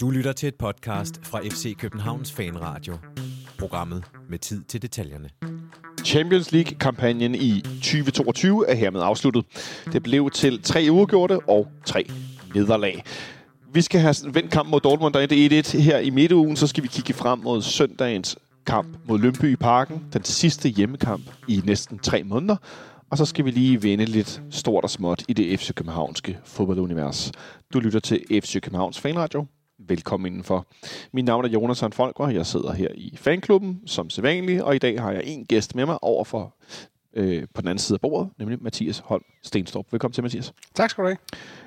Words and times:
Du 0.00 0.10
lytter 0.10 0.32
til 0.32 0.46
et 0.46 0.54
podcast 0.54 1.20
fra 1.26 1.40
FC 1.40 1.76
Københavns 1.76 2.32
Fanradio. 2.32 2.96
Programmet 3.58 4.04
med 4.28 4.38
tid 4.38 4.62
til 4.64 4.82
detaljerne. 4.82 5.30
Champions 6.04 6.52
League-kampagnen 6.52 7.34
i 7.34 7.60
2022 7.60 8.68
er 8.68 8.74
hermed 8.74 9.00
afsluttet. 9.00 9.44
Det 9.92 10.02
blev 10.02 10.30
til 10.30 10.62
tre 10.62 10.86
uafgjorte 10.90 11.38
og 11.48 11.68
tre 11.84 12.10
nederlag. 12.54 13.04
Vi 13.72 13.80
skal 13.80 14.00
have 14.00 14.14
vendt 14.32 14.52
kampen 14.52 14.70
mod 14.70 14.80
Dortmund, 14.80 15.14
der 15.14 15.20
er 15.20 15.62
1-1 15.62 15.78
her 15.78 15.98
i 15.98 16.10
midtugen. 16.10 16.56
Så 16.56 16.66
skal 16.66 16.82
vi 16.82 16.88
kigge 16.88 17.12
frem 17.12 17.38
mod 17.38 17.62
søndagens 17.62 18.38
kamp 18.66 18.96
mod 19.08 19.18
Lønby 19.18 19.52
i 19.52 19.56
Parken. 19.56 20.04
Den 20.12 20.24
sidste 20.24 20.68
hjemmekamp 20.68 21.22
i 21.48 21.62
næsten 21.64 21.98
tre 21.98 22.22
måneder. 22.22 22.56
Og 23.10 23.18
så 23.18 23.24
skal 23.24 23.44
vi 23.44 23.50
lige 23.50 23.82
vende 23.82 24.04
lidt 24.04 24.42
stort 24.50 24.84
og 24.84 24.90
småt 24.90 25.24
i 25.28 25.32
det 25.32 25.60
FC 25.60 25.74
Københavnske 25.74 26.38
fodboldunivers. 26.44 27.32
Du 27.72 27.80
lytter 27.80 28.00
til 28.00 28.24
FC 28.30 28.60
Københavns 28.60 29.00
Fanradio. 29.00 29.46
Velkommen 29.78 30.26
indenfor. 30.26 30.66
Mit 31.12 31.24
navn 31.24 31.44
er 31.44 31.48
Jonas 31.48 31.84
Folk, 31.92 32.20
og 32.20 32.34
jeg 32.34 32.46
sidder 32.46 32.72
her 32.72 32.88
i 32.94 33.16
fanklubben 33.16 33.80
som 33.86 34.10
sædvanlig, 34.10 34.64
og 34.64 34.74
i 34.74 34.78
dag 34.78 35.00
har 35.00 35.12
jeg 35.12 35.22
en 35.24 35.44
gæst 35.44 35.74
med 35.74 35.86
mig 35.86 36.04
over 36.04 36.24
for 36.24 36.54
øh, 37.16 37.42
på 37.54 37.60
den 37.60 37.68
anden 37.68 37.78
side 37.78 37.96
af 37.96 38.00
bordet, 38.00 38.30
nemlig 38.38 38.62
Mathias 38.62 38.98
Holm 38.98 39.24
Stenstorp. 39.42 39.86
Velkommen 39.90 40.12
til, 40.12 40.22
Mathias. 40.22 40.52
Tak 40.74 40.90
skal 40.90 41.04
du 41.04 41.08
have. 41.08 41.18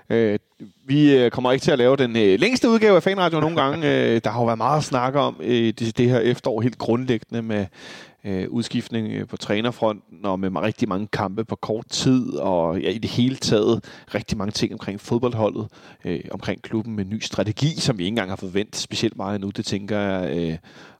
Øh, 0.09 0.39
vi 0.85 1.17
øh, 1.17 1.31
kommer 1.31 1.51
ikke 1.51 1.63
til 1.63 1.71
at 1.71 1.77
lave 1.77 1.95
den 1.95 2.17
øh, 2.17 2.39
længste 2.39 2.69
udgave 2.69 2.95
af 2.95 3.03
Fanradio 3.03 3.39
nogle 3.39 3.61
gange. 3.61 3.87
Øh, 3.87 4.21
der 4.23 4.29
har 4.29 4.39
jo 4.39 4.45
været 4.45 4.57
meget 4.57 4.77
at 4.77 4.83
snakke 4.83 5.19
om 5.19 5.35
øh, 5.39 5.73
det, 5.79 5.97
det 5.97 6.09
her 6.09 6.19
efterår, 6.19 6.61
helt 6.61 6.77
grundlæggende 6.77 7.41
med 7.41 7.65
øh, 8.25 8.49
udskiftning 8.49 9.11
øh, 9.11 9.27
på 9.27 9.37
trænerfronten, 9.37 10.25
og 10.25 10.39
med 10.39 10.57
rigtig 10.57 10.89
mange 10.89 11.07
kampe 11.07 11.45
på 11.45 11.55
kort 11.55 11.85
tid, 11.89 12.33
og 12.33 12.79
ja, 12.79 12.89
i 12.89 12.97
det 12.97 13.09
hele 13.09 13.35
taget 13.35 13.85
rigtig 14.15 14.37
mange 14.37 14.51
ting 14.51 14.73
omkring 14.73 14.99
fodboldholdet, 14.99 15.67
øh, 16.05 16.21
omkring 16.31 16.61
klubben 16.61 16.95
med 16.95 17.05
ny 17.05 17.19
strategi, 17.19 17.79
som 17.79 17.97
vi 17.97 18.03
ikke 18.03 18.07
engang 18.07 18.29
har 18.29 18.35
forventet 18.35 18.75
specielt 18.75 19.17
meget 19.17 19.35
endnu. 19.35 19.49
Det 19.49 19.65
tænker 19.65 19.99
jeg 19.99 20.37
øh, 20.37 20.57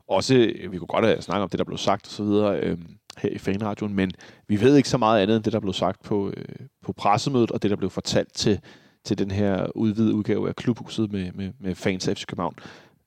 også, 0.08 0.36
øh, 0.36 0.72
vi 0.72 0.78
kunne 0.78 0.88
godt 0.88 1.06
øh, 1.06 1.10
have 1.10 1.22
snakket 1.22 1.44
om 1.44 1.50
det, 1.50 1.60
der 1.60 1.66
blev 1.66 1.78
sagt 1.78 2.08
osv., 2.08 2.26
øh, 2.26 2.78
her 3.18 3.30
i 3.30 3.38
fanradioen, 3.38 3.94
men 3.94 4.12
vi 4.48 4.62
ved 4.62 4.76
ikke 4.76 4.90
så 4.90 4.98
meget 4.98 5.22
andet 5.22 5.36
end 5.36 5.44
det, 5.44 5.54
der 5.54 5.60
blev 5.60 5.74
sagt 5.74 6.04
på, 6.04 6.34
øh, 6.38 6.68
på 6.86 6.94
pressemødet, 6.94 7.52
og 7.52 7.62
det, 7.62 7.72
der 7.72 7.78
blev 7.78 7.90
fortalt 7.90 8.34
til, 8.34 8.60
til 9.06 9.18
den 9.18 9.32
her 9.32 9.78
udvidede 9.78 10.14
udgave 10.14 10.50
af 10.50 10.56
klubhuset 10.56 11.12
med, 11.12 11.32
med, 11.32 11.52
med 11.60 11.76
fans 11.76 12.08
af 12.08 12.18
FC 12.18 12.26
København. 12.26 12.56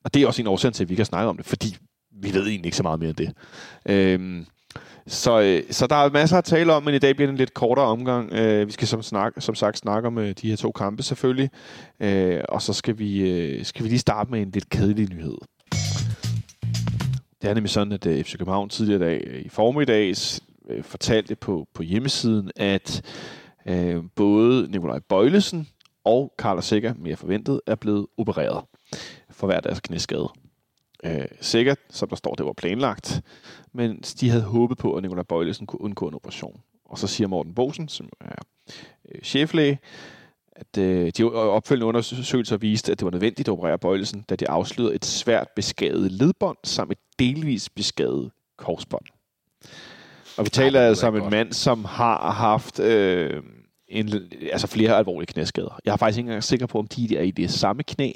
Og 0.05 0.15
det 0.15 0.23
er 0.23 0.27
også 0.27 0.43
en 0.43 0.49
årsag 0.49 0.73
til, 0.73 0.85
at 0.85 0.91
vi 0.91 0.95
kan 0.95 1.05
snakke 1.05 1.29
om 1.29 1.37
det, 1.37 1.47
fordi 1.47 1.77
vi 2.23 2.35
ved 2.35 2.47
egentlig 2.47 2.67
ikke 2.67 2.77
så 2.77 2.83
meget 2.83 3.01
mere 3.01 3.09
end 3.09 3.17
det. 3.17 3.33
Øhm, 3.89 4.47
så, 5.07 5.41
øh, 5.41 5.63
så 5.71 5.87
der 5.87 5.97
er 5.97 6.11
masser 6.11 6.39
at 6.39 6.45
tale 6.45 6.73
om, 6.73 6.83
men 6.83 6.95
i 6.95 6.99
dag 6.99 7.17
bliver 7.17 7.27
det 7.27 7.33
en 7.33 7.39
lidt 7.39 7.55
kortere 7.55 7.87
omgang. 7.87 8.33
Øh, 8.33 8.67
vi 8.67 8.73
skal 8.73 8.89
som, 8.89 9.03
snak, 9.03 9.33
som 9.39 9.55
sagt 9.55 9.79
snakke 9.79 10.07
om 10.07 10.19
øh, 10.19 10.35
de 10.43 10.49
her 10.49 10.57
to 10.57 10.73
kampe 10.73 11.03
selvfølgelig. 11.03 11.51
Øh, 12.01 12.41
og 12.49 12.63
så 12.63 12.73
skal 12.73 12.99
vi, 12.99 13.31
øh, 13.31 13.65
skal 13.65 13.85
vi 13.85 13.89
lige 13.89 13.99
starte 13.99 14.31
med 14.31 14.43
en 14.43 14.51
lidt 14.51 14.69
kedelig 14.69 15.09
nyhed. 15.09 15.37
Det 17.43 17.51
er 17.51 17.55
nemlig 17.55 17.71
sådan, 17.71 17.93
at 17.93 18.07
øh, 18.07 18.25
FC 18.25 18.39
København 18.39 18.69
tidligere 18.69 19.05
dag 19.05 19.25
øh, 19.27 19.41
i 19.41 19.49
formiddags 19.49 20.41
øh, 20.71 20.85
fortalte 20.85 21.35
på, 21.35 21.69
på 21.75 21.83
hjemmesiden, 21.83 22.51
at 22.57 23.03
øh, 23.67 24.03
både 24.15 24.71
Nikolaj 24.71 24.99
Bøjlesen 25.09 25.69
og 26.05 26.35
Karl 26.39 26.63
Sikker, 26.63 26.95
mere 26.99 27.17
forventet, 27.17 27.61
er 27.67 27.75
blevet 27.75 28.07
opereret 28.19 28.65
for 29.31 29.47
hver 29.47 29.61
deres 29.61 29.81
knæskade. 29.81 30.29
Øh, 31.05 31.25
sikkert, 31.41 31.79
som 31.91 32.09
der 32.09 32.17
står, 32.17 32.35
det 32.35 32.47
var 32.47 32.53
planlagt, 32.53 33.23
men 33.73 34.01
de 34.21 34.31
havde 34.31 34.43
håbet 34.43 34.79
på, 34.79 34.95
at 34.95 35.03
Nikolaj 35.03 35.23
Bøjlesen 35.23 35.67
kunne 35.67 35.81
undgå 35.81 36.09
en 36.09 36.15
operation. 36.15 36.61
Og 36.85 36.99
så 36.99 37.07
siger 37.07 37.29
Morten 37.29 37.55
Bosen, 37.55 37.89
som 37.89 38.09
er 38.21 38.43
øh, 39.09 39.23
cheflæge, 39.23 39.79
at 40.53 40.79
øh, 40.79 41.13
de 41.17 41.25
opfølgende 41.35 41.87
undersøgelser 41.87 42.57
viste, 42.57 42.93
at 42.93 42.99
det 42.99 43.05
var 43.05 43.11
nødvendigt 43.11 43.49
at 43.49 43.53
operere 43.53 43.79
Bøjlesen, 43.79 44.25
da 44.29 44.37
de 44.37 44.49
afslørede 44.49 44.95
et 44.95 45.05
svært 45.05 45.49
beskadet 45.57 46.13
ledbånd 46.13 46.57
samt 46.65 46.93
et 46.93 46.99
delvis 47.19 47.69
beskadet 47.69 48.31
korsbånd. 48.57 49.05
Og 50.39 50.45
vi 50.45 50.51
taler 50.51 50.81
ja, 50.81 50.87
altså 50.87 51.07
om 51.07 51.17
en 51.17 51.31
mand, 51.31 51.53
som 51.53 51.85
har 51.85 52.31
haft 52.31 52.81
øh, 52.81 53.43
en, 53.89 54.11
altså 54.53 54.67
flere 54.67 54.97
alvorlige 54.97 55.33
knæskader. 55.33 55.79
Jeg 55.85 55.93
er 55.93 55.97
faktisk 55.97 56.19
ikke 56.19 56.29
engang 56.29 56.45
sikker 56.45 56.67
på, 56.67 56.79
om 56.79 56.87
de 56.87 57.17
er 57.17 57.23
i 57.23 57.31
det 57.31 57.51
samme 57.51 57.83
knæ, 57.83 58.13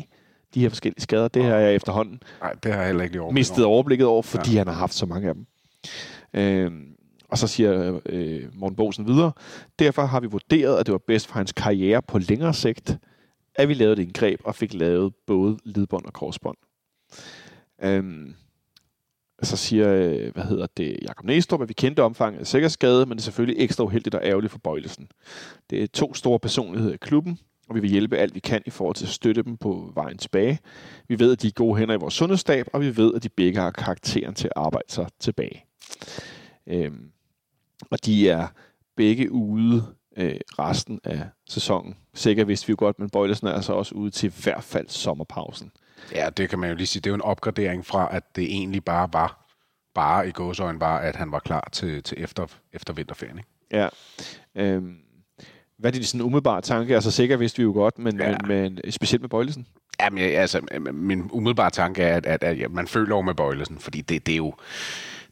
de 0.55 0.61
her 0.61 0.69
forskellige 0.69 1.03
skader. 1.03 1.29
Det 1.29 1.45
har 1.45 1.57
jeg 1.57 1.75
efterhånden 1.75 2.23
Nej, 2.41 2.53
det 2.53 2.73
har 2.73 2.79
jeg 2.79 2.87
heller 2.87 3.05
ikke 3.05 3.21
overblikket 3.21 3.41
mistet 3.41 3.65
overblikket 3.65 4.07
over, 4.07 4.23
fordi 4.23 4.53
ja. 4.53 4.59
han 4.59 4.67
har 4.67 4.75
haft 4.75 4.95
så 4.95 5.07
mange 5.07 5.29
af 5.29 5.35
dem. 5.35 5.47
Øh, 6.35 6.73
og 7.29 7.39
så 7.39 7.47
siger 7.47 8.01
øh, 8.07 8.43
Morten 8.55 8.77
Bosen 8.77 9.07
videre, 9.07 9.33
derfor 9.79 10.03
har 10.03 10.21
vi 10.21 10.27
vurderet, 10.27 10.79
at 10.79 10.87
det 10.87 10.93
var 10.93 11.01
bedst 11.07 11.27
for 11.27 11.35
hans 11.35 11.53
karriere 11.53 12.03
på 12.03 12.19
længere 12.19 12.55
sigt, 12.55 12.99
at 13.55 13.69
vi 13.69 13.75
lavede 13.75 13.93
et 13.93 13.99
indgreb 13.99 14.41
og 14.45 14.55
fik 14.55 14.75
lavet 14.75 15.15
både 15.27 15.59
ledbånd 15.65 16.05
og 16.05 16.13
korsbånd. 16.13 16.57
Øhm, 17.83 18.35
så 19.43 19.57
siger, 19.57 19.95
øh, 19.95 20.33
hvad 20.35 20.45
hedder 20.45 20.67
det, 20.77 20.99
Jakob 21.03 21.25
Næstrup, 21.25 21.63
at 21.63 21.69
vi 21.69 21.75
kendte 21.75 22.03
omfanget 22.03 22.41
af 22.41 22.47
sikkerhedsskade, 22.47 23.07
men 23.07 23.19
det 23.19 23.23
er 23.23 23.25
selvfølgelig 23.25 23.63
ekstra 23.65 23.85
uheldigt 23.85 24.15
og 24.15 24.21
ærgerligt 24.25 24.51
for 24.51 24.59
Bøjlesen. 24.59 25.09
Det 25.71 25.83
er 25.83 25.87
to 25.87 26.15
store 26.15 26.39
personligheder 26.39 26.95
i 26.95 26.99
klubben, 27.01 27.39
og 27.71 27.77
vi 27.77 27.81
vil 27.81 27.91
hjælpe 27.91 28.17
alt, 28.17 28.35
vi 28.35 28.41
kan 28.41 28.63
i 28.67 28.71
forhold 28.71 28.95
til 28.97 29.05
at 29.05 29.11
støtte 29.11 29.43
dem 29.43 29.57
på 29.57 29.93
vejen 29.95 30.19
tilbage. 30.19 30.59
Vi 31.09 31.19
ved, 31.19 31.33
at 31.33 31.43
de 31.43 31.47
er 31.47 31.53
gode 31.53 31.79
hænder 31.79 31.95
i 31.95 31.99
vores 31.99 32.15
sundhedsstab, 32.15 32.67
og 32.73 32.81
vi 32.81 32.97
ved, 32.97 33.15
at 33.15 33.23
de 33.23 33.29
begge 33.29 33.61
har 33.61 33.71
karakteren 33.71 34.35
til 34.35 34.47
at 34.47 34.53
arbejde 34.57 34.93
sig 34.93 35.07
tilbage. 35.21 35.65
Øhm, 36.67 37.11
og 37.91 38.05
de 38.05 38.29
er 38.29 38.47
begge 38.97 39.33
ude 39.33 39.85
øh, 40.17 40.35
resten 40.59 41.01
af 41.05 41.29
sæsonen. 41.49 41.97
Sikkert 42.15 42.49
vidste 42.49 42.67
vi 42.67 42.71
jo 42.71 42.77
godt, 42.79 42.99
men 42.99 43.11
Bøjlesen 43.11 43.47
er 43.47 43.53
altså 43.53 43.73
også 43.73 43.95
ude 43.95 44.11
til 44.11 44.27
i 44.27 44.43
hvert 44.43 44.65
fald 44.65 44.89
sommerpausen. 44.89 45.73
Ja, 46.15 46.31
det 46.37 46.49
kan 46.49 46.59
man 46.59 46.71
jo 46.71 46.77
lige 46.77 46.87
sige. 46.87 47.01
Det 47.01 47.07
er 47.07 47.11
jo 47.11 47.15
en 47.15 47.23
opgradering 47.23 47.87
fra, 47.87 48.09
at 48.17 48.37
det 48.37 48.45
egentlig 48.45 48.85
bare 48.85 49.09
var, 49.13 49.47
bare 49.95 50.29
i 50.29 50.31
gåsøjne 50.31 50.81
var, 50.81 50.99
at 50.99 51.17
han 51.17 51.33
var 51.33 51.39
klar 51.39 51.69
til, 51.73 52.03
til 52.03 52.23
efter, 52.23 52.47
efter 52.73 52.93
vinterferien. 52.93 53.39
Ikke? 53.39 53.49
Ja. 53.73 53.89
Øhm, 54.55 54.99
hvad 55.81 55.95
er 55.95 55.99
det 55.99 56.09
sådan 56.09 56.27
umiddelbare 56.27 56.61
tanke? 56.61 56.95
Altså 56.95 57.11
sikkert 57.11 57.41
vidste 57.41 57.57
vi 57.57 57.63
jo 57.63 57.73
godt, 57.73 57.99
men, 57.99 58.21
ja. 58.21 58.37
men, 58.47 58.79
men 58.83 58.93
specielt 58.93 59.23
med 59.23 59.29
Bøjlesen? 59.29 59.67
Jamen, 60.01 60.25
altså, 60.25 60.61
min 60.93 61.31
umiddelbare 61.33 61.71
tanke 61.71 62.03
er, 62.03 62.17
at, 62.17 62.27
at, 62.27 62.45
at, 62.45 62.59
at 62.59 62.73
man 62.73 62.87
føler 62.87 63.15
over 63.15 63.23
med 63.23 63.35
Bøjlesen, 63.35 63.79
fordi 63.79 64.01
det, 64.01 64.27
det 64.27 64.33
er 64.33 64.37
jo 64.37 64.55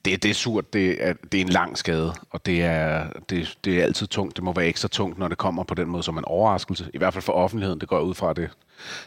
det, 0.04 0.22
det 0.22 0.30
er 0.30 0.34
surt. 0.34 0.72
Det 0.72 1.06
er, 1.06 1.12
det 1.32 1.40
er 1.40 1.44
en 1.44 1.48
lang 1.48 1.78
skade, 1.78 2.14
og 2.30 2.46
det 2.46 2.62
er, 2.62 3.06
det, 3.30 3.58
det 3.64 3.78
er 3.78 3.84
altid 3.84 4.06
tungt. 4.06 4.36
Det 4.36 4.44
må 4.44 4.52
være 4.52 4.66
ekstra 4.66 4.88
tungt, 4.88 5.18
når 5.18 5.28
det 5.28 5.38
kommer 5.38 5.64
på 5.64 5.74
den 5.74 5.88
måde 5.88 6.02
som 6.02 6.18
en 6.18 6.24
overraskelse. 6.24 6.90
I 6.94 6.98
hvert 6.98 7.12
fald 7.12 7.22
for 7.22 7.32
offentligheden, 7.32 7.80
det 7.80 7.88
går 7.88 8.00
ud 8.00 8.14
fra 8.14 8.32
det. 8.32 8.50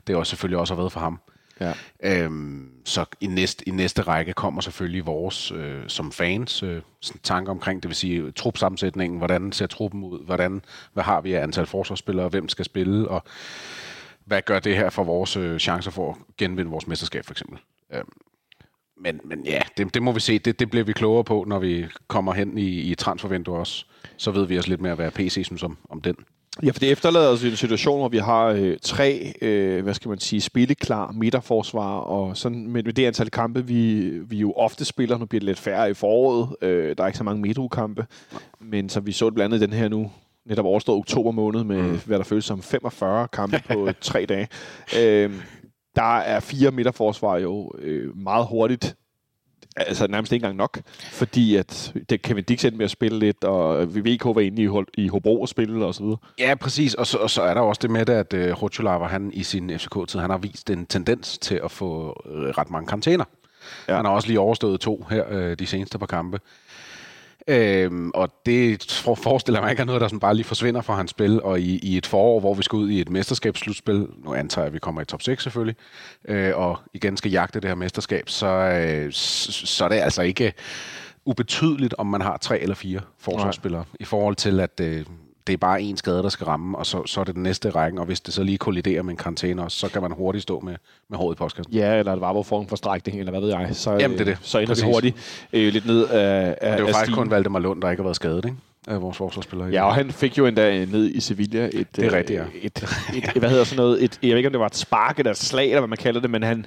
Det 0.07 0.15
har 0.15 0.23
selvfølgelig 0.23 0.59
også 0.59 0.75
været 0.75 0.91
for 0.91 0.99
ham. 0.99 1.19
Ja. 1.61 1.73
Øhm, 2.03 2.69
så 2.85 3.05
i 3.21 3.27
næste, 3.27 3.67
i 3.67 3.71
næste 3.71 4.01
række 4.01 4.33
kommer 4.33 4.61
selvfølgelig 4.61 5.05
vores, 5.05 5.51
øh, 5.51 5.83
som 5.87 6.11
fans, 6.11 6.63
øh, 6.63 6.81
tanker 7.23 7.51
omkring, 7.51 7.83
det 7.83 7.89
vil 7.89 7.95
sige 7.95 8.31
trupsammensætningen, 8.31 9.17
hvordan 9.17 9.51
ser 9.51 9.67
truppen 9.67 10.03
ud, 10.03 10.25
hvordan, 10.25 10.61
hvad 10.93 11.03
har 11.03 11.21
vi 11.21 11.33
af 11.33 11.43
antal 11.43 11.65
forsvarsspillere, 11.65 12.27
hvem 12.27 12.49
skal 12.49 12.65
spille, 12.65 13.07
og 13.07 13.23
hvad 14.25 14.41
gør 14.41 14.59
det 14.59 14.77
her 14.77 14.89
for 14.89 15.03
vores 15.03 15.37
øh, 15.37 15.59
chancer 15.59 15.91
for 15.91 16.11
at 16.11 16.17
genvinde 16.37 16.71
vores 16.71 16.87
mesterskab, 16.87 17.25
for 17.25 17.33
eksempel. 17.33 17.59
Øhm, 17.93 18.09
men, 18.97 19.21
men 19.23 19.45
ja, 19.45 19.61
det, 19.77 19.93
det 19.93 20.03
må 20.03 20.11
vi 20.11 20.19
se. 20.19 20.39
Det, 20.39 20.59
det 20.59 20.69
bliver 20.69 20.83
vi 20.83 20.93
klogere 20.93 21.23
på, 21.23 21.45
når 21.47 21.59
vi 21.59 21.85
kommer 22.07 22.33
hen 22.33 22.57
i, 22.57 22.67
i 22.67 22.95
transfervinduet 22.95 23.59
også. 23.59 23.85
Så 24.17 24.31
ved 24.31 24.45
vi 24.45 24.57
også 24.57 24.69
lidt 24.69 24.81
mere, 24.81 24.95
hvad 24.95 25.11
PC 25.11 25.41
synes 25.45 25.63
om, 25.63 25.77
om 25.89 26.01
den. 26.01 26.15
Ja, 26.63 26.71
for 26.71 26.79
det 26.79 26.91
efterlader 26.91 27.29
os 27.29 27.43
i 27.43 27.49
en 27.49 27.55
situation, 27.55 27.99
hvor 27.99 28.09
vi 28.09 28.17
har 28.17 28.45
øh, 28.45 28.77
tre, 28.81 29.33
øh, 29.41 29.83
hvad 29.83 29.93
skal 29.93 30.09
man 30.09 30.19
sige, 30.19 30.41
spilleklar 30.41 31.11
midterforsvar, 31.11 31.97
og 31.97 32.37
sådan 32.37 32.67
med, 32.67 32.83
med 32.83 32.93
det 32.93 33.05
antal 33.05 33.29
kampe, 33.29 33.67
vi, 33.67 34.09
vi 34.09 34.37
jo 34.37 34.53
ofte 34.53 34.85
spiller, 34.85 35.17
nu 35.17 35.25
bliver 35.25 35.39
det 35.39 35.45
lidt 35.45 35.59
færre 35.59 35.89
i 35.89 35.93
foråret, 35.93 36.55
øh, 36.61 36.95
der 36.97 37.03
er 37.03 37.07
ikke 37.07 37.17
så 37.17 37.23
mange 37.23 37.41
midtugkampe, 37.41 38.05
men 38.59 38.89
som 38.89 39.05
vi 39.05 39.11
så 39.11 39.25
det 39.25 39.33
blandt 39.33 39.53
andet 39.55 39.69
den 39.69 39.77
her 39.77 39.87
nu, 39.87 40.11
netop 40.45 40.65
overstået 40.65 40.97
oktober 40.97 41.31
måned, 41.31 41.63
med 41.63 41.81
mm. 41.81 41.99
hvad 42.05 42.17
der 42.17 42.23
føles 42.23 42.45
som 42.45 42.61
45 42.61 43.27
kampe 43.27 43.63
på 43.73 43.89
tre 44.01 44.25
dage. 44.25 44.47
Øh, 44.99 45.31
der 45.95 46.17
er 46.17 46.39
fire 46.39 46.71
midterforsvar 46.71 47.37
jo 47.37 47.71
øh, 47.79 48.17
meget 48.17 48.45
hurtigt 48.45 48.95
altså 49.75 50.07
nærmest 50.07 50.31
ikke 50.31 50.43
engang 50.43 50.57
nok, 50.57 50.79
fordi 51.11 51.55
at 51.55 51.93
det 52.09 52.21
Kevin 52.21 52.43
Dix 52.43 52.65
med 52.73 52.85
at 52.85 52.91
spille 52.91 53.19
lidt, 53.19 53.43
og 53.43 53.95
VK 53.95 54.25
var 54.25 54.39
inde 54.39 54.63
i, 54.63 55.01
i 55.03 55.07
Hobro 55.07 55.41
og 55.41 55.49
spille 55.49 55.85
og 55.85 55.95
så 55.95 56.03
videre. 56.03 56.17
Ja, 56.39 56.55
præcis, 56.55 56.93
og 56.93 57.07
så, 57.07 57.17
og 57.17 57.29
så 57.29 57.41
er 57.41 57.53
der 57.53 57.61
også 57.61 57.79
det 57.81 57.89
med 57.89 58.05
det, 58.05 58.13
at 58.13 58.33
øh, 58.33 58.63
Rotulava, 58.63 59.05
han 59.05 59.31
i 59.33 59.43
sin 59.43 59.79
FCK-tid, 59.79 60.19
han 60.19 60.29
har 60.29 60.37
vist 60.37 60.69
en 60.69 60.85
tendens 60.85 61.37
til 61.37 61.61
at 61.63 61.71
få 61.71 62.21
uh, 62.25 62.31
ret 62.33 62.69
mange 62.69 62.87
karantæner. 62.87 63.25
Ja. 63.87 63.95
Han 63.95 64.05
har 64.05 64.11
også 64.11 64.27
lige 64.27 64.39
overstået 64.39 64.79
to 64.79 65.07
her 65.09 65.51
uh, 65.51 65.53
de 65.59 65.65
seneste 65.65 65.99
par 65.99 66.05
kampe. 66.05 66.39
Øhm, 67.47 68.11
og 68.13 68.29
det 68.45 69.03
forestiller 69.17 69.61
mig 69.61 69.71
ikke 69.71 69.81
er 69.81 69.85
noget, 69.85 70.01
der 70.01 70.07
sådan 70.07 70.19
bare 70.19 70.35
lige 70.35 70.45
forsvinder 70.45 70.81
fra 70.81 70.95
hans 70.95 71.11
spil, 71.11 71.41
og 71.41 71.59
i, 71.59 71.79
i 71.79 71.97
et 71.97 72.05
forår, 72.05 72.39
hvor 72.39 72.53
vi 72.53 72.63
skal 72.63 72.75
ud 72.75 72.89
i 72.89 73.01
et 73.01 73.09
mesterskabsslutspil, 73.09 74.07
nu 74.25 74.33
antager 74.33 74.63
jeg, 74.63 74.67
at 74.67 74.73
vi 74.73 74.79
kommer 74.79 75.01
i 75.01 75.05
top 75.05 75.21
6 75.21 75.43
selvfølgelig, 75.43 75.75
øh, 76.27 76.57
og 76.57 76.79
igen 76.93 77.17
skal 77.17 77.31
jagte 77.31 77.59
det 77.59 77.69
her 77.69 77.75
mesterskab, 77.75 78.29
så, 78.29 78.47
øh, 78.47 79.11
så, 79.11 79.51
så 79.51 79.85
er 79.85 79.89
det 79.89 79.95
altså 79.95 80.21
ikke 80.21 80.53
ubetydeligt, 81.25 81.95
om 81.97 82.07
man 82.07 82.21
har 82.21 82.37
tre 82.37 82.59
eller 82.59 82.75
fire 82.75 82.99
forsvarsspillere, 83.19 83.81
Nej. 83.81 83.97
i 83.99 84.05
forhold 84.05 84.35
til, 84.35 84.59
at 84.59 84.79
øh, 84.81 85.05
det 85.47 85.53
er 85.53 85.57
bare 85.57 85.81
en 85.81 85.97
skade, 85.97 86.23
der 86.23 86.29
skal 86.29 86.45
ramme, 86.45 86.77
og 86.77 86.85
så, 86.85 87.05
så 87.05 87.19
er 87.19 87.23
det 87.23 87.35
den 87.35 87.43
næste 87.43 87.69
rækken, 87.69 87.99
og 87.99 88.05
hvis 88.05 88.21
det 88.21 88.33
så 88.33 88.43
lige 88.43 88.57
kolliderer 88.57 89.03
med 89.03 89.11
en 89.11 89.17
karantæne 89.17 89.63
også, 89.63 89.79
så 89.79 89.87
kan 89.87 90.01
man 90.01 90.11
hurtigt 90.11 90.41
stå 90.41 90.59
med, 90.59 90.75
med 91.09 91.17
håret 91.17 91.35
i 91.35 91.37
postkassen. 91.37 91.73
Ja, 91.73 91.99
eller 91.99 92.13
et 92.13 92.21
var 92.21 92.41
for 92.41 92.61
en 92.61 92.67
forstrækning, 92.67 93.19
eller 93.19 93.31
hvad 93.31 93.41
ved 93.41 93.49
jeg. 93.49 93.69
Så, 93.71 93.91
Jamen, 93.91 94.17
det 94.17 94.27
er 94.27 94.31
det. 94.31 94.37
Så 94.41 94.57
ender 94.57 94.67
Præcis. 94.67 94.85
vi 94.85 94.91
hurtigt 94.91 95.47
øh, 95.53 95.73
lidt 95.73 95.85
ned 95.85 96.07
af, 96.07 96.47
af 96.47 96.55
Det 96.59 96.67
er 96.67 96.77
jo 96.77 96.87
af 96.87 96.93
faktisk 96.93 96.99
stigen. 96.99 97.15
kun 97.15 97.31
Valdemar 97.31 97.59
Lund, 97.59 97.81
der 97.81 97.89
ikke 97.89 98.01
har 98.01 98.07
været 98.07 98.15
skadet, 98.15 98.45
ikke? 98.45 98.57
Af 98.87 99.01
vores 99.01 99.17
forsvarsspillere. 99.17 99.69
Ja, 99.69 99.83
og 99.83 99.95
han 99.95 100.11
fik 100.11 100.37
jo 100.37 100.45
endda 100.45 100.85
ned 100.85 101.09
i 101.09 101.19
Sevilla 101.19 101.69
et, 101.73 101.95
Det 101.95 102.05
er 102.05 102.13
rigtigt, 102.13 102.39
ja. 102.39 102.43
øh, 102.43 102.55
et, 102.55 102.65
et, 103.15 103.23
et, 103.35 103.39
hvad 103.39 103.49
hedder 103.49 103.63
sådan 103.63 103.77
noget, 103.83 104.03
et, 104.03 104.19
jeg 104.23 104.29
ved 104.29 104.37
ikke, 104.37 104.47
om 104.47 104.53
det 104.53 104.59
var 104.59 104.65
et 104.65 104.75
spark 104.75 105.19
eller 105.19 105.31
et 105.31 105.37
slag, 105.37 105.65
eller 105.65 105.79
hvad 105.79 105.87
man 105.87 105.97
kalder 105.97 106.21
det, 106.21 106.29
men 106.29 106.43
han, 106.43 106.65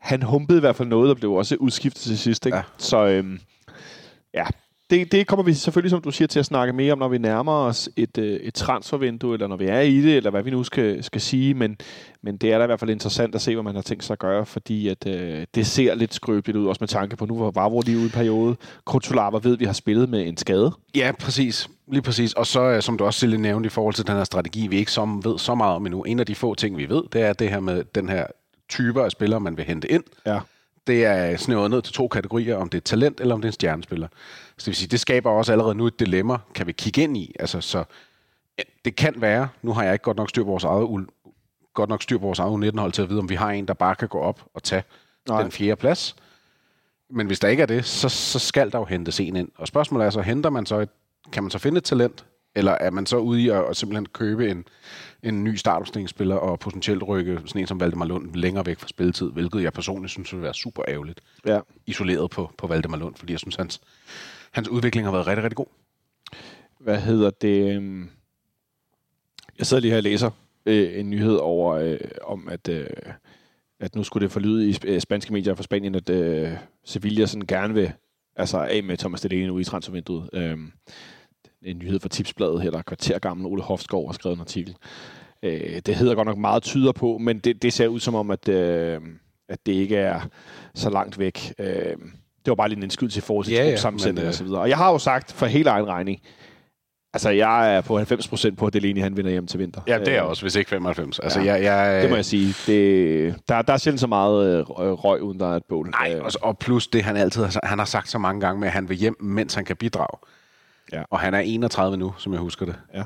han 0.00 0.22
humpede 0.22 0.58
i 0.58 0.60
hvert 0.60 0.76
fald 0.76 0.88
noget, 0.88 1.10
og 1.10 1.16
blev 1.16 1.32
også 1.32 1.56
udskiftet 1.56 2.02
til 2.02 2.18
sidst. 2.18 2.46
Ikke? 2.46 2.56
Ja. 2.56 2.62
Så 2.78 3.06
øhm, 3.06 3.38
ja, 4.34 4.44
det, 4.90 5.12
det 5.12 5.26
kommer 5.26 5.42
vi 5.42 5.54
selvfølgelig, 5.54 5.90
som 5.90 6.00
du 6.00 6.10
siger, 6.10 6.28
til 6.28 6.38
at 6.38 6.46
snakke 6.46 6.72
mere 6.72 6.92
om, 6.92 6.98
når 6.98 7.08
vi 7.08 7.18
nærmer 7.18 7.52
os 7.52 7.88
et, 7.96 8.18
øh, 8.18 8.40
et 8.40 8.54
transfervindue, 8.54 9.34
eller 9.34 9.46
når 9.46 9.56
vi 9.56 9.64
er 9.64 9.80
i 9.80 10.02
det, 10.02 10.16
eller 10.16 10.30
hvad 10.30 10.42
vi 10.42 10.50
nu 10.50 10.64
skal, 10.64 11.04
skal 11.04 11.20
sige. 11.20 11.54
Men, 11.54 11.76
men 12.22 12.36
det 12.36 12.52
er 12.52 12.58
da 12.58 12.64
i 12.64 12.66
hvert 12.66 12.80
fald 12.80 12.90
interessant 12.90 13.34
at 13.34 13.40
se, 13.40 13.54
hvad 13.54 13.62
man 13.62 13.74
har 13.74 13.82
tænkt 13.82 14.04
sig 14.04 14.14
at 14.14 14.18
gøre, 14.18 14.46
fordi 14.46 14.88
at, 14.88 15.06
øh, 15.06 15.46
det 15.54 15.66
ser 15.66 15.94
lidt 15.94 16.14
skrøbeligt 16.14 16.58
ud, 16.58 16.66
også 16.66 16.80
med 16.80 16.88
tanke 16.88 17.16
på, 17.16 17.26
nu 17.26 17.38
var 17.38 17.50
Vavro 17.50 17.80
lige 17.80 17.98
ude 17.98 18.06
i 18.06 18.10
periode. 18.10 18.56
Krutulava 18.84 19.38
ved, 19.42 19.52
at 19.52 19.60
vi 19.60 19.64
har 19.64 19.72
spillet 19.72 20.08
med 20.08 20.28
en 20.28 20.36
skade. 20.36 20.72
Ja, 20.94 21.12
præcis. 21.18 21.68
Lige 21.92 22.02
præcis. 22.02 22.32
Og 22.32 22.46
så, 22.46 22.60
øh, 22.60 22.82
som 22.82 22.98
du 22.98 23.04
også 23.04 23.20
selv 23.20 23.40
nævnte 23.40 23.66
i 23.66 23.70
forhold 23.70 23.94
til 23.94 24.06
den 24.06 24.16
her 24.16 24.24
strategi, 24.24 24.66
vi 24.66 24.76
ikke 24.76 24.92
som 24.92 25.24
ved 25.24 25.38
så 25.38 25.54
meget 25.54 25.74
om 25.74 25.86
endnu. 25.86 26.02
En 26.02 26.20
af 26.20 26.26
de 26.26 26.34
få 26.34 26.54
ting, 26.54 26.76
vi 26.76 26.88
ved, 26.88 27.02
det 27.12 27.22
er 27.22 27.32
det 27.32 27.50
her 27.50 27.60
med 27.60 27.84
den 27.94 28.08
her 28.08 28.26
typer 28.68 29.02
af 29.02 29.10
spillere, 29.10 29.40
man 29.40 29.56
vil 29.56 29.64
hente 29.64 29.90
ind. 29.90 30.04
Ja. 30.26 30.40
Det 30.86 31.04
er 31.04 31.36
snævret 31.36 31.70
ned 31.70 31.82
til 31.82 31.94
to 31.94 32.08
kategorier, 32.08 32.56
om 32.56 32.68
det 32.68 32.78
er 32.78 32.82
talent 32.82 33.20
eller 33.20 33.34
om 33.34 33.40
det 33.40 33.48
er 33.48 33.50
en 33.50 33.52
stjernespiller. 33.52 34.08
Så 34.58 34.64
det 34.64 34.66
vil 34.66 34.76
sige, 34.76 34.88
det 34.88 35.00
skaber 35.00 35.30
også 35.30 35.52
allerede 35.52 35.74
nu 35.74 35.86
et 35.86 36.00
dilemma, 36.00 36.38
kan 36.54 36.66
vi 36.66 36.72
kigge 36.72 37.02
ind 37.02 37.16
i. 37.16 37.34
Altså, 37.40 37.60
så 37.60 37.84
ja, 38.58 38.62
det 38.84 38.96
kan 38.96 39.14
være, 39.16 39.48
nu 39.62 39.72
har 39.72 39.82
jeg 39.82 39.92
ikke 39.92 40.02
godt 40.02 40.16
nok 40.16 40.28
styr 40.28 40.42
på 40.42 40.50
vores 40.50 40.64
eget, 40.64 41.06
godt 41.74 41.88
nok 41.90 42.02
styr 42.02 42.18
på 42.18 42.26
vores 42.26 42.38
eget 42.38 42.64
U19-hold 42.70 42.92
til 42.92 43.02
at 43.02 43.08
vide, 43.08 43.18
om 43.18 43.28
vi 43.28 43.34
har 43.34 43.50
en, 43.50 43.68
der 43.68 43.74
bare 43.74 43.94
kan 43.94 44.08
gå 44.08 44.18
op 44.18 44.44
og 44.54 44.62
tage. 44.62 44.82
Nej. 45.28 45.42
den 45.42 45.50
fjerde 45.52 45.76
plads. 45.76 46.16
Men 47.10 47.26
hvis 47.26 47.40
der 47.40 47.48
ikke 47.48 47.62
er 47.62 47.66
det, 47.66 47.84
så, 47.84 48.08
så 48.08 48.38
skal 48.38 48.72
der 48.72 48.78
jo 48.78 48.84
hentes 48.84 49.20
en 49.20 49.36
ind. 49.36 49.48
Og 49.56 49.66
spørgsmålet 49.68 50.06
er 50.06 50.10
så, 50.10 50.20
henter 50.20 50.50
man 50.50 50.66
så 50.66 50.78
et, 50.80 50.88
kan 51.32 51.42
man 51.42 51.50
så 51.50 51.58
finde 51.58 51.78
et 51.78 51.84
talent, 51.84 52.24
eller 52.54 52.72
er 52.72 52.90
man 52.90 53.06
så 53.06 53.16
ude 53.16 53.42
i 53.42 53.48
at, 53.48 53.64
at 53.64 53.76
simpelthen 53.76 54.06
købe 54.06 54.50
en, 54.50 54.64
en 55.22 55.44
ny 55.44 55.54
startopstillingsspiller 55.54 56.36
og 56.36 56.58
potentielt 56.58 57.02
rykke 57.08 57.40
sådan 57.46 57.60
en 57.60 57.66
som 57.66 57.80
Valdemar 57.80 58.06
Lund 58.06 58.34
længere 58.34 58.66
væk 58.66 58.78
fra 58.78 58.88
spilletid, 58.88 59.30
hvilket 59.32 59.62
jeg 59.62 59.72
personligt 59.72 60.10
synes 60.10 60.32
vil 60.32 60.42
være 60.42 60.54
super 60.54 60.82
ærgerligt, 60.88 61.20
Ja. 61.46 61.60
isoleret 61.86 62.30
på, 62.30 62.50
på 62.58 62.66
Valdemar 62.66 62.96
Lund, 62.98 63.14
fordi 63.16 63.32
jeg 63.32 63.40
synes, 63.40 63.56
hans, 63.56 63.80
hans 64.56 64.68
udvikling 64.68 65.06
har 65.06 65.12
været 65.12 65.26
rigtig, 65.26 65.42
rigtig 65.44 65.56
god. 65.56 65.66
hvad 66.80 67.00
hedder 67.00 67.30
det? 67.30 67.76
Øhm, 67.76 68.10
jeg 69.58 69.66
sidder 69.66 69.80
lige 69.80 69.90
her 69.90 69.96
og 69.96 70.02
læser 70.02 70.30
øh, 70.66 71.00
en 71.00 71.10
nyhed 71.10 71.36
over, 71.36 71.74
øh, 71.74 71.98
om 72.24 72.48
at, 72.48 72.68
øh, 72.68 72.86
at 73.80 73.94
nu 73.94 74.02
skulle 74.02 74.24
det 74.24 74.32
forlyde 74.32 74.68
i 74.68 74.72
sp- 74.72 74.88
øh, 74.88 75.00
spanske 75.00 75.32
medier 75.32 75.54
fra 75.54 75.62
Spanien, 75.62 75.94
at 75.94 76.10
øh, 76.10 76.50
Sevilla 76.84 77.26
sådan 77.26 77.46
gerne 77.46 77.74
vil 77.74 77.92
altså 78.36 78.58
af 78.58 78.82
med 78.82 78.96
Thomas 78.96 79.20
Delaney 79.20 79.46
nu 79.46 79.58
i 79.58 79.64
transfervinduet. 79.64 80.30
Øh, 80.32 80.58
en 81.62 81.78
nyhed 81.78 82.00
fra 82.00 82.08
Tipsbladet 82.08 82.62
her, 82.62 82.70
der 82.70 82.78
er 82.78 82.82
kvarter 82.82 83.18
gammel. 83.18 83.46
Ole 83.46 83.62
Hofskov 83.62 84.06
har 84.08 84.12
skrevet 84.12 84.36
en 84.36 84.40
artikel. 84.40 84.76
Øh, 85.42 85.80
det 85.86 85.94
hedder 85.94 86.14
godt 86.14 86.26
nok 86.26 86.38
meget 86.38 86.62
tyder 86.62 86.92
på, 86.92 87.18
men 87.18 87.38
det, 87.38 87.62
det 87.62 87.72
ser 87.72 87.88
ud 87.88 88.00
som 88.00 88.14
om, 88.14 88.30
at, 88.30 88.48
øh, 88.48 89.00
at 89.48 89.66
det 89.66 89.72
ikke 89.72 89.96
er 89.96 90.20
så 90.74 90.90
langt 90.90 91.18
væk. 91.18 91.54
Øh, 91.58 91.96
det 92.46 92.50
var 92.50 92.54
bare 92.54 92.68
lige 92.68 92.76
en 92.76 92.82
indskydelse 92.82 93.18
i 93.18 93.20
forhold 93.20 93.44
til 93.44 93.54
Ja, 93.54 93.64
ja, 93.64 93.76
sammensætning 93.76 94.14
men, 94.14 94.22
øh, 94.24 94.28
og 94.28 94.34
så 94.34 94.44
videre. 94.44 94.60
Og 94.60 94.68
jeg 94.68 94.76
har 94.76 94.92
jo 94.92 94.98
sagt 94.98 95.32
for 95.32 95.46
helt 95.46 95.66
egen 95.68 95.86
regning, 95.88 96.20
altså 97.14 97.30
jeg 97.30 97.76
er 97.76 97.80
på 97.80 97.98
90% 97.98 98.54
på, 98.54 98.66
at 98.66 98.72
Delaney 98.72 99.02
han 99.02 99.16
vinder 99.16 99.30
hjem 99.30 99.46
til 99.46 99.58
vinter. 99.60 99.80
Ja, 99.86 99.98
det 99.98 100.08
er 100.08 100.22
Øh, 100.22 100.28
også, 100.28 100.42
hvis 100.42 100.54
ikke 100.56 100.68
95. 100.70 101.18
Altså, 101.18 101.40
Ja. 101.40 101.52
jeg, 101.54 101.62
jeg, 101.62 102.02
Det 102.02 102.10
må 102.10 102.16
jeg 102.16 102.24
sige. 102.24 102.54
Det, 102.66 103.34
der, 103.48 103.62
der 103.62 103.72
er 103.72 103.76
sjældent 103.76 104.00
så 104.00 104.06
meget 104.06 104.58
øh, 104.58 104.64
røg, 104.70 105.22
uden 105.22 105.40
der 105.40 105.52
er 105.52 105.56
et 105.56 105.64
bål. 105.68 105.90
Nej, 105.90 106.14
Øh, 106.16 106.24
og, 106.24 106.30
og 106.42 106.58
plus 106.58 106.86
det, 106.88 107.02
han 107.04 107.16
altid 107.16 107.42
har, 107.44 107.60
han 107.66 107.78
har 107.78 107.86
sagt 107.86 108.10
så 108.10 108.18
mange 108.18 108.40
gange 108.40 108.60
med, 108.60 108.68
at 108.68 108.72
han 108.74 108.88
vil 108.88 108.96
hjem, 108.96 109.16
mens 109.20 109.54
han 109.54 109.64
kan 109.64 109.76
bidrage. 109.76 110.18
Ja. 110.92 111.02
Og 111.10 111.20
han 111.20 111.34
er 111.34 111.38
31 111.38 111.96
nu, 111.96 112.14
som 112.18 112.32
jeg 112.32 112.40
husker 112.40 112.66
det. 112.66 112.74
Ja. 112.94 113.02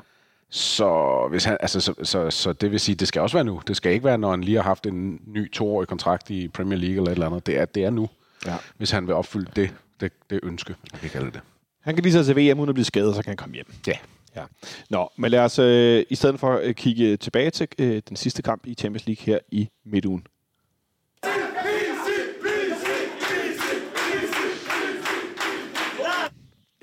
Så, 0.52 1.26
hvis 1.30 1.44
han, 1.44 1.56
altså, 1.60 1.80
så, 1.80 1.94
så, 2.02 2.30
så 2.30 2.52
det 2.52 2.70
vil 2.72 2.80
sige, 2.80 2.94
det 2.94 3.08
skal 3.08 3.22
også 3.22 3.36
være 3.36 3.44
nu. 3.44 3.60
Det 3.68 3.76
skal 3.76 3.92
ikke 3.92 4.04
være, 4.04 4.18
når 4.18 4.30
han 4.30 4.40
lige 4.40 4.56
har 4.56 4.62
haft 4.62 4.86
en 4.86 5.20
ny 5.26 5.52
toårig 5.52 5.88
kontrakt 5.88 6.30
i 6.30 6.48
Premier 6.48 6.78
League 6.78 6.96
eller 6.96 7.10
et 7.10 7.12
eller 7.12 7.26
andet. 7.26 7.46
Det 7.46 7.58
er, 7.58 7.64
det 7.64 7.84
er 7.84 7.90
nu, 7.90 8.08
Ja. 8.46 8.56
hvis 8.76 8.90
han 8.90 9.06
vil 9.06 9.14
opfylde 9.14 9.50
det, 9.56 9.74
det, 10.00 10.12
det 10.30 10.40
ønske, 10.42 10.74
man 10.92 11.00
kan 11.00 11.10
kalde 11.10 11.30
det. 11.30 11.40
Han 11.80 11.94
kan 11.94 12.02
lige 12.02 12.12
så 12.12 12.24
til 12.24 12.36
VM 12.36 12.58
uden 12.58 12.68
at 12.68 12.74
blive 12.74 12.84
skadet, 12.84 13.14
så 13.14 13.22
kan 13.22 13.30
han 13.30 13.36
komme 13.36 13.54
hjem. 13.54 13.66
Ja. 13.86 13.92
Ja. 14.36 14.44
Nå, 14.90 15.12
men 15.16 15.30
lad 15.30 15.40
os 15.40 15.58
øh, 15.58 16.04
i 16.10 16.14
stedet 16.14 16.40
for 16.40 16.60
øh, 16.62 16.74
kigge 16.74 17.16
tilbage 17.16 17.50
til 17.50 17.68
øh, 17.78 18.02
den 18.08 18.16
sidste 18.16 18.42
kamp 18.42 18.66
i 18.66 18.74
Champions 18.74 19.06
League 19.06 19.24
her 19.26 19.38
i 19.52 19.68
midtugen. 19.84 20.26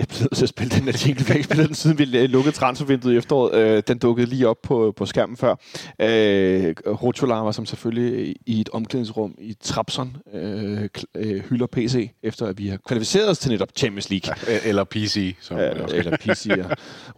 Bliver 0.08 0.22
nødt 0.22 0.36
til 0.36 0.46
at 0.46 0.50
spille 0.50 0.70
den 0.70 0.88
jingle. 0.88 1.26
Vi 1.26 1.28
har 1.28 1.34
ikke 1.34 1.44
spillet 1.44 1.68
den, 1.68 1.76
siden 1.76 1.98
vi 1.98 2.18
øh, 2.18 2.30
lukkede 2.30 2.56
transfervinduet 2.56 3.14
i 3.14 3.18
efteråret. 3.18 3.56
Øh, 3.56 3.84
den 3.88 3.98
dukkede 3.98 4.28
lige 4.28 4.48
op 4.48 4.58
på, 4.64 4.94
på 4.98 5.06
skærmen 5.06 5.38
før. 5.38 5.56
Øh, 6.02 6.76
Rotolama, 7.04 7.52
som 7.52 7.66
selvfølgelig 7.66 8.36
i 8.46 8.62
et 8.62 8.70
omklædningsrum 8.70 9.36
i 9.40 9.56
Trabzon 9.62 10.18
øh, 10.34 10.90
øh, 11.16 11.44
hylder 11.50 11.68
PC, 11.68 12.12
efter 12.24 12.46
at 12.46 12.58
vi 12.58 12.68
har 12.68 12.78
kvalificeret 12.88 13.30
os 13.30 13.38
til 13.38 13.52
netop 13.52 13.70
Champions 13.76 14.10
League. 14.10 14.36
Eller 14.66 14.84
PC, 14.84 15.36
som 15.42 15.58
også 15.58 15.96
eller 15.96 16.18
PC, 16.18 16.46
ja. 16.58 16.64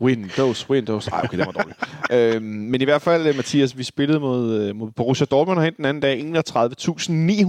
Windows, 0.02 0.70
Windows. 0.70 1.08
Ej, 1.08 1.22
okay, 1.24 1.38
det 1.38 1.46
var 1.46 1.52
dårligt. 1.52 2.36
øhm, 2.36 2.46
men 2.46 2.82
i 2.82 2.84
hvert 2.84 3.02
fald, 3.02 3.28
øh, 3.28 3.36
Mathias, 3.36 3.78
vi 3.78 3.84
spillede 3.84 4.20
mod, 4.20 4.54
øh, 4.62 4.76
mod 4.76 4.92
Borussia 4.92 5.26
Dortmund 5.26 5.60
herhen 5.60 5.74
den 5.78 5.86
anden 5.86 6.02
dag. 6.02 6.20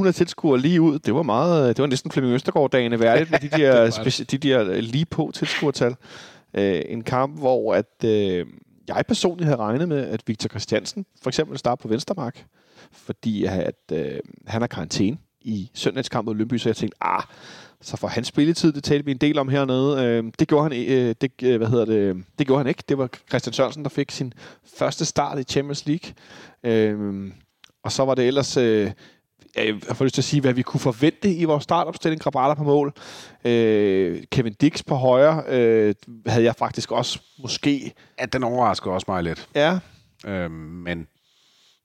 31.900 0.07 0.13
tilskuere 0.13 0.61
lige 0.61 0.81
ud. 0.81 0.99
Det 0.99 1.15
var 1.15 1.23
meget, 1.23 1.63
øh, 1.63 1.69
det 1.69 1.79
var 1.79 1.87
næsten 1.87 2.11
Flemming 2.11 2.35
Østergaard-dagene 2.35 3.01
værdigt 3.01 3.31
med 3.31 3.39
de 3.39 3.49
der, 3.63 4.25
de 4.31 4.39
der 4.39 4.71
øh, 4.71 4.77
lige 4.79 5.07
på 5.07 5.30
tilskuertal. 5.33 5.97
Øh, 6.55 6.83
en 6.89 7.03
kamp, 7.03 7.39
hvor 7.39 7.75
at, 7.75 8.05
øh, 8.05 8.47
jeg 8.89 9.05
personligt 9.09 9.45
havde 9.45 9.59
regnet 9.59 9.89
med, 9.89 10.07
at 10.07 10.23
Victor 10.27 10.49
Christiansen 10.49 11.07
for 11.23 11.31
eksempel 11.31 11.59
starter 11.59 11.83
på 11.83 11.89
Venstermark, 11.89 12.47
fordi 12.93 13.45
at, 13.45 13.75
øh, 13.93 14.19
han 14.47 14.63
har 14.63 14.67
karantæne 14.67 15.19
i 15.41 15.71
søndagskampen 15.75 16.31
mod 16.31 16.39
Lønby, 16.39 16.59
så 16.59 16.69
jeg 16.69 16.77
tænkte, 16.77 16.97
ah, 17.01 17.23
så 17.81 17.97
for 17.97 18.09
hans 18.09 18.27
spilletid, 18.27 18.73
det 18.73 18.85
talte 18.85 19.05
vi 19.05 19.11
en 19.11 19.17
del 19.17 19.39
om 19.39 19.49
hernede. 19.49 20.05
Øh, 20.05 20.25
det 20.39 20.49
gjorde 20.49 20.63
han, 20.63 20.73
øh, 20.73 21.15
det, 21.21 21.33
øh, 21.43 21.57
hvad 21.57 21.69
hedder 21.69 21.85
det, 21.85 22.25
det 22.39 22.47
gjorde 22.47 22.59
han 22.59 22.67
ikke. 22.67 22.83
Det 22.89 22.99
var 22.99 23.09
Christian 23.29 23.53
Sørensen, 23.53 23.83
der 23.83 23.89
fik 23.89 24.11
sin 24.11 24.33
første 24.77 25.05
start 25.05 25.39
i 25.39 25.43
Champions 25.43 25.87
League. 25.87 26.13
Øh, 26.65 27.31
og 27.83 27.93
så 27.93 28.05
var 28.05 28.15
det 28.15 28.27
ellers, 28.27 28.57
øh, 28.57 28.91
jeg 29.57 29.97
får 29.97 30.05
lyst 30.05 30.15
til 30.15 30.21
at 30.21 30.25
sige, 30.25 30.41
hvad 30.41 30.53
vi 30.53 30.63
kunne 30.63 30.81
forvente 30.81 31.35
i 31.35 31.45
vores 31.45 31.65
startopstilling. 31.65 32.23
Grabala 32.23 32.55
på 32.55 32.65
mål. 32.65 32.93
Øh, 33.45 34.23
Kevin 34.33 34.53
Dix 34.53 34.85
på 34.87 34.95
højre 34.95 35.43
øh, 35.49 35.95
havde 36.27 36.45
jeg 36.45 36.55
faktisk 36.57 36.93
også 36.93 37.21
måske... 37.39 37.93
At 38.19 38.33
den 38.33 38.43
overrasker 38.45 38.91
også 38.91 39.05
mig 39.09 39.23
lidt. 39.23 39.49
Ja, 39.55 39.79
Øhm, 40.27 40.53
men, 40.53 41.07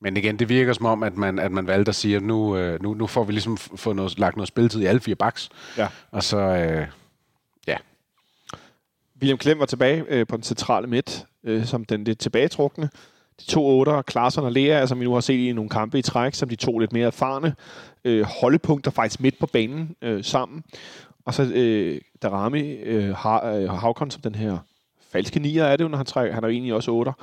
men 0.02 0.18
igen, 0.18 0.40
det 0.40 0.50
virker 0.50 0.74
som 0.74 0.86
om, 0.86 1.04
at 1.04 1.18
man, 1.18 1.40
at 1.40 1.52
man 1.52 1.68
valgte 1.68 1.90
at 1.90 1.96
sige, 1.96 2.16
at 2.16 2.24
nu, 2.24 2.58
øh, 2.58 2.84
nu, 2.84 2.94
nu 2.94 3.08
får 3.08 3.24
vi 3.24 3.32
ligesom 3.32 3.54
f- 3.54 3.76
fået 3.76 3.96
noget, 3.96 4.20
lagt 4.20 4.36
noget 4.36 4.48
spilletid 4.48 4.82
i 4.82 4.86
alle 4.86 5.02
fire 5.02 5.16
baks. 5.16 5.50
Ja. 5.78 5.88
Og 6.12 6.24
så, 6.24 6.38
øh, 6.38 6.88
ja, 7.68 7.78
William 9.22 9.38
Klem 9.38 9.60
var 9.60 9.66
tilbage 9.66 10.04
øh, 10.08 10.28
på 10.28 10.36
den 10.36 10.44
centrale 10.44 10.88
midt, 10.88 11.26
øh, 11.44 11.66
som 11.66 11.86
den 11.86 12.04
lidt 12.04 12.20
tilbagetrukne. 12.20 12.90
De 13.40 13.46
to 13.46 13.66
otter, 13.80 14.02
Klaarsson 14.02 14.46
og 14.46 14.52
Lea, 14.52 14.86
som 14.86 15.00
vi 15.00 15.06
nu 15.06 15.14
har 15.14 15.20
set 15.20 15.40
i 15.40 15.52
nogle 15.52 15.70
kampe 15.70 16.00
i 16.00 16.02
træk, 16.02 16.34
som 16.34 16.50
de 16.50 16.56
to 16.56 16.80
lidt 16.80 16.94
mere 16.94 17.08
erfarne 17.08 17.56
øh, 18.06 18.26
holdepunkter 18.42 18.92
faktisk 18.92 19.20
midt 19.20 19.40
på 19.40 19.46
banen 19.46 19.96
øh, 20.02 20.24
sammen. 20.24 20.64
Og 21.26 21.34
så 21.34 21.44
øh, 21.44 22.02
Darami, 22.22 22.62
øh, 22.62 23.16
har, 23.16 23.46
øh, 23.46 23.70
Havkon 23.70 24.12
som 24.12 24.22
den 24.22 24.36
her 24.36 24.58
falske 25.12 25.40
nier 25.40 25.64
er 25.64 25.78
det 25.78 25.84
jo, 25.84 25.90
når 25.90 25.98
han 25.98 26.06
trækker. 26.06 26.34
Han 26.34 26.44
er 26.44 26.48
jo 26.48 26.54
egentlig 26.54 26.74
også 26.74 26.92
otter. 26.92 27.14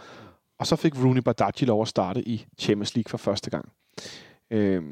Og 0.59 0.67
så 0.67 0.77
fik 0.77 0.99
Rooney 1.05 1.21
Badaji 1.21 1.67
lov 1.67 1.83
at 1.83 1.89
starte 1.89 2.29
i 2.29 2.47
Champions 2.59 2.95
League 2.95 3.11
for 3.11 3.19
første 3.19 3.51
gang. 3.51 3.69
Øh, 4.51 4.83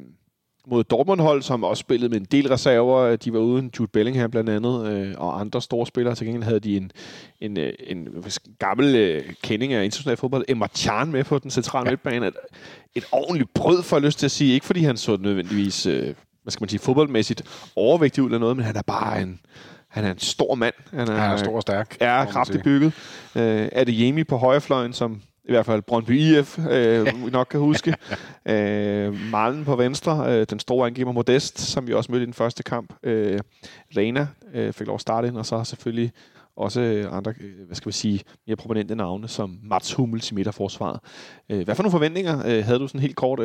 mod 0.66 0.84
Dortmund-hold, 0.84 1.42
som 1.42 1.64
også 1.64 1.80
spillede 1.80 2.08
med 2.08 2.20
en 2.20 2.24
del 2.24 2.48
reserver. 2.48 3.16
De 3.16 3.32
var 3.32 3.38
uden 3.38 3.70
Jude 3.78 3.88
Bellingham 3.88 4.30
blandt 4.30 4.50
andet, 4.50 4.92
øh, 4.92 5.14
og 5.18 5.40
andre 5.40 5.62
store 5.62 5.86
spillere. 5.86 6.14
Til 6.14 6.26
gengæld 6.26 6.44
havde 6.44 6.60
de 6.60 6.76
en, 6.76 6.92
en, 7.40 7.58
øh, 7.58 7.72
en, 7.86 7.98
en 7.98 8.24
gammel 8.58 8.94
øh, 8.94 9.22
kending 9.42 9.72
af 9.72 9.84
international 9.84 10.16
fodbold, 10.16 10.44
Emma 10.48 10.66
Chan, 10.74 11.12
med 11.12 11.24
på 11.24 11.38
den 11.38 11.50
centrale 11.50 11.84
ja. 11.86 11.90
midtbane. 11.90 12.26
Et, 12.26 12.34
et 12.94 13.04
ordentligt 13.12 13.54
brød, 13.54 13.82
for 13.82 13.96
jeg 13.96 14.02
lyst 14.02 14.18
til 14.18 14.26
at 14.26 14.30
sige. 14.30 14.54
Ikke 14.54 14.66
fordi 14.66 14.80
han 14.80 14.96
så 14.96 15.16
nødvendigvis, 15.20 15.86
øh, 15.86 16.14
hvad 16.42 16.50
skal 16.50 16.62
man 16.62 16.68
sige, 16.68 16.80
fodboldmæssigt 16.80 17.42
overvægtig 17.76 18.22
ud 18.22 18.28
eller 18.28 18.38
noget, 18.38 18.56
men 18.56 18.66
han 18.66 18.76
er 18.76 18.82
bare 18.82 19.22
en, 19.22 19.40
han 19.88 20.04
er 20.04 20.10
en 20.10 20.18
stor 20.18 20.54
mand. 20.54 20.74
Han 20.90 21.08
er, 21.08 21.12
han 21.12 21.30
er 21.30 21.36
stor 21.36 21.56
og 21.56 21.62
stærk. 21.62 21.96
er 22.00 22.24
kraftigt 22.24 22.64
bygget. 22.64 22.92
Øh, 23.36 23.68
er 23.72 23.84
det 23.84 24.00
Jemi 24.00 24.24
på 24.24 24.36
højrefløjen, 24.36 24.92
som 24.92 25.20
i 25.44 25.52
hvert 25.52 25.66
fald 25.66 25.82
Brøndby 25.82 26.10
IF 26.10 26.58
øh, 26.70 27.32
nok 27.32 27.46
kan 27.50 27.60
huske. 27.60 27.94
øh, 28.52 29.30
Malen 29.30 29.64
på 29.64 29.76
venstre, 29.76 30.40
øh, 30.40 30.46
den 30.50 30.58
store 30.58 30.86
angriber 30.86 31.12
Modest, 31.12 31.60
som 31.60 31.86
vi 31.86 31.94
også 31.94 32.12
mødte 32.12 32.22
i 32.22 32.26
den 32.26 32.34
første 32.34 32.62
kamp. 32.62 32.94
Øh, 33.02 33.40
Rena 33.96 34.28
øh, 34.54 34.72
fik 34.72 34.86
lov 34.86 34.94
at 34.94 35.00
starte 35.00 35.28
ind, 35.28 35.36
og 35.36 35.46
så 35.46 35.64
selvfølgelig 35.64 36.12
også 36.56 36.80
øh, 36.80 37.16
andre, 37.16 37.34
øh, 37.40 37.66
hvad 37.66 37.76
skal 37.76 37.86
vi 37.86 37.92
sige, 37.92 38.20
mere 38.46 38.56
prominente 38.56 38.94
navne, 38.94 39.28
som 39.28 39.58
Mats 39.62 39.92
Hummels 39.92 40.30
i 40.30 40.34
midterforsvaret. 40.34 41.00
Øh, 41.50 41.64
hvad 41.64 41.74
for 41.74 41.82
nogle 41.82 41.92
forventninger 41.92 42.62
havde 42.62 42.78
du 42.78 42.86
sådan 42.86 43.00
helt 43.00 43.16
kort 43.16 43.40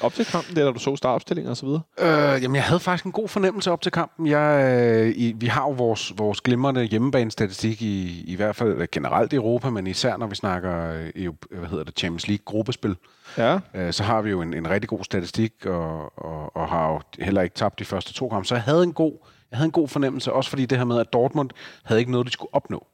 op 0.00 0.14
til 0.14 0.24
kampen, 0.24 0.56
der, 0.56 0.64
da 0.64 0.72
du 0.72 0.78
så 0.78 0.96
startopstillingen 0.96 1.52
osv.? 1.52 1.68
Øh, 1.68 2.42
jamen, 2.42 2.54
jeg 2.54 2.64
havde 2.64 2.80
faktisk 2.80 3.04
en 3.04 3.12
god 3.12 3.28
fornemmelse 3.28 3.70
op 3.70 3.82
til 3.82 3.92
kampen. 3.92 4.26
Jeg, 4.26 5.12
i, 5.16 5.34
vi 5.36 5.46
har 5.46 5.62
jo 5.62 5.70
vores, 5.70 6.12
vores 6.16 6.40
glimrende 6.40 6.84
hjemmebanestatistik 6.84 7.82
i, 7.82 8.24
i 8.26 8.36
hvert 8.36 8.56
fald 8.56 8.90
generelt 8.90 9.32
i 9.32 9.36
Europa, 9.36 9.70
men 9.70 9.86
især 9.86 10.16
når 10.16 10.26
vi 10.26 10.34
snakker 10.34 11.08
øh, 11.14 11.32
hvad 11.50 11.68
hedder 11.68 11.84
det, 11.84 11.98
Champions 11.98 12.28
League 12.28 12.44
gruppespil. 12.44 12.96
Ja. 13.38 13.58
Øh, 13.74 13.92
så 13.92 14.02
har 14.02 14.22
vi 14.22 14.30
jo 14.30 14.42
en, 14.42 14.54
en 14.54 14.70
rigtig 14.70 14.88
god 14.88 15.04
statistik, 15.04 15.66
og, 15.66 16.18
og, 16.18 16.56
og 16.56 16.68
har 16.68 16.92
jo 16.92 17.00
heller 17.24 17.42
ikke 17.42 17.54
tabt 17.54 17.78
de 17.78 17.84
første 17.84 18.12
to 18.12 18.28
kampe. 18.28 18.48
Så 18.48 18.54
jeg 18.54 18.62
havde 18.62 18.82
en 18.82 18.92
god, 18.92 19.12
jeg 19.50 19.58
havde 19.58 19.66
en 19.66 19.72
god 19.72 19.88
fornemmelse, 19.88 20.32
også 20.32 20.50
fordi 20.50 20.66
det 20.66 20.78
her 20.78 20.84
med, 20.84 21.00
at 21.00 21.12
Dortmund 21.12 21.50
havde 21.84 22.00
ikke 22.00 22.12
noget, 22.12 22.26
de 22.26 22.32
skulle 22.32 22.54
opnå. 22.54 22.86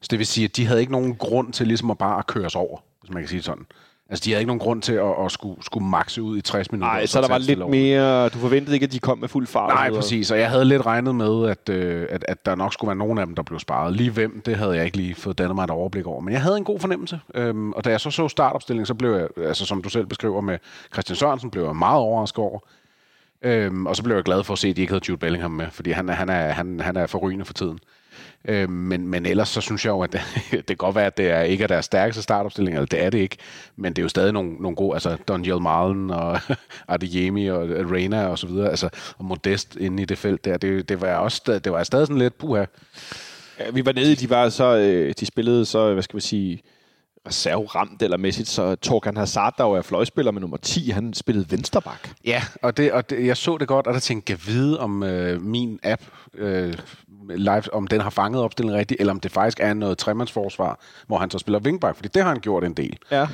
Så 0.00 0.08
det 0.10 0.18
vil 0.18 0.26
sige, 0.26 0.44
at 0.44 0.56
de 0.56 0.66
havde 0.66 0.80
ikke 0.80 0.92
nogen 0.92 1.14
grund 1.14 1.52
til 1.52 1.66
ligesom 1.66 1.90
at 1.90 1.98
bare 1.98 2.18
at 2.18 2.26
køre 2.26 2.50
sig 2.50 2.60
over, 2.60 2.78
hvis 3.00 3.10
man 3.10 3.22
kan 3.22 3.28
sige 3.28 3.42
sådan. 3.42 3.66
Altså, 4.10 4.24
de 4.24 4.30
havde 4.30 4.40
ikke 4.40 4.46
nogen 4.46 4.60
grund 4.60 4.82
til 4.82 4.92
at, 4.92 5.24
at 5.24 5.32
skulle, 5.32 5.64
skulle 5.64 5.86
makse 5.86 6.22
ud 6.22 6.38
i 6.38 6.40
60 6.40 6.72
minutter. 6.72 6.92
Nej, 6.92 7.06
så 7.06 7.20
der 7.20 7.28
var 7.28 7.38
lidt 7.38 7.60
over. 7.60 7.70
mere... 7.70 8.28
Du 8.28 8.38
forventede 8.38 8.76
ikke, 8.76 8.84
at 8.84 8.92
de 8.92 8.98
kom 8.98 9.18
med 9.18 9.28
fuld 9.28 9.46
fart? 9.46 9.68
Nej, 9.68 9.90
præcis. 9.90 10.30
Og 10.30 10.38
jeg 10.38 10.50
havde 10.50 10.64
lidt 10.64 10.86
regnet 10.86 11.14
med, 11.14 11.48
at, 11.48 11.68
øh, 11.68 12.06
at, 12.10 12.24
at 12.28 12.46
der 12.46 12.54
nok 12.54 12.72
skulle 12.72 12.88
være 12.88 12.96
nogen 12.96 13.18
af 13.18 13.26
dem, 13.26 13.34
der 13.34 13.42
blev 13.42 13.58
sparet. 13.58 13.96
Lige 13.96 14.10
hvem, 14.10 14.42
det 14.46 14.56
havde 14.56 14.76
jeg 14.76 14.84
ikke 14.84 14.96
lige 14.96 15.14
fået 15.14 15.38
dannet 15.38 15.54
mig 15.54 15.64
et 15.64 15.70
overblik 15.70 16.06
over. 16.06 16.20
Men 16.20 16.32
jeg 16.32 16.42
havde 16.42 16.56
en 16.56 16.64
god 16.64 16.80
fornemmelse. 16.80 17.20
Øhm, 17.34 17.72
og 17.72 17.84
da 17.84 17.90
jeg 17.90 18.00
så 18.00 18.10
så 18.10 18.28
startopstillingen, 18.28 18.86
så 18.86 18.94
blev 18.94 19.14
jeg, 19.14 19.28
altså 19.46 19.66
som 19.66 19.82
du 19.82 19.88
selv 19.88 20.06
beskriver 20.06 20.40
med 20.40 20.58
Christian 20.92 21.16
Sørensen, 21.16 21.50
blev 21.50 21.64
jeg 21.64 21.76
meget 21.76 22.00
overrasket 22.00 22.38
over. 22.38 22.58
Øhm, 23.42 23.86
og 23.86 23.96
så 23.96 24.02
blev 24.02 24.16
jeg 24.16 24.24
glad 24.24 24.44
for 24.44 24.52
at 24.52 24.58
se, 24.58 24.68
at 24.68 24.76
de 24.76 24.80
ikke 24.80 24.92
havde 24.92 25.04
Jude 25.08 25.18
Bellingham 25.18 25.50
med, 25.50 25.66
fordi 25.70 25.90
han, 25.90 26.08
han, 26.08 26.28
er, 26.28 26.48
han, 26.48 26.80
han 26.80 26.96
er 26.96 27.06
forrygende 27.06 27.44
for 27.44 27.54
tiden. 27.54 27.78
Øh, 28.44 28.70
men, 28.70 29.08
men 29.08 29.26
ellers 29.26 29.48
så 29.48 29.60
synes 29.60 29.84
jeg 29.84 29.90
jo, 29.90 30.00
at 30.00 30.12
det, 30.12 30.20
det 30.50 30.66
kan 30.66 30.76
godt 30.76 30.94
være, 30.94 31.06
at 31.06 31.16
det 31.16 31.30
er 31.30 31.42
ikke 31.42 31.64
er 31.64 31.68
deres 31.68 31.84
stærkeste 31.84 32.22
startopstilling, 32.22 32.76
eller 32.76 32.86
det 32.86 33.04
er 33.04 33.10
det 33.10 33.18
ikke, 33.18 33.36
men 33.76 33.92
det 33.92 33.98
er 33.98 34.04
jo 34.04 34.08
stadig 34.08 34.32
nogle, 34.32 34.54
nogle 34.54 34.76
gode, 34.76 34.94
altså 34.94 35.16
Daniel 35.28 35.60
Marlen 35.60 36.10
og 36.10 36.40
Adeyemi 36.88 37.46
og 37.46 37.68
Reina 37.68 38.26
og 38.26 38.38
så 38.38 38.46
videre, 38.46 38.70
altså 38.70 38.88
og 39.18 39.24
Modest 39.24 39.76
inde 39.76 40.02
i 40.02 40.06
det 40.06 40.18
felt 40.18 40.44
der, 40.44 40.56
det, 40.56 40.88
det 40.88 41.00
var 41.00 41.14
også 41.14 41.60
det 41.64 41.72
var 41.72 41.82
stadig 41.82 42.06
sådan 42.06 42.18
lidt 42.18 42.38
puha. 42.38 42.64
Ja, 43.58 43.70
vi 43.70 43.86
var 43.86 43.92
nede 43.92 44.14
de 44.14 44.30
var 44.30 44.48
så, 44.48 44.76
øh, 44.76 45.14
de 45.20 45.26
spillede 45.26 45.64
så, 45.64 45.92
hvad 45.92 46.02
skal 46.02 46.16
vi 46.16 46.20
sige, 46.20 46.62
reserveramt 47.28 48.02
eller 48.02 48.16
mæssigt, 48.16 48.48
så 48.48 48.74
Torgan 48.74 49.16
Hazard, 49.16 49.54
der 49.58 49.64
jo 49.64 49.72
er 49.72 49.82
fløjspiller 49.82 50.32
med 50.32 50.40
nummer 50.40 50.56
10, 50.56 50.90
han 50.90 51.14
spillede 51.14 51.50
vensterbak. 51.50 52.08
Ja, 52.24 52.42
og, 52.62 52.76
det, 52.76 52.92
og 52.92 53.10
det, 53.10 53.26
jeg 53.26 53.36
så 53.36 53.58
det 53.58 53.68
godt, 53.68 53.86
og 53.86 53.94
der 53.94 54.00
tænkte 54.00 54.30
jeg, 54.30 54.46
vide 54.46 54.80
om 54.80 55.02
øh, 55.02 55.42
min 55.42 55.80
app 55.82 56.02
øh, 56.34 56.74
live, 57.30 57.74
om 57.74 57.86
den 57.86 58.00
har 58.00 58.10
fanget 58.10 58.42
opstillingen 58.42 58.78
rigtigt, 58.78 59.00
eller 59.00 59.12
om 59.12 59.20
det 59.20 59.32
faktisk 59.32 59.60
er 59.60 59.74
noget 59.74 59.98
tremandsforsvar, 59.98 60.80
hvor 61.06 61.18
han 61.18 61.30
så 61.30 61.38
spiller 61.38 61.60
wingback, 61.60 61.96
fordi 61.96 62.08
det 62.14 62.22
har 62.22 62.28
han 62.28 62.40
gjort 62.40 62.64
en 62.64 62.74
del. 62.74 62.98
Ja. 63.10 63.26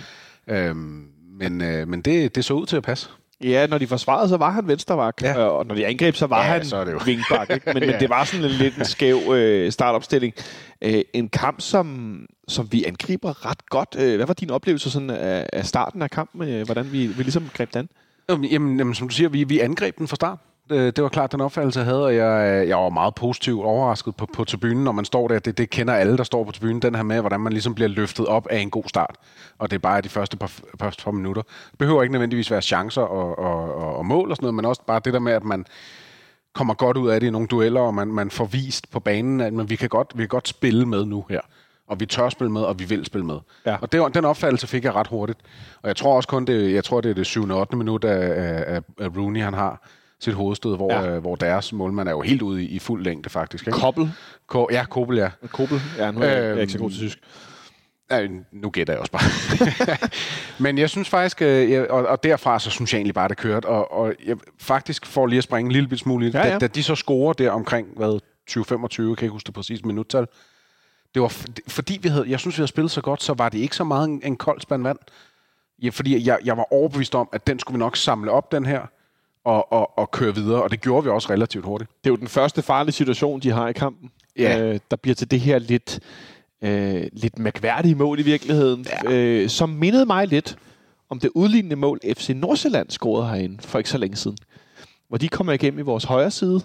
Øhm, 0.46 1.08
men 1.38 1.62
øh, 1.62 1.88
men 1.88 2.00
det, 2.00 2.34
det 2.34 2.44
så 2.44 2.54
ud 2.54 2.66
til 2.66 2.76
at 2.76 2.82
passe. 2.82 3.08
Ja, 3.40 3.66
når 3.66 3.78
de 3.78 3.86
forsvarede, 3.86 4.28
så 4.28 4.36
var 4.36 4.50
han 4.50 4.68
vensterbak, 4.68 5.22
ja. 5.22 5.38
og 5.38 5.66
når 5.66 5.74
de 5.74 5.86
angreb, 5.86 6.14
så 6.14 6.26
var 6.26 6.36
Ja, 6.36 6.42
han 6.42 6.64
så 6.64 6.76
er 6.76 6.84
det 6.84 6.92
jo. 6.92 7.00
vingbak. 7.04 7.50
Ikke? 7.50 7.72
Men, 7.74 7.82
ja. 7.82 7.90
Men 7.90 8.00
det 8.00 8.08
var 8.08 8.24
sådan 8.24 8.44
en 8.44 8.50
lidt 8.50 8.76
en 8.76 8.84
skæv 8.84 9.18
øh, 9.34 9.72
startopstilling. 9.72 10.34
Øh, 10.82 11.02
en 11.12 11.28
kamp, 11.28 11.60
som, 11.60 12.18
som 12.48 12.72
vi 12.72 12.84
angriber 12.84 13.46
ret 13.46 13.66
godt. 13.66 13.96
Øh, 13.98 14.16
hvad 14.16 14.26
var 14.26 14.34
din 14.34 14.50
oplevelse 14.50 14.90
sådan 14.90 15.10
af, 15.10 15.46
af 15.52 15.66
starten 15.66 16.02
af 16.02 16.10
kampen? 16.10 16.48
Øh, 16.48 16.64
hvordan 16.64 16.92
vi, 16.92 17.06
vi 17.06 17.22
ligesom 17.22 17.50
greb 17.54 17.74
den 17.74 17.88
jamen, 18.28 18.78
jamen, 18.78 18.94
som 18.94 19.08
du 19.08 19.14
siger, 19.14 19.28
vi, 19.28 19.44
vi 19.44 19.60
angreb 19.60 19.98
den 19.98 20.08
fra 20.08 20.16
start. 20.16 20.38
Det, 20.70 20.96
det 20.96 21.02
var 21.02 21.08
klart 21.08 21.32
den 21.32 21.40
opfattelse, 21.40 21.80
jeg 21.80 21.86
havde, 21.86 22.04
og 22.04 22.16
jeg, 22.16 22.64
jeg 22.68 22.76
var 22.76 22.88
meget 22.88 23.14
positivt 23.14 23.64
overrasket 23.64 24.16
på, 24.16 24.26
på 24.34 24.44
tribunen, 24.44 24.84
når 24.84 24.92
man 24.92 25.04
står 25.04 25.28
der. 25.28 25.38
Det, 25.38 25.58
det 25.58 25.70
kender 25.70 25.94
alle, 25.94 26.16
der 26.16 26.24
står 26.24 26.44
på 26.44 26.52
tribunen, 26.52 26.82
den 26.82 26.94
her 26.94 27.02
med, 27.02 27.20
hvordan 27.20 27.40
man 27.40 27.52
ligesom 27.52 27.74
bliver 27.74 27.88
løftet 27.88 28.26
op 28.26 28.46
af 28.50 28.58
en 28.58 28.70
god 28.70 28.84
start. 28.86 29.16
Og 29.58 29.70
det 29.70 29.76
er 29.76 29.80
bare 29.80 30.00
de 30.00 30.08
første 30.08 30.36
par, 30.36 30.52
par, 30.78 30.94
par 31.04 31.10
minutter. 31.10 31.42
Det 31.42 31.78
behøver 31.78 32.02
ikke 32.02 32.12
nødvendigvis 32.12 32.50
være 32.50 32.62
chancer 32.62 33.02
og, 33.02 33.38
og, 33.38 33.74
og, 33.74 33.96
og 33.96 34.06
mål 34.06 34.30
og 34.30 34.36
sådan 34.36 34.44
noget, 34.44 34.54
men 34.54 34.64
også 34.64 34.82
bare 34.86 35.00
det 35.04 35.12
der 35.12 35.18
med, 35.18 35.32
at 35.32 35.44
man 35.44 35.66
kommer 36.54 36.74
godt 36.74 36.96
ud 36.96 37.08
af 37.08 37.20
det 37.20 37.26
i 37.26 37.30
nogle 37.30 37.48
dueller, 37.48 37.80
og 37.80 37.94
man, 37.94 38.08
man 38.08 38.30
får 38.30 38.44
vist 38.44 38.90
på 38.90 39.00
banen, 39.00 39.40
at 39.40 39.52
man, 39.52 39.70
vi, 39.70 39.76
kan 39.76 39.88
godt, 39.88 40.12
vi 40.14 40.22
kan 40.22 40.28
godt 40.28 40.48
spille 40.48 40.86
med 40.86 41.04
nu 41.04 41.24
her. 41.30 41.40
Og 41.88 42.00
vi 42.00 42.06
tør 42.06 42.28
spille 42.28 42.52
med, 42.52 42.62
og 42.62 42.78
vi 42.78 42.84
vil 42.84 43.04
spille 43.04 43.26
med. 43.26 43.38
Ja. 43.66 43.76
Og 43.76 43.92
det, 43.92 44.14
den 44.14 44.24
opfattelse 44.24 44.66
fik 44.66 44.84
jeg 44.84 44.94
ret 44.94 45.06
hurtigt. 45.06 45.38
Og 45.82 45.88
jeg 45.88 45.96
tror 45.96 46.16
også 46.16 46.28
kun, 46.28 46.44
det, 46.44 46.72
jeg 46.72 46.84
tror, 46.84 47.00
det 47.00 47.10
er 47.10 47.14
det 47.14 47.26
7. 47.26 47.50
og 47.50 47.60
8. 47.60 47.76
minut 47.76 48.04
af, 48.04 48.74
af, 48.74 48.82
af 49.00 49.08
Rooney, 49.16 49.42
han 49.42 49.54
har 49.54 49.88
sit 50.24 50.34
hovedstød, 50.34 50.76
hvor, 50.76 50.92
Ja. 50.92 51.08
øh, 51.10 51.18
hvor 51.20 51.34
deres 51.36 51.72
målmand 51.72 52.08
er 52.08 52.12
jo 52.12 52.20
helt 52.20 52.42
ude 52.42 52.62
i, 52.64 52.66
i 52.66 52.78
fuld 52.78 53.04
længde, 53.04 53.30
faktisk. 53.30 53.66
Ikke? 53.66 53.78
Kobbel. 53.78 54.12
Ko- 54.46 54.68
ja, 54.70 54.84
Kobel, 54.84 55.16
ja. 55.18 55.30
Kobbel. 55.52 55.80
Ja, 55.98 56.10
nu 56.10 56.20
er 56.20 56.24
jeg, 56.24 56.34
jeg 56.36 56.44
er 56.44 56.50
Øhm, 56.50 56.60
ikke 56.60 56.72
så 56.72 56.78
god 56.78 56.90
til 56.90 56.98
tysk. 56.98 57.18
Ja, 58.10 58.28
nu 58.52 58.70
gætter 58.70 58.92
jeg 58.92 59.00
også 59.00 59.12
bare. 59.12 59.98
Men 60.62 60.78
jeg 60.78 60.90
synes 60.90 61.08
faktisk, 61.08 61.42
øh, 61.42 61.70
jeg, 61.70 61.90
og, 61.90 62.06
og 62.06 62.22
derfra 62.22 62.58
så 62.58 62.70
synes 62.70 62.92
jeg 62.92 62.98
egentlig 62.98 63.14
bare, 63.14 63.28
det 63.28 63.36
kørte. 63.36 63.66
Og, 63.66 63.92
og 63.92 64.14
jeg 64.26 64.36
faktisk 64.60 65.06
får 65.06 65.26
lige 65.26 65.38
at 65.38 65.44
springe 65.44 65.68
en 65.68 65.72
lille 65.72 65.88
bit 65.88 65.98
smule. 65.98 66.30
Ja, 66.34 66.46
Ja. 66.46 66.52
Da, 66.52 66.58
da 66.58 66.66
de 66.66 66.82
så 66.82 66.94
scorer 66.94 67.32
der 67.32 67.50
omkring, 67.50 67.88
hvad, 67.96 68.20
20-25, 68.50 68.62
kan 68.96 69.08
jeg 69.08 69.22
ikke 69.22 69.28
huske 69.28 69.46
det 69.46 69.54
præcis 69.54 69.84
minuttal. 69.84 70.26
Det 71.14 71.22
var 71.22 71.36
fordi 71.68 71.98
vi 72.02 72.08
havde, 72.08 72.24
jeg 72.28 72.40
synes, 72.40 72.56
vi 72.56 72.60
havde 72.60 72.68
spillet 72.68 72.90
så 72.90 73.00
godt, 73.00 73.22
så 73.22 73.34
var 73.34 73.48
det 73.48 73.58
ikke 73.58 73.76
så 73.76 73.84
meget 73.84 74.08
en, 74.08 74.20
en 74.24 74.36
kold 74.36 74.60
spand 74.60 74.82
vand. 74.82 74.98
Ja, 75.82 75.88
fordi 75.88 76.26
jeg, 76.26 76.38
jeg 76.44 76.56
var 76.56 76.72
overbevist 76.72 77.14
om, 77.14 77.28
at 77.32 77.46
den 77.46 77.58
skulle 77.58 77.74
vi 77.74 77.78
nok 77.78 77.96
samle 77.96 78.30
op, 78.30 78.52
den 78.52 78.66
her, 78.66 78.80
og, 79.44 79.72
og, 79.72 79.98
og 79.98 80.10
køre 80.10 80.34
videre. 80.34 80.62
Og 80.62 80.70
det 80.70 80.80
gjorde 80.80 81.04
vi 81.04 81.10
også 81.10 81.30
relativt 81.30 81.64
hurtigt. 81.64 81.90
Det 82.04 82.10
er 82.10 82.12
jo 82.12 82.16
den 82.16 82.28
første 82.28 82.62
farlige 82.62 82.92
situation, 82.92 83.40
de 83.40 83.50
har 83.50 83.68
i 83.68 83.72
kampen. 83.72 84.10
Ja. 84.38 84.60
Øh, 84.60 84.80
der 84.90 84.96
bliver 84.96 85.14
til 85.14 85.30
det 85.30 85.40
her 85.40 85.58
lidt, 85.58 86.00
øh, 86.62 87.02
lidt 87.12 87.38
mærkværdige 87.38 87.94
mål 87.94 88.18
i 88.18 88.22
virkeligheden, 88.22 88.86
ja. 89.04 89.12
øh, 89.12 89.48
som 89.48 89.68
mindede 89.68 90.06
mig 90.06 90.26
lidt 90.28 90.56
om 91.10 91.20
det 91.20 91.30
udlignende 91.34 91.76
mål, 91.76 92.00
FC 92.16 92.30
Nordsjælland 92.34 92.90
scorede 92.90 93.28
herinde 93.28 93.62
for 93.62 93.78
ikke 93.78 93.90
så 93.90 93.98
længe 93.98 94.16
siden. 94.16 94.38
Hvor 95.08 95.18
de 95.18 95.28
kommer 95.28 95.52
igennem 95.52 95.78
i 95.78 95.82
vores 95.82 96.04
højre 96.04 96.30
side. 96.30 96.60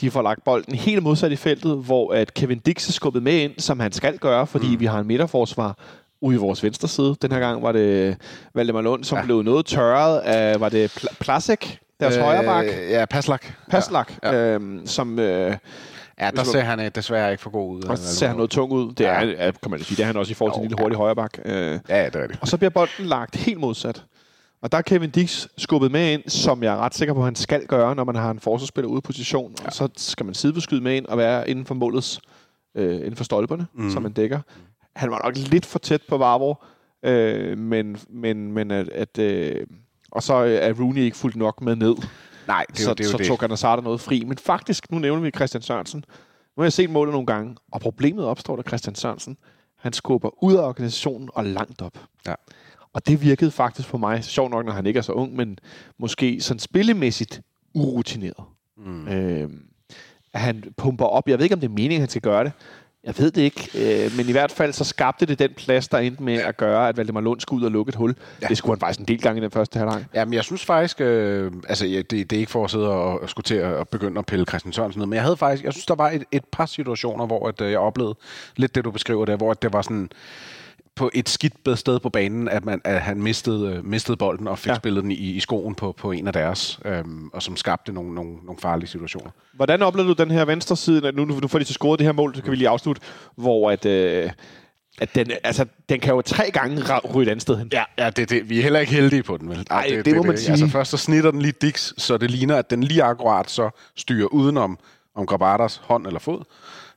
De 0.00 0.10
får 0.10 0.22
lagt 0.22 0.44
bolden 0.44 0.74
helt 0.74 1.02
modsat 1.02 1.32
i 1.32 1.36
feltet, 1.36 1.78
hvor 1.84 2.12
at 2.12 2.34
Kevin 2.34 2.58
Dix 2.58 2.88
er 2.88 2.92
skubbet 2.92 3.22
med 3.22 3.42
ind, 3.42 3.52
som 3.58 3.80
han 3.80 3.92
skal 3.92 4.18
gøre, 4.18 4.46
fordi 4.46 4.74
mm. 4.74 4.80
vi 4.80 4.86
har 4.86 5.00
en 5.00 5.06
midterforsvar 5.06 5.78
ude 6.20 6.34
i 6.36 6.38
vores 6.38 6.62
venstre 6.62 6.88
side. 6.88 7.16
Den 7.22 7.32
her 7.32 7.38
gang 7.38 7.62
var 7.62 7.72
det 7.72 8.16
Valdemar 8.54 8.80
Lund, 8.80 9.04
som 9.04 9.18
ja. 9.18 9.24
Blev 9.24 9.42
noget 9.42 9.66
tørret 9.66 10.18
af, 10.18 10.60
var 10.60 10.68
det 10.68 10.90
Pl- 10.96 11.14
Plasek, 11.20 11.80
deres 12.00 12.16
øh, 12.16 12.22
højre 12.22 12.44
bak? 12.44 12.64
Ja, 12.90 13.04
Paslak. 13.04 13.46
Paslak, 13.70 14.12
Ja, 14.22 14.34
øhm, 14.54 14.86
som... 14.86 15.18
Øh, 15.18 15.56
ja 16.20 16.30
der 16.36 16.44
ser 16.44 16.60
han 16.60 16.80
øh, 16.80 16.90
desværre 16.94 17.30
ikke 17.30 17.42
for 17.42 17.50
god 17.50 17.76
ud. 17.76 17.82
og 17.82 17.98
så 17.98 18.16
ser 18.16 18.26
han 18.26 18.36
noget 18.36 18.50
tung 18.50 18.72
ud. 18.72 18.92
Det 18.92 19.06
er, 19.06 19.22
ja. 19.24 19.50
kan 19.62 19.70
man 19.70 19.80
sige, 19.80 19.96
det 19.96 20.02
er 20.02 20.06
han 20.06 20.16
også 20.16 20.30
i 20.30 20.34
forhold 20.34 20.52
til 20.54 20.58
Jo, 20.58 20.62
en 20.62 20.68
lille 20.68 20.76
ja. 20.80 20.84
hurtig 20.84 20.96
højre 20.96 21.16
bak. 21.16 21.38
Øh, 21.44 21.78
Ja, 21.88 22.04
det 22.06 22.16
er 22.16 22.26
det. 22.26 22.38
og 22.40 22.48
så 22.48 22.56
bliver 22.56 22.70
bolden 22.70 23.04
lagt 23.06 23.36
helt 23.36 23.60
modsat. 23.60 24.04
Og 24.62 24.72
der 24.72 24.78
er 24.78 24.82
Kevin 24.82 25.10
Dix 25.10 25.46
skubbet 25.58 25.92
med 25.92 26.12
ind, 26.12 26.22
som 26.28 26.62
jeg 26.62 26.72
er 26.74 26.76
ret 26.78 26.94
sikker 26.94 27.14
på, 27.14 27.20
at 27.20 27.24
han 27.24 27.34
skal 27.34 27.66
gøre, 27.66 27.94
når 27.94 28.04
man 28.04 28.14
har 28.14 28.30
en 28.30 28.40
forsvarsspiller 28.40 28.88
ude 28.88 28.98
i 28.98 29.00
position. 29.00 29.54
Ja. 29.60 29.66
Og 29.66 29.72
så 29.72 29.88
skal 29.96 30.26
man 30.26 30.34
sidebeskyde 30.34 30.80
med 30.80 30.94
ind 30.96 31.06
og 31.06 31.18
være 31.18 31.50
inden 31.50 31.66
for 31.66 31.74
målets, 31.74 32.20
øh, 32.74 32.94
inden 32.96 33.16
for 33.16 33.24
stolperne, 33.24 33.66
mm. 33.74 33.90
som 33.90 34.02
man 34.02 34.12
dækker. 34.12 34.40
Han 34.96 35.10
var 35.10 35.20
nok 35.24 35.36
lidt 35.36 35.66
for 35.66 35.78
tæt 35.78 36.00
på 36.08 36.16
Vavro, 36.18 36.54
øh, 37.04 37.58
men, 37.58 37.96
men, 38.10 38.52
men 38.52 38.70
at, 38.70 38.88
at 38.88 39.18
øh, 39.18 39.66
og 40.12 40.22
så 40.22 40.34
er 40.34 40.72
Rooney 40.72 41.00
ikke 41.00 41.16
fuldt 41.16 41.36
nok 41.36 41.60
med 41.60 41.76
ned. 41.76 41.96
Nej, 42.46 42.64
det 42.68 42.78
er 42.78 42.82
så, 42.82 42.88
jo 42.88 42.94
det. 42.94 43.00
Er 43.06 43.10
jo 43.18 43.24
så 43.24 43.28
tog 43.28 43.38
han 43.40 43.50
Hazard 43.50 43.82
noget 43.82 44.00
fri. 44.00 44.24
Men 44.24 44.38
faktisk, 44.38 44.92
nu 44.92 44.98
nævner 44.98 45.22
vi 45.22 45.30
Christian 45.30 45.62
Sørensen. 45.62 46.04
Nu 46.56 46.60
har 46.60 46.64
jeg 46.64 46.72
set 46.72 46.90
målet 46.90 47.12
nogle 47.12 47.26
gange, 47.26 47.56
og 47.72 47.80
problemet 47.80 48.24
opstår, 48.24 48.56
da 48.56 48.62
Christian 48.62 48.94
Sørensen, 48.94 49.36
han 49.76 49.92
skubber 49.92 50.44
ud 50.44 50.54
af 50.54 50.62
organisationen 50.62 51.28
og 51.32 51.44
langt 51.44 51.82
op. 51.82 51.98
Ja. 52.26 52.34
Og 52.92 53.06
det 53.06 53.22
virkede 53.22 53.50
faktisk 53.50 53.88
på 53.88 53.98
mig, 53.98 54.24
sjovt 54.24 54.50
nok, 54.50 54.64
når 54.66 54.72
han 54.72 54.86
ikke 54.86 54.98
er 54.98 55.02
så 55.02 55.12
ung, 55.12 55.36
men 55.36 55.58
måske 55.98 56.40
sådan 56.40 56.58
spillemæssigt 56.58 57.40
urutineret. 57.74 58.44
Mm. 58.76 59.08
Øh, 59.08 59.50
at 60.32 60.40
han 60.40 60.64
pumper 60.76 61.04
op. 61.04 61.28
Jeg 61.28 61.38
ved 61.38 61.44
ikke, 61.44 61.54
om 61.54 61.60
det 61.60 61.68
er 61.68 61.72
meningen, 61.72 62.00
han 62.00 62.08
skal 62.08 62.22
gøre 62.22 62.44
det. 62.44 62.52
Jeg 63.04 63.14
ved 63.18 63.30
det 63.30 63.42
ikke, 63.42 63.70
øh, 63.74 64.16
men 64.16 64.28
i 64.28 64.32
hvert 64.32 64.52
fald 64.52 64.72
så 64.72 64.84
skabte 64.84 65.26
det 65.26 65.38
den 65.38 65.50
plads, 65.56 65.88
der 65.88 65.98
endte 65.98 66.22
med 66.22 66.34
at 66.34 66.56
gøre, 66.56 66.88
at 66.88 66.96
Valdemar 66.96 67.20
Lund 67.20 67.40
skulle 67.40 67.60
ud 67.60 67.64
og 67.66 67.72
lukke 67.72 67.90
et 67.90 67.94
hul. 67.94 68.14
Ja. 68.42 68.46
Det 68.46 68.58
skulle 68.58 68.76
han 68.76 68.80
faktisk 68.80 69.00
en 69.00 69.06
del 69.06 69.20
gange 69.20 69.40
i 69.40 69.42
den 69.42 69.50
første 69.50 69.78
halvleg. 69.78 70.04
Jamen, 70.14 70.34
jeg 70.34 70.44
synes 70.44 70.64
faktisk, 70.64 71.00
øh, 71.00 71.52
altså 71.68 71.86
ja, 71.86 71.96
det, 71.96 72.10
det 72.10 72.32
er 72.32 72.40
ikke 72.40 72.52
for 72.52 72.64
at 72.64 72.70
sidde 72.70 72.88
og, 72.88 73.20
og 73.20 73.30
skulle 73.30 73.44
til 73.44 73.54
at, 73.54 73.72
at 73.72 73.88
begynde 73.88 74.18
at 74.18 74.26
pille 74.26 74.44
Christian 74.44 74.72
Sørensen 74.72 75.00
ned, 75.00 75.06
men 75.06 75.14
jeg 75.14 75.22
havde 75.22 75.36
faktisk, 75.36 75.64
jeg 75.64 75.72
synes, 75.72 75.86
der 75.86 75.94
var 75.94 76.10
et, 76.10 76.24
et 76.32 76.44
par 76.52 76.66
situationer, 76.66 77.26
hvor 77.26 77.48
at, 77.48 77.60
øh, 77.60 77.70
jeg 77.70 77.78
oplevede 77.78 78.14
lidt 78.56 78.74
det, 78.74 78.84
du 78.84 78.90
beskriver 78.90 79.24
der, 79.24 79.36
hvor 79.36 79.50
at 79.50 79.62
det 79.62 79.72
var 79.72 79.82
sådan 79.82 80.10
på 80.98 81.10
et 81.14 81.28
skidt 81.28 81.78
sted 81.78 81.98
på 82.00 82.08
banen, 82.08 82.48
at, 82.48 82.64
man, 82.64 82.80
at 82.84 83.00
han 83.00 83.22
mistede, 83.22 83.72
øh, 83.74 83.84
mistede 83.84 84.16
bolden 84.16 84.48
og 84.48 84.58
fik 84.58 84.70
Ja. 84.70 84.76
spillet 84.76 85.02
den 85.02 85.10
i, 85.10 85.14
i 85.14 85.40
skoen 85.40 85.74
på, 85.74 85.92
på 85.92 86.12
en 86.12 86.26
af 86.26 86.32
deres, 86.32 86.80
øhm, 86.84 87.28
og 87.32 87.42
som 87.42 87.56
skabte 87.56 87.92
nogle, 87.92 88.14
nogle, 88.14 88.36
nogle 88.44 88.60
farlige 88.60 88.88
situationer. 88.88 89.30
Hvordan 89.54 89.82
oplevede 89.82 90.14
du 90.14 90.22
den 90.22 90.30
her 90.30 90.44
venstre 90.44 90.76
side? 90.76 91.12
Nu, 91.12 91.24
nu 91.24 91.48
får 91.48 91.58
de 91.58 91.64
så 91.64 91.72
scoret 91.72 91.98
det 91.98 92.04
her 92.06 92.12
mål, 92.12 92.34
så 92.36 92.42
kan 92.42 92.50
vi 92.50 92.56
lige 92.56 92.68
afslutte, 92.68 93.02
hvor 93.36 93.70
at, 93.70 93.86
øh, 93.86 94.30
at 95.00 95.14
den, 95.14 95.30
altså, 95.44 95.66
den 95.88 96.00
kan 96.00 96.14
jo 96.14 96.22
tre 96.22 96.50
gange 96.50 96.82
ryge 97.14 97.26
et 97.26 97.30
andet 97.30 97.42
sted 97.42 97.56
hen. 97.58 97.68
Ja, 97.72 97.84
ja 97.98 98.10
det, 98.10 98.30
det, 98.30 98.50
vi 98.50 98.58
er 98.58 98.62
heller 98.62 98.80
ikke 98.80 98.92
heldige 98.92 99.22
på 99.22 99.36
den, 99.36 99.48
vel? 99.48 99.66
Ej, 99.70 100.02
det 100.04 100.16
må 100.16 100.22
man 100.22 100.38
sige. 100.38 100.50
Altså 100.50 100.66
først 100.68 100.90
så 100.90 100.96
snitter 100.96 101.30
den 101.30 101.42
lige 101.42 101.54
Dix, 101.62 101.92
så 101.96 102.16
det 102.16 102.30
ligner, 102.30 102.56
at 102.56 102.70
den 102.70 102.82
lige 102.84 103.02
akkurat 103.02 103.50
så 103.50 103.70
styrer 103.96 104.26
udenom 104.26 104.78
om 105.14 105.26
Grabatas 105.26 105.80
hånd 105.84 106.06
eller 106.06 106.20
fod. 106.20 106.44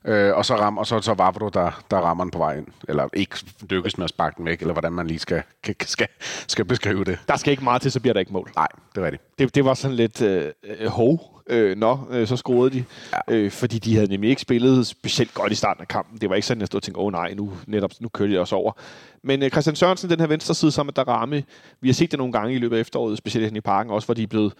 Øh, 0.04 0.36
og 0.36 0.44
så 0.44 0.56
ram, 0.56 0.78
og 0.78 0.86
så, 0.86 1.00
så 1.00 1.14
Vavro, 1.14 1.48
der, 1.48 1.82
der 1.90 1.96
rammer 1.96 2.24
den 2.24 2.30
på 2.30 2.38
vej 2.38 2.56
ind. 2.56 2.66
Eller 2.88 3.08
ikke 3.12 3.36
lykkes 3.70 3.98
med 3.98 4.04
at 4.04 4.10
sparke 4.10 4.34
den 4.36 4.46
væk, 4.46 4.60
eller 4.60 4.72
hvordan 4.72 4.92
man 4.92 5.06
lige 5.06 5.18
skal, 5.18 5.42
skal, 5.84 6.08
skal 6.48 6.64
beskrive 6.64 7.04
det. 7.04 7.18
Der 7.28 7.36
skal 7.36 7.50
ikke 7.50 7.64
meget 7.64 7.82
til, 7.82 7.92
så 7.92 8.00
bliver 8.00 8.12
der 8.12 8.20
ikke 8.20 8.32
mål. 8.32 8.52
Nej, 8.56 8.68
det 8.94 9.00
er 9.00 9.04
rigtigt. 9.04 9.38
Det, 9.38 9.54
det 9.54 9.64
var 9.64 9.74
sådan 9.74 9.96
lidt 9.96 10.22
øh, 10.22 10.50
øh, 10.64 10.88
hov. 10.88 11.42
Øh, 11.46 11.76
nå, 11.78 11.98
øh, 12.10 12.26
så 12.26 12.36
skruede 12.36 12.70
de. 12.70 12.84
Ja. 13.12 13.34
Øh, 13.34 13.50
fordi 13.50 13.78
de 13.78 13.94
havde 13.94 14.08
nemlig 14.08 14.30
ikke 14.30 14.42
spillet 14.42 14.86
specielt 14.86 15.34
godt 15.34 15.52
i 15.52 15.54
starten 15.54 15.80
af 15.80 15.88
kampen. 15.88 16.18
Det 16.20 16.28
var 16.28 16.34
ikke 16.34 16.46
sådan, 16.46 16.58
at 16.58 16.60
jeg 16.60 16.66
stod 16.66 16.78
og 16.78 16.82
tænkte, 16.82 17.00
åh 17.00 17.06
oh, 17.06 17.12
nej, 17.12 17.34
nu, 17.34 17.52
netop, 17.66 17.90
nu 18.00 18.08
kører 18.08 18.28
de 18.28 18.40
også 18.40 18.56
over. 18.56 18.72
Men 19.24 19.42
øh, 19.42 19.50
Christian 19.50 19.76
Sørensen, 19.76 20.10
den 20.10 20.20
her 20.20 20.26
venstre 20.26 20.54
side 20.54 20.72
sammen 20.72 20.94
med 20.96 21.04
Darami, 21.04 21.44
vi 21.80 21.88
har 21.88 21.94
set 21.94 22.10
det 22.10 22.18
nogle 22.18 22.32
gange 22.32 22.54
i 22.54 22.58
løbet 22.58 22.76
af 22.76 22.80
efteråret, 22.80 23.18
specielt 23.18 23.56
i 23.56 23.60
parken, 23.60 23.92
også 23.92 24.06
hvor 24.06 24.14
de 24.14 24.22
er 24.22 24.26
blevet 24.26 24.52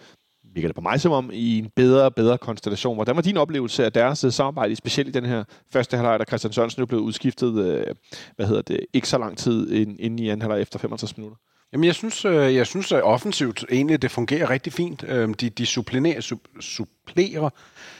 virker 0.53 0.67
det 0.67 0.75
på 0.75 0.81
mig 0.81 1.01
som 1.01 1.11
om, 1.11 1.29
i 1.33 1.59
en 1.59 1.69
bedre 1.75 2.03
og 2.03 2.15
bedre 2.15 2.37
konstellation. 2.37 2.95
Hvordan 2.95 3.15
var 3.15 3.21
din 3.21 3.37
oplevelse 3.37 3.85
af 3.85 3.93
deres 3.93 4.23
øh, 4.23 4.31
samarbejde, 4.31 4.75
specielt 4.75 5.09
i 5.09 5.11
den 5.11 5.25
her 5.25 5.43
første 5.73 5.97
halvleg, 5.97 6.19
da 6.19 6.23
Christian 6.25 6.53
Sørensen 6.53 6.81
er 6.81 6.85
blevet 6.85 7.03
udskiftet, 7.03 7.65
øh, 7.65 7.95
hvad 8.35 8.47
hedder 8.47 8.61
det, 8.61 8.79
ikke 8.93 9.09
så 9.09 9.17
lang 9.17 9.37
tid 9.37 9.71
inden 9.71 10.19
i 10.19 10.29
anden 10.29 10.41
halvleg 10.41 10.61
efter 10.61 10.79
65 10.79 11.17
minutter? 11.17 11.37
Jamen, 11.73 11.83
jeg 11.83 11.95
synes, 11.95 12.25
øh, 12.25 12.55
jeg 12.55 12.67
synes 12.67 12.91
at 12.91 13.03
offensivt 13.03 13.65
egentlig, 13.71 14.01
det 14.01 14.11
fungerer 14.11 14.49
rigtig 14.49 14.73
fint. 14.73 15.01
De, 15.41 15.49
de 15.49 15.65
supplerer, 15.65 16.35
supplerer 16.59 17.49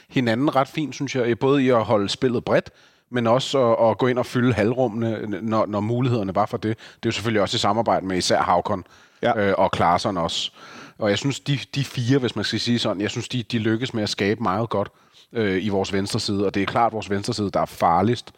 hinanden 0.08 0.56
ret 0.56 0.68
fint, 0.68 0.94
synes 0.94 1.16
jeg, 1.16 1.38
både 1.38 1.62
i 1.62 1.68
at 1.68 1.84
holde 1.84 2.08
spillet 2.08 2.44
bredt, 2.44 2.70
men 3.10 3.26
også 3.26 3.72
at, 3.72 3.90
at 3.90 3.98
gå 3.98 4.06
ind 4.06 4.18
og 4.18 4.26
fylde 4.26 4.52
halvrummene, 4.52 5.40
når, 5.42 5.66
når 5.66 5.80
mulighederne 5.80 6.34
var 6.34 6.46
for 6.46 6.56
det. 6.56 6.78
Det 6.78 6.92
er 6.94 7.06
jo 7.06 7.10
selvfølgelig 7.10 7.42
også 7.42 7.56
i 7.56 7.58
samarbejde 7.58 8.06
med 8.06 8.16
især 8.16 8.42
Havkon 8.42 8.84
ja. 9.22 9.38
øh, 9.38 9.54
og 9.58 9.70
Klaarsson 9.70 10.16
også. 10.16 10.52
Og 10.98 11.10
jeg 11.10 11.18
synes, 11.18 11.40
de, 11.40 11.58
de 11.74 11.84
fire, 11.84 12.18
hvis 12.18 12.36
man 12.36 12.44
skal 12.44 12.60
sige 12.60 12.78
sådan, 12.78 13.00
jeg 13.00 13.10
synes, 13.10 13.28
de, 13.28 13.42
de 13.42 13.58
lykkes 13.58 13.94
med 13.94 14.02
at 14.02 14.08
skabe 14.08 14.42
meget 14.42 14.68
godt 14.68 14.88
øh, 15.32 15.64
i 15.64 15.68
vores 15.68 15.92
venstre 15.92 16.20
side. 16.20 16.46
Og 16.46 16.54
det 16.54 16.62
er 16.62 16.66
klart 16.66 16.92
vores 16.92 17.10
venstre 17.10 17.34
side, 17.34 17.50
der 17.50 17.60
er 17.60 17.66
farligst, 17.66 18.32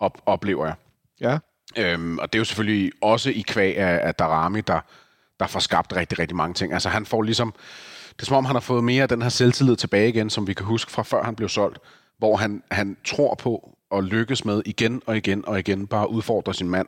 op, 0.00 0.22
oplever 0.26 0.66
jeg. 0.66 0.74
Ja. 1.20 1.38
Øhm, 1.76 2.18
og 2.18 2.32
det 2.32 2.38
er 2.38 2.40
jo 2.40 2.44
selvfølgelig 2.44 2.92
også 3.00 3.30
i 3.30 3.44
kvæg 3.48 3.76
af, 3.76 4.06
af 4.06 4.14
Darami, 4.14 4.60
der, 4.60 4.80
der 5.40 5.46
får 5.46 5.60
skabt 5.60 5.96
rigtig, 5.96 6.18
rigtig 6.18 6.36
mange 6.36 6.54
ting. 6.54 6.72
Altså 6.72 6.88
han 6.88 7.06
får 7.06 7.22
ligesom... 7.22 7.54
Det 8.16 8.22
er 8.22 8.26
som 8.26 8.36
om, 8.36 8.44
han 8.44 8.54
har 8.54 8.60
fået 8.60 8.84
mere 8.84 9.02
af 9.02 9.08
den 9.08 9.22
her 9.22 9.28
selvtillid 9.28 9.76
tilbage 9.76 10.08
igen, 10.08 10.30
som 10.30 10.46
vi 10.46 10.54
kan 10.54 10.66
huske 10.66 10.92
fra 10.92 11.02
før 11.02 11.22
han 11.22 11.36
blev 11.36 11.48
solgt. 11.48 11.78
Hvor 12.18 12.36
han, 12.36 12.62
han 12.70 12.96
tror 13.04 13.34
på 13.34 13.76
og 13.90 14.04
lykkes 14.04 14.44
med 14.44 14.62
igen 14.66 15.02
og 15.06 15.16
igen 15.16 15.44
og 15.46 15.58
igen 15.58 15.86
bare 15.86 16.10
udfordre 16.10 16.54
sin 16.54 16.68
mand 16.68 16.86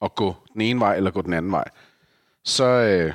og 0.00 0.14
gå 0.14 0.36
den 0.52 0.60
ene 0.60 0.80
vej 0.80 0.96
eller 0.96 1.10
gå 1.10 1.22
den 1.22 1.32
anden 1.32 1.52
vej. 1.52 1.64
Så, 2.44 2.64
øh, 2.64 3.14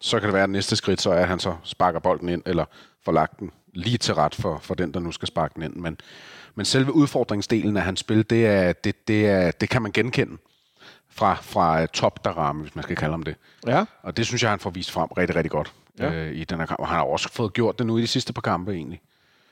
så 0.00 0.20
kan 0.20 0.26
det 0.26 0.34
være, 0.34 0.42
at 0.42 0.50
næste 0.50 0.76
skridt 0.76 1.00
så 1.00 1.10
er, 1.10 1.22
at 1.22 1.28
han 1.28 1.38
så 1.38 1.56
sparker 1.62 1.98
bolden 1.98 2.28
ind, 2.28 2.42
eller 2.46 2.64
får 3.04 3.12
lagt 3.12 3.40
den 3.40 3.50
lige 3.74 3.98
til 3.98 4.14
ret 4.14 4.34
for, 4.34 4.58
for 4.62 4.74
den, 4.74 4.94
der 4.94 5.00
nu 5.00 5.12
skal 5.12 5.28
sparke 5.28 5.54
den 5.54 5.62
ind. 5.62 5.74
Men, 5.74 6.00
men 6.54 6.64
selve 6.64 6.92
udfordringsdelen 6.92 7.76
af 7.76 7.82
hans 7.82 8.00
spil, 8.00 8.30
det, 8.30 8.46
er, 8.46 8.72
det, 8.72 9.08
det, 9.08 9.26
er, 9.26 9.50
det 9.50 9.68
kan 9.68 9.82
man 9.82 9.92
genkende 9.92 10.36
fra, 11.08 11.34
fra 11.34 11.86
top 11.86 12.24
der 12.24 12.30
ramme, 12.30 12.62
hvis 12.62 12.74
man 12.74 12.82
skal 12.82 12.96
kalde 12.96 13.12
ham 13.12 13.22
det. 13.22 13.36
Ja. 13.66 13.84
Og 14.02 14.16
det 14.16 14.26
synes 14.26 14.42
jeg, 14.42 14.50
han 14.50 14.58
får 14.58 14.70
vist 14.70 14.90
frem 14.90 15.08
rigtig, 15.08 15.36
rigtig 15.36 15.50
godt 15.50 15.72
ja. 15.98 16.12
øh, 16.12 16.36
i 16.36 16.44
den 16.44 16.58
her 16.58 16.66
kamp. 16.66 16.80
Og 16.80 16.88
han 16.88 16.96
har 16.96 17.04
også 17.04 17.28
fået 17.32 17.52
gjort 17.52 17.78
det 17.78 17.86
nu 17.86 17.98
i 17.98 18.02
de 18.02 18.06
sidste 18.06 18.32
par 18.32 18.40
kampe 18.40 18.72
egentlig. 18.72 19.00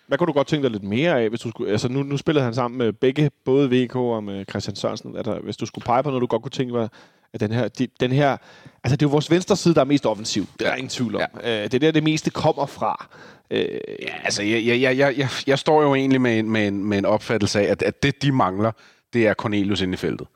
Hvad 0.06 0.18
kunne 0.18 0.26
du 0.26 0.32
godt 0.32 0.46
tænke 0.46 0.62
dig 0.62 0.70
lidt 0.70 0.82
mere 0.82 1.20
af, 1.20 1.28
hvis 1.28 1.40
du 1.40 1.50
skulle... 1.50 1.72
Altså 1.72 1.88
nu, 1.88 2.02
nu 2.02 2.16
spillede 2.16 2.44
han 2.44 2.54
sammen 2.54 2.78
med 2.78 2.92
begge, 2.92 3.30
både 3.44 3.70
VK 3.70 3.96
og 3.96 4.24
med 4.24 4.44
Christian 4.50 4.76
Sørensen. 4.76 5.14
Der, 5.14 5.40
hvis 5.40 5.56
du 5.56 5.66
skulle 5.66 5.84
pege 5.84 6.02
på 6.02 6.10
noget, 6.10 6.20
du 6.20 6.26
godt 6.26 6.42
kunne 6.42 6.50
tænke 6.50 6.78
dig, 6.78 6.88
at 7.36 7.48
den 7.48 7.52
her, 7.52 7.68
de, 7.68 7.88
den 8.00 8.12
her... 8.12 8.36
Altså, 8.84 8.96
det 8.96 9.02
er 9.02 9.06
jo 9.06 9.10
vores 9.10 9.30
venstre 9.30 9.56
side, 9.56 9.74
der 9.74 9.80
er 9.80 9.84
mest 9.84 10.06
offensiv. 10.06 10.46
Det 10.58 10.68
er 10.68 10.74
ingen 10.74 10.88
tvivl 10.88 11.14
om. 11.14 11.22
Ja. 11.42 11.64
Øh, 11.64 11.64
det 11.64 11.74
er 11.74 11.78
der, 11.78 11.90
det 11.90 12.02
meste 12.02 12.30
kommer 12.30 12.66
fra. 12.66 13.08
Øh, 13.50 13.78
ja, 14.02 14.14
altså, 14.24 14.42
jeg, 14.42 14.66
jeg, 14.66 14.80
jeg, 14.80 15.18
jeg, 15.18 15.28
jeg 15.46 15.58
står 15.58 15.82
jo 15.82 15.94
egentlig 15.94 16.20
med 16.20 16.38
en, 16.38 16.50
med 16.50 16.68
en, 16.68 16.84
med 16.84 16.98
en 16.98 17.04
opfattelse 17.04 17.60
af, 17.60 17.64
at, 17.64 17.82
at 17.82 18.02
det, 18.02 18.22
de 18.22 18.32
mangler, 18.32 18.72
det 19.12 19.26
er 19.26 19.34
Cornelius 19.34 19.80
inde 19.80 19.94
i 19.94 19.96
feltet. 19.96 20.26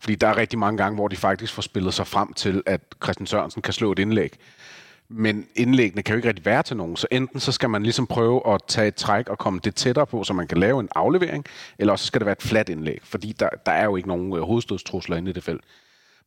Fordi 0.00 0.14
der 0.14 0.26
er 0.26 0.36
rigtig 0.36 0.58
mange 0.58 0.78
gange, 0.78 0.94
hvor 0.94 1.08
de 1.08 1.16
faktisk 1.16 1.52
får 1.52 1.62
spillet 1.62 1.94
sig 1.94 2.06
frem 2.06 2.32
til, 2.32 2.62
at 2.66 2.80
Christian 3.02 3.26
Sørensen 3.26 3.62
kan 3.62 3.72
slå 3.72 3.92
et 3.92 3.98
indlæg. 3.98 4.36
Men 5.12 5.46
indlæggene 5.56 6.02
kan 6.02 6.12
jo 6.12 6.16
ikke 6.16 6.28
rigtig 6.28 6.44
være 6.44 6.62
til 6.62 6.76
nogen, 6.76 6.96
så 6.96 7.06
enten 7.10 7.40
så 7.40 7.52
skal 7.52 7.70
man 7.70 7.82
ligesom 7.82 8.06
prøve 8.06 8.54
at 8.54 8.60
tage 8.68 8.88
et 8.88 8.94
træk 8.94 9.28
og 9.28 9.38
komme 9.38 9.60
det 9.64 9.74
tættere 9.74 10.06
på, 10.06 10.24
så 10.24 10.32
man 10.32 10.48
kan 10.48 10.58
lave 10.58 10.80
en 10.80 10.88
aflevering, 10.94 11.44
eller 11.78 11.92
også 11.92 12.06
skal 12.06 12.20
det 12.20 12.26
være 12.26 12.32
et 12.32 12.42
fladt 12.42 12.68
indlæg, 12.68 13.00
fordi 13.04 13.32
der, 13.32 13.48
der 13.66 13.72
er 13.72 13.84
jo 13.84 13.96
ikke 13.96 14.08
nogen 14.08 14.36
øh, 14.36 14.42
hovedstødstrusler 14.42 15.16
inde 15.16 15.30
i 15.30 15.32
det 15.32 15.44
felt. 15.44 15.64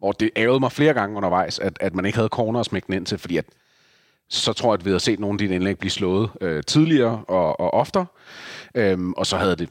Og 0.04 0.20
det 0.20 0.30
ærgede 0.36 0.60
mig 0.60 0.72
flere 0.72 0.94
gange 0.94 1.18
undervejs, 1.18 1.60
at, 1.60 1.78
at 1.80 1.96
man 1.96 2.06
ikke 2.06 2.18
havde 2.18 2.30
corner 2.30 2.60
at 2.60 2.66
smække 2.66 2.86
den 2.86 2.96
ind 2.96 3.06
til, 3.06 3.18
fordi 3.18 3.38
at, 3.38 3.46
så 4.30 4.54
tror 4.54 4.74
jeg, 4.74 4.80
at 4.80 4.86
vi 4.86 4.89
havde 4.89 5.00
set 5.00 5.20
nogle 5.20 5.34
af 5.34 5.38
dine 5.38 5.56
indlæg 5.56 5.80
blive 5.80 5.92
slået 5.92 6.30
øh, 6.42 6.63
tidligere 6.63 7.24
og, 7.28 7.60
og 7.60 7.74
oftere. 7.74 8.06
Øhm, 8.76 9.13
og 9.13 9.26
så 9.26 9.38
havde 9.38 9.56
det 9.56 9.70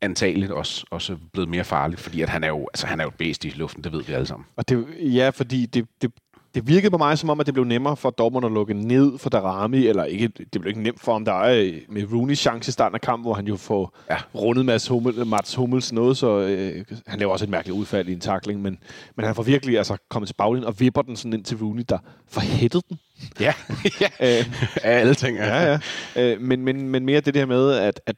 antageligt 0.00 0.52
også, 0.52 0.86
også 0.90 1.16
blevet 1.32 1.48
mere 1.48 1.64
farligt, 1.64 2.00
fordi 2.00 2.22
at 2.22 2.28
han 2.28 2.44
er 2.44 2.48
jo 2.48 2.68
altså, 2.72 2.86
han 2.86 3.00
er 3.00 3.04
jo 3.04 3.08
et 3.08 3.14
bedst 3.14 3.44
i 3.44 3.48
luften, 3.48 3.84
det 3.84 3.92
ved 3.92 4.02
vi 4.02 4.12
alle 4.12 4.26
sammen. 4.26 4.46
Og 4.56 4.68
det, 4.68 4.86
ja, 4.98 5.28
fordi 5.28 5.66
det, 5.66 5.86
det, 6.02 6.12
det 6.54 6.68
virkede 6.68 6.90
på 6.90 6.98
mig 6.98 7.18
som 7.18 7.30
om, 7.30 7.40
at 7.40 7.46
det 7.46 7.54
blev 7.54 7.64
nemmere 7.64 7.96
for 7.96 8.10
Dortmund 8.10 8.46
at 8.46 8.52
lukke 8.52 8.74
ned 8.74 9.18
for 9.18 9.30
Darami, 9.30 9.86
eller 9.86 10.04
ikke, 10.04 10.28
det 10.28 10.60
blev 10.60 10.66
ikke 10.66 10.82
nemt 10.82 11.00
for 11.00 11.12
ham. 11.12 11.24
Der 11.24 11.32
er 11.32 11.62
øh, 11.62 11.74
med 11.88 12.12
Rooney 12.12 12.36
chance 12.36 12.68
i 12.68 12.72
starten 12.72 12.94
af 12.94 13.00
kampen, 13.00 13.24
hvor 13.24 13.34
han 13.34 13.46
jo 13.46 13.56
får 13.56 13.98
ja. 14.10 14.16
rundet 14.34 14.64
Mats, 14.64 14.88
Hummel, 14.88 15.26
Mats 15.26 15.54
Hummels 15.54 15.92
noget, 15.92 16.16
så 16.16 16.38
øh, 16.38 16.84
han 17.06 17.18
laver 17.18 17.32
også 17.32 17.44
et 17.44 17.48
mærkeligt 17.48 17.78
udfald 17.78 18.08
i 18.08 18.12
en 18.12 18.20
takling, 18.20 18.62
men, 18.62 18.78
men 19.16 19.26
han 19.26 19.34
får 19.34 19.42
virkelig 19.42 19.78
altså, 19.78 19.96
kommet 20.10 20.28
til 20.28 20.34
baglinjen 20.34 20.66
og 20.66 20.80
vipper 20.80 21.02
den 21.02 21.16
sådan 21.16 21.32
ind 21.32 21.44
til 21.44 21.56
Rooney, 21.56 21.84
der 21.88 21.98
forhættede 22.28 22.82
den. 22.88 22.98
Ja, 23.40 23.54
ja. 24.00 24.08
øh, 24.38 24.44
alle 24.82 25.14
ting. 25.14 25.36
Ja, 25.36 25.72
ja. 25.72 25.78
Øh, 26.16 26.40
men, 26.40 26.64
men, 26.64 26.88
men 26.88 27.04
mere 27.04 27.20
det 27.20 27.34
der 27.34 27.46
med, 27.46 27.72
at, 27.72 28.00
at 28.06 28.16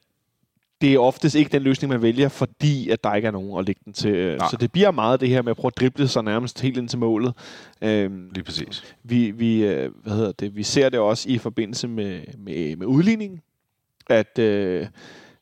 det 0.84 0.94
er 0.94 0.98
oftest 0.98 1.34
ikke 1.34 1.50
den 1.52 1.62
løsning, 1.62 1.92
man 1.92 2.02
vælger, 2.02 2.28
fordi 2.28 2.90
at 2.90 3.04
der 3.04 3.14
ikke 3.14 3.28
er 3.28 3.32
nogen 3.32 3.58
at 3.58 3.66
lægge 3.66 3.80
den 3.84 3.92
til. 3.92 4.36
Nej. 4.36 4.48
Så 4.50 4.56
det 4.56 4.72
bliver 4.72 4.90
meget 4.90 5.20
det 5.20 5.28
her 5.28 5.42
med 5.42 5.50
at 5.50 5.56
prøve 5.56 5.70
at 5.76 5.80
drible 5.80 6.08
sig 6.08 6.24
nærmest 6.24 6.60
helt 6.60 6.76
ind 6.76 6.88
til 6.88 6.98
målet. 6.98 7.34
Øhm, 7.82 8.30
Lige 8.34 8.44
præcis. 8.44 8.94
Vi, 9.02 9.30
vi, 9.30 9.64
øh, 9.64 9.90
hvad 10.02 10.12
hedder 10.12 10.32
det, 10.32 10.56
vi 10.56 10.62
ser 10.62 10.88
det 10.88 11.00
også 11.00 11.28
i 11.28 11.38
forbindelse 11.38 11.88
med, 11.88 12.20
med, 12.38 12.76
med 12.76 12.86
udligningen, 12.86 13.40
at... 14.10 14.38
Øh, 14.38 14.86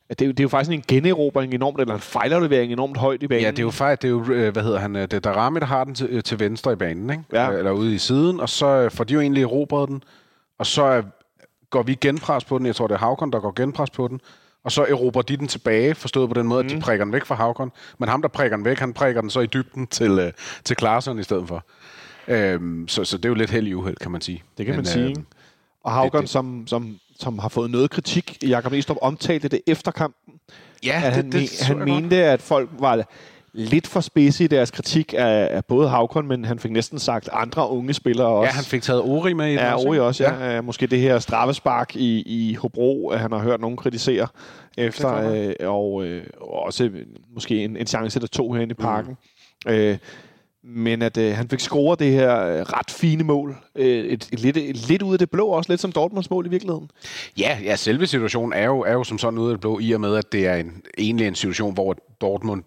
at 0.09 0.19
det, 0.19 0.25
er 0.25 0.27
jo, 0.27 0.31
det 0.31 0.39
er 0.39 0.43
jo 0.43 0.49
faktisk 0.49 0.71
en 0.71 0.83
generobring 0.87 1.53
enormt, 1.53 1.79
eller 1.79 1.93
en 1.93 1.99
fejlaflevering 1.99 2.71
enormt 2.71 2.97
højt 2.97 3.23
i 3.23 3.27
banen. 3.27 3.43
Ja, 3.43 3.51
det 3.51 3.59
er 3.59 3.63
jo 3.63 3.69
faktisk, 3.69 4.01
det 4.01 4.07
er 4.07 4.11
jo, 4.11 4.33
øh, 4.33 4.53
hvad 4.53 4.63
hedder 4.63 4.79
han, 4.79 4.95
det 4.95 5.13
er 5.13 5.19
Darami, 5.19 5.59
der 5.59 5.65
har 5.65 5.83
den 5.83 5.95
til, 5.95 6.23
til 6.23 6.39
venstre 6.39 6.73
i 6.73 6.75
banen, 6.75 7.09
ikke? 7.09 7.23
Ja. 7.33 7.49
Eller 7.49 7.71
ude 7.71 7.95
i 7.95 7.97
siden, 7.97 8.39
og 8.39 8.49
så 8.49 8.89
får 8.89 9.03
de 9.03 9.13
jo 9.13 9.19
egentlig 9.19 9.43
erobret 9.43 9.89
den, 9.89 10.03
og 10.59 10.65
så 10.65 11.03
går 11.69 11.83
vi 11.83 11.95
genpres 12.01 12.45
på 12.45 12.57
den, 12.57 12.65
jeg 12.65 12.75
tror 12.75 12.87
det 12.87 12.93
er 12.93 12.99
Havkon, 12.99 13.31
der 13.31 13.39
går 13.39 13.53
genpres 13.55 13.89
på 13.89 14.07
den, 14.07 14.21
og 14.63 14.71
så 14.71 14.85
erobrer 14.89 15.21
de 15.21 15.37
den 15.37 15.47
tilbage, 15.47 15.95
forstået 15.95 16.29
på 16.29 16.33
den 16.33 16.47
måde, 16.47 16.63
mm. 16.63 16.67
at 16.67 16.71
de 16.71 16.75
mm. 16.75 16.81
prikker 16.81 17.05
den 17.05 17.13
væk 17.13 17.25
fra 17.25 17.35
Havkon. 17.35 17.71
Men 17.97 18.09
ham, 18.09 18.21
der 18.21 18.29
prikker 18.29 18.57
den 18.57 18.65
væk, 18.65 18.79
han 18.79 18.93
prikker 18.93 19.21
den 19.21 19.29
så 19.29 19.39
i 19.39 19.45
dybden 19.45 19.87
til, 19.87 20.11
øh, 20.11 20.31
til 20.63 20.75
Klaarsson 20.75 21.19
i 21.19 21.23
stedet 21.23 21.47
for. 21.47 21.65
Øhm, 22.27 22.87
så, 22.87 23.03
så 23.03 23.17
det 23.17 23.25
er 23.25 23.29
jo 23.29 23.35
lidt 23.35 23.49
held 23.49 23.67
i 23.67 23.73
uheld, 23.73 23.97
kan 23.97 24.11
man 24.11 24.21
sige. 24.21 24.43
Det 24.57 24.65
kan 24.65 24.75
Men, 24.75 24.77
man 24.77 24.85
sige. 24.85 25.09
Øh, 25.09 25.15
og 25.83 25.91
Havkon, 25.91 26.17
det, 26.17 26.21
det. 26.21 26.29
Som, 26.29 26.67
som, 26.67 26.99
som 27.19 27.39
har 27.39 27.49
fået 27.49 27.71
noget 27.71 27.91
kritik, 27.91 28.37
Jakob 28.43 28.71
Næstrup 28.71 28.97
omtalte 29.01 29.47
det 29.47 29.61
efter 29.67 29.91
kampen. 29.91 30.33
Ja, 30.85 31.01
at 31.05 31.13
han, 31.13 31.25
det, 31.25 31.33
det, 31.33 31.61
han 31.61 31.77
mente, 31.77 32.15
at 32.15 32.41
folk 32.41 32.69
var 32.79 33.07
lidt 33.53 33.87
for 33.87 33.99
spidse 33.99 34.43
i 34.43 34.47
deres 34.47 34.71
kritik 34.71 35.13
af, 35.17 35.47
af 35.51 35.65
både 35.65 35.89
Havkon, 35.89 36.27
men 36.27 36.45
han 36.45 36.59
fik 36.59 36.71
næsten 36.71 36.99
sagt 36.99 37.29
andre 37.31 37.69
unge 37.69 37.93
spillere 37.93 38.27
også. 38.27 38.47
Ja, 38.47 38.51
han 38.51 38.63
fik 38.63 38.81
taget 38.81 39.01
Ori 39.01 39.33
med 39.33 39.51
i 39.51 39.53
Ja, 39.53 39.73
også, 39.73 39.87
Ori 39.87 39.99
også, 39.99 40.23
ja. 40.23 40.53
ja. 40.53 40.61
Måske 40.61 40.87
det 40.87 40.99
her 40.99 41.19
straffespark 41.19 41.95
i, 41.95 42.23
i 42.25 42.53
Hobro, 42.53 43.09
at 43.09 43.19
han 43.19 43.31
har 43.31 43.39
hørt 43.39 43.61
nogen 43.61 43.77
kritisere 43.77 44.27
efter, 44.77 45.31
øh, 45.31 45.53
og 45.59 46.05
øh, 46.05 46.23
også 46.41 46.89
måske 47.33 47.63
en, 47.63 47.77
en 47.77 47.87
chance 47.87 48.17
eller 48.17 48.27
to 48.27 48.51
herinde 48.51 48.71
i 48.71 48.81
parken. 48.81 49.17
Mm. 49.65 49.71
Øh, 49.71 49.97
men 50.65 51.01
at 51.01 51.17
øh, 51.17 51.35
han 51.35 51.49
fik 51.49 51.59
scoret 51.59 51.99
det 51.99 52.11
her 52.11 52.45
øh, 52.45 52.61
ret 52.61 52.91
fine 52.91 53.23
mål. 53.23 53.57
Øh, 53.75 54.05
et, 54.05 54.29
et, 54.31 54.39
lidt, 54.39 54.57
et, 54.57 54.89
lidt 54.89 55.01
ud 55.01 55.13
af 55.13 55.19
det 55.19 55.29
blå, 55.29 55.47
også 55.47 55.71
lidt 55.71 55.81
som 55.81 55.91
Dortmunds 55.91 56.29
mål 56.29 56.45
i 56.45 56.49
virkeligheden. 56.49 56.89
Ja, 57.37 57.57
ja 57.63 57.75
selve 57.75 58.07
situationen 58.07 58.53
er 58.53 58.65
jo, 58.65 58.79
er 58.79 58.93
jo 58.93 59.03
som 59.03 59.17
sådan 59.17 59.39
ud 59.39 59.49
af 59.49 59.53
det 59.53 59.59
blå, 59.61 59.79
i 59.79 59.91
og 59.91 60.01
med, 60.01 60.15
at 60.15 60.31
det 60.31 60.47
er 60.47 60.55
en, 60.55 60.81
egentlig 60.97 61.27
en 61.27 61.35
situation, 61.35 61.73
hvor 61.73 61.95
Dortmund 62.21 62.63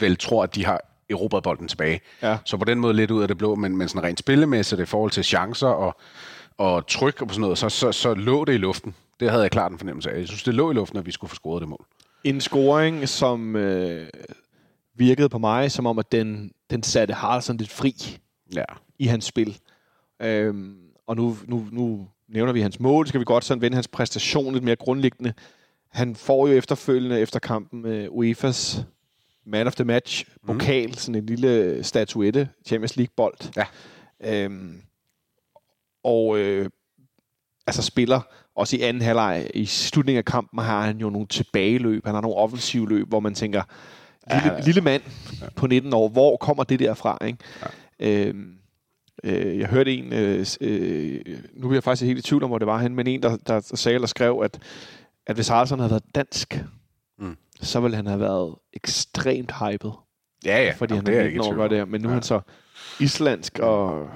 vel 0.00 0.16
tror, 0.16 0.42
at 0.42 0.54
de 0.54 0.64
har 0.64 0.80
erobret 1.10 1.42
bolden 1.42 1.68
tilbage. 1.68 2.00
Ja. 2.22 2.38
Så 2.44 2.56
på 2.56 2.64
den 2.64 2.78
måde 2.78 2.94
lidt 2.94 3.10
ud 3.10 3.22
af 3.22 3.28
det 3.28 3.38
blå, 3.38 3.54
men, 3.54 3.76
men 3.76 3.88
sådan 3.88 4.02
rent 4.02 4.18
spillemæssigt 4.18 4.80
i 4.80 4.84
forhold 4.84 5.10
til 5.10 5.24
chancer 5.24 5.66
og, 5.66 6.00
og 6.58 6.86
tryk 6.86 7.22
og 7.22 7.30
sådan 7.30 7.40
noget, 7.40 7.58
så, 7.58 7.68
så, 7.68 7.92
så 7.92 8.14
lå 8.14 8.44
det 8.44 8.54
i 8.54 8.56
luften. 8.56 8.94
Det 9.20 9.30
havde 9.30 9.42
jeg 9.42 9.50
klart 9.50 9.72
en 9.72 9.78
fornemmelse 9.78 10.10
af. 10.10 10.18
Jeg 10.18 10.28
synes, 10.28 10.42
det 10.42 10.54
lå 10.54 10.70
i 10.70 10.74
luften, 10.74 10.98
at 10.98 11.06
vi 11.06 11.10
skulle 11.10 11.28
få 11.28 11.34
scoret 11.34 11.60
det 11.60 11.68
mål. 11.68 11.86
En 12.24 12.40
scoring, 12.40 13.08
som 13.08 13.56
øh, 13.56 14.08
virkede 14.94 15.28
på 15.28 15.38
mig, 15.38 15.72
som 15.72 15.86
om, 15.86 15.98
at 15.98 16.12
den, 16.12 16.52
den 16.70 16.82
satte 16.82 17.14
Haraldsson 17.14 17.56
lidt 17.56 17.70
fri 17.70 18.18
ja. 18.54 18.64
i 18.98 19.06
hans 19.06 19.24
spil. 19.24 19.58
Øhm, 20.22 20.76
og 21.06 21.16
nu, 21.16 21.36
nu, 21.46 21.66
nu 21.72 22.08
nævner 22.28 22.52
vi 22.52 22.60
hans 22.60 22.80
mål. 22.80 23.06
Skal 23.06 23.20
vi 23.20 23.24
godt 23.24 23.44
sådan 23.44 23.60
vende 23.60 23.74
hans 23.74 23.88
præstation 23.88 24.52
lidt 24.52 24.64
mere 24.64 24.76
grundlæggende. 24.76 25.32
Han 25.90 26.16
får 26.16 26.46
jo 26.46 26.52
efterfølgende 26.52 27.20
efter 27.20 27.38
kampen 27.38 27.82
med 27.82 28.08
UEFA's 28.08 28.82
Man 29.46 29.66
of 29.66 29.74
the 29.74 29.84
Match 29.84 30.24
pokal, 30.46 30.86
mm. 30.86 30.94
sådan 30.94 31.14
en 31.14 31.26
lille 31.26 31.84
statuette, 31.84 32.48
Champions 32.66 32.96
League 32.96 33.12
bold. 33.16 33.36
Ja. 33.56 33.64
Øhm, 34.24 34.82
og 36.04 36.38
øh, 36.38 36.70
altså 37.66 37.82
spiller 37.82 38.20
også 38.54 38.76
i 38.76 38.80
anden 38.80 39.02
halvleg. 39.02 39.50
I 39.54 39.66
slutningen 39.66 40.18
af 40.18 40.24
kampen 40.24 40.60
har 40.60 40.86
han 40.86 40.98
jo 40.98 41.10
nogle 41.10 41.26
tilbageløb, 41.26 42.06
han 42.06 42.14
har 42.14 42.20
nogle 42.20 42.36
offensive 42.36 42.88
løb, 42.88 43.08
hvor 43.08 43.20
man 43.20 43.34
tænker, 43.34 43.62
lille, 44.32 44.52
ja, 44.52 44.60
lille 44.60 44.80
mand 44.80 45.02
ja. 45.40 45.46
på 45.56 45.66
19 45.66 45.92
år, 45.92 46.08
hvor 46.08 46.36
kommer 46.36 46.64
det 46.64 46.78
der 46.78 46.94
fra? 46.94 47.18
Ikke? 47.26 47.38
Ja. 48.00 48.26
Øhm, 48.26 48.54
øh, 49.24 49.58
jeg 49.58 49.68
hørte 49.68 49.94
en, 49.94 50.12
øh, 50.12 50.46
øh, 50.60 51.20
nu 51.54 51.68
bliver 51.68 51.74
jeg 51.74 51.84
faktisk 51.84 52.06
helt 52.06 52.18
i 52.18 52.22
tvivl 52.22 52.42
om, 52.42 52.50
hvor 52.50 52.58
det 52.58 52.66
var 52.66 52.78
han, 52.78 52.94
men 52.94 53.06
en, 53.06 53.22
der, 53.22 53.36
der 53.36 53.60
sagde 53.74 53.94
eller 53.94 54.08
skrev, 54.08 54.40
at, 54.44 54.58
at 55.26 55.34
hvis 55.34 55.48
Haraldsson 55.48 55.78
havde 55.78 55.90
været 55.90 56.14
dansk. 56.14 56.64
Så 57.62 57.80
ville 57.80 57.96
han 57.96 58.06
have 58.06 58.20
været 58.20 58.54
ekstremt 58.72 59.52
hyped. 59.52 59.90
Ja, 60.44 60.64
ja. 60.64 60.74
Fordi 60.78 60.94
Jamen, 60.94 61.14
han 61.14 61.26
er 61.26 61.30
19 61.30 61.60
år 61.60 61.68
det 61.68 61.88
men 61.88 62.00
nu 62.00 62.08
ja. 62.08 62.10
er 62.10 62.14
han 62.14 62.22
så 62.22 62.40
islandsk, 63.00 63.58
og 63.58 64.08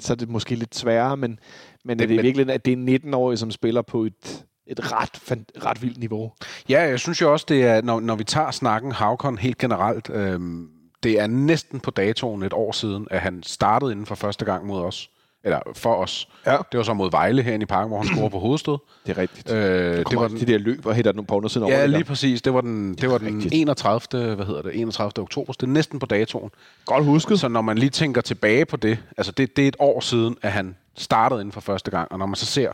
så 0.00 0.12
er 0.12 0.16
det 0.16 0.28
måske 0.28 0.54
lidt 0.54 0.74
sværere, 0.74 1.16
men, 1.16 1.38
men 1.84 1.98
det, 1.98 2.04
er 2.04 2.08
det 2.08 2.16
men, 2.16 2.24
virkelig, 2.24 2.50
at 2.50 2.64
det 2.64 2.72
er 2.72 2.76
19 2.76 3.14
år, 3.14 3.34
som 3.34 3.50
spiller 3.50 3.82
på 3.82 4.04
et, 4.04 4.44
et 4.66 4.92
ret, 4.92 5.32
ret 5.64 5.82
vildt 5.82 5.98
niveau. 5.98 6.32
Ja, 6.68 6.82
jeg 6.82 7.00
synes 7.00 7.20
jo 7.20 7.32
også, 7.32 7.46
det 7.48 7.64
er, 7.64 7.82
når, 7.82 8.00
når 8.00 8.16
vi 8.16 8.24
tager 8.24 8.50
snakken 8.50 8.92
Havkon 8.92 9.38
helt 9.38 9.58
generelt, 9.58 10.10
øhm, 10.10 10.68
det 11.02 11.20
er 11.20 11.26
næsten 11.26 11.80
på 11.80 11.90
datoen 11.90 12.42
et 12.42 12.52
år 12.52 12.72
siden, 12.72 13.06
at 13.10 13.20
han 13.20 13.42
startede 13.42 13.92
inden 13.92 14.06
for 14.06 14.14
første 14.14 14.44
gang 14.44 14.66
mod 14.66 14.80
os. 14.80 15.10
Eller 15.44 15.60
for 15.74 15.94
os. 15.94 16.28
Ja. 16.46 16.56
Det 16.72 16.78
var 16.78 16.84
så 16.84 16.94
mod 16.94 17.10
Vejle 17.10 17.42
herinde 17.42 17.62
i 17.62 17.66
parken, 17.66 17.88
hvor 17.88 17.98
han 17.98 18.06
scorede 18.06 18.30
på 18.30 18.38
hovedstød. 18.38 18.78
Det 19.06 19.18
er 19.18 19.18
rigtigt. 19.18 19.50
Øh, 19.50 19.96
det, 20.10 20.16
var 20.18 20.28
den, 20.28 20.40
de 20.40 20.46
der 20.46 20.58
løb, 20.58 20.86
og 20.86 20.94
hætter 20.94 21.12
nogle 21.12 21.26
på 21.26 21.48
siden 21.48 21.64
over. 21.64 21.74
Ja, 21.74 21.86
lige 21.86 22.04
præcis. 22.04 22.42
Det 22.42 22.54
var 22.54 22.60
den, 22.60 22.90
det, 22.90 23.00
det 23.00 23.10
var 23.10 23.18
den 23.18 23.48
31. 23.52 24.34
Hvad 24.34 24.46
hedder 24.46 24.62
det? 24.62 24.80
31. 24.80 25.22
oktober. 25.22 25.52
Det 25.52 25.62
er 25.62 25.66
næsten 25.66 25.98
på 25.98 26.06
datoen. 26.06 26.50
Godt 26.86 27.04
husket. 27.04 27.40
Så 27.40 27.48
når 27.48 27.62
man 27.62 27.78
lige 27.78 27.90
tænker 27.90 28.20
tilbage 28.20 28.64
på 28.64 28.76
det, 28.76 28.98
altså 29.16 29.32
det, 29.32 29.56
det 29.56 29.64
er 29.64 29.68
et 29.68 29.76
år 29.78 30.00
siden, 30.00 30.36
at 30.42 30.52
han 30.52 30.76
startede 30.96 31.40
inden 31.40 31.52
for 31.52 31.60
første 31.60 31.90
gang, 31.90 32.12
og 32.12 32.18
når 32.18 32.26
man 32.26 32.36
så 32.36 32.46
ser, 32.46 32.72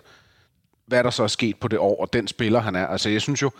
hvad 0.86 1.04
der 1.04 1.10
så 1.10 1.22
er 1.22 1.26
sket 1.26 1.56
på 1.56 1.68
det 1.68 1.78
år, 1.78 2.00
og 2.00 2.12
den 2.12 2.28
spiller 2.28 2.60
han 2.60 2.74
er, 2.74 2.86
altså 2.86 3.08
jeg 3.10 3.22
synes 3.22 3.42
jo, 3.42 3.50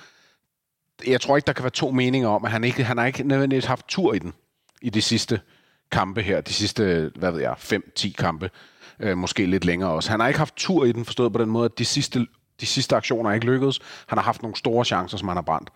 jeg 1.07 1.21
tror 1.21 1.37
ikke, 1.37 1.47
der 1.47 1.53
kan 1.53 1.63
være 1.63 1.71
to 1.71 1.91
meninger 1.91 2.29
om, 2.29 2.45
at 2.45 2.51
han 2.51 2.65
ikke 2.65 2.85
han 2.85 2.99
har 2.99 3.07
ikke 3.07 3.23
nødvendigvis 3.23 3.65
haft 3.65 3.89
tur 3.89 4.15
i 4.15 4.19
den 4.19 4.33
i 4.83 4.91
de 4.91 5.03
sidste 5.03 5.41
kampe 5.91 6.23
her, 6.23 6.41
de 6.41 6.53
sidste, 6.53 7.13
hvad 7.15 7.33
ved 7.33 7.41
jeg, 7.41 7.53
5-10 7.53 8.13
kampe, 8.13 8.51
øh, 9.01 9.19
måske 9.19 9.47
lidt 9.47 9.65
længere 9.65 9.91
også. 9.91 10.11
Han 10.11 10.21
har 10.21 10.29
ikke 10.29 10.39
haft 10.39 10.57
tur 10.57 10.85
i 10.85 10.93
den, 10.93 11.05
forstået 11.05 11.33
på 11.33 11.39
den 11.39 11.49
måde, 11.49 11.65
at 11.65 11.79
de 11.79 11.85
sidste, 11.85 12.27
de 12.61 12.67
sidste 12.67 12.97
aktioner 12.97 13.31
er 13.31 13.35
ikke 13.35 13.47
lykkedes. 13.47 13.81
Han 14.07 14.19
har 14.19 14.25
haft 14.25 14.43
nogle 14.43 14.57
store 14.57 14.85
chancer, 14.85 15.19
som 15.19 15.29
han 15.29 15.37
har 15.37 15.43
brændt. 15.43 15.71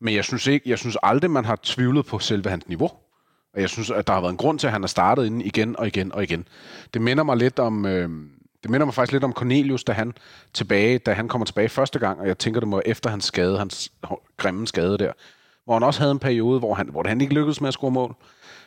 Men 0.00 0.14
jeg 0.14 0.24
synes, 0.24 0.46
ikke, 0.46 0.70
jeg 0.70 0.78
synes 0.78 0.96
aldrig, 1.02 1.30
man 1.30 1.44
har 1.44 1.58
tvivlet 1.62 2.06
på 2.06 2.18
selve 2.18 2.50
hans 2.50 2.68
niveau. 2.68 2.90
Og 3.54 3.60
jeg 3.60 3.68
synes, 3.68 3.90
at 3.90 4.06
der 4.06 4.12
har 4.12 4.20
været 4.20 4.32
en 4.32 4.36
grund 4.36 4.58
til, 4.58 4.66
at 4.66 4.72
han 4.72 4.82
har 4.82 4.88
startet 4.88 5.26
inden 5.26 5.40
igen 5.40 5.76
og 5.78 5.86
igen 5.86 6.12
og 6.12 6.22
igen. 6.22 6.48
Det 6.94 7.02
minder 7.02 7.24
mig 7.24 7.36
lidt 7.36 7.58
om... 7.58 7.86
Øh, 7.86 8.10
det 8.62 8.70
minder 8.70 8.84
mig 8.84 8.94
faktisk 8.94 9.12
lidt 9.12 9.24
om 9.24 9.32
Cornelius, 9.32 9.84
da 9.84 9.92
han, 9.92 10.12
tilbage, 10.54 10.98
da 10.98 11.12
han 11.12 11.28
kommer 11.28 11.46
tilbage 11.46 11.68
første 11.68 11.98
gang, 11.98 12.20
og 12.20 12.28
jeg 12.28 12.38
tænker, 12.38 12.60
det 12.60 12.68
må 12.68 12.82
efter 12.84 13.10
hans 13.10 13.24
skade, 13.24 13.58
hans 13.58 13.92
grimme 14.36 14.66
skade 14.66 14.98
der, 14.98 15.12
hvor 15.64 15.74
han 15.74 15.82
også 15.82 16.00
havde 16.00 16.12
en 16.12 16.18
periode, 16.18 16.58
hvor 16.58 16.74
han, 16.74 16.88
hvor 16.88 17.08
han 17.08 17.20
ikke 17.20 17.34
lykkedes 17.34 17.60
med 17.60 17.68
at 17.68 17.74
score 17.74 17.90
mål, 17.90 18.14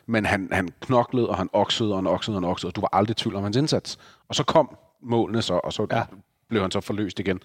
men 0.10 0.26
han, 0.26 0.50
han 0.52 0.70
knoklede, 0.82 1.30
og 1.30 1.38
han 1.38 1.50
oksede, 1.54 1.92
og 1.92 1.98
han 1.98 2.08
oksede, 2.08 2.36
og 2.36 2.42
han 2.42 2.50
oksede, 2.50 2.70
og 2.70 2.76
du 2.76 2.82
var 2.82 2.90
aldrig 2.92 3.14
i 3.14 3.20
tvivl 3.20 3.36
om 3.36 3.44
hans 3.44 3.58
indsats. 3.58 3.98
Og 4.30 4.36
så 4.36 4.44
kom 4.44 4.78
målene 5.02 5.42
så, 5.42 5.54
og 5.54 5.74
så 5.74 5.88
ja. 5.92 6.04
blev 6.50 6.62
han 6.62 6.72
så 6.72 6.82
forløst 6.82 7.20
igen. 7.20 7.40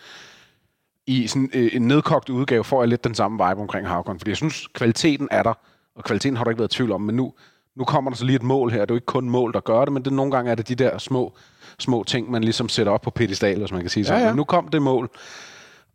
I 1.07 1.27
sådan 1.27 1.51
øh, 1.55 1.71
en 1.73 1.83
nedkogt 1.83 2.29
udgave 2.29 2.65
får 2.65 2.83
jeg 2.83 2.89
lidt 2.89 3.05
den 3.05 3.15
samme 3.15 3.35
vibe 3.49 3.61
omkring 3.61 3.89
Havkon, 3.89 4.19
fordi 4.19 4.31
jeg 4.31 4.37
synes, 4.37 4.67
kvaliteten 4.67 5.29
er 5.31 5.43
der, 5.43 5.55
og 5.97 6.05
kvaliteten 6.05 6.37
har 6.37 6.45
du 6.45 6.51
ikke 6.51 6.59
været 6.59 6.75
i 6.75 6.77
tvivl 6.77 6.93
om, 6.93 7.01
men 7.01 7.17
nu, 7.17 7.33
nu 7.77 7.85
kommer 7.85 8.11
der 8.11 8.17
så 8.17 8.25
lige 8.25 8.37
et 8.37 8.43
mål 8.43 8.71
her. 8.71 8.81
Det 8.81 8.91
er 8.91 8.95
jo 8.95 8.97
ikke 8.97 9.07
kun 9.07 9.31
mål, 9.31 9.53
der 9.53 9.61
gør 9.61 9.85
det, 9.85 9.93
men 9.93 10.05
det, 10.05 10.13
nogle 10.13 10.33
gange 10.33 10.51
er 10.51 10.55
det 10.55 10.69
de 10.69 10.75
der 10.75 10.99
små, 10.99 11.37
små 11.79 12.05
ting, 12.05 12.31
man 12.31 12.45
ligesom 12.45 12.69
sætter 12.69 12.93
op 12.93 13.01
på 13.01 13.11
pedestal, 13.11 13.59
hvis 13.59 13.73
man 13.73 13.81
kan 13.81 13.91
sige 13.91 14.05
sådan. 14.05 14.21
Ja, 14.21 14.27
ja. 14.27 14.33
Men 14.33 14.37
nu 14.37 14.45
kom 14.45 14.69
det 14.69 14.83
mål, 14.83 15.11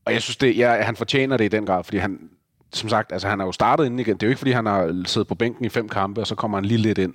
og 0.05 0.13
jeg 0.13 0.21
synes, 0.21 0.38
det, 0.38 0.58
ja, 0.58 0.82
han 0.82 0.95
fortjener 0.95 1.38
det 1.38 1.45
i 1.45 1.47
den 1.47 1.65
grad, 1.65 1.84
fordi 1.84 1.97
han, 1.97 2.29
som 2.73 2.89
sagt, 2.89 3.12
altså 3.12 3.27
han 3.27 3.39
har 3.39 3.45
jo 3.45 3.51
startet 3.51 3.86
inden 3.86 3.99
igen. 3.99 4.13
Det 4.13 4.23
er 4.23 4.27
jo 4.27 4.29
ikke, 4.29 4.39
fordi 4.39 4.51
han 4.51 4.65
har 4.65 5.03
siddet 5.05 5.27
på 5.27 5.36
bænken 5.36 5.65
i 5.65 5.69
fem 5.69 5.89
kampe, 5.89 6.21
og 6.21 6.27
så 6.27 6.36
kommer 6.36 6.58
han 6.58 6.65
lige 6.65 6.77
lidt 6.77 6.97
ind. 6.97 7.13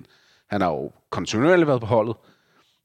Han 0.49 0.61
har 0.61 0.69
jo 0.69 0.91
kontinuerligt 1.09 1.67
været 1.67 1.81
på 1.81 1.87
holdet, 1.87 2.15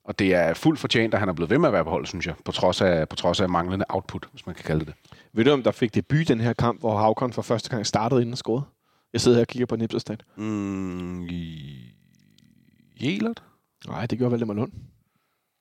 og 0.05 0.19
det 0.19 0.35
er 0.35 0.55
fuldt 0.55 0.81
fortjent, 0.81 1.15
at 1.15 1.21
han 1.21 1.29
er 1.29 1.33
blevet 1.33 1.51
ved 1.51 1.59
med 1.59 1.69
at 1.69 1.73
være 1.73 1.85
på 1.85 1.91
holdet, 1.91 2.09
synes 2.09 2.27
jeg, 2.27 2.35
på 2.45 2.53
trods 2.53 2.81
af, 2.81 3.09
på 3.09 3.17
trods 3.17 3.41
af 3.41 3.49
manglende 3.49 3.85
output, 3.89 4.27
hvis 4.33 4.47
man 4.47 4.55
kan 4.55 4.65
kalde 4.65 4.85
det. 4.85 4.95
Ved 5.33 5.45
du, 5.45 5.51
om 5.51 5.63
der 5.63 5.71
fik 5.71 5.95
debut 5.95 6.29
den 6.29 6.41
her 6.41 6.53
kamp, 6.53 6.81
hvor 6.81 6.99
Havkon 6.99 7.33
for 7.33 7.43
første 7.43 7.71
gang 7.71 7.87
startede 7.87 8.23
inden 8.23 8.37
scoret? 8.37 8.63
Jeg 9.13 9.21
sidder 9.21 9.37
her 9.37 9.45
og 9.45 9.49
kigger 9.49 9.67
på 9.67 9.77
Nipselstat. 9.77 10.23
Mm, 10.37 11.29
Jelert? 13.01 13.43
Nej, 13.89 14.07
det 14.07 14.19
gjorde 14.19 14.33
Valdemar 14.33 14.55
Lund. 14.55 14.73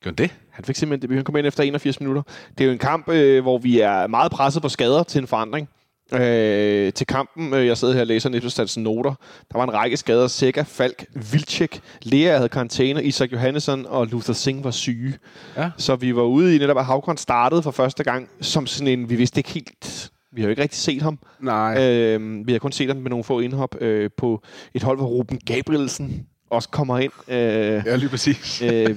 Gjorde 0.03 0.23
det? 0.23 0.35
Han 0.51 0.65
fik 0.65 0.75
simpelthen 0.75 1.01
debut. 1.01 1.15
Han 1.15 1.25
kom 1.25 1.35
ind 1.35 1.47
efter 1.47 1.63
81 1.63 1.99
minutter. 1.99 2.21
Det 2.57 2.61
er 2.61 2.65
jo 2.65 2.71
en 2.71 2.79
kamp, 2.79 3.09
øh, 3.09 3.41
hvor 3.41 3.57
vi 3.57 3.79
er 3.79 4.07
meget 4.07 4.31
presset 4.31 4.61
på 4.61 4.69
skader 4.69 5.03
til 5.03 5.21
en 5.21 5.27
forandring. 5.27 5.69
Øh, 6.13 6.93
til 6.93 7.07
kampen, 7.07 7.53
øh, 7.53 7.67
jeg 7.67 7.77
sidder 7.77 7.93
her 7.93 8.01
og 8.01 8.07
læser 8.07 8.29
Nipsestads 8.29 8.77
noter. 8.77 9.13
Der 9.51 9.57
var 9.57 9.63
en 9.63 9.73
række 9.73 9.97
skader. 9.97 10.27
Sega, 10.27 10.61
Falk, 10.61 11.05
Vilcek, 11.31 11.81
Lea 12.01 12.35
havde 12.35 12.49
karantæne, 12.49 13.03
Isak 13.03 13.31
Johannesson 13.31 13.85
og 13.85 14.07
Luther 14.07 14.33
Singh 14.33 14.63
var 14.63 14.71
syge. 14.71 15.13
Ja. 15.57 15.69
Så 15.77 15.95
vi 15.95 16.15
var 16.15 16.21
ude 16.21 16.55
i 16.55 16.59
netop, 16.59 16.77
at 16.77 16.85
Havkon 16.85 17.17
startede 17.17 17.63
for 17.63 17.71
første 17.71 18.03
gang 18.03 18.29
som 18.41 18.67
sådan 18.67 18.99
en, 18.99 19.09
vi 19.09 19.15
vidste 19.15 19.39
ikke 19.39 19.49
helt, 19.49 20.11
vi 20.31 20.41
har 20.41 20.47
jo 20.47 20.49
ikke 20.49 20.61
rigtig 20.61 20.79
set 20.79 21.01
ham. 21.01 21.19
Nej. 21.39 21.87
Øh, 21.87 22.47
vi 22.47 22.51
har 22.51 22.59
kun 22.59 22.71
set 22.71 22.87
ham 22.87 22.97
med 22.97 23.09
nogle 23.09 23.23
få 23.23 23.39
indhop 23.39 23.75
øh, 23.81 24.09
på 24.17 24.43
et 24.73 24.83
hold, 24.83 24.97
hvor 24.97 25.07
Ruben 25.07 25.39
Gabrielsen 25.45 26.25
også 26.49 26.69
kommer 26.69 26.97
ind. 26.99 27.11
Øh, 27.27 27.83
ja, 27.85 27.95
lige 27.95 28.09
præcis. 28.09 28.61
øh, 28.61 28.95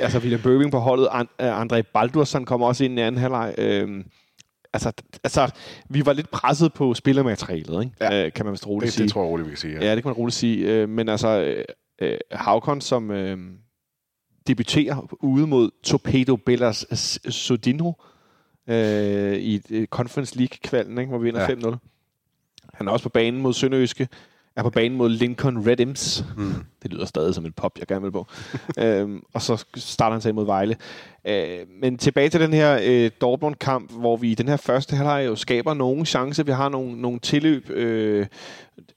altså, 0.00 0.18
William 0.18 0.40
Bøving 0.40 0.70
på 0.70 0.78
holdet. 0.78 1.08
And, 1.10 1.28
André 1.40 1.80
Baldursson 1.94 2.44
kommer 2.44 2.66
også 2.66 2.84
ind 2.84 2.98
i 2.98 3.02
anden 3.02 3.20
halvleg. 3.20 3.54
Øh, 3.58 3.88
altså, 4.72 4.92
altså, 5.24 5.50
vi 5.88 6.06
var 6.06 6.12
lidt 6.12 6.30
presset 6.30 6.72
på 6.72 6.94
spillermaterialet, 6.94 7.84
ikke? 7.84 7.96
Ja. 8.00 8.26
Øh, 8.26 8.32
kan 8.32 8.44
man 8.44 8.52
vist 8.52 8.66
roligt 8.66 8.86
det, 8.86 8.92
sige. 8.92 9.04
Det 9.04 9.12
tror 9.12 9.22
jeg 9.22 9.30
roligt, 9.30 9.46
vi 9.46 9.50
kan 9.50 9.58
sige. 9.58 9.74
Ja, 9.74 9.84
ja 9.84 9.94
det 9.94 10.02
kan 10.02 10.08
man 10.08 10.16
roligt 10.16 10.36
sige. 10.36 10.72
Øh, 10.72 10.88
men 10.88 11.08
altså, 11.08 11.28
øh, 11.28 11.64
øh 11.98 12.18
Havkon, 12.30 12.80
som 12.80 13.10
øh, 13.10 13.38
debuterer 14.46 15.14
ude 15.20 15.46
mod 15.46 15.70
Torpedo 15.84 16.36
Bellas 16.36 16.86
Sodino 17.28 17.92
øh, 18.68 19.36
i 19.36 19.60
øh, 19.70 19.86
Conference 19.86 20.38
League-kvalden, 20.38 20.98
ikke? 20.98 21.08
hvor 21.08 21.18
vi 21.18 21.24
vinder 21.24 21.40
ja. 21.40 21.54
5-0. 21.54 21.76
Han 22.74 22.88
er 22.88 22.92
også 22.92 23.02
på 23.02 23.08
banen 23.08 23.42
mod 23.42 23.52
Sønderøske 23.52 24.08
er 24.56 24.62
på 24.62 24.70
banen 24.70 24.98
mod 24.98 25.08
Lincoln 25.08 25.68
Redims. 25.68 26.24
Mm. 26.36 26.54
Det 26.82 26.92
lyder 26.92 27.04
stadig 27.04 27.34
som 27.34 27.44
et 27.46 27.54
pop, 27.54 27.78
jeg 27.78 27.86
gerne 27.86 28.02
vil 28.02 28.10
på. 28.10 28.26
øhm, 28.84 29.22
og 29.34 29.42
så 29.42 29.64
starter 29.76 30.12
han 30.12 30.20
sig 30.20 30.34
mod 30.34 30.46
Vejle. 30.46 30.76
Øh, 31.24 31.58
men 31.80 31.98
tilbage 31.98 32.28
til 32.28 32.40
den 32.40 32.52
her 32.52 32.78
øh, 32.82 33.10
Dortmund-kamp, 33.20 33.92
hvor 33.92 34.16
vi 34.16 34.30
i 34.30 34.34
den 34.34 34.48
her 34.48 34.56
første 34.56 34.96
halvleg 34.96 35.26
jo 35.26 35.36
skaber 35.36 35.74
nogle 35.74 36.06
chancer. 36.06 36.44
Vi 36.44 36.52
har 36.52 36.68
nogle, 36.68 37.00
nogle 37.00 37.18
tilløb, 37.18 37.70
øh, 37.70 38.26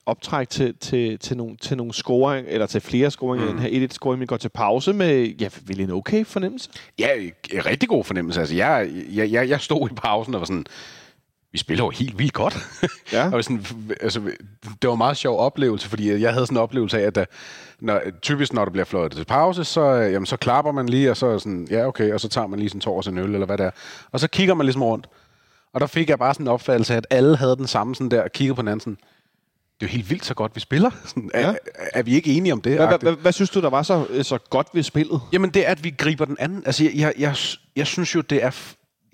optræk 0.06 0.50
til, 0.50 0.76
til, 0.80 1.20
til, 1.20 1.38
nogle, 1.38 1.58
til 1.58 1.78
nogle 1.78 1.94
scoring, 1.94 2.48
eller 2.50 2.68
til 2.68 2.82
flere 2.82 3.12
scoringer. 3.12 3.52
Mm. 3.52 3.58
Den 3.58 3.60
her 3.60 3.88
1-1-scoring, 3.88 4.20
vi 4.20 4.26
går 4.26 4.38
til 4.38 4.50
pause 4.50 4.94
med, 4.94 5.28
ja, 5.40 5.50
vil 5.66 5.82
en 5.82 5.92
okay 5.92 6.26
fornemmelse? 6.26 6.70
Ja, 7.00 7.08
en 7.52 7.66
rigtig 7.66 7.90
god 7.90 8.04
fornemmelse. 8.04 8.40
Altså, 8.40 8.56
jeg, 8.56 8.90
jeg, 9.16 9.32
jeg, 9.32 9.50
jeg 9.50 9.62
stod 9.62 9.90
i 9.92 9.94
pausen 9.94 10.34
og 10.34 10.40
var 10.40 10.46
sådan, 10.46 10.66
vi 11.56 11.60
spiller 11.60 11.84
jo 11.84 11.90
helt 11.90 12.20
vildt 12.20 12.34
godt. 12.34 12.58
Ja. 13.14 13.32
og 13.34 13.44
sådan, 13.44 13.66
altså, 14.02 14.22
det 14.82 14.88
var 14.88 14.92
en 14.92 14.98
meget 14.98 15.18
sjov 15.18 15.40
oplevelse, 15.40 15.90
fordi 15.90 16.22
jeg 16.22 16.34
havde 16.34 16.46
sådan 16.46 16.58
en 16.58 16.62
oplevelse 16.62 17.00
af, 17.00 17.04
at 17.04 17.16
der, 17.16 17.26
når, 17.80 18.02
typisk 18.22 18.54
når 18.54 18.66
der 18.66 18.72
bliver 18.72 18.86
fløjet 18.86 19.12
til 19.12 19.26
pause, 19.26 19.64
så, 19.64 19.82
jamen, 19.82 20.26
så 20.26 20.38
klapper 20.38 20.72
man 20.72 20.90
lige, 20.90 21.12
og 21.12 21.18
så 21.18 21.40
sådan, 21.40 21.68
ja 21.72 21.88
okay, 21.88 22.14
og 22.14 22.20
så 22.20 22.28
tager 22.28 22.48
man 22.48 22.60
lige 22.60 22.70
sådan 22.70 22.82
tår 22.82 23.10
en 23.10 23.18
øl, 23.18 23.34
eller 23.34 23.46
hvad 23.46 23.58
det 23.58 23.66
er. 23.66 23.72
Og 24.12 24.20
så 24.20 24.28
kigger 24.28 24.54
man 24.54 24.66
ligesom 24.66 24.84
rundt. 24.84 25.08
Og 25.74 25.82
der 25.82 25.88
fik 25.88 26.10
jeg 26.10 26.20
bare 26.20 26.34
sådan 26.34 26.44
en 26.44 26.48
opfattelse 26.48 26.94
af, 26.94 26.98
at 26.98 27.08
alle 27.10 27.38
havde 27.38 27.56
den 27.56 27.68
samme 27.68 27.96
sådan 27.96 28.12
der, 28.12 28.22
og 28.22 28.32
kiggede 28.32 28.56
på 28.56 28.62
hinanden 28.62 28.80
sådan, 28.80 28.98
det 29.80 29.86
er 29.86 29.90
jo 29.90 29.96
helt 29.96 30.10
vildt 30.10 30.26
så 30.26 30.34
godt, 30.34 30.56
vi 30.56 30.60
spiller. 30.60 30.90
Sådan, 31.06 31.32
ja. 31.34 31.40
er, 31.40 31.56
er 31.94 32.04
vi 32.04 32.16
ikke 32.16 32.34
enige 32.34 32.54
om 32.54 32.62
det? 32.62 32.76
Hvad, 32.76 33.00
hvad, 33.02 33.14
hvad 33.14 33.32
synes 33.32 33.50
du, 33.50 33.62
der 33.62 33.70
var 33.70 33.84
så, 33.84 34.06
så 34.22 34.38
godt 34.50 34.68
ved 34.74 34.84
spillet? 34.84 35.22
Jamen, 35.34 35.50
det 35.50 35.68
er, 35.68 35.72
at 35.72 35.84
vi 35.84 35.90
griber 35.98 36.26
den 36.26 36.36
anden. 36.40 36.64
Altså, 36.66 36.84
jeg, 36.84 36.94
jeg, 36.96 37.14
jeg, 37.18 37.36
jeg 37.76 37.88
synes 37.88 38.16
jo, 38.16 38.22
det 38.22 38.44
er 38.44 38.52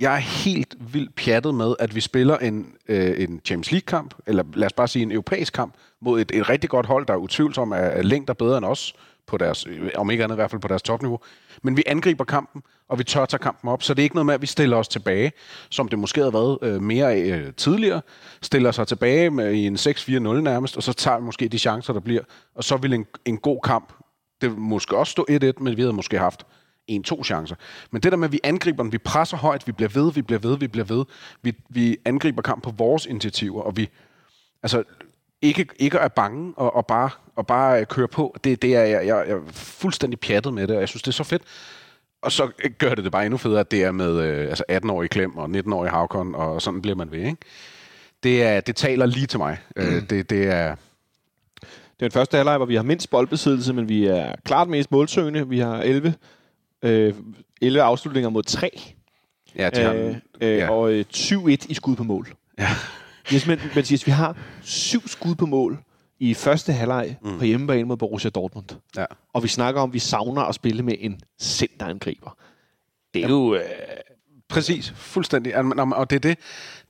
jeg 0.01 0.13
er 0.13 0.19
helt 0.19 0.75
vildt 0.93 1.15
pjattet 1.15 1.55
med, 1.55 1.75
at 1.79 1.95
vi 1.95 2.01
spiller 2.01 2.37
en, 2.37 2.73
øh, 2.87 3.23
en 3.23 3.41
Champions 3.45 3.71
League-kamp, 3.71 4.13
eller 4.27 4.43
lad 4.53 4.65
os 4.65 4.73
bare 4.73 4.87
sige 4.87 5.03
en 5.03 5.11
europæisk 5.11 5.53
kamp, 5.53 5.73
mod 6.01 6.21
et, 6.21 6.31
et 6.33 6.49
rigtig 6.49 6.69
godt 6.69 6.85
hold, 6.85 7.05
der 7.05 7.13
er 7.13 7.17
utvivlsomt 7.17 7.73
er, 7.73 7.77
er 7.77 8.01
længder 8.01 8.33
bedre 8.33 8.57
end 8.57 8.65
os, 8.65 8.95
på 9.27 9.37
deres, 9.37 9.67
øh, 9.67 9.89
om 9.95 10.11
ikke 10.11 10.23
andet 10.23 10.35
i 10.35 10.37
hvert 10.37 10.51
fald 10.51 10.61
på 10.61 10.67
deres 10.67 10.81
topniveau. 10.81 11.19
Men 11.63 11.77
vi 11.77 11.83
angriber 11.87 12.23
kampen, 12.23 12.63
og 12.89 12.99
vi 12.99 13.03
tør 13.03 13.25
tage 13.25 13.39
kampen 13.39 13.69
op, 13.69 13.83
så 13.83 13.93
det 13.93 14.01
er 14.01 14.03
ikke 14.03 14.15
noget 14.15 14.25
med, 14.25 14.33
at 14.33 14.41
vi 14.41 14.47
stiller 14.47 14.77
os 14.77 14.87
tilbage, 14.87 15.31
som 15.69 15.87
det 15.87 15.99
måske 15.99 16.19
havde 16.19 16.33
været 16.33 16.57
øh, 16.61 16.81
mere 16.81 17.21
øh, 17.21 17.53
tidligere, 17.53 18.01
stiller 18.41 18.71
sig 18.71 18.87
tilbage 18.87 19.29
med, 19.29 19.53
i 19.53 19.67
en 19.67 19.75
6-4-0 19.75 20.11
nærmest, 20.17 20.77
og 20.77 20.83
så 20.83 20.93
tager 20.93 21.17
vi 21.19 21.25
måske 21.25 21.47
de 21.47 21.59
chancer, 21.59 21.93
der 21.93 21.99
bliver, 21.99 22.21
og 22.55 22.63
så 22.63 22.77
vil 22.77 22.93
en, 22.93 23.05
en 23.25 23.37
god 23.37 23.59
kamp, 23.63 23.93
det 24.41 24.57
måske 24.57 24.97
også 24.97 25.11
stå 25.11 25.25
1-1, 25.29 25.35
men 25.59 25.77
vi 25.77 25.81
havde 25.81 25.93
måske 25.93 26.19
haft 26.19 26.45
en-to 26.91 27.23
chancer. 27.23 27.55
Men 27.91 28.01
det 28.01 28.11
der 28.11 28.17
med, 28.17 28.27
at 28.27 28.31
vi 28.31 28.39
angriber 28.43 28.83
den, 28.83 28.91
vi 28.91 28.97
presser 28.97 29.37
højt, 29.37 29.67
vi 29.67 29.71
bliver 29.71 29.89
ved, 29.89 30.13
vi 30.13 30.21
bliver 30.21 30.39
ved, 30.39 30.57
vi 30.57 30.67
bliver 30.67 30.85
ved. 30.85 31.05
Vi, 31.41 31.53
vi 31.69 31.97
angriber 32.05 32.41
kamp 32.41 32.63
på 32.63 32.73
vores 32.77 33.05
initiativer, 33.05 33.61
og 33.61 33.77
vi 33.77 33.89
altså, 34.63 34.83
ikke, 35.41 35.67
ikke 35.79 35.97
er 35.97 36.07
bange 36.07 36.53
og, 36.57 36.75
og, 36.75 36.85
bare, 36.85 37.09
og 37.35 37.47
bare 37.47 37.85
køre 37.85 38.07
på. 38.07 38.35
Det, 38.43 38.61
det 38.61 38.75
er, 38.75 38.83
jeg, 38.83 39.07
jeg, 39.07 39.27
jeg 39.27 39.35
er 39.35 39.41
fuldstændig 39.51 40.19
pjattet 40.19 40.53
med 40.53 40.67
det, 40.67 40.75
og 40.75 40.79
jeg 40.79 40.89
synes, 40.89 41.03
det 41.03 41.07
er 41.11 41.13
så 41.13 41.23
fedt. 41.23 41.41
og 42.21 42.31
så 42.31 42.51
gør 42.77 42.95
det 42.95 43.03
det 43.03 43.11
bare 43.11 43.25
endnu 43.25 43.37
federe, 43.37 43.59
at 43.59 43.71
det 43.71 43.83
er 43.83 43.91
med 43.91 44.19
øh, 44.19 44.49
altså 44.49 44.63
18-årige 44.71 45.09
Klem 45.09 45.37
og 45.37 45.45
19-årige 45.45 45.91
Havkon, 45.91 46.35
og 46.35 46.61
sådan 46.61 46.81
bliver 46.81 46.95
man 46.95 47.11
ved, 47.11 47.19
ikke? 47.19 47.37
Det, 48.23 48.43
er, 48.43 48.61
det 48.61 48.75
taler 48.75 49.05
lige 49.05 49.27
til 49.27 49.39
mig. 49.39 49.57
Mm. 49.75 49.81
Øh, 49.81 50.09
det, 50.09 50.29
det 50.29 50.47
er... 50.47 50.75
Det 51.99 52.05
er 52.05 52.09
den 52.09 52.19
første 52.19 52.37
halvleg, 52.37 52.57
hvor 52.57 52.65
vi 52.65 52.75
har 52.75 52.83
mindst 52.83 53.09
boldbesiddelse, 53.09 53.73
men 53.73 53.89
vi 53.89 54.05
er 54.05 54.35
klart 54.45 54.67
mest 54.67 54.91
målsøgende. 54.91 55.49
Vi 55.49 55.59
har 55.59 55.77
11, 55.77 56.13
øh, 56.83 57.13
11 57.61 57.83
afslutninger 57.83 58.29
mod 58.29 58.43
3. 58.43 58.93
Ja, 59.55 59.69
til 59.69 59.83
ham, 59.83 59.95
Øh, 59.95 60.15
øh, 60.41 60.57
ja. 60.57 60.69
Og 60.69 60.93
øh, 60.93 61.05
7-1 61.15 61.65
i 61.69 61.73
skud 61.73 61.95
på 61.95 62.03
mål. 62.03 62.27
Ja. 62.59 62.69
Yes, 63.33 63.47
men, 63.47 63.59
Mathias, 63.75 64.07
vi 64.07 64.11
har 64.11 64.37
syv 64.61 65.07
skud 65.07 65.35
på 65.35 65.45
mål 65.45 65.77
i 66.19 66.33
første 66.33 66.73
halvleg 66.73 67.17
mm. 67.21 67.37
på 67.39 67.45
hjemmebane 67.45 67.83
mod 67.83 67.97
Borussia 67.97 68.29
Dortmund. 68.29 68.65
Ja. 68.97 69.05
Og 69.33 69.43
vi 69.43 69.47
snakker 69.47 69.81
om, 69.81 69.89
at 69.89 69.93
vi 69.93 69.99
savner 69.99 70.41
at 70.41 70.55
spille 70.55 70.83
med 70.83 70.95
en 70.99 71.19
centerangriber. 71.39 72.37
Det 73.13 73.23
er 73.23 73.29
jo... 73.29 73.55
Øh, 73.55 73.61
Præcis, 74.49 74.93
fuldstændig. 74.95 75.57
Og 75.95 76.09
det 76.09 76.15
er 76.15 76.19
det, 76.19 76.37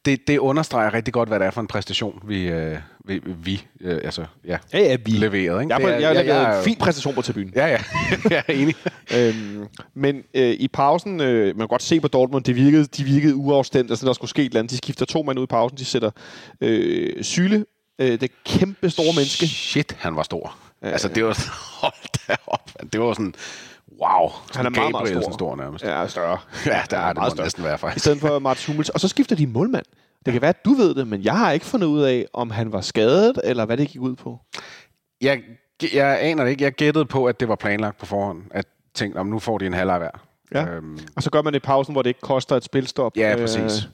det, 0.05 0.27
det 0.27 0.37
understreger 0.37 0.93
rigtig 0.93 1.13
godt, 1.13 1.29
hvad 1.29 1.39
det 1.39 1.45
er 1.47 1.51
for 1.51 1.61
en 1.61 1.67
præstation, 1.67 2.21
vi, 2.27 2.47
øh, 2.47 2.77
vi, 3.05 3.21
vi 3.43 3.65
øh, 3.81 3.99
altså, 4.03 4.25
ja, 4.47 4.57
ja, 4.73 4.79
ja, 4.79 4.97
vi... 5.05 5.11
leverede. 5.11 5.61
Ikke? 5.63 5.73
Jeg, 5.73 5.81
Det 5.81 5.87
jeg, 5.87 5.93
er- 5.95 5.99
jeg, 5.99 6.15
jeg, 6.15 6.25
jeg, 6.25 6.53
er- 6.53 6.57
en 6.57 6.63
fin 6.63 6.75
præstation 6.75 7.13
på 7.15 7.21
tribunen. 7.21 7.51
Ja, 7.55 7.67
ja. 7.67 7.77
jeg 8.29 8.43
er 8.47 8.53
enig. 8.53 8.75
øhm, 9.17 9.67
men 9.93 10.23
øh, 10.33 10.49
i 10.59 10.67
pausen, 10.67 11.21
øh, 11.21 11.45
man 11.45 11.55
kan 11.57 11.67
godt 11.67 11.83
se 11.83 11.99
på 11.99 12.07
Dortmund, 12.07 12.43
det 12.43 12.55
virkede, 12.55 12.85
de 12.85 13.03
virkede 13.03 13.35
uafstemt, 13.35 13.89
altså 13.91 14.05
der 14.05 14.13
skulle 14.13 14.29
ske 14.29 14.41
et 14.41 14.45
eller 14.45 14.59
andet. 14.59 14.71
De 14.71 14.77
skifter 14.77 15.05
to 15.05 15.23
mand 15.23 15.39
ud 15.39 15.43
i 15.43 15.47
pausen, 15.47 15.77
de 15.77 15.85
sætter 15.85 16.11
øh, 16.61 17.23
Syle, 17.23 17.65
øh, 18.01 18.19
det 18.21 18.31
kæmpe 18.45 18.89
store 18.89 19.13
menneske. 19.15 19.47
Shit, 19.47 19.95
han 19.99 20.15
var 20.15 20.23
stor. 20.23 20.55
Altså, 20.81 21.07
det 21.07 21.25
var 21.25 21.47
hold 21.81 22.27
da 22.27 22.35
op. 22.47 22.71
Det 22.93 23.01
var 23.01 23.13
sådan, 23.13 23.33
wow. 24.01 24.29
Han 24.55 24.65
er 24.65 24.69
meget, 24.69 24.91
meget 24.91 25.23
stor. 25.23 25.31
stor 25.31 25.55
nærmest. 25.55 25.83
Ja, 25.85 26.07
større. 26.07 26.37
Ja, 26.65 26.81
der 26.89 26.97
er 26.97 27.07
det 27.07 27.17
meget 27.17 27.37
må 27.37 27.43
næsten 27.43 27.63
være 27.63 27.73
I 27.73 27.77
faktisk. 27.77 28.05
stedet 28.05 28.19
for 28.21 28.39
Mats 28.39 28.65
Hummels. 28.65 28.89
Og 28.89 28.99
så 28.99 29.07
skifter 29.07 29.35
de 29.35 29.47
målmand. 29.47 29.85
Det 30.25 30.33
kan 30.33 30.41
være, 30.41 30.49
at 30.49 30.65
du 30.65 30.73
ved 30.73 30.95
det, 30.95 31.07
men 31.07 31.23
jeg 31.23 31.37
har 31.37 31.51
ikke 31.51 31.65
fundet 31.65 31.87
ud 31.87 32.01
af, 32.01 32.25
om 32.33 32.49
han 32.51 32.71
var 32.71 32.81
skadet, 32.81 33.39
eller 33.43 33.65
hvad 33.65 33.77
det 33.77 33.87
gik 33.87 34.01
ud 34.01 34.15
på. 34.15 34.39
Jeg, 35.21 35.41
jeg 35.93 36.17
aner 36.21 36.43
det 36.43 36.51
ikke. 36.51 36.63
Jeg 36.63 36.71
gættede 36.73 37.05
på, 37.05 37.25
at 37.25 37.39
det 37.39 37.47
var 37.47 37.55
planlagt 37.55 37.97
på 37.97 38.05
forhånd. 38.05 38.41
At 38.51 38.65
tænkte, 38.95 39.17
om 39.17 39.25
nu 39.27 39.39
får 39.39 39.57
de 39.57 39.65
en 39.65 39.73
halvleg 39.73 39.97
hver. 39.97 40.09
Ja. 40.53 40.65
Øhm, 40.65 40.99
Og 41.15 41.23
så 41.23 41.29
gør 41.29 41.41
man 41.41 41.53
det 41.53 41.59
i 41.59 41.65
pausen, 41.65 41.93
hvor 41.93 42.01
det 42.01 42.09
ikke 42.09 42.19
koster 42.21 42.55
et 42.55 42.63
spilstop. 42.63 43.17
Ja, 43.17 43.35
præcis. 43.39 43.87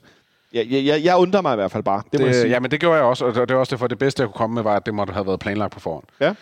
Ja, 0.54 0.62
jeg, 0.70 0.84
jeg, 0.84 1.04
jeg 1.04 1.16
undrer 1.16 1.40
mig 1.40 1.52
i 1.52 1.56
hvert 1.56 1.70
fald 1.70 1.82
bare. 1.82 2.02
Det, 2.04 2.12
det 2.12 2.20
må 2.20 2.26
jeg 2.26 2.34
sige. 2.34 2.48
ja, 2.48 2.60
men 2.60 2.70
det 2.70 2.80
gjorde 2.80 2.96
jeg 2.96 3.04
også, 3.04 3.24
og 3.24 3.34
det 3.34 3.48
det 3.48 3.54
var 3.54 3.60
også 3.60 3.70
derfor, 3.76 3.86
det 3.86 3.98
bedste, 3.98 4.20
jeg 4.20 4.28
kunne 4.28 4.38
komme 4.38 4.54
med, 4.54 4.62
var, 4.62 4.76
at 4.76 4.86
det 4.86 4.94
måtte 4.94 5.12
have 5.12 5.26
været 5.26 5.40
planlagt 5.40 5.72
på 5.72 5.80
forhånd. 5.80 6.04
Ja. 6.20 6.34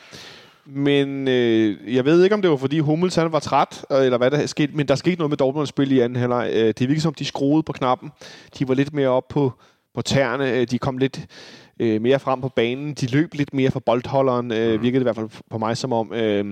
Men 0.66 1.28
øh, 1.28 1.94
jeg 1.94 2.04
ved 2.04 2.24
ikke, 2.24 2.34
om 2.34 2.42
det 2.42 2.50
var, 2.50 2.56
fordi 2.56 2.78
Hummels 2.78 3.14
han 3.14 3.32
var 3.32 3.38
træt, 3.38 3.84
eller 3.90 4.18
hvad 4.18 4.30
der 4.30 4.46
skete, 4.46 4.72
men 4.76 4.88
der 4.88 4.94
skete 4.94 5.16
noget 5.16 5.30
med 5.30 5.36
Dortmunds 5.36 5.68
spil 5.68 5.92
i 5.92 6.00
anden 6.00 6.18
halvleg. 6.18 6.50
Øh, 6.54 6.66
det 6.66 6.80
virkede 6.80 7.00
som, 7.00 7.14
de 7.14 7.24
skruede 7.24 7.62
på 7.62 7.72
knappen. 7.72 8.10
De 8.58 8.68
var 8.68 8.74
lidt 8.74 8.92
mere 8.92 9.08
op 9.08 9.28
på, 9.28 9.52
på 9.94 10.02
tæerne. 10.02 10.52
Øh, 10.52 10.66
de 10.70 10.78
kom 10.78 10.98
lidt 10.98 11.20
øh, 11.80 12.02
mere 12.02 12.18
frem 12.18 12.40
på 12.40 12.48
banen. 12.48 12.94
De 12.94 13.06
løb 13.06 13.34
lidt 13.34 13.54
mere 13.54 13.70
for 13.70 13.80
boldholderen, 13.80 14.52
øh, 14.52 14.82
virkede 14.82 14.92
det 14.94 15.00
i 15.00 15.02
hvert 15.02 15.16
fald 15.16 15.28
på 15.50 15.58
mig 15.58 15.76
som 15.76 15.92
om. 15.92 16.12
Øh, 16.14 16.44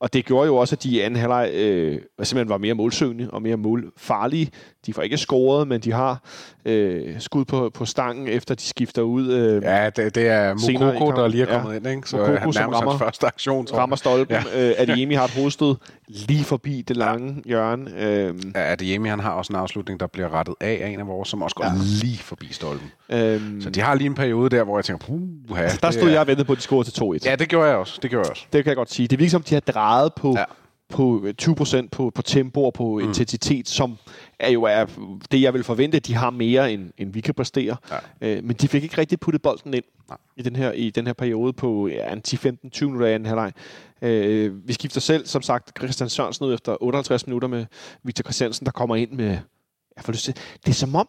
og 0.00 0.12
det 0.12 0.24
gjorde 0.24 0.46
jo 0.46 0.56
også, 0.56 0.74
at 0.74 0.82
de 0.82 0.88
i 0.88 1.00
anden 1.00 1.20
halvleg 1.20 1.50
øh, 1.54 1.92
simpelthen 2.22 2.48
var 2.48 2.58
mere 2.58 2.74
målsøgende 2.74 3.30
og 3.32 3.42
mere 3.42 3.56
målfarlige. 3.56 4.50
De 4.86 4.92
får 4.94 5.02
ikke 5.02 5.16
scoret, 5.16 5.68
men 5.68 5.80
de 5.80 5.92
har 5.92 6.22
øh, 6.64 7.20
skud 7.20 7.44
på, 7.44 7.70
på 7.74 7.84
stangen, 7.84 8.28
efter 8.28 8.54
de 8.54 8.62
skifter 8.62 9.02
ud. 9.02 9.32
Øh, 9.32 9.62
Ja, 9.62 9.90
det, 9.90 10.14
det 10.14 10.26
er 10.28 10.54
Mokoko, 10.82 11.10
der 11.10 11.28
lige 11.28 11.42
er 11.44 11.52
Ja. 11.54 11.60
kommet 11.60 11.76
ind, 11.76 11.86
ikke? 11.86 12.08
Så 12.08 12.16
Mokoko, 12.16 12.32
han 12.32 12.40
nærmer 12.40 12.52
sig 12.52 12.66
rammer- 12.66 12.90
hans 12.90 12.98
første 13.02 13.26
aktion, 13.26 13.66
tror 13.66 13.78
rammer 13.78 13.96
stolpen. 13.96 14.36
Ja. 14.54 14.68
Øh, 14.68 14.74
Adeyemi 14.78 15.14
har 15.14 15.24
et 15.24 15.30
hovedstød 15.30 15.74
lige 16.08 16.44
forbi 16.44 16.82
det 16.88 16.96
lange 16.96 17.42
hjørne. 17.44 17.90
Øhm, 17.98 18.52
Ja, 18.54 18.72
Adeyemi, 18.72 19.08
han 19.08 19.20
har 19.20 19.30
også 19.30 19.52
en 19.52 19.56
afslutning, 19.58 20.00
der 20.00 20.06
bliver 20.06 20.28
rettet 20.34 20.54
af 20.60 20.78
af 20.82 20.88
en 20.88 21.00
af 21.00 21.06
vores, 21.06 21.28
som 21.28 21.42
også 21.42 21.56
går 21.56 21.64
ja. 21.64 21.70
lige 22.02 22.18
forbi 22.18 22.46
stolpen. 22.50 22.90
Øhm, 23.12 23.60
Så 23.60 23.70
de 23.70 23.80
har 23.80 23.94
lige 23.94 24.06
en 24.06 24.14
periode 24.14 24.50
der, 24.56 24.64
hvor 24.64 24.78
jeg 24.78 24.84
tænker, 24.84 25.06
puh, 25.06 25.20
ja, 25.58 25.68
der 25.82 25.90
stod 25.90 26.02
er- 26.02 26.10
jeg 26.10 26.20
og 26.20 26.26
ventede 26.26 26.46
på, 26.46 26.52
at 26.52 26.56
de 26.58 26.62
scorede 26.62 26.90
til 26.90 27.00
2-1. 27.02 27.30
Ja, 27.30 27.36
det 27.36 27.48
gjorde 27.48 27.68
jeg 27.68 27.76
også. 27.76 27.98
Det 28.02 28.10
gjorde 28.10 28.24
jeg 28.24 28.30
også. 28.30 28.46
Det 28.52 28.64
kan 28.64 28.68
jeg 28.70 28.76
godt 28.76 28.92
sige. 28.92 29.08
Det 29.08 29.18
virker 29.18 29.30
som, 29.30 29.42
de 29.42 29.54
har 29.54 29.60
drejet 29.60 30.14
på, 30.14 30.34
Ja. 30.38 30.44
på 30.88 31.26
20% 31.42 31.88
på, 31.92 32.10
på 32.14 32.22
tempo 32.22 32.64
og 32.64 32.72
på 32.74 32.98
mm. 32.98 33.08
intensitet, 33.08 33.68
som 33.68 33.96
er 34.40 34.50
jo 34.50 34.62
er 34.62 34.84
det, 35.32 35.42
jeg 35.42 35.54
vil 35.54 35.64
forvente, 35.64 35.98
de 36.00 36.14
har 36.14 36.30
mere, 36.30 36.72
end, 36.72 36.90
end 36.98 37.12
vi 37.12 37.20
kan 37.20 37.34
præstere. 37.34 37.76
Ja. 38.20 38.28
Øh, 38.36 38.44
men 38.44 38.56
de 38.56 38.68
fik 38.68 38.82
ikke 38.82 38.98
rigtig 38.98 39.20
puttet 39.20 39.42
bolden 39.42 39.74
ind 39.74 39.84
Nej. 40.08 40.18
i 40.36 40.42
den 40.42 40.56
her, 40.56 40.72
i 40.72 40.90
den 40.90 41.06
her 41.06 41.12
periode 41.12 41.52
på 41.52 41.88
ja, 41.88 42.12
en 42.12 42.22
10-15-20 42.28 42.84
minutter 42.84 43.06
i 43.06 43.12
anden 43.14 43.26
halvleg. 43.26 43.52
Øh, 44.02 44.68
vi 44.68 44.72
skifter 44.72 45.00
selv, 45.00 45.26
som 45.26 45.42
sagt, 45.42 45.78
Christian 45.78 46.08
Sørensen 46.08 46.46
ud 46.46 46.54
efter 46.54 46.76
58 46.82 47.26
minutter 47.26 47.48
med 47.48 47.66
Victor 48.02 48.22
Christiansen, 48.22 48.66
der 48.66 48.72
kommer 48.72 48.96
ind 48.96 49.10
med... 49.12 49.26
Jeg 49.96 50.04
får 50.04 50.12
lyst 50.12 50.24
til, 50.24 50.34
det 50.66 50.70
er 50.70 50.74
som 50.74 50.94
om, 50.94 51.08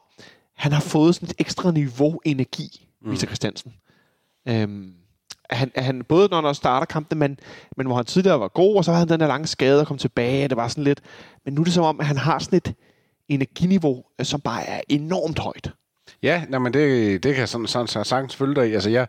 han 0.60 0.72
har 0.72 0.82
fået 0.82 1.16
sådan 1.16 1.30
et 1.30 1.36
ekstra 1.40 1.72
niveau 1.72 2.20
energi, 2.26 2.88
mm. 3.02 3.12
Victor 3.12 3.26
Christiansen. 3.26 3.74
Øhm, 4.48 4.94
han, 5.50 5.72
han, 5.76 6.04
både 6.04 6.28
når 6.32 6.42
han 6.42 6.56
starter 6.56 6.86
kampen, 6.86 7.20
men, 7.20 7.40
men 7.78 7.88
hvor 7.88 7.96
han 7.96 8.06
tidligere 8.06 8.40
var 8.40 8.48
god, 8.48 8.76
og 8.76 8.86
så 8.86 8.92
havde 8.92 9.00
han 9.00 9.10
den 9.10 9.20
der 9.20 9.28
lange 9.28 9.48
skade 9.48 9.82
og 9.82 9.88
kom 9.88 9.98
tilbage, 9.98 10.44
og 10.44 10.50
det 10.50 10.58
var 10.58 10.68
sådan 10.68 10.84
lidt... 10.84 11.02
Men 11.46 11.54
nu 11.54 11.62
er 11.62 11.66
det 11.66 11.74
som 11.74 11.84
om, 11.84 12.00
at 12.00 12.06
han 12.06 12.18
har 12.18 12.40
sådan 12.40 12.58
et 12.58 12.74
energiniveau, 13.30 14.04
øh, 14.20 14.26
som 14.26 14.42
bare 14.42 14.64
er 14.64 14.82
enormt 14.90 15.40
højt. 15.40 15.72
Ja, 16.24 16.44
nej, 16.50 16.60
men 16.60 16.74
det, 16.74 17.24
det 17.24 17.34
kan 17.34 17.40
jeg 17.40 17.50
sådan, 17.50 17.68
sådan, 17.68 17.88
sådan 17.88 18.06
sagtens 18.06 18.36
følge 18.36 18.56
dig 18.56 18.70
i. 18.70 18.74
Altså, 18.74 18.90
jeg, 18.90 19.08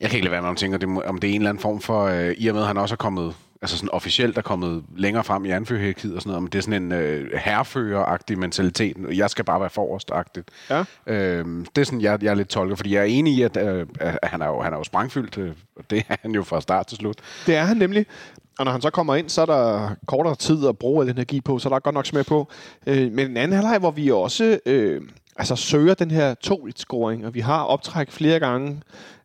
jeg 0.00 0.10
kan 0.10 0.16
ikke 0.16 0.24
lade 0.24 0.32
være 0.32 0.42
med 0.42 0.50
at 0.50 0.56
tænke, 0.56 0.78
det, 0.78 1.04
om 1.04 1.18
det 1.18 1.30
er 1.30 1.34
en 1.34 1.40
eller 1.40 1.50
anden 1.50 1.62
form 1.62 1.80
for, 1.80 2.04
øh, 2.04 2.34
i 2.38 2.46
og 2.46 2.54
med, 2.54 2.62
at 2.62 2.66
han 2.68 2.76
også 2.76 2.94
er 2.94 2.96
kommet, 2.96 3.34
altså 3.62 3.76
sådan 3.76 3.90
officielt 3.92 4.38
er 4.38 4.42
kommet 4.42 4.84
længere 4.96 5.24
frem 5.24 5.44
i 5.44 5.50
anførhierarkiet 5.50 6.14
og 6.14 6.22
sådan 6.22 6.30
noget, 6.30 6.42
om 6.42 6.46
det 6.46 6.58
er 6.58 6.62
sådan 6.62 6.82
en 6.82 6.92
øh, 6.92 7.30
herrefører-agtig 7.34 8.38
mentalitet. 8.38 8.96
Jeg 9.12 9.30
skal 9.30 9.44
bare 9.44 9.60
være 9.60 9.70
forrest-agtigt. 9.70 10.48
Ja. 10.70 10.84
Øhm, 11.06 11.66
det 11.74 11.80
er 11.80 11.84
sådan, 11.84 12.00
jeg, 12.00 12.22
jeg 12.22 12.30
er 12.30 12.34
lidt 12.34 12.48
tolker, 12.48 12.76
fordi 12.76 12.94
jeg 12.94 13.00
er 13.00 13.04
enig 13.04 13.34
i, 13.34 13.42
at, 13.42 13.56
øh, 13.56 13.86
at 14.00 14.28
han, 14.28 14.42
er 14.42 14.46
jo, 14.46 14.60
han 14.60 14.72
er 14.72 14.76
jo 14.76 14.84
sprængfyldt, 14.84 15.38
øh, 15.38 15.52
og 15.76 15.90
det 15.90 16.04
er 16.08 16.16
han 16.22 16.30
jo 16.30 16.42
fra 16.42 16.60
start 16.60 16.86
til 16.86 16.98
slut. 16.98 17.16
Det 17.46 17.56
er 17.56 17.62
han 17.62 17.76
nemlig. 17.76 18.06
Og 18.58 18.64
når 18.64 18.72
han 18.72 18.80
så 18.80 18.90
kommer 18.90 19.14
ind, 19.14 19.28
så 19.28 19.42
er 19.42 19.46
der 19.46 19.90
kortere 20.06 20.34
tid 20.34 20.68
at 20.68 20.78
bruge 20.78 21.04
al 21.04 21.10
energi 21.10 21.40
på, 21.40 21.58
så 21.58 21.68
der 21.68 21.74
er 21.74 21.80
godt 21.80 21.94
nok 21.94 22.06
smag 22.06 22.26
på. 22.26 22.48
Øh, 22.86 23.12
men 23.12 23.30
en 23.30 23.36
anden 23.36 23.52
halvleg, 23.52 23.78
hvor 23.78 23.90
vi 23.90 24.10
også 24.10 24.58
øh, 24.66 25.02
altså 25.36 25.56
søger 25.56 25.94
den 25.94 26.10
her 26.10 26.34
2-1-scoring, 26.46 27.26
og 27.26 27.34
vi 27.34 27.40
har 27.40 27.62
optræk 27.62 28.10
flere 28.10 28.38
gange. 28.40 28.82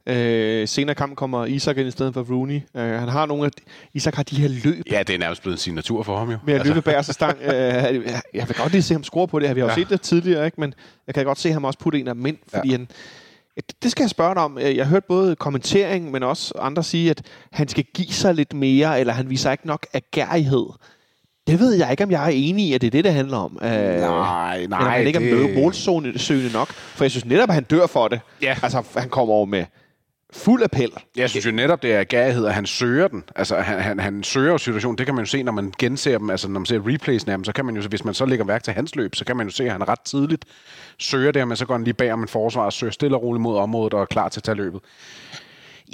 Øh, 0.07 0.67
senere 0.67 0.91
i 0.91 0.95
kampen 0.95 1.15
kommer 1.15 1.45
Isak 1.45 1.77
ind 1.77 1.87
i 1.87 1.91
stedet 1.91 2.13
for 2.13 2.21
Rooney. 2.31 2.61
Øh, 2.75 2.83
han 2.99 3.09
har 3.09 3.25
nogle 3.25 3.45
af... 3.45 3.49
Isak 3.93 4.15
har 4.15 4.23
de 4.23 4.35
her 4.35 4.47
løb 4.47 4.83
Ja, 4.91 5.03
det 5.03 5.15
er 5.15 5.19
nærmest 5.19 5.41
blevet 5.41 5.55
en 5.55 5.59
signatur 5.59 6.03
for 6.03 6.17
ham 6.17 6.31
jo. 6.31 6.37
med 6.45 6.53
at 6.53 6.65
løbe 6.67 6.81
bag 6.81 7.05
stang. 7.05 7.37
Øh, 7.41 7.51
jeg 8.33 8.47
vil 8.47 8.55
godt 8.57 8.71
lige 8.71 8.81
se 8.81 8.93
ham 8.93 9.03
score 9.03 9.27
på 9.27 9.39
det 9.39 9.47
her. 9.47 9.53
Vi 9.53 9.59
har 9.59 9.67
jo 9.67 9.71
Ja. 9.71 9.75
set 9.75 9.89
det 9.89 10.01
tidligere, 10.01 10.45
ikke? 10.45 10.61
men 10.61 10.73
jeg 11.07 11.15
kan 11.15 11.25
godt 11.25 11.39
se 11.39 11.51
ham 11.51 11.63
også 11.65 11.79
putte 11.79 11.99
en 11.99 12.07
af 12.07 12.15
dem 12.15 12.25
ind, 12.25 12.37
fordi 12.53 12.69
Ja. 12.69 12.77
han... 12.77 12.87
Det 13.83 13.91
skal 13.91 14.03
jeg 14.03 14.09
spørge 14.09 14.35
dig 14.35 14.43
om. 14.43 14.57
Jeg 14.59 14.85
har 14.85 14.89
hørt 14.91 15.05
både 15.05 15.35
kommentering, 15.35 16.11
men 16.11 16.23
også 16.23 16.53
andre 16.59 16.83
sige, 16.83 17.09
at 17.09 17.21
han 17.51 17.67
skal 17.67 17.83
give 17.93 18.07
sig 18.13 18.33
lidt 18.35 18.53
mere, 18.53 18.99
eller 18.99 19.13
han 19.13 19.29
viser 19.29 19.51
ikke 19.51 19.67
nok 19.67 19.85
agerighed. 19.93 20.65
Det 21.47 21.60
ved 21.60 21.73
jeg 21.73 21.91
ikke, 21.91 22.03
om 22.03 22.12
jeg 22.12 22.25
er 22.25 22.29
enig 22.34 22.65
i, 22.65 22.73
at 22.73 22.81
det 22.81 22.88
er 22.88 22.91
det, 22.91 23.03
det 23.03 23.13
handler 23.13 23.38
om. 23.38 23.60
Øh, 23.62 23.69
Nej, 23.69 24.55
eller 24.55 24.67
nej, 24.67 24.97
han 24.97 25.08
ikke 25.08 25.19
det- 25.19 25.55
er 25.58 25.62
målsøgende 25.62 26.53
nok. 26.53 26.67
For 26.71 27.03
jeg 27.03 27.12
synes 27.12 27.25
netop, 27.25 27.49
at 27.49 27.53
han 27.55 27.63
dør 27.63 27.88
for 27.88 28.08
det. 28.08 28.19
Ja. 28.41 28.55
Altså, 28.63 28.84
han 28.97 29.10
kommer 29.10 29.34
over 29.34 29.45
med 29.45 29.65
fuld 30.34 30.63
appel. 30.63 30.89
Jeg 31.17 31.29
synes 31.29 31.45
jo 31.45 31.51
netop, 31.51 31.81
det 31.84 31.93
er 31.95 32.03
gærighed, 32.03 32.45
at 32.45 32.53
han 32.53 32.65
søger 32.65 33.08
den. 33.08 33.23
Altså, 33.36 33.55
han, 33.55 33.79
han, 33.79 33.99
han 33.99 34.23
søger 34.23 34.51
jo 34.51 34.58
situationen. 34.58 34.97
Det 34.97 35.05
kan 35.05 35.15
man 35.15 35.23
jo 35.25 35.29
se, 35.29 35.43
når 35.43 35.51
man 35.51 35.73
genser 35.79 36.17
dem. 36.17 36.29
Altså, 36.29 36.47
når 36.47 36.60
man 36.60 36.65
ser 36.65 36.79
replays 36.93 37.21
af 37.23 37.25
dem, 37.38 37.43
så 37.43 37.51
kan 37.51 37.65
man 37.65 37.75
jo, 37.75 37.81
hvis 37.89 38.05
man 38.05 38.13
så 38.13 38.25
lægger 38.25 38.45
værk 38.45 38.63
til 38.63 38.73
hans 38.73 38.95
løb, 38.95 39.15
så 39.15 39.25
kan 39.25 39.38
man 39.38 39.47
jo 39.47 39.51
se, 39.53 39.63
at 39.65 39.71
han 39.71 39.88
ret 39.88 39.99
tidligt 40.05 40.45
søger 40.99 41.31
det, 41.31 41.47
men 41.47 41.58
så 41.58 41.65
går 41.65 41.73
han 41.73 41.84
lige 41.84 41.93
bag 41.93 42.13
om 42.13 42.21
en 42.21 42.27
forsvar 42.27 42.63
og 42.65 42.73
søger 42.73 42.91
stille 42.91 43.17
og 43.17 43.23
roligt 43.23 43.41
mod 43.41 43.58
området 43.58 43.93
og 43.93 44.01
er 44.01 44.05
klar 44.05 44.29
til 44.29 44.39
at 44.39 44.43
tage 44.43 44.55
løbet. 44.55 44.81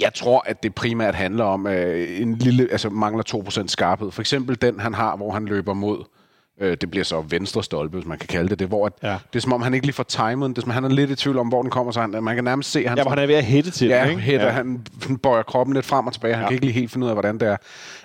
Jeg 0.00 0.14
tror, 0.14 0.42
at 0.46 0.62
det 0.62 0.74
primært 0.74 1.14
handler 1.14 1.44
om 1.44 1.66
øh, 1.66 2.20
en 2.20 2.34
lille, 2.38 2.68
altså 2.72 2.90
mangler 2.90 3.42
2% 3.62 3.66
skarphed. 3.68 4.10
For 4.10 4.22
eksempel 4.22 4.62
den, 4.62 4.80
han 4.80 4.94
har, 4.94 5.16
hvor 5.16 5.32
han 5.32 5.44
løber 5.44 5.74
mod 5.74 6.04
øh, 6.60 6.76
det 6.80 6.90
bliver 6.90 7.04
så 7.04 7.20
venstre 7.20 7.64
stolpe, 7.64 7.96
hvis 7.96 8.06
man 8.06 8.18
kan 8.18 8.26
kalde 8.26 8.48
det 8.48 8.58
det, 8.58 8.68
hvor 8.68 8.86
at, 8.86 8.92
Ja. 9.02 9.16
det 9.32 9.38
er 9.38 9.40
som 9.40 9.52
om, 9.52 9.62
han 9.62 9.74
ikke 9.74 9.86
lige 9.86 9.94
får 9.94 10.02
timet 10.02 10.46
den. 10.46 10.50
Det 10.50 10.58
er 10.58 10.60
som, 10.62 10.70
om, 10.70 10.74
han 10.74 10.84
er 10.84 10.88
lidt 10.88 11.10
i 11.10 11.14
tvivl 11.14 11.38
om, 11.38 11.48
hvor 11.48 11.62
den 11.62 11.70
kommer, 11.70 11.92
så 11.92 12.00
han, 12.00 12.10
man 12.24 12.34
kan 12.34 12.44
nærmest 12.44 12.70
se, 12.70 12.86
han 12.88 12.98
Ja, 12.98 13.04
han 13.08 13.18
er 13.18 13.26
ved 13.26 13.34
at 13.34 13.44
hætte 13.44 13.70
til 13.70 13.88
Ja, 13.88 13.94
den, 13.94 14.00
han, 14.02 14.10
ikke? 14.10 14.22
hætter, 14.22 14.46
Ja. 14.46 14.52
han 14.52 14.84
bøjer 15.22 15.42
kroppen 15.42 15.74
lidt 15.74 15.86
frem 15.86 16.06
og 16.06 16.12
tilbage. 16.12 16.34
Han 16.34 16.42
Ja. 16.42 16.48
kan 16.48 16.54
ikke 16.54 16.64
lige 16.66 16.74
helt 16.74 16.90
finde 16.90 17.04
ud 17.04 17.10
af, 17.10 17.14
hvordan 17.14 17.38
det 17.38 17.48
er. 17.48 17.56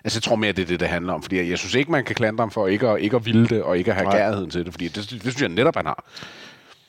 Altså, 0.03 0.17
jeg 0.17 0.23
tror 0.23 0.35
mere, 0.35 0.51
det 0.51 0.61
er 0.61 0.65
det, 0.67 0.79
det 0.79 0.87
handler 0.87 1.13
om. 1.13 1.21
Fordi 1.21 1.49
jeg, 1.49 1.57
synes 1.57 1.75
ikke, 1.75 1.91
man 1.91 2.03
kan 2.03 2.15
klandre 2.15 2.41
ham 2.41 2.51
for 2.51 2.67
ikke 2.67 2.87
at, 2.87 3.01
ikke 3.01 3.15
at 3.15 3.25
ville 3.25 3.47
det, 3.47 3.63
og 3.63 3.77
ikke 3.77 3.91
at 3.91 3.97
have 3.97 4.09
Nej. 4.09 4.17
gærigheden 4.17 4.49
til 4.49 4.65
det. 4.65 4.73
Fordi 4.73 4.87
det, 4.87 4.95
det, 4.95 5.21
synes 5.21 5.41
jeg 5.41 5.49
netop, 5.49 5.75
han 5.75 5.85
har. 5.85 6.03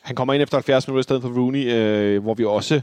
Han 0.01 0.15
kommer 0.15 0.33
ind 0.33 0.43
efter 0.43 0.57
70 0.57 0.87
minutter 0.87 0.99
i 0.99 1.03
stedet 1.03 1.21
for 1.21 1.29
Rooney, 1.29 1.73
øh, 1.73 2.23
hvor 2.23 2.33
vi 2.33 2.45
også 2.45 2.81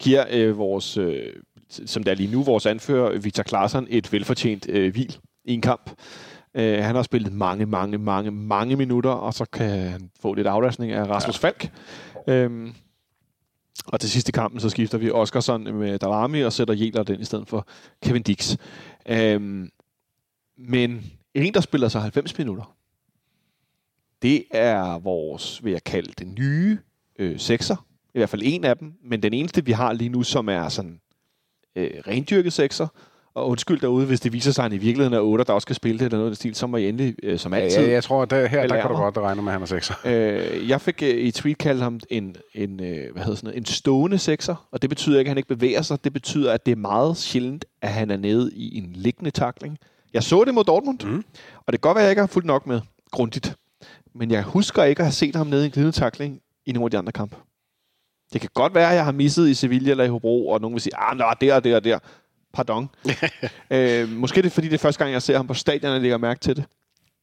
giver 0.00 0.24
øh, 0.30 0.58
vores, 0.58 0.96
øh, 0.96 1.32
som 1.68 2.02
det 2.02 2.10
er 2.10 2.14
lige 2.14 2.32
nu, 2.32 2.42
vores 2.42 2.66
anfører, 2.66 3.18
Victor 3.18 3.42
Claesson, 3.42 3.86
et 3.90 4.12
velfortjent 4.12 4.68
øh, 4.68 4.92
hvil 4.92 5.18
i 5.44 5.54
en 5.54 5.60
kamp. 5.60 5.90
Øh, 6.54 6.84
han 6.84 6.94
har 6.94 7.02
spillet 7.02 7.32
mange, 7.32 7.66
mange, 7.66 7.98
mange, 7.98 8.30
mange 8.30 8.76
minutter, 8.76 9.10
og 9.10 9.34
så 9.34 9.44
kan 9.44 9.68
han 9.68 10.10
få 10.20 10.34
lidt 10.34 10.46
aflastning 10.46 10.92
af 10.92 11.08
Rasmus 11.08 11.42
ja. 11.42 11.48
Falk. 11.48 11.72
Øhm, 12.26 12.74
og 13.86 14.00
til 14.00 14.10
sidste 14.10 14.32
kampen, 14.32 14.60
så 14.60 14.68
skifter 14.68 14.98
vi 14.98 15.10
Oskarsson 15.10 15.74
med 15.74 15.98
Darami 15.98 16.40
og 16.40 16.52
sætter 16.52 16.74
Jæler 16.74 17.02
den 17.02 17.20
i 17.20 17.24
stedet 17.24 17.48
for 17.48 17.68
Kevin 18.02 18.22
Dix. 18.22 18.56
Øhm, 19.08 19.70
men 20.58 21.04
en, 21.34 21.54
der 21.54 21.60
spiller 21.60 21.88
sig 21.88 22.00
90 22.02 22.38
minutter, 22.38 22.76
det 24.22 24.44
er 24.50 24.98
vores, 24.98 25.64
vil 25.64 25.72
jeg 25.72 25.84
kalde 25.84 26.12
det, 26.18 26.26
nye 26.26 26.78
øh, 27.18 27.38
sekser. 27.38 27.89
I 28.14 28.18
hvert 28.18 28.28
fald 28.28 28.42
en 28.44 28.64
af 28.64 28.76
dem. 28.76 28.92
Men 29.04 29.22
den 29.22 29.32
eneste, 29.32 29.64
vi 29.64 29.72
har 29.72 29.92
lige 29.92 30.08
nu, 30.08 30.22
som 30.22 30.48
er 30.48 30.68
sådan 30.68 31.00
øh, 31.76 31.90
rendyrket 32.06 32.52
sekser. 32.52 32.86
Og 33.34 33.48
undskyld 33.48 33.80
derude, 33.80 34.06
hvis 34.06 34.20
det 34.20 34.32
viser 34.32 34.52
sig, 34.52 34.64
at 34.64 34.70
han 34.70 34.78
i 34.80 34.82
virkeligheden 34.82 35.14
er 35.14 35.20
8, 35.20 35.44
der 35.44 35.52
også 35.52 35.64
skal 35.64 35.76
spille 35.76 35.98
det 35.98 36.04
eller 36.04 36.18
noget 36.18 36.26
af 36.26 36.30
den 36.30 36.36
stil, 36.36 36.54
så 36.54 36.66
må 36.66 36.76
I 36.76 36.88
endelig, 36.88 37.14
øh, 37.22 37.38
som 37.38 37.52
altid. 37.52 37.84
ja, 37.86 37.90
jeg 37.90 38.04
tror, 38.04 38.22
at 38.22 38.30
der, 38.30 38.46
her 38.46 38.66
der 38.66 38.80
kan 38.80 38.90
du 38.90 38.96
godt 38.96 39.18
regne 39.18 39.42
med, 39.42 39.48
at 39.48 39.52
han 39.52 39.62
er 39.62 39.66
sekser. 39.66 39.94
Øh, 40.04 40.68
jeg 40.68 40.80
fik 40.80 41.02
øh, 41.02 41.08
i 41.08 41.28
et 41.28 41.34
tweet 41.34 41.58
kaldt 41.58 41.82
ham 41.82 42.00
en, 42.10 42.36
en, 42.54 42.80
øh, 42.82 43.12
hvad 43.12 43.22
hedder 43.22 43.36
sådan 43.36 43.46
noget, 43.46 43.56
en 43.56 43.64
stående 43.64 44.18
sekser, 44.18 44.68
og 44.72 44.82
det 44.82 44.90
betyder 44.90 45.18
ikke, 45.18 45.28
at 45.28 45.30
han 45.30 45.36
ikke 45.38 45.48
bevæger 45.48 45.82
sig. 45.82 46.04
Det 46.04 46.12
betyder, 46.12 46.52
at 46.52 46.66
det 46.66 46.72
er 46.72 46.76
meget 46.76 47.16
sjældent, 47.16 47.64
at 47.82 47.88
han 47.88 48.10
er 48.10 48.16
nede 48.16 48.50
i 48.54 48.78
en 48.78 48.90
liggende 48.94 49.30
takling. 49.30 49.78
Jeg 50.14 50.22
så 50.22 50.44
det 50.44 50.54
mod 50.54 50.64
Dortmund, 50.64 50.98
Mm. 51.04 51.24
og 51.66 51.72
det 51.72 51.80
kan 51.80 51.88
godt 51.88 51.94
være, 51.94 52.02
at 52.02 52.06
jeg 52.06 52.12
ikke 52.12 52.20
har 52.22 52.26
fulgt 52.26 52.46
nok 52.46 52.66
med 52.66 52.80
grundigt. 53.10 53.56
Men 54.14 54.30
jeg 54.30 54.42
husker 54.42 54.84
ikke 54.84 55.00
at 55.00 55.06
have 55.06 55.12
set 55.12 55.36
ham 55.36 55.46
nede 55.46 55.62
i 55.62 55.66
en 55.66 55.70
glidende 55.70 55.92
takling 55.96 56.40
i 56.66 56.72
nogle 56.72 56.86
af 56.86 56.90
de 56.90 56.98
andre 56.98 57.12
kampe. 57.12 57.36
Det 58.32 58.40
kan 58.40 58.50
godt 58.54 58.74
være, 58.74 58.90
at 58.90 58.96
jeg 58.96 59.04
har 59.04 59.12
misset 59.12 59.48
i 59.48 59.54
Sevilla 59.54 59.90
eller 59.90 60.04
i 60.04 60.08
Hobro, 60.08 60.48
og 60.48 60.60
nogen 60.60 60.74
vil 60.74 60.80
sige, 60.80 60.96
ah, 60.96 61.18
nå, 61.18 61.24
der 61.40 61.54
og 61.54 61.64
der 61.64 61.76
og 61.76 61.84
der. 61.84 61.98
Pardon. 62.52 62.88
øh, 63.70 64.08
måske 64.08 64.42
det 64.42 64.46
er, 64.46 64.50
fordi 64.50 64.68
det 64.68 64.74
er 64.74 64.78
første 64.78 64.98
gang, 64.98 65.12
jeg 65.12 65.22
ser 65.22 65.36
ham 65.36 65.46
på 65.46 65.54
stadion, 65.54 65.92
og 65.92 66.00
lægger 66.00 66.18
mærke 66.18 66.40
til 66.40 66.56
det. 66.56 66.64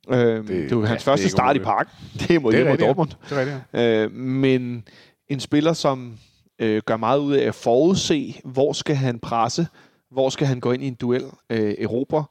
Øh, 0.10 0.17
det, 0.17 0.48
det 0.48 0.65
er 0.65 0.70
jo 0.72 0.82
ja, 0.82 0.88
hans 0.88 1.04
det 1.04 1.08
er 1.08 1.12
første 1.12 1.30
start 1.30 1.56
i 1.56 1.60
parken. 1.60 1.93
Det 2.20 2.36
er 2.36 2.39
mod, 2.39 2.52
det 2.52 2.60
er 2.60 2.70
mod 2.70 2.78
ja. 2.78 2.86
Dortmund. 2.86 3.10
Det 3.10 3.32
er 3.32 3.39
rigtigt, 3.39 3.58
ja. 3.74 4.04
Øh, 4.04 4.12
men 4.12 4.84
en 5.28 5.39
spiller, 5.39 5.74
som 5.74 6.17
øh, 6.60 6.82
gør 6.86 6.98
meget 6.98 7.20
ud 7.20 7.34
af 7.34 7.48
at 7.48 7.56
forudse, 7.56 8.41
hvor 8.43 8.74
skal 8.74 8.96
han 8.96 9.20
presse, 9.20 9.67
hvor 10.12 10.30
skal 10.30 10.48
han 10.48 10.60
gå 10.60 10.72
ind 10.72 10.84
i 10.84 10.88
en 10.88 10.93
duel, 10.93 11.24
øh, 11.50 11.76
Europa, 11.78 12.22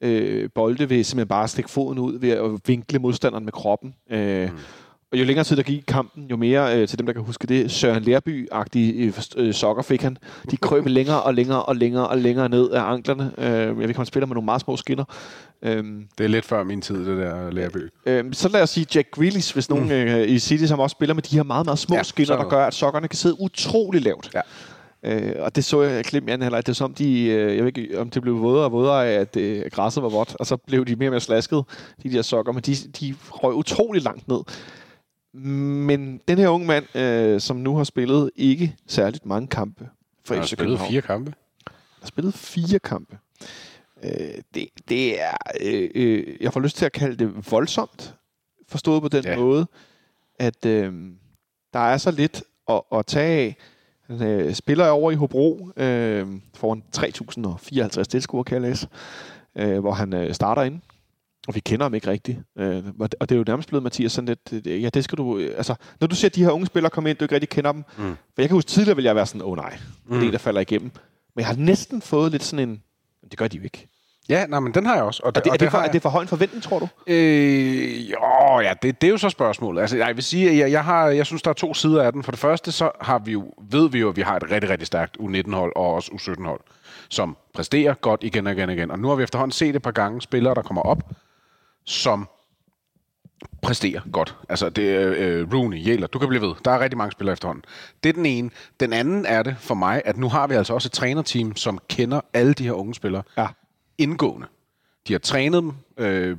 øh, 0.00 0.48
bolde 0.54 0.90
ved 0.90 1.04
simpelthen 1.04 1.28
bare 1.28 1.44
at 1.44 1.50
stikke 1.50 1.70
foden 1.70 1.98
ud 1.98 2.18
ved 2.18 2.30
at 2.30 2.60
vinkle 2.66 2.98
modstanderen 2.98 3.44
med 3.44 3.52
kroppen. 3.52 3.94
Øh, 4.10 4.50
mm. 4.50 4.58
Og 5.14 5.20
jo 5.20 5.24
længere 5.24 5.44
tid 5.44 5.56
der 5.56 5.62
gik 5.62 5.78
i 5.78 5.84
kampen, 5.88 6.26
jo 6.30 6.36
mere 6.36 6.78
øh, 6.78 6.88
til 6.88 6.98
dem, 6.98 7.06
der 7.06 7.12
kan 7.12 7.22
huske 7.22 7.46
det, 7.46 7.70
Søren 7.70 8.02
Lærby-agtige 8.02 8.92
øh, 8.94 9.12
øh, 9.36 9.54
sokker 9.54 9.82
fik 9.82 10.02
han. 10.02 10.18
De 10.50 10.56
krøb 10.56 10.86
længere 10.86 11.22
og 11.22 11.34
længere 11.34 11.62
og 11.62 11.76
længere 11.76 12.08
og 12.08 12.18
længere 12.18 12.48
ned 12.48 12.70
af 12.70 12.82
anklerne. 12.82 13.32
Øh, 13.38 13.44
jeg 13.46 13.76
ved 13.76 13.82
ikke, 13.82 13.84
om 13.84 13.94
han 13.96 14.06
spiller 14.06 14.26
med 14.26 14.34
nogle 14.34 14.44
meget 14.44 14.60
små 14.60 14.76
skinner. 14.76 15.04
Øh, 15.62 15.84
Det 16.18 16.24
er 16.24 16.28
lidt 16.28 16.44
før 16.44 16.64
min 16.64 16.80
tid, 16.80 17.06
det 17.06 17.18
der 17.18 17.50
lærby. 17.50 17.90
Øh, 18.06 18.24
så 18.32 18.48
lad 18.48 18.62
os 18.62 18.70
sige 18.70 18.86
Jack 18.94 19.10
Grealish, 19.10 19.54
hvis 19.54 19.70
nogen 19.70 19.90
øh, 19.90 20.28
i 20.28 20.38
City, 20.38 20.64
som 20.64 20.80
også 20.80 20.94
spiller 20.94 21.14
med 21.14 21.22
de 21.22 21.36
her 21.36 21.42
meget, 21.42 21.66
meget 21.66 21.78
små 21.78 21.96
Ja, 21.96 22.02
skinner, 22.02 22.36
der 22.36 22.48
gør, 22.48 22.66
at 22.66 22.74
sokkerne 22.74 23.08
kan 23.08 23.16
sidde 23.16 23.40
utrolig 23.40 24.02
lavt. 24.02 24.30
Ja. 24.34 24.40
Øh, 25.04 25.32
og 25.38 25.56
det 25.56 25.64
så 25.64 25.82
jeg 25.82 26.04
klip 26.04 26.28
i 26.28 26.30
anden 26.30 26.42
halvleg. 26.42 26.66
Det 26.66 26.72
er 26.72 26.74
som 26.74 26.94
de, 26.94 27.24
øh, 27.24 27.56
jeg 27.56 27.64
ved 27.64 27.76
ikke, 27.76 28.00
om 28.00 28.10
det 28.10 28.22
blev 28.22 28.40
vådere 28.40 28.64
og 28.64 28.72
vådere 28.72 29.06
af, 29.06 29.20
at 29.20 29.36
øh, 29.36 29.62
græsset 29.72 30.02
var 30.02 30.08
vådt, 30.08 30.36
og 30.38 30.46
så 30.46 30.56
blev 30.56 30.84
de 30.84 30.96
mere 30.96 31.08
og 31.08 31.12
mere 31.12 31.20
slasket, 31.20 31.64
de 32.02 32.12
der 32.12 32.22
sokker, 32.22 32.52
men 32.52 32.62
de, 32.62 32.74
de 33.00 33.14
røg 33.30 33.54
utrolig 33.54 34.02
langt 34.02 34.28
ned. 34.28 34.38
Men 35.34 36.20
den 36.28 36.38
her 36.38 36.48
unge 36.48 36.66
mand, 36.66 36.96
øh, 36.96 37.40
som 37.40 37.56
nu 37.56 37.76
har 37.76 37.84
spillet 37.84 38.30
ikke 38.36 38.76
særligt 38.86 39.26
mange 39.26 39.48
kampe 39.48 39.88
for 40.24 40.34
Han 40.34 40.40
har 40.40 40.46
FC 40.46 40.50
spillet 40.50 40.78
København, 40.78 40.90
fire 40.90 41.02
kampe. 41.02 41.34
har 42.00 42.06
spillet 42.06 42.34
fire 42.34 42.78
kampe. 42.78 43.18
Øh, 44.04 44.10
det, 44.54 44.68
det 44.88 45.22
er, 45.22 45.36
øh, 45.60 45.90
øh, 45.94 46.36
jeg 46.40 46.52
får 46.52 46.60
lyst 46.60 46.76
til 46.76 46.84
at 46.84 46.92
kalde 46.92 47.16
det 47.16 47.50
voldsomt, 47.50 48.14
forstået 48.68 49.02
på 49.02 49.08
den 49.08 49.24
ja. 49.24 49.36
måde, 49.36 49.66
at 50.38 50.66
øh, 50.66 50.92
der 51.72 51.78
er 51.80 51.96
så 51.96 52.10
lidt 52.10 52.42
at, 52.68 52.82
at 52.92 53.06
tage 53.06 53.40
af. 53.40 53.56
Han 54.06 54.22
øh, 54.22 54.54
spiller 54.54 54.88
over 54.88 55.10
i 55.10 55.14
Hobro 55.14 55.70
øh, 55.76 56.28
foran 56.54 56.82
3.054 56.96 58.02
tilskuere, 58.02 58.44
kan 58.44 58.54
jeg 58.54 58.70
læse, 58.70 58.88
øh, 59.56 59.78
hvor 59.78 59.92
han 59.92 60.12
øh, 60.14 60.34
starter 60.34 60.62
ind. 60.62 60.80
Og 61.48 61.54
vi 61.54 61.60
kender 61.60 61.84
ham 61.84 61.94
ikke 61.94 62.10
rigtigt. 62.10 62.38
Øh, 62.58 62.82
og 63.00 63.12
det 63.12 63.20
det 63.20 63.32
er 63.32 63.36
jo 63.36 63.44
nærmest 63.46 63.68
blevet, 63.68 63.82
Mathias, 63.82 64.12
sådan 64.12 64.28
lidt, 64.28 64.66
øh, 64.66 64.82
ja, 64.82 64.88
det 64.88 65.04
skal 65.04 65.18
du, 65.18 65.38
øh, 65.38 65.56
altså, 65.56 65.74
når 66.00 66.06
du 66.06 66.14
ser 66.14 66.28
de 66.28 66.44
her 66.44 66.50
unge 66.50 66.66
spillere 66.66 66.90
komme 66.90 67.10
ind, 67.10 67.18
du 67.18 67.24
ikke 67.24 67.34
rigtig 67.34 67.48
kender 67.48 67.72
dem. 67.72 67.84
Mm. 67.98 68.04
For 68.04 68.42
jeg 68.42 68.48
kan 68.48 68.56
huske, 68.56 68.68
tidligere 68.68 68.96
ville 68.96 69.06
jeg 69.06 69.16
være 69.16 69.26
sådan, 69.26 69.42
åh 69.42 69.48
oh, 69.48 69.56
nej, 69.56 69.78
mm. 70.06 70.14
det 70.14 70.22
er 70.22 70.26
en, 70.26 70.32
der 70.32 70.38
falder 70.38 70.60
igennem. 70.60 70.90
Men 71.34 71.40
jeg 71.40 71.46
har 71.46 71.56
næsten 71.56 72.02
fået 72.02 72.32
lidt 72.32 72.42
sådan 72.42 72.68
en, 72.68 72.82
det 73.30 73.38
gør 73.38 73.48
de 73.48 73.56
jo 73.56 73.62
ikke. 73.62 73.88
Ja, 74.28 74.46
nej, 74.46 74.60
men 74.60 74.74
den 74.74 74.86
har 74.86 74.94
jeg 74.94 75.04
også. 75.04 75.22
Og, 75.22 75.32
Og 75.36 75.44
det, 75.44 75.52
er, 75.52 75.56
det 75.56 75.70
for, 75.70 75.78
er 75.78 75.92
det 75.92 76.02
for 76.02 76.08
høj 76.08 76.22
en 76.22 76.28
forventning, 76.28 76.62
tror 76.62 76.78
du? 76.78 76.88
Øh, 77.06 78.10
jo, 78.10 78.60
ja, 78.60 78.74
det, 78.82 79.00
det 79.00 79.06
er 79.06 79.10
jo 79.10 79.16
så 79.16 79.28
spørgsmålet. 79.28 79.80
Altså, 79.80 79.96
jeg 79.96 80.14
vil 80.14 80.24
sige, 80.24 80.50
at 80.50 80.58
jeg, 80.58 80.70
jeg, 80.70 80.84
har, 80.84 81.08
jeg 81.08 81.26
synes, 81.26 81.42
der 81.42 81.50
er 81.50 81.54
to 81.54 81.74
sider 81.74 82.02
af 82.02 82.12
den. 82.12 82.22
For 82.22 82.32
det 82.32 82.40
første, 82.40 82.72
så 82.72 82.90
har 83.00 83.18
vi 83.18 83.32
jo, 83.32 83.54
ved 83.70 83.90
vi 83.90 83.98
jo, 83.98 84.08
at 84.08 84.16
vi 84.16 84.22
har 84.22 84.36
et 84.36 84.50
rigtig, 84.50 84.70
rigtig 84.70 84.86
stærkt 84.86 85.16
U19-hold 85.20 85.72
og 85.76 85.94
også 85.94 86.10
U17-hold, 86.10 86.60
som 87.10 87.36
præsterer 87.54 87.94
godt 87.94 88.24
igen 88.24 88.46
og 88.46 88.52
igen 88.52 88.68
og 88.68 88.74
igen. 88.74 88.90
Og 88.90 88.98
nu 88.98 89.08
har 89.08 89.14
vi 89.14 89.22
efterhånden 89.22 89.52
set 89.52 89.76
et 89.76 89.82
par 89.82 89.90
gange 89.90 90.22
spillere, 90.22 90.54
der 90.54 90.62
kommer 90.62 90.82
op, 90.82 91.02
som 91.84 92.28
præsterer 93.62 94.00
godt. 94.12 94.36
Altså, 94.48 94.68
det 94.68 94.90
er 94.94 95.14
øh, 95.16 95.52
Rooney, 95.54 95.86
Jæler, 95.86 96.06
du 96.06 96.18
kan 96.18 96.28
blive 96.28 96.42
ved. 96.42 96.54
Der 96.64 96.70
er 96.70 96.80
rigtig 96.80 96.98
mange 96.98 97.12
spillere 97.12 97.32
efterhånden. 97.32 97.64
Det 98.02 98.08
er 98.08 98.12
den 98.12 98.26
ene. 98.26 98.50
Den 98.80 98.92
anden 98.92 99.26
er 99.26 99.42
det 99.42 99.56
for 99.58 99.74
mig, 99.74 100.02
at 100.04 100.16
nu 100.16 100.28
har 100.28 100.46
vi 100.46 100.54
altså 100.54 100.74
også 100.74 100.88
et 100.88 100.92
trænerteam, 100.92 101.56
som 101.56 101.78
kender 101.88 102.20
alle 102.34 102.54
de 102.54 102.64
her 102.64 102.72
unge 102.72 102.94
spillere 102.94 103.22
Ja. 103.36 103.46
indgående. 103.98 104.46
De 105.08 105.12
har 105.12 105.18
trænet 105.18 105.62
dem, 105.62 105.72
øh, 105.96 106.36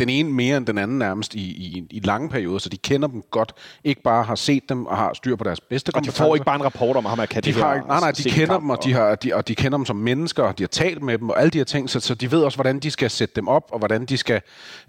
den 0.00 0.08
ene 0.08 0.32
mere 0.32 0.56
end 0.56 0.66
den 0.66 0.78
anden 0.78 0.98
nærmest 0.98 1.34
i, 1.34 1.40
i, 1.40 1.86
i 1.90 2.00
lange 2.04 2.28
perioder, 2.28 2.58
så 2.58 2.68
de 2.68 2.76
kender 2.76 3.08
dem 3.08 3.22
godt. 3.30 3.52
Ikke 3.84 4.02
bare 4.02 4.24
har 4.24 4.34
set 4.34 4.68
dem 4.68 4.86
og 4.86 4.96
har 4.96 5.12
styr 5.14 5.36
på 5.36 5.44
deres 5.44 5.60
bedste 5.60 5.90
Og 5.94 6.04
de 6.04 6.10
får 6.10 6.34
ikke 6.34 6.44
bare 6.44 6.56
en 6.56 6.64
rapport 6.64 6.96
om, 6.96 7.06
at 7.06 7.10
ham 7.10 7.18
er 7.18 7.26
kan 7.26 7.42
De 7.42 7.52
har, 7.52 7.74
ikke- 7.74 7.88
nej, 7.88 8.00
nej, 8.00 8.10
de 8.10 8.22
kender 8.30 8.58
dem, 8.58 8.70
og 8.70 8.84
de, 8.84 8.92
har, 8.92 9.14
de, 9.14 9.34
og 9.34 9.48
de 9.48 9.54
kender 9.54 9.78
dem 9.78 9.84
som 9.86 9.96
mennesker, 9.96 10.42
og 10.42 10.58
de 10.58 10.62
har 10.62 10.68
talt 10.68 11.02
med 11.02 11.18
dem, 11.18 11.28
og 11.28 11.40
alle 11.40 11.50
de 11.50 11.58
her 11.58 11.64
ting, 11.64 11.90
så, 11.90 12.00
så 12.00 12.14
de 12.14 12.30
ved 12.32 12.42
også, 12.42 12.56
hvordan 12.56 12.78
de 12.78 12.90
skal 12.90 13.10
sætte 13.10 13.34
dem 13.36 13.48
op, 13.48 13.68
og 13.72 13.78
hvordan 13.78 14.04
de 14.04 14.16
skal 14.16 14.40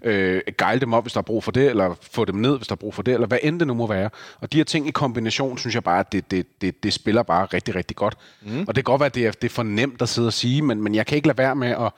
øh, 0.02 0.40
guide 0.58 0.80
dem 0.80 0.92
op, 0.92 1.04
hvis 1.04 1.12
der 1.12 1.18
er 1.20 1.22
brug 1.22 1.44
for 1.44 1.50
det, 1.52 1.70
eller 1.70 1.94
få 2.12 2.24
dem 2.24 2.34
ned, 2.34 2.56
hvis 2.56 2.66
der 2.68 2.74
er 2.74 2.76
brug 2.76 2.94
for 2.94 3.02
det, 3.02 3.14
eller 3.14 3.26
hvad 3.26 3.38
end 3.42 3.58
det 3.58 3.66
nu 3.66 3.74
må 3.74 3.86
være. 3.86 4.10
Og 4.40 4.52
de 4.52 4.56
her 4.56 4.64
ting 4.64 4.88
i 4.88 4.90
kombination, 4.90 5.58
synes 5.58 5.74
jeg 5.74 5.84
bare, 5.84 6.00
at 6.00 6.12
det, 6.12 6.30
det, 6.30 6.46
det, 6.60 6.82
det 6.82 6.92
spiller 6.92 7.22
bare 7.22 7.44
rigtig, 7.46 7.74
rigtig 7.74 7.96
godt. 7.96 8.14
Mm. 8.42 8.60
Og 8.60 8.66
det 8.66 8.74
kan 8.74 8.84
godt 8.84 9.00
være, 9.00 9.06
at 9.06 9.14
det 9.14 9.26
er, 9.26 9.30
det 9.30 9.44
er 9.44 9.48
for 9.54 9.62
nemt 9.62 10.02
at 10.02 10.08
sidde 10.08 10.26
og 10.28 10.32
sige, 10.32 10.62
men, 10.62 10.82
men 10.82 10.94
jeg 10.94 11.06
kan 11.06 11.16
ikke 11.16 11.28
lade 11.28 11.38
være 11.38 11.54
med 11.54 11.68
at, 11.68 11.92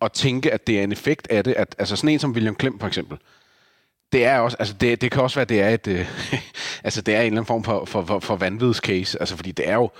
at 0.00 0.12
tænke, 0.12 0.52
at 0.52 0.66
det 0.66 0.78
er 0.78 0.84
en 0.84 0.92
effekt 0.92 1.26
af 1.30 1.44
det. 1.44 1.54
At, 1.54 1.74
altså 1.78 1.96
sådan 1.96 2.10
en 2.10 2.18
som 2.18 2.32
William 2.32 2.54
Klem 2.54 2.78
for 2.78 2.86
eksempel, 2.86 3.18
det 4.12 4.24
er 4.24 4.38
også, 4.38 4.56
altså 4.58 4.74
det, 4.80 5.00
det 5.00 5.10
kan 5.10 5.22
også 5.22 5.36
være, 5.36 5.44
det 5.44 5.60
er 5.60 5.68
et, 5.68 5.86
øh, 5.88 6.06
altså 6.84 7.00
det 7.00 7.14
er 7.14 7.20
en 7.20 7.26
eller 7.26 7.32
anden 7.32 7.46
form 7.46 7.64
for, 7.64 7.84
for, 7.84 8.04
for, 8.04 8.18
for 8.18 8.36
vanvidscase, 8.36 9.20
altså 9.20 9.36
fordi 9.36 9.52
det 9.52 9.68
er 9.68 9.74
jo, 9.74 9.90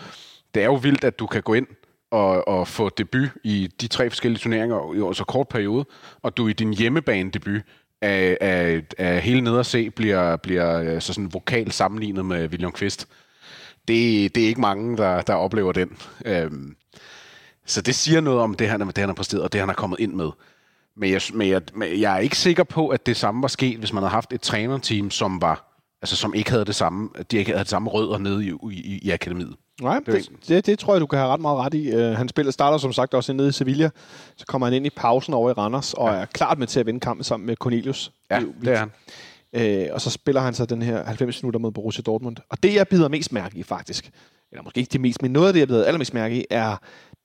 det 0.55 0.63
er 0.63 0.67
jo 0.67 0.75
vildt, 0.75 1.05
at 1.05 1.19
du 1.19 1.27
kan 1.27 1.43
gå 1.43 1.55
ind 1.55 1.67
og, 2.11 2.49
og 2.49 2.69
få 2.69 2.89
debut 2.89 3.29
i 3.45 3.71
de 3.81 3.89
tre 3.89 4.11
forskellige 4.11 4.41
turneringer 4.41 5.11
i 5.11 5.15
så 5.15 5.25
kort 5.25 5.49
periode, 5.49 5.85
og 6.23 6.37
du 6.37 6.49
i 6.49 6.53
din 6.53 6.75
hjemmebane 6.75 7.31
debut 7.31 7.63
af, 8.03 8.39
af, 8.41 8.83
af 8.99 9.23
hele 9.23 9.41
ned 9.41 9.65
se 9.65 9.91
bliver, 9.91 10.37
bliver 10.37 10.81
øh, 10.81 11.01
så 11.01 11.13
sådan 11.13 11.35
vokal 11.35 11.73
sammenlignet 11.73 12.25
med 12.25 12.49
William 12.49 12.73
Kvist. 12.73 13.09
Det, 13.89 14.35
det 14.35 14.43
er 14.43 14.49
ikke 14.49 14.61
mange, 14.61 14.97
der, 14.97 15.21
der 15.21 15.35
oplever 15.35 15.73
den. 15.73 15.97
Øhm, 16.25 16.77
så 17.67 17.81
det 17.81 17.95
siger 17.95 18.21
noget 18.21 18.41
om 18.41 18.55
det, 18.55 18.69
han, 18.69 18.81
det, 18.81 18.99
han 18.99 19.09
har 19.09 19.15
præsteret, 19.15 19.43
og 19.43 19.53
det, 19.53 19.61
han 19.61 19.69
har 19.69 19.77
kommet 19.77 20.01
ind 20.01 20.13
med. 20.13 20.31
Men 20.97 21.11
jeg, 21.11 21.21
men, 21.35 21.49
jeg, 21.49 21.63
men 21.75 22.01
jeg 22.01 22.15
er 22.15 22.19
ikke 22.19 22.39
sikker 22.39 22.65
på, 22.65 22.89
at 22.89 23.07
det 23.07 23.17
samme 23.17 23.43
var 23.43 23.49
sket, 23.49 23.79
hvis 23.79 23.93
man 23.93 24.03
havde 24.03 24.13
haft 24.13 24.33
et 24.33 24.41
trænerteam, 24.41 25.11
som 25.11 25.41
var 25.41 25.73
altså 26.03 26.17
som 26.17 26.35
ikke 26.35 26.51
havde 26.51 26.65
det 26.65 26.75
samme, 26.75 27.09
de 27.31 27.37
ikke 27.37 27.51
havde 27.51 27.65
det 27.65 27.71
samme 27.71 27.91
rødder 27.91 28.19
nede 28.19 28.47
i, 28.47 28.53
i, 28.73 28.99
i 29.03 29.11
akademiet. 29.11 29.55
Nej, 29.83 29.99
Det 29.99 30.09
er 30.09 30.19
det, 30.19 30.49
det, 30.49 30.67
det 30.67 30.79
tror 30.79 30.95
jeg, 30.95 31.01
du 31.01 31.07
kan 31.07 31.19
have 31.19 31.31
ret 31.31 31.41
meget 31.41 31.59
ret 31.59 31.75
i. 31.75 31.95
Uh, 31.97 32.01
han 32.01 32.29
spiller, 32.29 32.53
starter 32.53 32.79
som 32.79 32.93
sagt 32.93 33.15
også 33.15 33.33
nede 33.33 33.49
i 33.49 33.53
Sevilla. 33.53 33.91
Så 34.37 34.47
kommer 34.47 34.67
han 34.67 34.75
ind 34.75 34.87
i 34.87 34.91
pausen 34.91 35.35
over 35.35 35.51
i 35.51 35.53
Randers, 35.53 35.95
og 35.95 36.09
er 36.09 36.25
klart 36.25 36.59
med 36.59 36.67
til 36.67 36.81
at 36.81 36.87
vinde 36.87 37.01
kampen 37.01 37.25
sammen 37.25 37.47
med 37.47 37.57
Cornelius. 37.57 38.13
Ja, 38.31 38.41
jo 38.41 38.53
det 38.65 38.73
er 38.73 38.77
han. 38.77 38.91
Øh, 39.53 39.89
og 39.93 40.01
så 40.01 40.11
spiller 40.11 40.41
han 40.41 40.55
så 40.55 40.67
den 40.67 40.83
her 40.83 41.05
90 41.05 41.43
minutter 41.43 41.61
mod 41.61 41.73
Borussia 41.73 42.03
Dortmund. 42.03 42.37
Og 42.51 42.63
det, 42.63 42.75
jeg 42.75 42.89
bider 42.89 43.09
mest 43.09 43.33
mærke 43.33 43.59
i, 43.59 43.63
faktisk, 43.63 44.11
eller 44.53 44.63
måske 44.63 44.81
ikke 44.81 44.93
det 44.93 45.01
mest, 45.01 45.23
men 45.23 45.31
noget 45.31 45.47
af 45.47 45.53
det, 45.53 45.61
jeg 45.61 45.69
bider 45.69 45.85
allermest 45.85 46.15
mærke 46.15 46.37
i, 46.37 46.45
er 46.51 46.77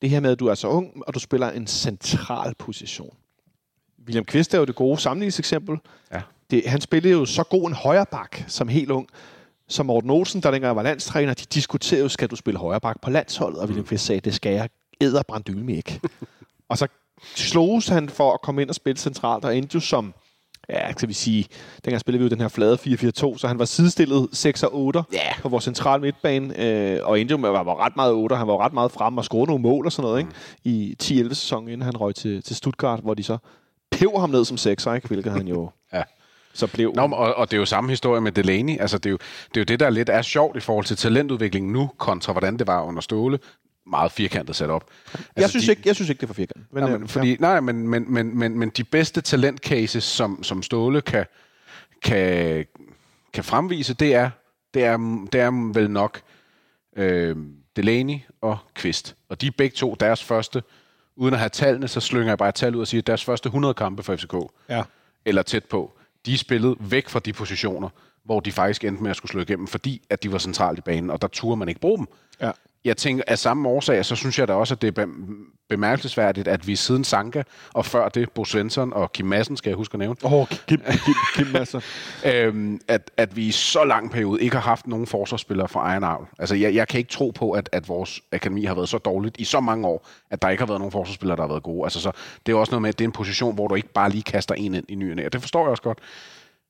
det 0.02 0.10
her 0.10 0.20
med, 0.20 0.32
at 0.32 0.40
du 0.40 0.48
er 0.48 0.56
så 0.56 0.68
ung, 0.68 1.04
og 1.08 1.14
du 1.14 1.20
spiller 1.20 1.50
en 1.50 1.68
central 1.68 2.56
position. 2.56 3.16
William 4.06 4.26
Kvist 4.26 4.54
er 4.54 4.58
jo 4.58 4.66
det 4.66 4.76
gode 4.76 4.98
sammenligningseksempel. 4.98 5.78
Ja. 6.12 6.22
Det, 6.52 6.64
han 6.68 6.82
spillede 6.82 7.14
jo 7.14 7.26
så 7.26 7.44
god 7.44 7.68
en 7.68 7.74
højreback 7.74 8.46
som 8.48 8.68
helt 8.68 8.92
ung. 8.92 9.08
Som 9.70 9.86
Morten 9.86 10.10
Olsen, 10.10 10.42
der 10.42 10.52
dengang 10.52 10.76
var 10.76 10.84
landstræner, 10.84 11.34
de 11.34 11.46
diskuterede 11.46 12.04
jo, 12.04 12.10
skal 12.10 12.28
du 12.28 12.36
spille 12.36 12.60
højreback 12.60 13.02
på 13.02 13.10
landsholdet? 13.10 13.60
Og 13.60 13.66
William 13.66 13.86
Kvist 13.86 14.06
sagde, 14.06 14.22
det 14.22 14.34
skal 14.34 14.54
jeg 14.54 14.70
æder 15.02 15.24
brandylme 15.24 15.76
ikke. 15.76 16.00
og 16.70 16.78
så 16.78 16.88
sloges 17.36 17.88
han 17.88 18.10
for 18.10 18.34
at 18.34 18.42
komme 18.42 18.62
ind 18.62 18.70
og 18.70 18.76
spille 18.76 18.98
centralt, 18.98 19.46
og 19.46 19.58
endte 19.58 19.76
jo 19.76 19.80
som, 19.80 20.14
ja, 20.70 20.94
kan 20.94 21.08
vi 21.10 21.14
sige, 21.14 21.46
dengang 21.86 22.00
spillede 22.00 22.20
vi 22.20 22.26
jo 22.26 22.30
den 22.30 22.42
her 22.42 22.48
flade 22.48 22.74
4-4-2, 22.76 23.38
så 23.38 23.48
han 23.48 23.60
var 23.60 23.66
sidestillet 23.66 24.30
6 24.34 24.64
og 24.64 24.76
8 24.76 25.04
Ja. 25.14 25.20
på 25.42 25.50
vores 25.50 25.64
centrale 25.64 26.02
midtbane, 26.02 26.62
øh, 26.66 27.00
og 27.04 27.12
med 27.14 27.50
at 27.50 27.54
være 27.54 27.76
ret 27.76 27.96
meget 27.96 28.14
8, 28.14 28.36
han 28.36 28.48
var 28.48 28.58
ret 28.66 28.74
meget 28.74 28.92
frem 28.92 29.18
og 29.18 29.24
scorede 29.24 29.48
nogle 29.48 29.62
mål 29.64 29.86
og 29.86 29.92
sådan 29.92 30.08
noget, 30.08 30.20
ikke? 30.20 30.32
i 30.64 30.96
10-11 31.04 31.30
sæsonen, 31.30 31.68
inden 31.70 31.82
han 31.82 31.98
røg 31.98 32.16
til, 32.16 32.44
til 32.44 32.56
Stuttgart, 32.56 33.00
hvor 33.00 33.14
de 33.14 33.24
så 33.24 33.38
pev 33.92 34.20
ham 34.20 34.30
ned 34.30 34.46
som 34.46 34.56
6'er, 34.58 34.94
ikke? 34.94 35.08
hvilket 35.08 35.32
han 35.32 35.48
jo 35.48 35.70
Ja. 35.94 36.04
så 36.54 36.68
blev. 36.68 36.94
Nå, 36.96 37.02
og, 37.02 37.34
og 37.36 37.52
det 37.52 37.58
er 37.58 37.60
jo 37.60 37.66
samme 37.66 37.90
historie 37.90 38.22
med 38.22 38.32
Delaney. 38.32 38.78
Altså, 38.80 38.98
det, 38.98 39.06
er 39.06 39.12
jo, 39.12 39.18
det 39.50 39.58
er 39.58 39.62
jo 39.62 39.66
det, 39.66 39.80
der 39.80 39.90
lidt 39.90 40.10
er 40.10 40.22
sjovt 40.22 40.58
i 40.58 40.60
forhold 40.60 40.86
til 40.86 40.98
talentudviklingen 40.98 41.74
nu, 41.74 41.90
kontra 41.98 42.32
hvordan 42.32 42.60
det 42.60 42.68
var 42.68 42.82
under 42.84 43.02
Ståle. 43.02 43.40
Meget 43.90 44.12
firkantet 44.12 44.56
sat 44.56 44.70
op. 44.70 44.90
Altså, 45.14 45.26
jeg, 45.38 45.50
synes 45.50 45.66
de, 45.66 45.72
ikke, 45.72 45.82
jeg 45.86 45.96
synes 45.96 46.10
ikke, 46.10 46.20
det 46.20 46.24
er 46.26 46.28
for 46.28 46.34
firkantet. 46.34 46.66
Men, 46.72 46.84
Nej, 46.84 46.94
øh, 46.94 47.00
men, 47.00 47.08
fordi, 47.10 47.38
nej, 47.40 47.60
men, 47.60 47.88
men, 47.88 48.14
men, 48.14 48.38
men, 48.40 48.60
men 48.60 48.70
de 48.70 48.84
bedste 48.84 49.22
talentcases, 49.22 50.04
som, 50.04 50.44
som 50.44 50.64
Ståle 50.64 51.02
kan, 51.02 51.26
kan, 52.02 52.66
kan 53.34 53.44
fremvise, 53.44 53.94
det 53.94 54.16
er, 54.16 54.30
det 54.74 54.84
er, 54.84 55.26
det 55.32 55.42
er 55.42 55.74
vel 55.74 55.92
nok 55.92 56.22
øh, 56.96 57.36
Delaney 57.76 58.20
og 58.42 58.58
Kvist. 58.74 59.16
Og 59.30 59.42
de 59.42 59.48
er 59.48 59.52
begge 59.58 59.76
to 59.76 59.96
deres 60.00 60.24
første, 60.24 60.64
uden 61.16 61.34
at 61.34 61.40
have 61.40 61.50
tallene, 61.50 61.88
så 61.88 62.00
slynger 62.00 62.28
jeg 62.28 62.38
bare 62.38 62.50
et 62.50 62.56
tal 62.56 62.76
ud 62.76 62.82
og 62.82 62.88
siger, 62.88 63.02
deres 63.02 63.26
første 63.26 63.48
100 63.48 63.74
kampe 63.74 64.04
for 64.04 64.16
FCK, 64.16 64.34
Ja. 64.70 64.84
eller 65.26 65.42
tæt 65.42 65.66
på, 65.66 65.94
de 66.26 66.34
er 66.34 66.38
spillet 66.38 66.76
væk 66.80 67.10
fra 67.10 67.20
de 67.20 67.34
positioner, 67.34 67.90
hvor 68.26 68.40
de 68.40 68.52
faktisk 68.52 68.84
endte 68.84 69.04
med 69.04 69.12
at 69.12 69.18
skulle 69.18 69.32
slå 69.32 69.42
igennem, 69.42 69.68
fordi 69.68 70.02
at 70.10 70.24
de 70.24 70.32
var 70.32 70.38
centralt 70.38 70.78
i 70.78 70.82
banen, 70.82 71.10
og 71.10 71.22
der 71.22 71.28
turde 71.28 71.56
man 71.58 71.70
ikke 71.70 71.82
bruge 71.82 71.98
dem. 71.98 72.08
Ja. 72.42 72.52
Jeg 72.86 72.98
tænker, 72.98 73.24
af 73.28 73.40
samme 73.40 73.70
årsag, 73.70 74.06
så 74.06 74.16
synes 74.16 74.40
jeg 74.40 74.48
da 74.48 74.54
også, 74.54 74.74
at 74.74 74.82
det 74.82 74.88
er 74.88 75.06
be- 75.06 75.12
bemærkelsesværdigt, 75.70 76.48
at 76.48 76.68
vi 76.68 76.76
siden 76.76 77.04
Sanka, 77.04 77.44
og 77.74 77.86
før 77.86 78.10
det, 78.10 78.32
Bo 78.32 78.46
Svensson 78.46 78.94
og 78.94 79.12
Kim 79.12 79.26
Madsen, 79.26 79.58
skal 79.58 79.70
jeg 79.70 79.78
huske 79.78 79.96
at 79.96 80.00
nævne, 80.00 80.16
Åh, 80.24 80.34
oh, 80.34 80.48
Kim, 80.48 80.82
Kim, 81.06 81.16
Kim 81.36 81.48
Madsen. 81.48 81.82
øhm, 82.34 82.80
at, 82.88 83.12
at 83.18 83.36
vi 83.36 83.46
i 83.48 83.52
så 83.52 83.84
lang 83.84 84.12
periode 84.12 84.42
ikke 84.42 84.56
har 84.56 84.64
haft 84.64 84.88
nogen 84.88 85.08
forsvarsspillere 85.08 85.68
fra 85.68 85.80
egen 85.80 86.04
avl. 86.04 86.28
Altså, 86.40 86.56
jeg, 86.56 86.76
jeg 86.76 86.88
kan 86.88 86.98
ikke 86.98 87.12
tro 87.12 87.32
på, 87.36 87.52
at, 87.52 87.70
at 87.72 87.88
vores 87.88 88.22
akademi 88.32 88.66
har 88.66 88.76
været 88.76 88.90
så 88.90 88.98
dårligt 88.98 89.38
i 89.40 89.44
så 89.44 89.60
mange 89.60 89.88
år, 89.88 90.08
at 90.32 90.42
der 90.42 90.50
ikke 90.50 90.62
har 90.62 90.68
været 90.68 90.80
nogen 90.80 90.92
forsvarsspillere, 90.92 91.36
der 91.36 91.44
har 91.44 91.50
været 91.50 91.64
gode. 91.64 91.86
Altså, 91.86 92.00
så 92.00 92.12
det 92.46 92.52
er 92.52 92.58
også 92.58 92.72
noget 92.72 92.82
med, 92.82 92.90
at 92.90 93.00
det 93.00 93.06
er 93.06 93.08
en 93.08 93.14
position, 93.14 93.56
hvor 93.56 93.68
du 93.68 93.76
ikke 93.76 93.94
bare 93.94 94.10
lige 94.10 94.24
kaster 94.24 94.56
en 94.56 94.74
ind 94.74 94.86
i 94.90 94.96
ny. 94.96 95.26
Og 95.26 95.34
det 95.34 95.42
forstår 95.42 95.62
jeg 95.62 95.70
også 95.70 95.84
godt. 95.84 96.00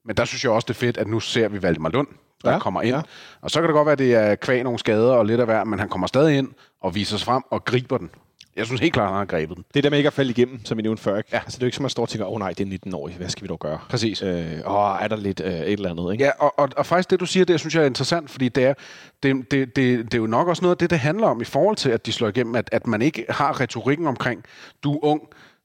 Men 0.05 0.17
der 0.17 0.25
synes 0.25 0.43
jeg 0.43 0.51
også, 0.51 0.65
det 0.65 0.73
er 0.73 0.79
fedt, 0.79 0.97
at 0.97 1.07
nu 1.07 1.19
ser 1.19 1.47
vi 1.47 1.61
Valdemar 1.61 1.89
Lund, 1.89 2.07
der 2.43 2.51
Ja, 2.51 2.59
kommer 2.59 2.81
ind. 2.81 2.95
ja. 2.95 3.01
Og 3.41 3.51
så 3.51 3.59
kan 3.59 3.67
det 3.67 3.73
godt 3.73 3.85
være, 3.85 3.93
at 3.93 3.99
det 3.99 4.13
er 4.15 4.35
kvæg 4.35 4.63
nogle 4.63 4.79
skader 4.79 5.13
og 5.13 5.25
lidt 5.25 5.39
af 5.39 5.45
hver, 5.45 5.63
men 5.63 5.79
han 5.79 5.89
kommer 5.89 6.07
stadig 6.07 6.37
ind 6.37 6.47
og 6.81 6.95
viser 6.95 7.17
sig 7.17 7.25
frem 7.25 7.43
og 7.51 7.65
griber 7.65 7.97
den. 7.97 8.09
Jeg 8.55 8.65
synes 8.65 8.81
helt 8.81 8.93
klart, 8.93 9.07
han 9.09 9.17
har 9.17 9.25
grebet 9.25 9.57
den. 9.57 9.65
Det 9.73 9.83
der 9.83 9.89
med 9.89 9.97
ikke 9.97 10.07
at 10.07 10.13
falde 10.13 10.29
igennem, 10.31 10.65
som 10.65 10.77
vi 10.77 10.81
nævnte 10.81 11.03
før. 11.03 11.17
Ikke? 11.17 11.29
Ja. 11.33 11.37
Altså, 11.39 11.57
det 11.57 11.63
er 11.63 11.65
jo 11.65 11.67
ikke 11.67 11.75
som, 11.75 11.85
at 11.85 11.91
står 11.91 12.03
og 12.03 12.09
tænker, 12.09 12.25
åh 12.25 12.33
oh, 12.33 12.39
nej, 12.39 12.49
det 12.49 12.59
er 12.63 12.65
19 12.67 12.93
år, 12.93 13.09
hvad 13.17 13.29
skal 13.29 13.43
vi 13.43 13.47
dog 13.47 13.59
gøre? 13.59 13.79
Præcis. 13.89 14.21
Øh, 14.21 14.45
åh, 14.65 15.01
er 15.03 15.07
der 15.07 15.15
lidt 15.15 15.41
øh, 15.45 15.51
et 15.53 15.71
eller 15.71 15.89
andet, 15.89 16.11
ikke? 16.11 16.23
Ja, 16.23 16.31
og, 16.39 16.59
og, 16.59 16.69
og 16.77 16.85
faktisk 16.85 17.09
det, 17.09 17.19
du 17.19 17.25
siger, 17.25 17.45
det 17.45 17.59
synes 17.59 17.75
jeg 17.75 17.81
er 17.81 17.87
interessant, 17.87 18.29
fordi 18.29 18.49
det 18.49 18.63
er, 18.65 18.73
det, 19.23 19.51
det, 19.51 19.75
det, 19.75 20.05
det 20.05 20.13
er 20.13 20.17
jo 20.17 20.27
nok 20.27 20.47
også 20.47 20.61
noget 20.61 20.75
af 20.75 20.77
det, 20.77 20.89
det 20.89 20.99
handler 20.99 21.27
om 21.27 21.41
i 21.41 21.45
forhold 21.45 21.75
til, 21.75 21.89
at 21.89 22.05
de 22.05 22.11
slår 22.11 22.27
igennem, 22.27 22.55
at, 22.55 22.69
at 22.71 22.87
man 22.87 23.01
ikke 23.01 23.25
har 23.29 23.59
retorikken 23.59 24.07
omkring, 24.07 24.43
du 24.83 24.93
er 24.93 24.99
ung, 25.05 25.21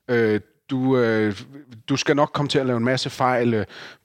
øh, 0.09 0.41
du, 0.70 0.99
øh, 0.99 1.37
du 1.89 1.97
skal 1.97 2.16
nok 2.16 2.31
komme 2.35 2.49
til 2.49 2.59
at 2.59 2.66
lave 2.66 2.77
en 2.77 2.85
masse 2.85 3.11
fejl, 3.11 3.55
øh, 3.55 3.64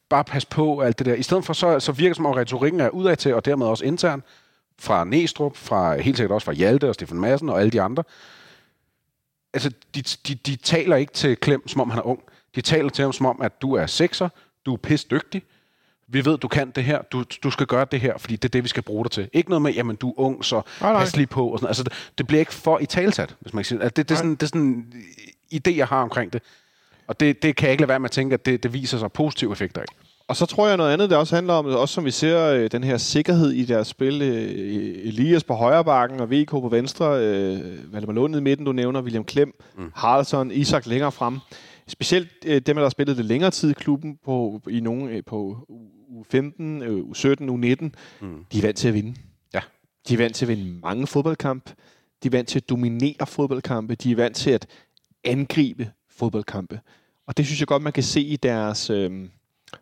bare 0.09 0.23
pas 0.23 0.45
på, 0.45 0.81
alt 0.81 0.99
det 0.99 1.05
der. 1.05 1.13
I 1.13 1.23
stedet 1.23 1.45
for, 1.45 1.53
så, 1.53 1.79
så 1.79 1.91
virker 1.91 2.09
det 2.09 2.15
som 2.15 2.25
om, 2.25 2.31
retorikken 2.31 2.79
er 2.79 2.89
udad 2.89 3.15
til, 3.15 3.33
og 3.33 3.45
dermed 3.45 3.67
også 3.67 3.85
intern, 3.85 4.23
fra 4.79 5.03
Næstrup, 5.03 5.57
fra 5.57 6.01
helt 6.01 6.17
sikkert 6.17 6.31
også 6.31 6.45
fra 6.45 6.53
Hjalte 6.53 6.89
og 6.89 6.93
Stefan 6.93 7.19
Madsen 7.19 7.49
og 7.49 7.59
alle 7.59 7.71
de 7.71 7.81
andre. 7.81 8.03
Altså, 9.53 9.71
de, 9.95 10.01
de, 10.01 10.35
de 10.35 10.55
taler 10.55 10.95
ikke 10.95 11.13
til 11.13 11.35
Klem, 11.35 11.67
som 11.67 11.81
om 11.81 11.89
han 11.89 11.99
er 11.99 12.07
ung. 12.07 12.19
De 12.55 12.61
taler 12.61 12.89
til 12.89 13.03
ham, 13.03 13.13
som 13.13 13.25
om, 13.25 13.41
at 13.41 13.61
du 13.61 13.73
er 13.73 13.85
sekser, 13.85 14.29
du 14.65 14.73
er 14.73 14.77
pis 14.77 15.05
dygtig, 15.05 15.43
vi 16.07 16.25
ved, 16.25 16.37
du 16.37 16.47
kan 16.47 16.71
det 16.71 16.83
her, 16.83 17.01
du, 17.01 17.23
du 17.43 17.51
skal 17.51 17.65
gøre 17.65 17.85
det 17.91 18.01
her, 18.01 18.17
fordi 18.17 18.35
det 18.35 18.45
er 18.45 18.49
det, 18.49 18.63
vi 18.63 18.69
skal 18.69 18.83
bruge 18.83 19.03
dig 19.03 19.11
til. 19.11 19.29
Ikke 19.33 19.49
noget 19.49 19.61
med, 19.61 19.73
jamen 19.73 19.95
du 19.95 20.09
er 20.09 20.19
ung, 20.19 20.45
så 20.45 20.61
Nej, 20.81 20.91
nej. 20.91 21.01
pas 21.01 21.15
lige 21.15 21.27
på. 21.27 21.47
Og 21.47 21.59
sådan. 21.59 21.67
Altså, 21.67 21.83
det, 21.83 22.11
det 22.17 22.27
bliver 22.27 22.39
ikke 22.39 22.53
for 22.53 22.79
i 22.79 22.85
talsat, 22.85 23.35
hvis 23.39 23.53
man 23.53 23.63
kan 23.63 23.65
sige 23.65 23.77
det. 23.77 23.83
Altså, 23.83 23.93
det, 23.95 24.09
det, 24.09 24.15
er 24.15 24.17
sådan, 24.17 24.31
det 24.31 24.43
er 24.43 24.47
sådan 24.47 24.61
en 24.61 24.93
idé, 25.53 25.77
jeg 25.77 25.87
har 25.87 26.01
omkring 26.01 26.33
det. 26.33 26.41
Og 27.07 27.19
det, 27.19 27.43
det 27.43 27.55
kan 27.55 27.65
jeg 27.65 27.71
ikke 27.71 27.81
lade 27.81 27.89
være 27.89 27.99
med 27.99 28.09
at 28.09 28.11
tænke, 28.11 28.33
at 28.33 28.45
det, 28.45 28.63
det 28.63 28.73
viser 28.73 28.97
sig 28.97 29.11
positive 29.11 29.51
effekter 29.51 29.81
af. 29.81 29.85
Og 30.27 30.35
så 30.35 30.45
tror 30.45 30.67
jeg 30.67 30.77
noget 30.77 30.93
andet, 30.93 31.09
det 31.09 31.17
også 31.17 31.35
handler 31.35 31.53
om, 31.53 31.65
også 31.65 31.93
som 31.93 32.05
vi 32.05 32.11
ser 32.11 32.47
øh, 32.47 32.71
den 32.71 32.83
her 32.83 32.97
sikkerhed 32.97 33.51
i 33.51 33.65
deres 33.65 33.87
spil. 33.87 34.21
Øh, 34.21 35.07
Elias 35.07 35.43
på 35.43 35.53
højre 35.53 35.85
bakken 35.85 36.19
og 36.19 36.31
VK 36.31 36.49
på 36.49 36.69
venstre. 36.71 37.05
Øh, 37.05 37.93
Valdemar 37.93 38.13
Lund 38.13 38.35
i 38.35 38.39
midten, 38.39 38.65
du 38.65 38.71
nævner. 38.71 39.01
William 39.01 39.23
Klem, 39.23 39.53
mm. 39.77 39.91
Haraldsson, 39.95 40.51
Isak 40.51 40.85
længere 40.85 41.11
frem. 41.11 41.39
Specielt 41.87 42.29
øh, 42.45 42.61
dem, 42.61 42.75
der 42.75 42.83
har 42.83 42.89
spillet 42.89 43.17
det 43.17 43.25
længere 43.25 43.51
tid 43.51 43.69
i 43.69 43.73
klubben 43.73 44.17
på, 44.25 44.61
i 44.69 44.79
nogen, 44.79 45.09
øh, 45.09 45.23
på 45.25 45.57
u 46.09 46.23
15, 46.31 46.83
øh, 46.83 47.03
u 47.03 47.13
17, 47.13 47.49
u 47.49 47.57
19. 47.57 47.95
Mm. 48.21 48.45
De 48.51 48.57
er 48.57 48.61
vant 48.61 48.77
til 48.77 48.87
at 48.87 48.93
vinde. 48.93 49.15
Ja. 49.53 49.61
De 50.07 50.13
er 50.13 50.17
vant 50.17 50.35
til 50.35 50.45
at 50.45 50.49
vinde 50.49 50.79
mange 50.83 51.07
fodboldkampe. 51.07 51.73
De 52.23 52.27
er 52.27 52.31
vant 52.31 52.47
til 52.47 52.59
at 52.59 52.69
dominere 52.69 53.27
fodboldkampe. 53.27 53.95
De 53.95 54.11
er 54.11 54.15
vant 54.15 54.35
til 54.35 54.51
at 54.51 54.67
angribe 55.23 55.91
fodboldkampe. 56.18 56.80
Og 57.28 57.38
det 57.38 57.45
synes 57.45 57.59
jeg 57.59 57.68
godt, 57.68 57.84
man 57.84 57.93
kan 57.93 58.03
se 58.03 58.22
i 58.22 58.36
deres, 58.36 58.89
øh, 58.89 59.11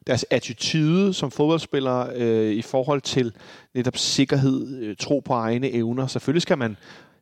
deres 0.08 0.26
attitude 0.30 1.14
som 1.14 1.32
fodboldspillere 1.32 2.10
øh, 2.16 2.54
i 2.54 2.62
forhold 2.62 3.02
til 3.02 3.34
netop 3.74 3.98
sikkerhed, 3.98 4.78
øh, 4.82 4.96
tro 4.96 5.20
på 5.20 5.34
egne 5.34 5.72
evner. 5.72 6.08
Selvfølgelig 6.08 6.42
skal 6.42 6.58
man 6.58 6.78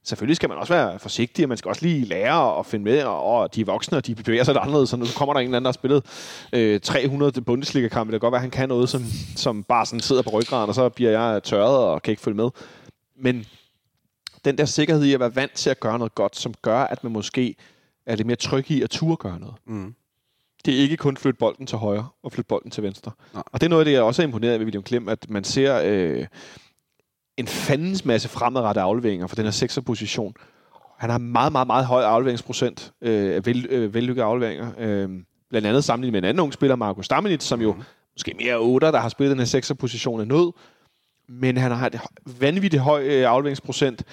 Selvfølgelig 0.05 0.35
skal 0.35 0.49
man 0.49 0.57
også 0.57 0.73
være 0.73 0.99
forsigtig, 0.99 1.45
og 1.45 1.49
man 1.49 1.57
skal 1.57 1.69
også 1.69 1.85
lige 1.85 2.05
lære 2.05 2.59
at 2.59 2.65
finde 2.65 2.83
med, 2.83 3.03
og, 3.03 3.23
og 3.23 3.55
de 3.55 3.61
er 3.61 3.65
voksne, 3.65 3.97
og 3.97 4.07
de 4.07 4.15
bevæger 4.15 4.43
sig 4.43 4.55
anderledes, 4.55 4.89
så 4.89 4.97
nu 4.97 5.05
kommer 5.17 5.33
der 5.33 5.39
en 5.39 5.47
eller 5.47 5.57
anden, 5.57 5.65
der 5.65 5.69
har 5.69 5.73
spillet 5.73 6.05
øh, 6.53 6.81
300 6.81 7.41
Bundesliga-kampe. 7.41 8.11
Det 8.11 8.21
kan 8.21 8.25
godt 8.25 8.31
være, 8.31 8.37
at 8.37 8.41
han 8.41 8.51
kan 8.51 8.69
noget, 8.69 8.89
som, 8.89 9.03
som 9.35 9.63
bare 9.63 9.85
sådan 9.85 9.99
sidder 9.99 10.21
på 10.21 10.29
ryggraden, 10.29 10.69
og 10.69 10.75
så 10.75 10.89
bliver 10.89 11.11
jeg 11.11 11.43
tørret 11.43 11.77
og 11.77 12.01
kan 12.01 12.11
ikke 12.11 12.21
følge 12.21 12.37
med. 12.37 12.49
Men 13.15 13.45
den 14.45 14.57
der 14.57 14.65
sikkerhed 14.65 15.03
i 15.03 15.13
at 15.13 15.19
være 15.19 15.35
vant 15.35 15.53
til 15.53 15.69
at 15.69 15.79
gøre 15.79 15.97
noget 15.97 16.15
godt, 16.15 16.35
som 16.35 16.53
gør, 16.61 16.79
at 16.79 17.03
man 17.03 17.13
måske 17.13 17.55
er 18.05 18.15
lidt 18.15 18.27
mere 18.27 18.35
tryg 18.35 18.71
i 18.71 18.81
at 18.81 18.89
turde 18.89 19.17
gøre 19.17 19.39
noget. 19.39 19.55
Mm. 19.65 19.95
Det 20.65 20.73
er 20.73 20.79
ikke 20.79 20.97
kun 20.97 21.17
flytte 21.17 21.37
bolden 21.37 21.67
til 21.67 21.77
højre 21.77 22.07
og 22.23 22.31
flytte 22.31 22.47
bolden 22.47 22.71
til 22.71 22.83
venstre. 22.83 23.11
Nej. 23.33 23.43
Og 23.45 23.61
det 23.61 23.67
er 23.67 23.69
noget 23.69 23.81
af 23.81 23.85
det, 23.85 23.91
jeg 23.91 24.01
også 24.01 24.21
er 24.21 24.25
imponeret 24.25 24.59
ved 24.59 24.65
William 24.65 24.83
Klem, 24.83 25.09
at 25.09 25.29
man 25.29 25.43
ser 25.43 25.81
øh, 25.85 26.27
en 27.37 27.47
fandens 27.47 28.05
masse 28.05 28.29
fremadrettede 28.29 28.83
afleveringer 28.83 29.27
fra 29.27 29.35
den 29.35 29.43
her 29.43 29.51
sekserposition. 29.51 30.33
Han 30.97 31.09
har 31.09 31.17
meget, 31.17 31.51
meget, 31.51 31.67
meget 31.67 31.85
høj 31.85 32.03
afleveringsprocent 32.03 32.93
øh, 33.01 33.35
af 33.35 33.45
vel, 33.45 33.67
øh, 33.69 33.93
vellykkede 33.93 34.25
afleveringer. 34.25 34.71
Øh, 34.77 35.09
blandt 35.49 35.67
andet 35.67 35.83
sammenlignet 35.83 36.11
med 36.13 36.19
en 36.19 36.29
anden 36.29 36.39
ung 36.41 36.53
spiller, 36.53 36.75
Marco 36.75 37.01
Stammenit, 37.01 37.43
som 37.43 37.61
jo 37.61 37.75
måske 38.15 38.33
mere 38.39 38.55
8, 38.55 38.87
der 38.87 38.99
har 38.99 39.09
spillet 39.09 39.31
den 39.31 39.39
her 39.39 39.45
sekserposition 39.45 40.21
af 40.21 40.27
nød. 40.27 40.51
Men 41.29 41.57
han 41.57 41.71
har 41.71 41.87
et 41.87 41.99
vanvittigt 42.39 42.83
høj 42.83 43.03
øh, 43.03 43.29
afleveringsprocent, 43.29 44.03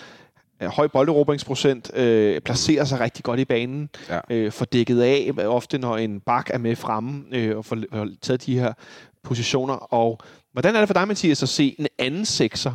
høj 0.68 0.86
bolderobringsprocent, 0.86 1.90
øh, 1.94 2.40
placerer 2.40 2.84
sig 2.84 3.00
rigtig 3.00 3.24
godt 3.24 3.40
i 3.40 3.44
banen, 3.44 3.88
Ja. 4.08 4.20
øh, 4.30 4.52
får 4.52 4.64
dækket 4.64 5.00
af, 5.02 5.30
ofte 5.46 5.78
når 5.78 5.96
en 5.96 6.20
bak 6.20 6.50
er 6.50 6.58
med 6.58 6.76
fremme, 6.76 7.24
øh, 7.32 7.56
og 7.56 7.64
får, 7.64 7.78
får 7.92 8.08
taget 8.22 8.46
de 8.46 8.58
her 8.58 8.72
positioner. 9.24 9.74
Og 9.74 10.18
hvordan 10.52 10.74
er 10.76 10.78
det 10.78 10.88
for 10.88 10.94
dig, 10.94 11.08
Mathias, 11.08 11.42
at 11.42 11.48
se 11.48 11.74
en 11.78 11.86
anden 11.98 12.24
sekser, 12.24 12.72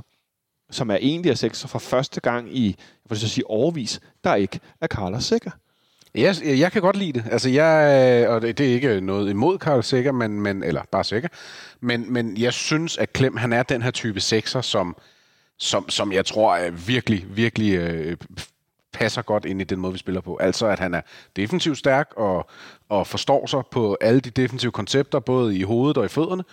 som 0.72 0.90
er 0.90 0.98
egentlig 1.02 1.30
er 1.30 1.36
sekser 1.36 1.68
for 1.68 1.80
første 1.80 2.22
gang 2.22 2.58
i, 2.58 2.68
jeg 2.68 3.10
vil 3.10 3.20
så 3.20 3.30
sige, 3.30 3.50
overvis, 3.50 4.00
der 4.24 4.36
ikke 4.36 4.60
er 4.82 4.88
Carlos 4.88 5.24
Sikker? 5.24 5.52
Jeg, 6.16 6.36
jeg 6.44 6.72
kan 6.72 6.82
godt 6.82 6.96
lide 6.96 7.14
det. 7.14 7.24
Altså, 7.32 7.50
jeg, 7.50 8.26
og 8.30 8.42
det, 8.42 8.58
det 8.58 8.70
er 8.70 8.74
ikke 8.74 9.02
noget 9.02 9.30
imod 9.30 9.58
Karl 9.58 9.82
Sikker, 9.84 10.12
men, 10.12 10.42
men, 10.42 10.64
eller 10.64 10.82
bare 10.92 11.04
Sikker, 11.04 11.30
men, 11.82 12.14
men 12.14 12.38
jeg 12.38 12.54
synes, 12.54 12.98
at 12.98 13.14
Klem, 13.14 13.38
han 13.38 13.54
er 13.54 13.64
den 13.64 13.82
her 13.82 13.92
type 13.92 14.20
sekser, 14.20 14.62
som, 14.62 14.98
som, 15.60 15.90
som 15.90 16.12
jeg 16.12 16.26
tror 16.26 16.56
er 16.56 16.72
virkelig, 16.72 17.26
virkelig 17.30 17.74
øh, 17.74 18.18
passer 18.94 19.22
godt 19.22 19.46
ind 19.46 19.62
i 19.62 19.64
den 19.64 19.80
måde, 19.80 19.94
vi 19.94 20.00
spiller 20.00 20.22
på. 20.22 20.38
Altså, 20.38 20.68
at 20.68 20.80
han 20.80 20.94
er 20.94 21.02
defensivt 21.36 21.78
stærk 21.78 22.14
og, 22.18 22.50
og 22.90 23.08
forstår 23.08 23.46
sig 23.46 23.62
på 23.72 23.98
alle 24.02 24.20
de 24.20 24.30
defensive 24.30 24.72
koncepter, 24.72 25.20
både 25.20 25.58
i 25.58 25.64
hovedet 25.64 25.98
og 25.98 26.06
i 26.06 26.08
fødderne, 26.08 26.44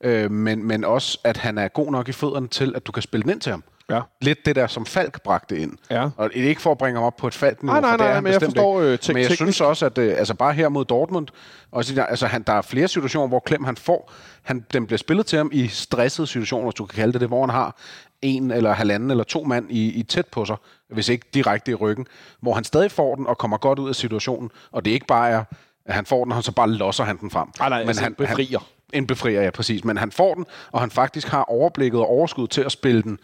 øh, 0.00 0.30
men, 0.30 0.64
men 0.64 0.84
også, 0.84 1.18
at 1.24 1.36
han 1.36 1.58
er 1.58 1.68
god 1.68 1.92
nok 1.92 2.08
i 2.08 2.12
fødderne 2.12 2.48
til, 2.48 2.72
at 2.76 2.86
du 2.86 2.92
kan 2.92 3.02
spille 3.02 3.22
den 3.22 3.30
ind 3.30 3.40
til 3.40 3.50
ham. 3.50 3.64
Ja. 3.90 4.00
Lidt 4.20 4.46
det 4.46 4.56
der, 4.56 4.66
som 4.66 4.86
Falk 4.86 5.22
bragte 5.22 5.58
ind. 5.58 5.72
Ja. 5.90 6.08
Og 6.16 6.30
det 6.30 6.44
er 6.44 6.48
ikke 6.48 6.62
for 6.62 6.70
at 6.72 6.78
bringe 6.78 6.98
ham 6.98 7.06
op 7.06 7.16
på 7.16 7.26
et 7.26 7.34
falk 7.34 7.62
Nej, 7.62 7.80
nej, 7.80 7.92
er 7.92 7.96
nej, 7.96 8.12
han 8.12 8.22
men 8.22 8.32
jeg 8.32 8.42
forstår, 8.42 8.82
ikke. 8.82 8.92
øh, 8.92 9.14
Men 9.14 9.22
jeg 9.22 9.30
synes 9.30 9.60
også, 9.60 9.86
at 9.86 9.98
øh, 9.98 10.18
altså 10.18 10.34
bare 10.34 10.52
her 10.52 10.68
mod 10.68 10.84
Dortmund, 10.84 11.28
også, 11.72 12.02
altså, 12.02 12.26
han, 12.26 12.42
der 12.42 12.52
er 12.52 12.62
flere 12.62 12.88
situationer, 12.88 13.28
hvor 13.28 13.40
Klem 13.40 13.64
han 13.64 13.76
får, 13.76 14.12
han, 14.42 14.66
den 14.72 14.86
bliver 14.86 14.98
spillet 14.98 15.26
til 15.26 15.36
ham 15.36 15.50
i 15.52 15.68
stressede 15.68 16.26
situationer, 16.26 16.64
hvis 16.64 16.74
du 16.74 16.86
kan 16.86 16.96
kalde 16.96 17.12
det 17.12 17.20
det, 17.20 17.28
hvor 17.28 17.40
han 17.40 17.50
har 17.50 17.76
en 18.22 18.50
eller 18.50 18.72
halvanden 18.72 19.10
eller 19.10 19.24
to 19.24 19.44
mand 19.44 19.70
i, 19.70 19.92
i 19.92 20.02
tæt 20.02 20.26
på 20.26 20.44
sig, 20.44 20.56
hvis 20.88 21.08
ikke 21.08 21.26
direkte 21.34 21.70
i 21.70 21.74
ryggen, 21.74 22.06
hvor 22.40 22.54
han 22.54 22.64
stadig 22.64 22.90
får 22.90 23.14
den 23.14 23.26
og 23.26 23.38
kommer 23.38 23.56
godt 23.56 23.78
ud 23.78 23.88
af 23.88 23.94
situationen, 23.94 24.50
og 24.72 24.84
det 24.84 24.90
ikke 24.90 25.06
bare 25.06 25.30
er, 25.30 25.44
at 25.84 25.94
han 25.94 26.06
får 26.06 26.24
den, 26.24 26.32
og 26.32 26.44
så 26.44 26.52
bare 26.52 26.70
losser 26.70 27.04
han 27.04 27.18
den 27.18 27.30
frem. 27.30 27.48
Nej, 27.58 27.68
nej, 27.68 27.84
altså 27.88 28.06
en 28.06 28.14
befrier. 28.14 28.58
Han, 28.58 29.00
en 29.00 29.06
befrier, 29.06 29.42
ja, 29.42 29.50
præcis. 29.50 29.84
Men 29.84 29.96
han 29.96 30.12
får 30.12 30.34
den, 30.34 30.46
og 30.72 30.80
han 30.80 30.90
faktisk 30.90 31.28
har 31.28 31.42
overblikket 31.42 32.00
og 32.00 32.06
overskud 32.06 32.48
til 32.48 32.60
at 32.60 32.72
spille 32.72 33.02
den 33.02 33.18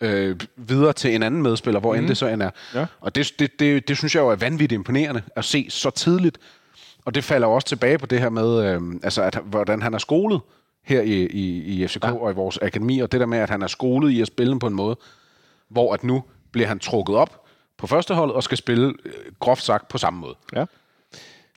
øh, 0.00 0.40
videre 0.56 0.92
til 0.92 1.14
en 1.14 1.22
anden 1.22 1.42
medspiller, 1.42 1.80
hvor 1.80 1.92
mm. 1.92 1.98
end 1.98 2.08
det 2.08 2.16
så 2.16 2.26
end 2.26 2.42
er. 2.42 2.50
Ja. 2.74 2.86
Og 3.00 3.14
det, 3.14 3.32
det, 3.38 3.60
det, 3.60 3.88
det 3.88 3.96
synes 3.96 4.14
jeg 4.14 4.20
jo 4.20 4.28
er 4.28 4.36
vanvittigt 4.36 4.78
imponerende 4.78 5.22
at 5.36 5.44
se 5.44 5.66
så 5.70 5.90
tidligt. 5.90 6.38
Og 7.04 7.14
det 7.14 7.24
falder 7.24 7.46
også 7.46 7.68
tilbage 7.68 7.98
på 7.98 8.06
det 8.06 8.20
her 8.20 8.28
med, 8.28 8.64
øh, 8.64 8.80
altså 9.02 9.22
at, 9.22 9.38
hvordan 9.44 9.82
han 9.82 9.94
er 9.94 9.98
skolet 9.98 10.40
her 10.86 11.00
i, 11.00 11.26
i, 11.26 11.62
i 11.64 11.86
FCK 11.86 12.04
ja. 12.04 12.12
og 12.12 12.30
i 12.30 12.34
vores 12.34 12.58
akademi, 12.62 12.98
og 12.98 13.12
det 13.12 13.20
der 13.20 13.26
med, 13.26 13.38
at 13.38 13.50
han 13.50 13.62
er 13.62 13.66
skolet 13.66 14.10
i 14.10 14.20
at 14.20 14.26
spille 14.26 14.58
på 14.58 14.66
en 14.66 14.74
måde, 14.74 14.96
hvor 15.68 15.94
at 15.94 16.04
nu 16.04 16.22
bliver 16.52 16.68
han 16.68 16.78
trukket 16.78 17.16
op 17.16 17.46
på 17.78 17.86
førsteholdet 17.86 18.36
og 18.36 18.42
skal 18.42 18.58
spille 18.58 18.94
øh, 19.04 19.12
groft 19.40 19.62
sagt 19.62 19.88
på 19.88 19.98
samme 19.98 20.20
måde. 20.20 20.34
Ja. 20.56 20.64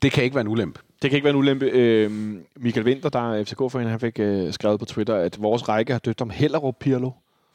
Det 0.01 0.11
kan 0.11 0.23
ikke 0.23 0.35
være 0.35 0.41
en 0.41 0.47
ulempe. 0.47 0.79
Det 1.01 1.09
kan 1.09 1.17
ikke 1.17 1.23
være 1.23 1.33
en 1.33 1.39
ulempe. 1.39 1.65
Øh, 1.65 2.11
Michael 2.55 2.85
Winter, 2.85 3.09
der 3.09 3.33
er 3.33 3.43
FCK-forening, 3.43 3.89
han 3.89 3.99
fik 3.99 4.19
øh, 4.19 4.53
skrevet 4.53 4.79
på 4.79 4.85
Twitter, 4.85 5.15
at 5.15 5.41
vores 5.41 5.69
række 5.69 5.91
har 5.91 5.99
døbt 5.99 6.21
om 6.21 6.29
Hellerup 6.29 6.75
Pirlo. 6.79 7.11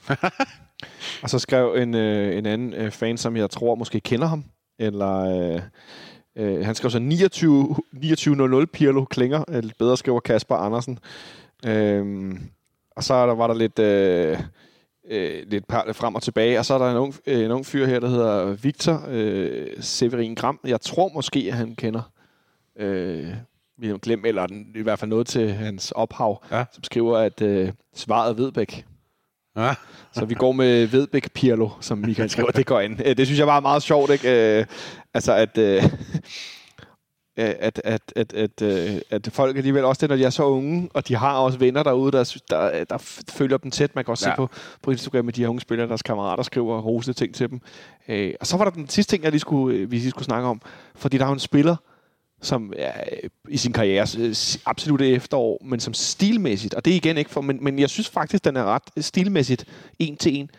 og 1.22 1.30
så 1.30 1.38
skrev 1.38 1.74
en, 1.78 1.94
øh, 1.94 2.38
en 2.38 2.46
anden 2.46 2.74
øh, 2.74 2.90
fan, 2.90 3.18
som 3.18 3.36
jeg 3.36 3.50
tror 3.50 3.74
måske 3.74 4.00
kender 4.00 4.26
ham, 4.26 4.44
eller 4.78 5.18
øh, 5.54 5.60
øh, 6.36 6.64
han 6.64 6.74
skrev 6.74 6.90
så 6.90 6.98
29, 6.98 7.76
2900 7.92 8.66
Pirlo 8.66 9.04
klinger, 9.04 9.44
eller 9.48 9.72
bedre 9.78 9.96
skriver 9.96 10.20
Kasper 10.20 10.56
Andersen. 10.56 10.98
Øhm, 11.66 12.40
og 12.96 13.04
så 13.04 13.14
er 13.14 13.26
der, 13.26 13.34
var 13.34 13.46
der 13.46 13.54
lidt, 13.54 13.78
øh, 13.78 14.38
øh, 15.10 15.42
lidt 15.46 15.64
frem 15.68 16.14
og 16.14 16.22
tilbage. 16.22 16.58
Og 16.58 16.64
så 16.66 16.74
er 16.74 16.78
der 16.78 16.90
en 16.90 16.96
ung, 16.96 17.14
øh, 17.26 17.44
en 17.44 17.50
ung 17.50 17.66
fyr 17.66 17.86
her, 17.86 18.00
der 18.00 18.08
hedder 18.08 18.44
Victor 18.52 19.04
øh, 19.08 19.66
Severin 19.80 20.34
Gram. 20.34 20.60
Jeg 20.64 20.80
tror 20.80 21.08
måske, 21.14 21.44
at 21.48 21.54
han 21.56 21.74
kender 21.74 22.10
øh, 22.78 23.26
William 23.80 23.98
Glem, 24.00 24.24
eller 24.24 24.46
den, 24.46 24.66
i 24.74 24.82
hvert 24.82 24.98
fald 24.98 25.08
noget 25.10 25.26
til 25.26 25.52
hans 25.52 25.92
ophav, 25.92 26.44
Ja. 26.50 26.64
som 26.72 26.84
skriver, 26.84 27.18
at 27.18 27.42
øh, 27.42 27.72
svaret 27.94 28.30
er 28.30 28.34
Vedbæk. 28.34 28.84
Ja. 29.56 29.74
Så 30.12 30.24
vi 30.24 30.34
går 30.34 30.52
med 30.52 30.86
Vedbæk 30.86 31.32
Pirlo, 31.32 31.68
som 31.80 31.98
Michael 31.98 32.30
skriver. 32.30 32.50
Det 32.50 32.66
går 32.66 32.80
ind. 32.80 33.00
Øh, 33.06 33.16
Det 33.16 33.26
synes 33.26 33.38
jeg 33.38 33.46
var 33.46 33.60
meget 33.60 33.82
sjovt, 33.82 34.10
ikke? 34.10 34.58
Øh, 34.60 34.66
altså, 35.14 35.32
at... 35.32 35.58
Øh, 35.58 35.82
at, 37.37 37.80
at, 37.85 38.12
at, 38.16 38.32
at, 38.32 38.62
øh, 38.62 39.01
at 39.11 39.28
folk 39.32 39.57
alligevel 39.57 39.85
også 39.85 40.01
det, 40.01 40.09
når 40.09 40.16
de 40.16 40.24
er 40.24 40.30
så 40.30 40.45
unge, 40.45 40.89
og 40.95 41.09
de 41.09 41.16
har 41.16 41.37
også 41.37 41.59
venner 41.59 41.82
derude, 41.82 42.12
der, 42.12 42.37
der, 42.51 42.85
der 42.85 43.22
følger 43.30 43.57
dem 43.57 43.70
tæt. 43.70 43.95
Man 43.95 44.05
kan 44.05 44.12
også 44.12 44.28
ja. 44.28 44.30
Ja. 44.30 44.35
se 44.35 44.37
på, 44.37 44.49
på 44.82 44.91
Instagram, 44.91 45.28
at 45.28 45.37
de 45.37 45.41
her 45.41 45.49
unge 45.49 45.61
spillere, 45.61 45.89
deres 45.89 46.03
kammerater 46.03 46.43
skriver 46.43 46.80
rosende 46.80 47.18
ting 47.18 47.35
til 47.35 47.51
dem. 47.51 47.61
Øh, 48.09 48.35
og 48.41 48.47
så 48.47 48.57
var 48.57 48.64
der 48.64 48.70
den 48.70 48.89
sidste 48.89 49.12
ting, 49.12 49.24
jeg 49.24 49.32
lige 49.32 49.41
skulle, 49.41 49.76
øh, 49.76 49.91
vi 49.91 49.97
lige 49.97 50.11
skulle 50.11 50.24
snakke 50.24 50.49
om. 50.49 50.61
Fordi 50.95 51.18
der 51.18 51.24
er 51.24 51.28
jo 51.28 51.32
en 51.32 51.39
spiller, 51.39 51.76
som 52.43 52.72
øh, 52.78 53.30
i 53.49 53.57
sin 53.57 53.72
karriere 53.72 54.07
øh, 54.18 54.35
absolut 54.66 55.03
efterår, 55.03 55.62
men 55.64 55.80
som 55.80 55.95
stilmæssigt, 55.95 56.74
og 56.74 56.85
det 56.85 56.91
er 56.91 56.97
igen 56.97 57.18
ikke 57.18 57.30
for, 57.30 57.41
men, 57.41 57.59
men 57.64 57.78
jeg 57.78 57.91
synes 57.91 58.09
faktisk, 58.09 58.45
den 58.45 58.57
er 58.57 58.64
ret 58.64 59.05
stilmæssigt 59.05 59.64
en 59.99 60.16
til 60.16 60.37
en, 60.37 60.51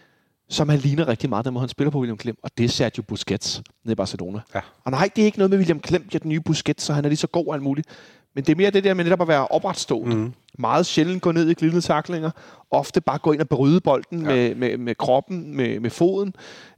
som 0.49 0.69
han 0.69 0.79
ligner 0.79 1.07
rigtig 1.07 1.29
meget, 1.29 1.45
den 1.45 1.53
måde 1.53 1.61
han 1.61 1.69
spiller 1.69 1.91
på 1.91 1.99
William 1.99 2.17
Klem, 2.17 2.37
og 2.43 2.51
det 2.57 2.63
er 2.63 2.69
Sergio 2.69 3.03
Busquets 3.03 3.61
nede 3.83 3.91
i 3.91 3.95
Barcelona. 3.95 4.39
Ja. 4.55 4.59
Og 4.83 4.91
nej, 4.91 5.09
det 5.15 5.21
er 5.21 5.25
ikke 5.25 5.37
noget 5.37 5.49
med 5.49 5.57
William 5.57 5.79
Klem, 5.79 6.09
ja, 6.13 6.17
den 6.17 6.29
nye 6.29 6.39
Busquets, 6.39 6.83
så 6.83 6.93
han 6.93 7.05
er 7.05 7.09
lige 7.09 7.17
så 7.17 7.27
god 7.27 7.47
og 7.47 7.53
alt 7.53 7.63
muligt. 7.63 7.87
Men 8.35 8.43
det 8.43 8.51
er 8.51 8.55
mere 8.55 8.71
det 8.71 8.83
der 8.83 8.93
med 8.93 9.03
netop 9.03 9.21
at 9.21 9.27
være 9.27 9.47
opretstående. 9.47 10.15
Mm. 10.15 10.33
Meget 10.59 10.85
sjældent 10.85 11.21
gå 11.21 11.31
ned 11.31 11.49
i 11.49 11.53
glidende 11.53 11.81
taklinger. 11.81 12.31
Ofte 12.71 13.01
bare 13.01 13.17
gå 13.17 13.31
ind 13.31 13.41
og 13.41 13.49
bryde 13.49 13.81
bolden 13.81 14.21
ja. 14.21 14.27
med, 14.27 14.55
med, 14.55 14.77
med 14.77 14.95
kroppen, 14.95 15.55
med, 15.55 15.79
med 15.79 15.89
foden. 15.89 16.35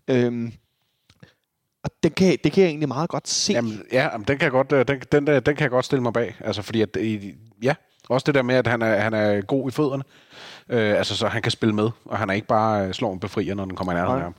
Øhm, 0.08 0.54
og 1.84 1.90
det 2.04 2.16
kan, 2.16 2.38
det 2.44 2.52
kan 2.52 2.64
jeg 2.64 2.70
egentlig 2.70 2.88
meget 2.88 3.10
godt 3.10 3.28
se. 3.28 3.54
Jamen, 3.54 3.84
ja, 3.92 4.04
jamen, 4.12 4.28
den 4.28 4.38
kan 4.38 4.44
jeg 4.44 4.52
godt, 4.52 4.72
øh, 4.72 4.88
den, 4.88 5.02
den, 5.12 5.28
der, 5.28 5.40
den 5.40 5.56
kan 5.56 5.64
jeg 5.64 5.72
godt 5.72 5.86
stille 5.86 6.04
mig 6.04 6.14
bag. 6.14 6.36
Altså, 6.40 6.62
fordi 6.62 6.82
at, 6.82 6.98
ja, 7.64 7.76
også 8.10 8.26
det 8.26 8.36
der 8.36 8.42
med, 8.42 8.56
at 8.56 8.68
han 8.68 8.82
er, 8.82 9.00
han 9.00 9.14
er 9.14 9.42
god 9.42 9.70
i 9.70 9.72
fødderne. 9.72 10.04
Øh, 10.70 10.98
altså, 10.98 11.16
så 11.18 11.28
han 11.28 11.42
kan 11.42 11.52
spille 11.52 11.76
med, 11.76 11.90
og 12.06 12.18
han 12.18 12.30
er 12.30 12.34
ikke 12.34 12.48
bare 12.48 12.88
øh, 12.88 12.94
slår 12.94 13.14
en 13.14 13.20
befrier, 13.20 13.56
når 13.56 13.66
den 13.66 13.76
kommer 13.76 13.94
i 13.94 13.96
nærheden 13.96 14.18
af 14.18 14.24
ham. 14.24 14.36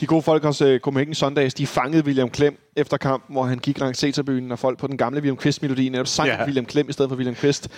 De 0.00 0.06
gode 0.06 0.22
folk 0.22 0.44
hos 0.44 0.62
uh, 0.62 0.78
Copenhagen 0.78 1.14
Sundays, 1.14 1.54
de 1.54 1.66
fangede 1.66 2.04
William 2.04 2.30
Klem 2.30 2.58
efter 2.76 2.96
kampen, 2.96 3.34
hvor 3.34 3.44
han 3.44 3.58
gik 3.58 3.78
langs 3.78 3.98
Ceterbyen, 3.98 4.52
og 4.52 4.58
folk 4.58 4.78
på 4.78 4.86
den 4.86 4.96
gamle 4.96 5.16
William 5.20 5.36
Quist-melodi 5.36 5.88
netop 5.88 6.06
sang 6.06 6.28
Ja. 6.28 6.44
William 6.44 6.66
Klem 6.66 6.88
i 6.88 6.92
stedet 6.92 7.08
for 7.08 7.16
William 7.16 7.34
Quist. 7.34 7.68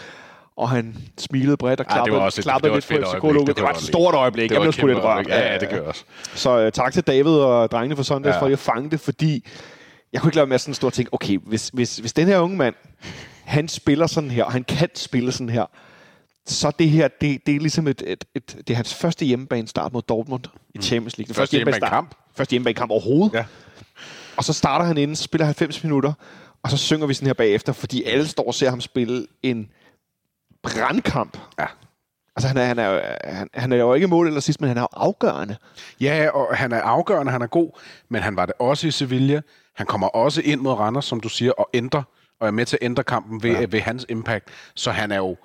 Og 0.57 0.71
han 0.71 0.97
smilede 1.19 1.57
bredt 1.57 1.81
og 1.81 1.87
Ej, 1.89 1.97
det 1.99 2.05
klappede, 2.11 2.27
et- 2.29 2.35
klappede 2.43 2.65
det 2.75 2.91
var 2.91 2.97
lidt 2.97 3.05
på. 3.05 3.11
FCK-logoet. 3.19 3.47
Det 3.47 3.57
Det 3.57 3.63
var 3.63 3.69
jeg 3.71 3.77
et 3.77 3.83
stort 3.83 4.15
øjeblik. 4.15 4.43
Det 4.43 4.51
Jeg 4.55 4.59
var 4.61 4.65
blev 4.65 4.69
et 4.69 4.75
sgu 4.75 4.87
lidt 4.87 4.99
rørt. 4.99 5.29
Ja, 5.29 5.53
ja, 5.53 5.59
det 5.59 5.69
gør 5.69 5.77
jeg 5.77 5.85
også. 5.87 6.05
Så 6.35 6.67
uh, 6.67 6.73
tak 6.73 6.93
til 6.93 7.03
David 7.03 7.33
og 7.33 7.71
drengene 7.71 7.97
fra 7.97 8.03
Sundays 8.03 8.35
Ja. 8.35 8.41
for 8.41 8.47
at 8.47 8.59
fange 8.59 8.91
det, 8.91 9.01
fordi 9.01 9.49
jeg 10.13 10.21
kunne 10.21 10.29
ikke 10.29 10.37
lade 10.37 10.47
med 10.47 10.55
at 10.55 10.61
sådan 10.61 10.75
stå 10.75 10.87
og 10.87 10.93
tænke, 10.93 11.15
okay, 11.15 11.39
hvis, 11.47 11.69
hvis, 11.73 11.97
hvis 11.97 12.13
den 12.13 12.27
her 12.27 12.39
unge 12.39 12.57
mand, 12.57 12.75
han 13.45 13.69
spiller 13.69 14.07
sådan 14.07 14.31
her, 14.31 14.45
og 14.45 14.53
han 14.53 14.65
kan 14.65 14.89
spille 14.95 15.33
sådan 15.33 15.49
her, 15.49 15.65
så 16.47 16.73
det 16.79 16.91
her, 16.91 17.09
det, 17.09 17.47
det 17.47 17.57
er 17.57 17.61
ligesom 17.61 17.89
et, 17.89 18.03
et, 18.07 18.25
et, 18.35 18.57
det 18.57 18.71
er 18.71 18.75
hans 18.75 18.95
første 18.95 19.25
hjemmebane 19.25 19.69
start 19.69 19.93
mod 19.93 20.03
Dortmund 20.03 20.45
i 20.75 20.79
Champions 20.79 21.19
League. 21.19 21.27
Den 21.27 21.33
Mm. 21.33 21.35
Første 21.35 21.57
hjemmebanekamp. 21.57 22.15
Første 22.35 22.51
hjemmebanekamp 22.51 22.91
overhovedet. 22.91 23.35
Ja. 23.35 23.45
Og 24.37 24.45
så 24.45 24.53
starter 24.53 24.85
han 24.85 24.97
inden, 24.99 25.17
spiller 25.17 25.45
90 25.45 25.85
minutter, 25.85 26.13
og 26.63 26.71
så 26.71 26.77
synger 26.77 27.07
vi 27.07 27.15
sådan 27.15 27.27
her 27.27 27.35
bagefter, 27.35 27.73
fordi 27.73 28.03
alle 28.03 28.29
står 28.29 28.47
og 28.47 28.55
ser 28.55 28.71
ham 28.71 28.81
spille 28.81 29.27
en 29.43 29.69
brandkamp. 30.63 31.39
Ja. 31.59 31.67
Altså, 32.37 32.49
han 32.49 32.57
er, 32.57 32.65
han, 32.65 32.79
er, 32.79 33.17
han, 33.25 33.49
han 33.55 33.73
er 33.73 33.77
jo 33.77 33.95
ikke 33.95 34.07
mål 34.07 34.27
eller 34.27 34.41
sidst, 34.41 34.61
men 34.61 34.69
han 34.69 34.77
er 34.77 34.81
jo 34.81 34.89
afgørende. 34.93 35.57
Ja, 36.01 36.29
og 36.35 36.57
han 36.57 36.73
er 36.73 36.81
afgørende, 36.81 37.33
han 37.33 37.43
er 37.43 37.47
god, 37.47 37.81
men 38.09 38.23
han 38.23 38.37
var 38.37 38.47
det 38.47 38.55
også 38.59 38.87
i 38.87 38.91
Sevilla. 38.91 39.41
Han 39.77 39.87
kommer 39.87 40.07
også 40.07 40.43
ind 40.45 40.61
mod 40.61 40.73
Randers, 40.73 41.05
som 41.05 41.21
du 41.21 41.29
siger, 41.29 41.53
og 41.53 41.71
ændrer, 41.75 42.03
og 42.41 42.47
er 42.47 42.51
med 42.51 42.67
til 42.67 42.79
at 42.81 42.85
ændre 42.85 43.05
kampen 43.05 43.43
ved, 43.43 43.51
ja. 43.51 43.67
ved 43.69 43.81
hans 43.81 44.07
impact. 44.09 44.49
Så 44.75 44.91
han 44.91 45.13
er 45.13 45.17
jo, 45.17 45.37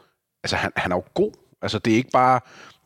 altså 0.46 0.56
han, 0.56 0.72
han 0.76 0.92
er 0.92 0.96
jo 0.96 1.04
god. 1.14 1.32
Altså 1.62 1.80
det 1.80 1.94
er 1.94 1.98
ikke 1.98 2.12
bare 2.14 2.40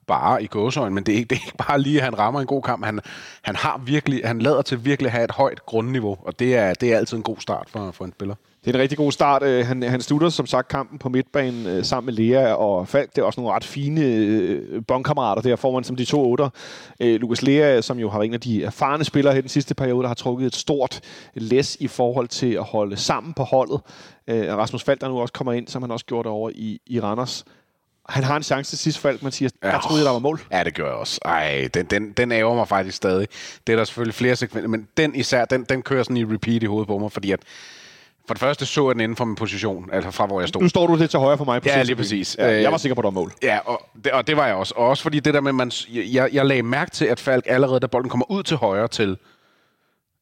bare 0.10 0.44
i 0.44 0.48
gåsøjne, 0.48 0.96
men 0.96 1.04
det 1.04 1.14
er, 1.14 1.18
ikke, 1.18 1.30
det 1.30 1.36
er 1.36 1.46
ikke 1.46 1.58
bare 1.68 1.82
lige, 1.82 1.98
at 1.98 2.04
han 2.04 2.20
rammer 2.20 2.40
en 2.42 2.48
god 2.48 2.62
kamp. 2.62 2.86
Han, 2.86 3.00
han 3.42 3.56
har 3.56 3.82
virkelig, 3.86 4.22
han 4.26 4.40
lader 4.40 4.62
til 4.62 4.86
virkelig 4.86 5.08
at 5.08 5.12
have 5.12 5.24
et 5.24 5.32
højt 5.32 5.66
grundniveau, 5.66 6.18
og 6.22 6.40
det 6.40 6.56
er, 6.56 6.74
det 6.74 6.94
er 6.94 6.98
altid 6.98 7.18
en 7.18 7.24
god 7.24 7.38
start 7.40 7.68
for, 7.70 7.92
for 7.92 8.06
en 8.06 8.12
spiller. 8.12 8.36
Det 8.66 8.72
er 8.72 8.76
en 8.76 8.82
rigtig 8.82 8.98
god 8.98 9.12
start. 9.12 9.44
Øh, 9.44 9.66
han, 9.66 9.84
han 9.84 10.02
slutter 10.02 10.30
som 10.30 10.46
sagt 10.46 10.68
kampen 10.68 11.00
på 11.00 11.10
midtbanen 11.10 11.68
øh, 11.68 11.84
sammen 11.84 12.16
med 12.16 12.24
Lea 12.24 12.54
og 12.54 12.88
Falk. 12.88 13.16
Det 13.16 13.22
er 13.22 13.26
også 13.26 13.42
nogle 13.42 13.56
ret 13.56 13.64
fine 13.64 14.02
øh, 14.02 14.84
bondkammerater 14.88 15.42
der 15.42 15.56
foran 15.56 15.84
som 15.84 15.96
de 15.96 16.06
to 16.06 16.32
otter. 16.32 16.50
Lukas 17.00 17.42
Lea, 17.42 17.82
som 17.82 18.00
jo 18.00 18.10
har 18.10 18.18
været 18.20 18.28
en 18.28 18.34
af 18.34 18.40
de 18.40 18.64
erfarne 18.64 19.04
spillere 19.04 19.34
her 19.34 19.42
den 19.42 19.50
sidste 19.50 19.76
periode, 19.76 20.02
der 20.02 20.08
har 20.08 20.16
trukket 20.16 20.48
et 20.48 20.56
stort 20.56 21.02
læs 21.34 21.78
i 21.80 21.88
forhold 21.88 22.28
til 22.28 22.54
at 22.54 22.64
holde 22.64 22.98
sammen 22.98 23.34
på 23.34 23.44
holdet. 23.44 23.82
Rasmus 24.30 24.84
Falk, 24.84 25.02
der 25.02 25.10
nu 25.10 25.20
også 25.20 25.34
kommer 25.34 25.54
ind, 25.54 25.68
som 25.68 25.84
han 25.84 25.92
også 25.92 26.06
gjorde 26.06 26.24
det 26.24 26.32
over 26.32 26.50
i, 26.56 26.82
i 26.86 27.00
Randers. 27.00 27.46
Han 28.10 28.24
har 28.24 28.36
en 28.38 28.44
chance 28.44 28.72
til 28.72 28.80
sidst, 28.80 29.00
Falk. 29.00 29.24
Man 29.24 29.32
siger, 29.32 29.50
der 29.62 29.80
troede 29.80 29.98
jeg, 30.00 30.06
der 30.06 30.12
var 30.12 30.20
mål. 30.20 30.42
Ja, 30.52 30.64
det 30.64 30.74
gør 30.76 30.86
jeg 30.86 30.94
også. 30.94 31.20
Ej, 31.26 31.70
den, 31.74 31.86
den, 31.86 32.12
den 32.12 32.32
ærger 32.32 32.56
mig 32.56 32.68
faktisk 32.68 32.98
stadig. 32.98 33.28
Det 33.68 33.74
er 33.74 33.78
der 33.78 33.84
selvfølgelig 33.84 34.16
flere 34.16 34.36
sekvenser, 34.36 34.68
men 34.70 34.88
den 34.98 35.16
især, 35.16 35.46
den, 35.46 35.64
den 35.64 35.82
kører 35.82 36.04
sådan 36.04 36.18
i 36.18 36.26
repeat 36.26 36.64
i 36.64 36.66
hovedet 36.66 36.88
på 36.88 36.98
mig, 36.98 37.12
fordi 37.12 37.32
at 37.32 37.40
for 38.28 38.34
det 38.34 38.40
første 38.40 38.66
så 38.66 38.88
jeg 38.90 38.96
den 38.96 39.02
inden 39.02 39.16
for 39.16 39.26
min 39.26 39.36
position, 39.36 39.90
altså 39.94 40.12
fra 40.12 40.26
hvor 40.26 40.40
jeg 40.42 40.50
stod. 40.50 40.62
Nu 40.62 40.70
står 40.70 40.88
du 40.88 40.96
lidt 40.96 41.12
til 41.12 41.20
højre 41.20 41.38
for 41.38 41.46
mig. 41.46 41.62
På 41.62 41.68
Ja, 41.68 41.84
lige 41.84 41.96
præcis. 41.96 42.36
Ja, 42.40 42.46
jeg 42.48 42.66
Øh, 42.66 42.72
var 42.72 42.78
sikker 42.78 42.96
på, 42.96 43.02
at 43.02 43.04
der 43.04 43.08
var 43.10 43.22
mål. 43.22 43.34
Ja, 43.44 43.60
og 43.66 43.82
det, 44.04 44.12
og 44.12 44.28
det 44.28 44.38
var 44.38 44.46
jeg 44.48 44.56
også. 44.56 44.74
Og 44.78 44.88
også 44.88 45.04
fordi 45.04 45.20
det 45.20 45.34
der 45.34 45.42
med, 45.42 45.52
man, 45.52 45.72
jeg, 45.90 46.30
jeg 46.34 46.46
lagde 46.46 46.64
mærke 46.64 46.92
til, 46.92 47.06
at 47.06 47.20
Falk 47.20 47.44
allerede, 47.48 47.80
da 47.80 47.88
bolden 47.88 48.10
kommer 48.10 48.32
ud 48.32 48.44
til 48.44 48.58
højre 48.58 48.88
til, 48.88 49.18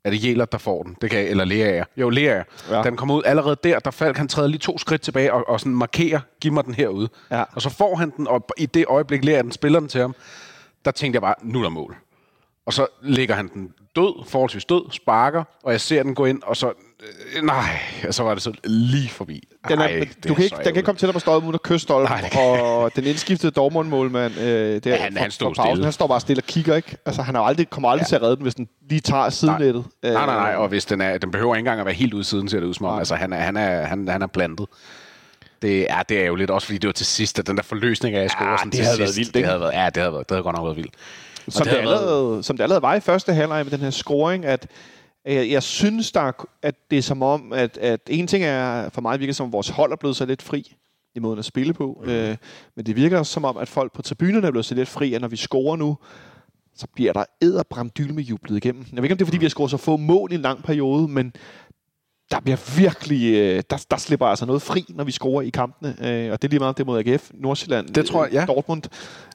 er 0.03 0.09
det 0.09 0.23
Jæler, 0.23 0.45
der 0.45 0.57
får 0.57 0.83
den? 0.83 0.97
Det 1.01 1.11
kan, 1.11 1.27
eller 1.27 1.45
Lea. 1.45 1.83
Jo, 1.97 2.09
Lea. 2.09 2.43
Ja. 2.69 2.83
Den 2.83 2.97
kommer 2.97 3.15
ud 3.15 3.21
allerede 3.25 3.57
der, 3.63 3.79
der 3.79 3.91
Falk, 3.91 4.17
han 4.17 4.27
træder 4.27 4.47
lige 4.47 4.59
to 4.59 4.77
skridt 4.77 5.01
tilbage 5.01 5.33
og, 5.33 5.49
og 5.49 5.59
sådan 5.59 5.75
markerer, 5.75 6.19
giv 6.41 6.53
mig 6.53 6.65
den 6.65 6.73
herude. 6.73 7.09
Ja. 7.31 7.43
Og 7.55 7.61
så 7.61 7.69
får 7.69 7.95
han 7.95 8.13
den, 8.17 8.27
og 8.27 8.45
i 8.57 8.65
det 8.65 8.85
øjeblik 8.87 9.25
Lea 9.25 9.41
den 9.41 9.51
spiller 9.51 9.79
den 9.79 9.89
til 9.89 10.01
ham, 10.01 10.15
der 10.85 10.91
tænkte 10.91 11.15
jeg 11.15 11.21
bare, 11.21 11.35
nu 11.41 11.59
er 11.59 11.63
der 11.63 11.69
mål. 11.69 11.95
Og 12.65 12.73
så 12.73 12.87
lægger 13.01 13.35
han 13.35 13.47
den 13.53 13.73
død, 13.95 14.25
forholdsvis 14.27 14.65
død, 14.65 14.91
sparker, 14.91 15.43
og 15.63 15.71
jeg 15.71 15.81
ser 15.81 16.03
den 16.03 16.15
gå 16.15 16.25
ind, 16.25 16.43
og 16.43 16.57
så, 16.57 16.73
nej, 17.43 17.79
og 18.07 18.13
så 18.13 18.23
var 18.23 18.33
det 18.33 18.43
så 18.43 18.51
lige 18.63 19.09
forbi. 19.09 19.47
Den, 19.67 19.79
er, 19.79 19.83
Ej, 19.83 20.07
du 20.27 20.33
kan 20.33 20.43
ikke, 20.43 20.55
den 20.65 20.73
kan 20.73 20.83
komme 20.83 20.99
til 20.99 21.07
at 21.07 21.13
på 21.13 21.19
stolpen 21.19 21.47
uden 21.47 21.55
at 21.55 21.61
kysse 21.63 21.83
stolpen. 21.83 22.17
Nej, 22.33 22.41
og 22.61 22.95
den 22.95 23.03
indskiftede 23.03 23.51
Dortmund-målmand, 23.51 24.37
øh, 24.39 24.45
der 24.45 24.79
Ja, 24.85 24.95
han- 24.97 25.13
for- 25.13 25.19
han 25.19 25.31
stod 25.31 25.55
pausen, 25.55 25.71
stille. 25.73 25.83
han 25.85 25.93
står 25.93 26.07
bare 26.07 26.19
stille 26.19 26.39
og 26.39 26.43
kigger, 26.47 26.75
ikke? 26.75 26.97
Altså, 27.05 27.21
han 27.21 27.35
har 27.35 27.41
aldrig, 27.41 27.69
kommer 27.69 27.89
aldrig 27.89 28.03
ja. 28.05 28.07
til 28.07 28.15
at 28.15 28.21
redde 28.21 28.35
den, 28.35 28.43
hvis 28.43 28.55
den 28.55 28.67
lige 28.89 29.01
tager 29.01 29.29
sidenettet. 29.29 29.85
Nej, 30.03 30.13
nej, 30.13 30.25
nej, 30.25 30.55
og 30.55 30.67
hvis 30.67 30.85
den, 30.85 31.01
er, 31.01 31.17
den 31.17 31.31
behøver 31.31 31.55
ikke 31.55 31.59
engang 31.59 31.79
at 31.79 31.85
være 31.85 31.95
helt 31.95 32.13
ude 32.13 32.23
siden, 32.23 32.49
ser 32.49 32.59
det 32.59 32.67
ud 32.67 32.73
som 32.73 32.85
om. 32.85 32.91
Nej. 32.91 32.99
Altså, 32.99 33.15
han 33.15 33.33
er, 33.33 33.37
han 33.37 33.57
er, 33.57 33.81
han, 33.85 34.07
han 34.07 34.21
er 34.21 34.27
plantet. 34.27 34.65
Det 35.61 35.91
er, 35.91 36.03
det 36.03 36.21
er 36.21 36.25
jo 36.25 36.35
lidt 36.35 36.49
også, 36.51 36.67
fordi 36.67 36.77
det 36.77 36.87
var 36.87 36.93
til 36.93 37.05
sidst, 37.05 37.39
at 37.39 37.47
den 37.47 37.57
der 37.57 37.63
forløsning 37.63 38.15
af 38.15 38.23
at 38.23 38.31
score 38.31 38.49
Ja, 38.49 38.57
sådan 38.57 38.71
det 38.71 38.75
til 38.77 38.85
havde 38.85 38.97
sidst, 38.97 39.07
været 39.09 39.17
vildt, 39.17 39.33
det 39.33 39.45
havde 39.45 39.59
været, 39.59 39.73
ja, 39.73 39.85
det 39.85 39.97
havde, 39.97 40.13
været, 40.13 40.29
det 40.29 40.35
havde 40.35 40.43
godt 40.43 40.55
nok 40.55 40.65
været 40.65 40.77
vildt. 40.77 40.93
som, 41.49 41.63
det 41.63 41.71
det 41.73 41.79
allerede, 41.79 42.43
som 42.43 42.57
det 42.57 42.63
allerede 42.63 42.81
var 42.81 42.95
i 42.95 42.99
første 42.99 43.33
halvleg 43.33 43.65
med 43.65 43.71
den 43.71 43.79
her 43.79 43.89
scoring, 43.89 44.45
at 44.45 44.67
jeg, 45.33 45.49
jeg 45.51 45.63
synes, 45.63 46.11
der, 46.11 46.21
er- 46.21 46.47
at 46.61 46.75
det 46.91 46.97
er 46.97 47.01
som 47.01 47.21
om, 47.23 47.53
at, 47.53 47.77
at 47.77 47.99
en 48.09 48.27
ting 48.27 48.43
er, 48.43 48.89
for 48.89 49.01
mig 49.01 49.19
virker 49.19 49.33
som, 49.33 49.45
om 49.45 49.53
vores 49.53 49.69
hold 49.69 49.91
er 49.91 49.95
blevet 49.95 50.15
så 50.15 50.25
lidt 50.25 50.41
fri 50.41 50.75
i 51.15 51.19
måden 51.19 51.39
at 51.39 51.45
spille 51.45 51.73
på. 51.73 52.01
Mm. 52.05 52.09
Øh, 52.11 52.37
men 52.75 52.85
det 52.85 52.95
virker 52.95 53.19
også 53.19 53.33
som 53.33 53.45
om, 53.45 53.57
at 53.57 53.67
folk 53.67 53.93
på 53.93 54.01
tribunerne 54.01 54.47
er 54.47 54.51
blevet 54.51 54.65
så 54.65 54.75
lidt 54.75 54.89
fri, 54.89 55.13
at 55.13 55.21
når 55.21 55.27
vi 55.27 55.35
scorer 55.37 55.75
nu, 55.75 55.97
så 56.75 56.87
bliver 56.95 57.13
der 57.13 57.23
æderbramdyl 57.41 58.13
med 58.13 58.23
jublet 58.23 58.57
igennem. 58.57 58.85
Jeg 58.93 58.97
ved 58.97 59.03
ikke, 59.03 59.13
om 59.13 59.17
det 59.17 59.23
er, 59.23 59.27
fordi 59.27 59.37
vi 59.37 59.45
har 59.45 59.49
scoret 59.49 59.71
så 59.71 59.77
få 59.77 59.97
mål 59.97 60.31
i 60.31 60.35
en 60.35 60.41
lang 60.41 60.63
periode, 60.63 61.07
men 61.07 61.33
der 62.31 62.39
bliver 62.39 62.77
virkelig, 62.77 63.33
øh, 63.35 63.63
der, 63.69 63.85
der 63.91 63.97
slipper 63.97 64.25
altså 64.25 64.45
noget 64.45 64.61
fri, 64.61 64.85
når 64.89 65.03
vi 65.03 65.11
scorer 65.11 65.41
i 65.41 65.49
kampene. 65.49 65.89
Øh, 65.89 66.31
og 66.31 66.41
det 66.41 66.47
er 66.47 66.49
lige 66.49 66.59
meget 66.59 66.77
det 66.77 66.85
mod 66.85 66.99
AGF, 67.07 67.29
Nordsjælland, 67.33 67.87
Det 67.87 68.05
tror 68.05 68.23
jeg, 68.25 68.33
ja. 68.33 68.41
øh, 68.41 68.47
Dortmund. 68.47 68.83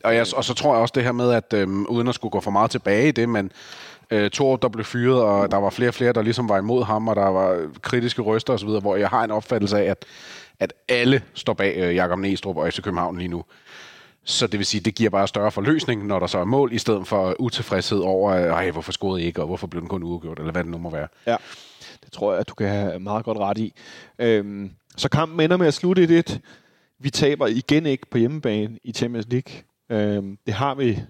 Og, 0.05 0.15
jeg, 0.15 0.27
og 0.37 0.45
så 0.45 0.55
tror 0.55 0.75
jeg 0.75 0.81
også 0.83 0.93
det 0.95 1.03
her 1.05 1.13
med, 1.13 1.33
at 1.33 1.53
øhm, 1.55 1.87
uden 1.87 2.09
at 2.09 2.15
skulle 2.15 2.31
gå 2.31 2.41
for 2.41 2.51
meget 2.51 2.71
tilbage 2.71 3.09
i 3.09 3.13
det, 3.13 3.29
men 3.29 3.51
øh, 4.13 4.31
Thor, 4.31 4.57
der 4.57 4.69
blev 4.69 4.85
fyret, 4.85 5.23
og 5.23 5.51
der 5.51 5.57
var 5.57 5.71
flere 5.71 5.91
og 5.91 5.95
flere, 5.95 6.13
der 6.13 6.23
ligesom 6.23 6.49
var 6.49 6.59
imod 6.59 6.85
ham, 6.85 7.09
og 7.09 7.17
der 7.17 7.29
var 7.29 7.71
kritiske 7.83 8.23
røster 8.23 8.53
osv., 8.53 8.69
hvor 8.69 8.97
jeg 8.97 9.09
har 9.09 9.25
en 9.25 9.31
opfattelse 9.31 9.79
af, 9.79 9.85
at, 9.91 10.05
at 10.61 10.73
alle 10.89 11.23
står 11.35 11.53
bag 11.53 11.77
øh, 11.77 11.95
Jakob 11.95 12.19
Næstrup 12.19 12.57
og 12.57 12.73
FC 12.73 12.83
København 12.83 13.19
lige 13.19 13.29
nu. 13.29 13.45
Så 14.25 14.47
det 14.47 14.59
vil 14.59 14.67
sige, 14.67 14.81
det 14.81 14.95
giver 14.95 15.11
bare 15.11 15.29
større 15.29 15.51
forløsning, 15.51 16.07
når 16.07 16.19
der 16.19 16.27
så 16.27 16.39
er 16.39 16.45
mål, 16.45 16.73
i 16.73 16.79
stedet 16.79 17.07
for 17.07 17.37
utilfredshed 17.39 17.99
over, 17.99 18.33
øh, 18.33 18.43
Ej, 18.43 18.71
hvorfor 18.71 18.93
scorede 18.93 19.23
I 19.23 19.27
ikke, 19.27 19.41
og 19.41 19.47
hvorfor 19.47 19.67
blev 19.67 19.81
den 19.81 19.89
kun 19.89 20.03
uafgjort, 20.03 20.39
eller 20.39 20.53
hvad 20.53 20.65
det 20.65 20.71
nu 20.71 20.79
må 20.79 20.91
være. 20.91 21.09
Ja, 21.27 21.37
det 22.05 22.13
tror 22.13 22.33
jeg, 22.33 22.41
at 22.41 22.49
du 22.49 22.55
kan 22.55 22.69
have 22.69 22.99
meget 22.99 23.25
godt 23.25 23.39
ret 23.39 23.59
i. 23.59 23.75
Øhm, 24.19 24.71
så 24.97 25.09
kampen 25.09 25.41
ender 25.41 25.57
med 25.57 25.67
at 25.67 25.75
slutte 25.75 26.03
i 26.03 26.07
det. 26.07 26.41
Vi 26.99 27.11
taber 27.11 27.47
igen 27.47 27.87
ikke 27.87 28.07
på 28.11 28.19
hjemmebane 28.19 28.79
i 28.85 28.93
Champions 28.93 29.27
League. 29.31 29.53
Øhm, 29.91 30.39
det 30.47 30.55
har 30.55 30.75
vi, 30.75 31.01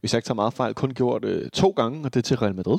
hvis 0.00 0.12
jeg 0.12 0.18
ikke 0.18 0.26
tager 0.26 0.34
meget 0.34 0.54
fejl, 0.54 0.74
kun 0.74 0.94
gjort 0.94 1.24
øh, 1.24 1.50
to 1.50 1.70
gange, 1.70 2.04
og 2.04 2.14
det 2.14 2.20
er 2.20 2.22
til 2.22 2.36
Real 2.36 2.54
Madrid. 2.54 2.78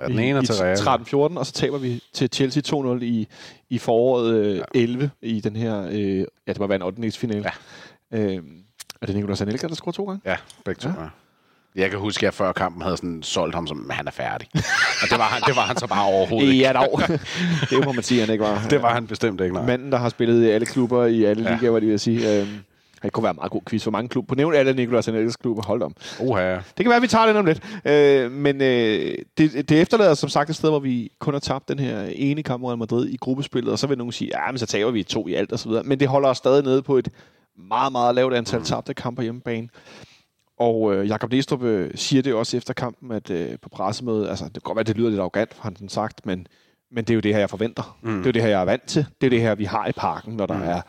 Ja, 0.00 0.06
den 0.06 0.18
ene 0.18 0.38
er 0.38 0.42
I, 0.42 0.46
til 0.46 0.54
Real. 0.54 1.34
13-14, 1.34 1.38
og 1.38 1.46
så 1.46 1.52
taber 1.52 1.78
vi 1.78 2.02
til 2.12 2.28
Chelsea 2.32 2.62
2-0 2.66 3.02
i, 3.02 3.28
i 3.70 3.78
foråret 3.78 4.34
øh, 4.34 4.56
ja. 4.56 4.62
11 4.74 5.10
i 5.22 5.40
den 5.40 5.56
her, 5.56 5.88
øh, 5.90 6.18
ja, 6.18 6.24
det 6.46 6.58
må 6.58 6.66
være 6.66 6.76
en 6.76 6.82
8. 6.82 7.10
finale. 7.10 7.52
Ja. 8.12 8.18
Øh, 8.18 8.42
er 9.02 9.06
det 9.06 9.16
Nicolas 9.16 9.40
Anelka, 9.40 9.68
der 9.68 9.74
scorer 9.74 9.92
to 9.92 10.04
gange? 10.04 10.20
Ja, 10.24 10.36
begge 10.64 10.80
to. 10.80 10.88
Ja. 10.88 10.94
Jeg 11.74 11.90
kan 11.90 11.98
huske, 11.98 12.18
at 12.18 12.22
jeg 12.22 12.34
før 12.34 12.52
kampen 12.52 12.82
havde 12.82 12.96
sådan 12.96 13.22
solgt 13.22 13.54
ham 13.54 13.66
som, 13.66 13.90
han 13.90 14.06
er 14.06 14.10
færdig. 14.10 14.48
Og 15.02 15.08
det 15.10 15.18
var 15.18 15.24
han, 15.24 15.42
det 15.46 15.56
var 15.56 15.62
han 15.62 15.76
så 15.76 15.86
bare 15.86 16.04
overhovedet 16.04 16.52
ikke. 16.52 16.64
Ja, 16.64 16.72
dog. 16.72 17.00
det 17.70 17.84
må 17.84 17.92
man 17.92 18.02
sige, 18.02 18.20
han 18.20 18.30
ikke 18.30 18.44
var. 18.44 18.66
Det 18.70 18.82
var 18.82 18.94
han 18.94 19.06
bestemt 19.06 19.40
ikke, 19.40 19.54
nej. 19.54 19.66
Manden, 19.66 19.92
der 19.92 19.98
har 19.98 20.08
spillet 20.08 20.44
i 20.44 20.50
alle 20.50 20.66
klubber, 20.66 21.06
i 21.06 21.24
alle 21.24 21.42
ja. 21.42 21.54
ligaer, 21.54 21.70
hvad 21.70 21.80
det 21.80 21.88
vil 21.88 22.00
sige. 22.00 22.40
Øhm, 22.40 22.48
det 23.02 23.12
kunne 23.12 23.22
være 23.22 23.30
en 23.30 23.36
meget 23.36 23.52
god 23.52 23.60
quiz 23.68 23.84
for 23.84 23.90
mange 23.90 24.08
klubber. 24.08 24.28
På 24.28 24.34
nævn 24.34 24.54
alle 24.54 24.72
Nicolas 24.72 25.08
Anelkas 25.08 25.36
klubber. 25.36 25.62
Hold 25.62 25.82
om. 25.82 25.94
Oha. 26.20 26.54
Det 26.54 26.62
kan 26.76 26.88
være, 26.88 26.96
at 26.96 27.02
vi 27.02 27.06
tager 27.06 27.26
det 27.26 27.36
om 27.36 27.46
lidt. 27.46 27.62
Øh, 27.84 28.32
men 28.32 28.60
øh, 28.60 29.14
det, 29.38 29.68
det 29.68 29.80
efterlader 29.80 30.14
som 30.14 30.28
sagt 30.28 30.50
et 30.50 30.56
sted, 30.56 30.68
hvor 30.68 30.78
vi 30.78 31.10
kun 31.18 31.34
har 31.34 31.40
tabt 31.40 31.68
den 31.68 31.78
her 31.78 32.08
ene 32.14 32.42
kamp 32.42 32.60
mod 32.60 32.76
Madrid 32.76 33.08
i 33.08 33.16
gruppespillet, 33.16 33.72
og 33.72 33.78
så 33.78 33.86
vil 33.86 33.98
nogen 33.98 34.12
sige, 34.12 34.30
ja, 34.34 34.50
men 34.50 34.58
så 34.58 34.66
taber 34.66 34.90
vi 34.90 35.02
to 35.02 35.28
i 35.28 35.34
alt 35.34 35.52
og 35.52 35.58
så 35.58 35.68
videre. 35.68 35.82
Men 35.82 36.00
det 36.00 36.08
holder 36.08 36.28
os 36.28 36.36
stadig 36.36 36.64
nede 36.64 36.82
på 36.82 36.96
et 36.96 37.08
meget, 37.68 37.92
meget 37.92 38.14
lavt 38.14 38.34
antal 38.34 38.62
tabte 38.62 38.94
kampe 38.94 39.22
hjemmebane. 39.22 39.68
Og 40.58 40.94
øh, 40.94 41.08
Jakob 41.08 41.30
Næstrup 41.32 41.62
øh, 41.62 41.90
siger 41.94 42.22
det 42.22 42.34
også 42.34 42.56
efter 42.56 42.74
kampen, 42.74 43.12
at 43.12 43.30
øh, 43.30 43.58
på 43.62 43.68
pressemødet, 43.68 44.28
altså 44.28 44.44
det 44.44 44.52
kan 44.52 44.60
godt 44.62 44.76
være, 44.76 44.80
at 44.80 44.86
det 44.86 44.96
lyder 44.96 45.10
lidt 45.10 45.20
arrogant, 45.20 45.56
har 45.60 45.72
han 45.78 45.88
sagt, 45.88 46.26
men, 46.26 46.46
men 46.92 47.04
det 47.04 47.10
er 47.10 47.14
jo 47.14 47.20
det 47.20 47.32
her, 47.32 47.38
jeg 47.38 47.50
forventer. 47.50 47.98
Mm. 48.02 48.10
Det 48.10 48.22
er 48.22 48.26
jo 48.26 48.32
det 48.32 48.42
her, 48.42 48.48
jeg 48.48 48.60
er 48.60 48.64
vant 48.64 48.86
til. 48.86 49.06
Det 49.20 49.26
er 49.26 49.30
det 49.30 49.40
her, 49.40 49.54
vi 49.54 49.64
har 49.64 49.86
i 49.86 49.92
parken, 49.92 50.34
når 50.34 50.46
der 50.46 50.56
mm. 50.56 50.62
er 50.62 50.80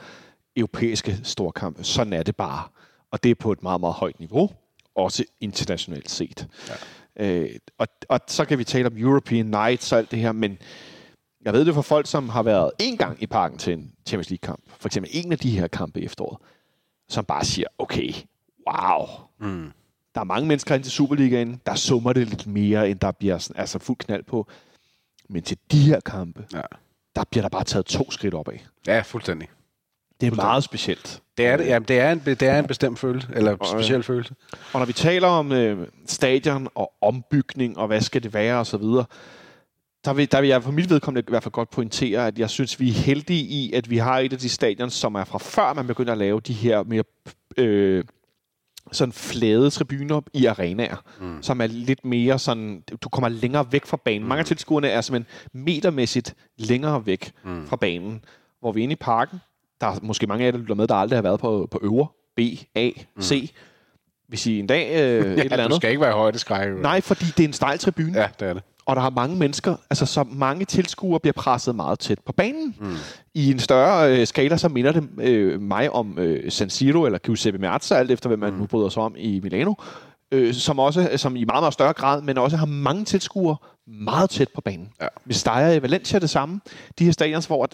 europæiske 0.55 1.19
storkampe. 1.23 1.83
Sådan 1.83 2.13
er 2.13 2.23
det 2.23 2.35
bare. 2.35 2.63
Og 3.11 3.23
det 3.23 3.31
er 3.31 3.35
på 3.35 3.51
et 3.51 3.63
meget, 3.63 3.79
meget 3.79 3.95
højt 3.95 4.19
niveau, 4.19 4.49
også 4.95 5.23
internationalt 5.41 6.09
set. 6.09 6.47
Ja. 6.69 6.73
Øh, 7.25 7.49
og, 7.77 7.87
og 8.09 8.19
så 8.27 8.45
kan 8.45 8.57
vi 8.57 8.63
tale 8.63 8.87
om 8.87 8.97
European 8.97 9.45
Nights 9.45 9.91
og 9.91 9.97
alt 9.97 10.11
det 10.11 10.19
her, 10.19 10.31
men 10.31 10.57
jeg 11.45 11.53
ved 11.53 11.65
det 11.65 11.73
for 11.73 11.81
folk, 11.81 12.07
som 12.07 12.29
har 12.29 12.43
været 12.43 12.71
en 12.79 12.97
gang 12.97 13.23
i 13.23 13.27
parken 13.27 13.57
til 13.57 13.73
en 13.73 13.91
Champions 14.07 14.29
League-kamp, 14.29 14.63
for 14.79 14.87
eksempel 14.89 15.11
en 15.13 15.31
af 15.31 15.39
de 15.39 15.59
her 15.59 15.67
kampe 15.67 16.01
i 16.01 16.05
efteråret, 16.05 16.37
som 17.09 17.25
bare 17.25 17.45
siger, 17.45 17.67
okay, 17.77 18.13
wow, 18.69 19.07
mm. 19.39 19.71
der 20.15 20.21
er 20.21 20.25
mange 20.25 20.47
mennesker 20.47 20.75
ind 20.75 20.83
til 20.83 20.91
Superligaen, 20.91 21.61
der 21.65 21.75
summer 21.75 22.13
det 22.13 22.27
lidt 22.27 22.47
mere, 22.47 22.89
end 22.89 22.99
der 22.99 23.11
bliver 23.11 23.37
sådan, 23.37 23.61
altså 23.61 23.79
fuld 23.79 23.97
knald 23.97 24.23
på. 24.23 24.47
Men 25.29 25.43
til 25.43 25.57
de 25.71 25.79
her 25.79 25.99
kampe, 25.99 26.45
ja. 26.53 26.61
der 27.15 27.23
bliver 27.23 27.41
der 27.41 27.49
bare 27.49 27.63
taget 27.63 27.85
to 27.85 28.11
skridt 28.11 28.33
opad. 28.33 28.57
Ja, 28.87 29.01
fuldstændig. 29.01 29.49
Det 30.21 30.31
er 30.31 30.35
meget 30.35 30.63
specielt. 30.63 31.21
Det 31.37 31.45
er, 31.45 31.57
det, 31.57 31.67
ja, 31.67 31.79
det 31.79 31.99
er, 31.99 32.11
en, 32.11 32.21
det 32.25 32.41
er 32.41 32.59
en 32.59 32.67
bestemt 32.67 32.99
følelse, 32.99 33.27
eller 33.33 33.57
og, 33.59 33.67
speciel 33.67 33.97
øh, 33.97 34.03
følelse. 34.03 34.35
Og 34.73 34.79
når 34.79 34.85
vi 34.85 34.93
taler 34.93 35.27
om 35.27 35.51
øh, 35.51 35.87
stadion 36.05 36.67
og 36.75 36.91
ombygning, 37.01 37.77
og 37.77 37.87
hvad 37.87 38.01
skal 38.01 38.23
det 38.23 38.33
være, 38.33 38.59
og 38.59 38.65
så 38.67 38.77
videre, 38.77 39.05
der 40.05 40.13
vil, 40.13 40.31
der 40.31 40.41
vil 40.41 40.49
jeg 40.49 40.63
for 40.63 40.71
mit 40.71 40.89
vedkommende 40.89 41.25
i 41.27 41.29
hvert 41.31 41.43
fald 41.43 41.51
godt 41.51 41.69
pointere, 41.69 42.27
at 42.27 42.39
jeg 42.39 42.49
synes, 42.49 42.79
vi 42.79 42.89
er 42.89 42.93
heldige 42.93 43.43
i, 43.43 43.73
at 43.73 43.89
vi 43.89 43.97
har 43.97 44.19
et 44.19 44.33
af 44.33 44.39
de 44.39 44.49
stadion, 44.49 44.89
som 44.89 45.15
er 45.15 45.23
fra 45.23 45.37
før 45.37 45.73
man 45.73 45.87
begynder 45.87 46.11
at 46.11 46.17
lave 46.17 46.39
de 46.39 46.53
her 46.53 46.83
mere 46.83 47.03
øh, 47.57 48.03
sådan 48.91 49.13
flade 49.13 49.69
tribuner 49.69 50.21
i 50.33 50.45
arenaer, 50.45 51.03
mm. 51.21 51.43
som 51.43 51.61
er 51.61 51.67
lidt 51.67 52.05
mere 52.05 52.39
sådan, 52.39 52.83
du 53.01 53.09
kommer 53.09 53.29
længere 53.29 53.65
væk 53.71 53.85
fra 53.85 53.97
banen. 53.97 54.21
Mm. 54.21 54.27
Mange 54.27 54.39
af 54.39 54.45
tilskuerne 54.45 54.87
er 54.87 55.01
simpelthen 55.01 55.61
metermæssigt 55.65 56.35
længere 56.57 57.05
væk 57.05 57.31
mm. 57.43 57.67
fra 57.67 57.75
banen. 57.75 58.25
Hvor 58.59 58.71
vi 58.71 58.79
er 58.79 58.83
inde 58.83 58.93
i 58.93 58.95
parken, 58.95 59.39
der 59.81 59.87
er 59.87 59.99
måske 60.01 60.27
mange 60.27 60.41
af 60.41 60.45
jer, 60.45 60.51
der 60.51 60.59
lytter 60.59 60.75
med, 60.75 60.87
der 60.87 60.95
aldrig 60.95 61.17
har 61.17 61.21
været 61.21 61.39
på, 61.39 61.67
på 61.71 61.79
øver, 61.81 62.05
B, 62.35 62.39
A, 62.75 62.89
C. 63.21 63.41
Mm. 63.41 63.57
Hvis 64.27 64.47
I 64.47 64.59
en 64.59 64.67
dag 64.67 64.89
øh, 64.89 64.97
ja, 64.97 65.31
et 65.31 65.39
eller 65.39 65.53
andet... 65.53 65.69
du 65.69 65.75
skal 65.75 65.89
ikke 65.89 66.01
være 66.01 66.13
højdeskræk. 66.13 66.67
Nej, 66.81 67.01
fordi 67.01 67.25
det 67.25 67.39
er 67.39 67.47
en 67.47 67.53
stejl 67.53 67.79
tribune. 67.79 68.19
Ja, 68.19 68.27
det 68.39 68.47
er 68.47 68.53
det 68.53 68.63
og 68.85 68.95
der 68.95 69.01
har 69.01 69.09
mange 69.09 69.35
mennesker, 69.35 69.75
altså 69.89 70.05
så 70.05 70.23
mange 70.23 70.65
tilskuere 70.65 71.19
bliver 71.19 71.33
presset 71.33 71.75
meget 71.75 71.99
tæt 71.99 72.19
på 72.25 72.31
banen. 72.33 72.75
Mm. 72.79 72.95
I 73.33 73.51
en 73.51 73.59
større 73.59 74.19
øh, 74.19 74.27
skala, 74.27 74.57
så 74.57 74.69
minder 74.69 74.91
det 74.91 75.09
øh, 75.17 75.61
mig 75.61 75.91
om 75.91 76.19
øh, 76.19 76.51
San 76.51 76.69
Siro 76.69 77.05
eller 77.05 77.19
Giuseppe 77.19 77.59
Meazza, 77.59 77.95
alt 77.95 78.11
efter 78.11 78.27
hvem 78.27 78.39
man 78.39 78.53
mm. 78.53 78.59
nu 78.59 78.65
bryder 78.65 78.89
sig 78.89 79.03
om 79.03 79.15
i 79.17 79.39
Milano, 79.43 79.73
øh, 80.31 80.53
som 80.53 80.79
også 80.79 81.09
som 81.15 81.35
i 81.35 81.43
meget, 81.43 81.61
meget 81.61 81.73
større 81.73 81.93
grad, 81.93 82.21
men 82.21 82.37
også 82.37 82.57
har 82.57 82.65
mange 82.65 83.05
tilskuere 83.05 83.55
meget 83.87 84.29
tæt 84.29 84.49
på 84.55 84.61
banen. 84.61 84.89
Ja. 85.01 85.07
Vi 85.25 85.33
steger 85.33 85.71
i 85.71 85.81
Valencia 85.81 86.19
det 86.19 86.29
samme. 86.29 86.61
De 86.99 87.05
her 87.05 87.11
stadions, 87.11 87.45
hvor... 87.45 87.69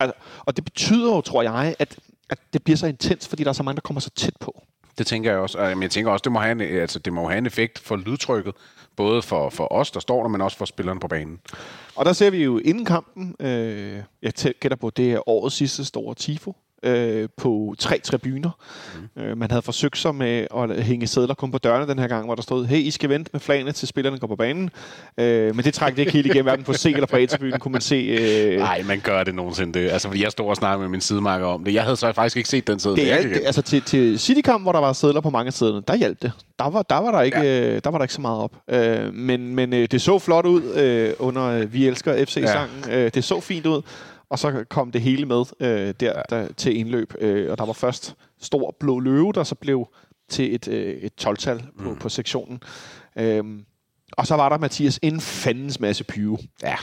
Altså, 0.00 0.14
og 0.40 0.56
det 0.56 0.64
betyder 0.64 1.14
jo, 1.14 1.20
tror 1.20 1.42
jeg, 1.42 1.76
at, 1.78 1.98
at 2.30 2.38
det 2.52 2.64
bliver 2.64 2.76
så 2.76 2.86
intens, 2.86 3.28
fordi 3.28 3.42
der 3.44 3.48
er 3.48 3.54
så 3.54 3.62
mange, 3.62 3.76
der 3.76 3.80
kommer 3.80 4.00
så 4.00 4.10
tæt 4.10 4.36
på. 4.40 4.62
Det 4.98 5.06
tænker 5.06 5.30
jeg 5.30 5.40
også. 5.40 5.58
Men 5.58 5.82
jeg 5.82 5.90
tænker 5.90 6.12
også, 6.12 6.22
det 6.22 6.32
må 6.32 6.38
have 6.38 6.52
en, 6.52 6.60
altså, 6.60 6.98
det 6.98 7.12
må 7.12 7.28
have 7.28 7.38
en 7.38 7.46
effekt 7.46 7.78
for 7.78 7.96
lydtrykket 7.96 8.54
både 8.96 9.22
for, 9.22 9.50
for 9.50 9.72
os, 9.72 9.90
der 9.90 10.00
står 10.00 10.22
der, 10.22 10.28
men 10.28 10.40
også 10.40 10.56
for 10.56 10.64
spillerne 10.64 11.00
på 11.00 11.08
banen. 11.08 11.40
Og 11.94 12.04
der 12.04 12.12
ser 12.12 12.30
vi 12.30 12.44
jo 12.44 12.58
inden 12.58 12.84
kampen, 12.84 13.36
øh, 13.40 14.02
jeg 14.22 14.32
gætter 14.60 14.76
på, 14.76 14.90
det 14.90 15.12
er 15.12 15.28
årets 15.28 15.56
sidste 15.56 15.84
store 15.84 16.14
tifo, 16.14 16.56
øh, 16.82 17.28
på 17.36 17.74
tre 17.78 17.98
tribuner. 17.98 18.50
Mm. 19.16 19.22
Øh, 19.22 19.38
man 19.38 19.50
havde 19.50 19.62
forsøgt 19.62 19.98
sig 19.98 20.14
med 20.14 20.46
at 20.56 20.84
hænge 20.84 21.06
sædler 21.06 21.34
kun 21.34 21.50
på 21.50 21.58
dørene 21.58 21.86
den 21.86 21.98
her 21.98 22.08
gang, 22.08 22.24
hvor 22.24 22.34
der 22.34 22.42
stod, 22.42 22.66
hey, 22.66 22.78
I 22.78 22.90
skal 22.90 23.10
vente 23.10 23.30
med 23.32 23.40
flagene 23.40 23.72
til 23.72 23.88
spillerne 23.88 24.18
går 24.18 24.26
på 24.26 24.36
banen. 24.36 24.70
Øh, 25.18 25.56
men 25.56 25.64
det 25.64 25.74
trækker 25.74 25.96
det 25.96 26.02
ikke 26.02 26.12
helt 26.12 26.26
igennem, 26.26 26.44
hverken 26.44 26.64
på 26.64 26.72
C 26.72 26.86
eller 26.86 27.06
på 27.06 27.16
A-tribunen 27.16 27.58
kunne 27.58 27.72
man 27.72 27.80
se. 27.80 27.94
Øh... 27.94 28.58
Nej, 28.58 28.82
man 28.82 29.00
gør 29.00 29.24
det 29.24 29.34
nogensinde. 29.34 29.80
Det. 29.80 29.90
Altså, 29.90 30.08
fordi 30.08 30.22
jeg 30.22 30.32
stod 30.32 30.48
og 30.48 30.56
snakkede 30.56 30.80
med 30.80 30.88
min 30.88 31.00
sidemarker 31.00 31.46
om 31.46 31.64
det. 31.64 31.74
Jeg 31.74 31.82
havde 31.82 31.96
så 31.96 32.12
faktisk 32.12 32.36
ikke 32.36 32.48
set 32.48 32.66
den 32.66 32.78
sædel. 32.78 32.98
Det, 32.98 33.12
er, 33.12 33.22
det, 33.22 33.42
altså 33.44 33.62
til, 33.62 33.82
til 33.82 34.18
Citykamp, 34.18 34.62
hvor 34.62 34.72
der 34.72 34.80
var 34.80 34.92
sædler 34.92 35.20
på 35.20 35.30
mange 35.30 35.52
sædler, 35.52 35.80
der 35.80 35.96
hjalp 35.96 36.22
det. 36.22 36.32
Der 36.58 36.70
var 36.70 36.82
der, 36.82 36.98
var 36.98 37.10
der, 37.10 37.20
ikke, 37.20 37.40
ja. 37.40 37.74
øh, 37.74 37.80
der 37.84 37.90
var 37.90 37.98
der 37.98 38.04
ikke 38.04 38.14
så 38.14 38.20
meget 38.20 38.38
op. 38.38 38.52
Øh, 38.70 39.14
men 39.14 39.54
men 39.54 39.72
øh, 39.72 39.88
det 39.90 40.02
så 40.02 40.18
flot 40.18 40.46
ud 40.46 40.62
øh, 40.74 41.12
under 41.18 41.44
øh, 41.44 41.72
Vi 41.72 41.86
Elsker 41.86 42.24
FC-sangen. 42.24 42.84
Ja. 42.88 43.04
Øh, 43.04 43.10
det 43.14 43.24
så 43.24 43.40
fint 43.40 43.66
ud. 43.66 43.82
Og 44.30 44.38
så 44.38 44.64
kom 44.68 44.92
det 44.92 45.00
hele 45.00 45.26
med 45.26 45.44
øh, 45.60 45.94
der, 46.00 46.22
der 46.22 46.52
til 46.52 46.76
indløb. 46.76 47.14
Øh, 47.20 47.50
og 47.50 47.58
der 47.58 47.66
var 47.66 47.72
først 47.72 48.16
stor 48.40 48.76
blå 48.80 49.00
løve, 49.00 49.32
der 49.32 49.44
så 49.44 49.54
blev 49.54 49.88
til 50.28 50.54
et, 50.54 50.68
øh, 50.68 50.94
et 50.94 51.12
12-tal 51.20 51.62
på, 51.78 51.90
mm. 51.90 51.96
på 51.96 52.08
sektionen. 52.08 52.62
Øhm, 53.16 53.64
og 54.12 54.26
så 54.26 54.34
var 54.34 54.48
der, 54.48 54.58
Mathias, 54.58 54.98
en 55.02 55.20
fandens 55.20 55.80
masse 55.80 56.04
pyve. 56.04 56.38
Ja. 56.62 56.76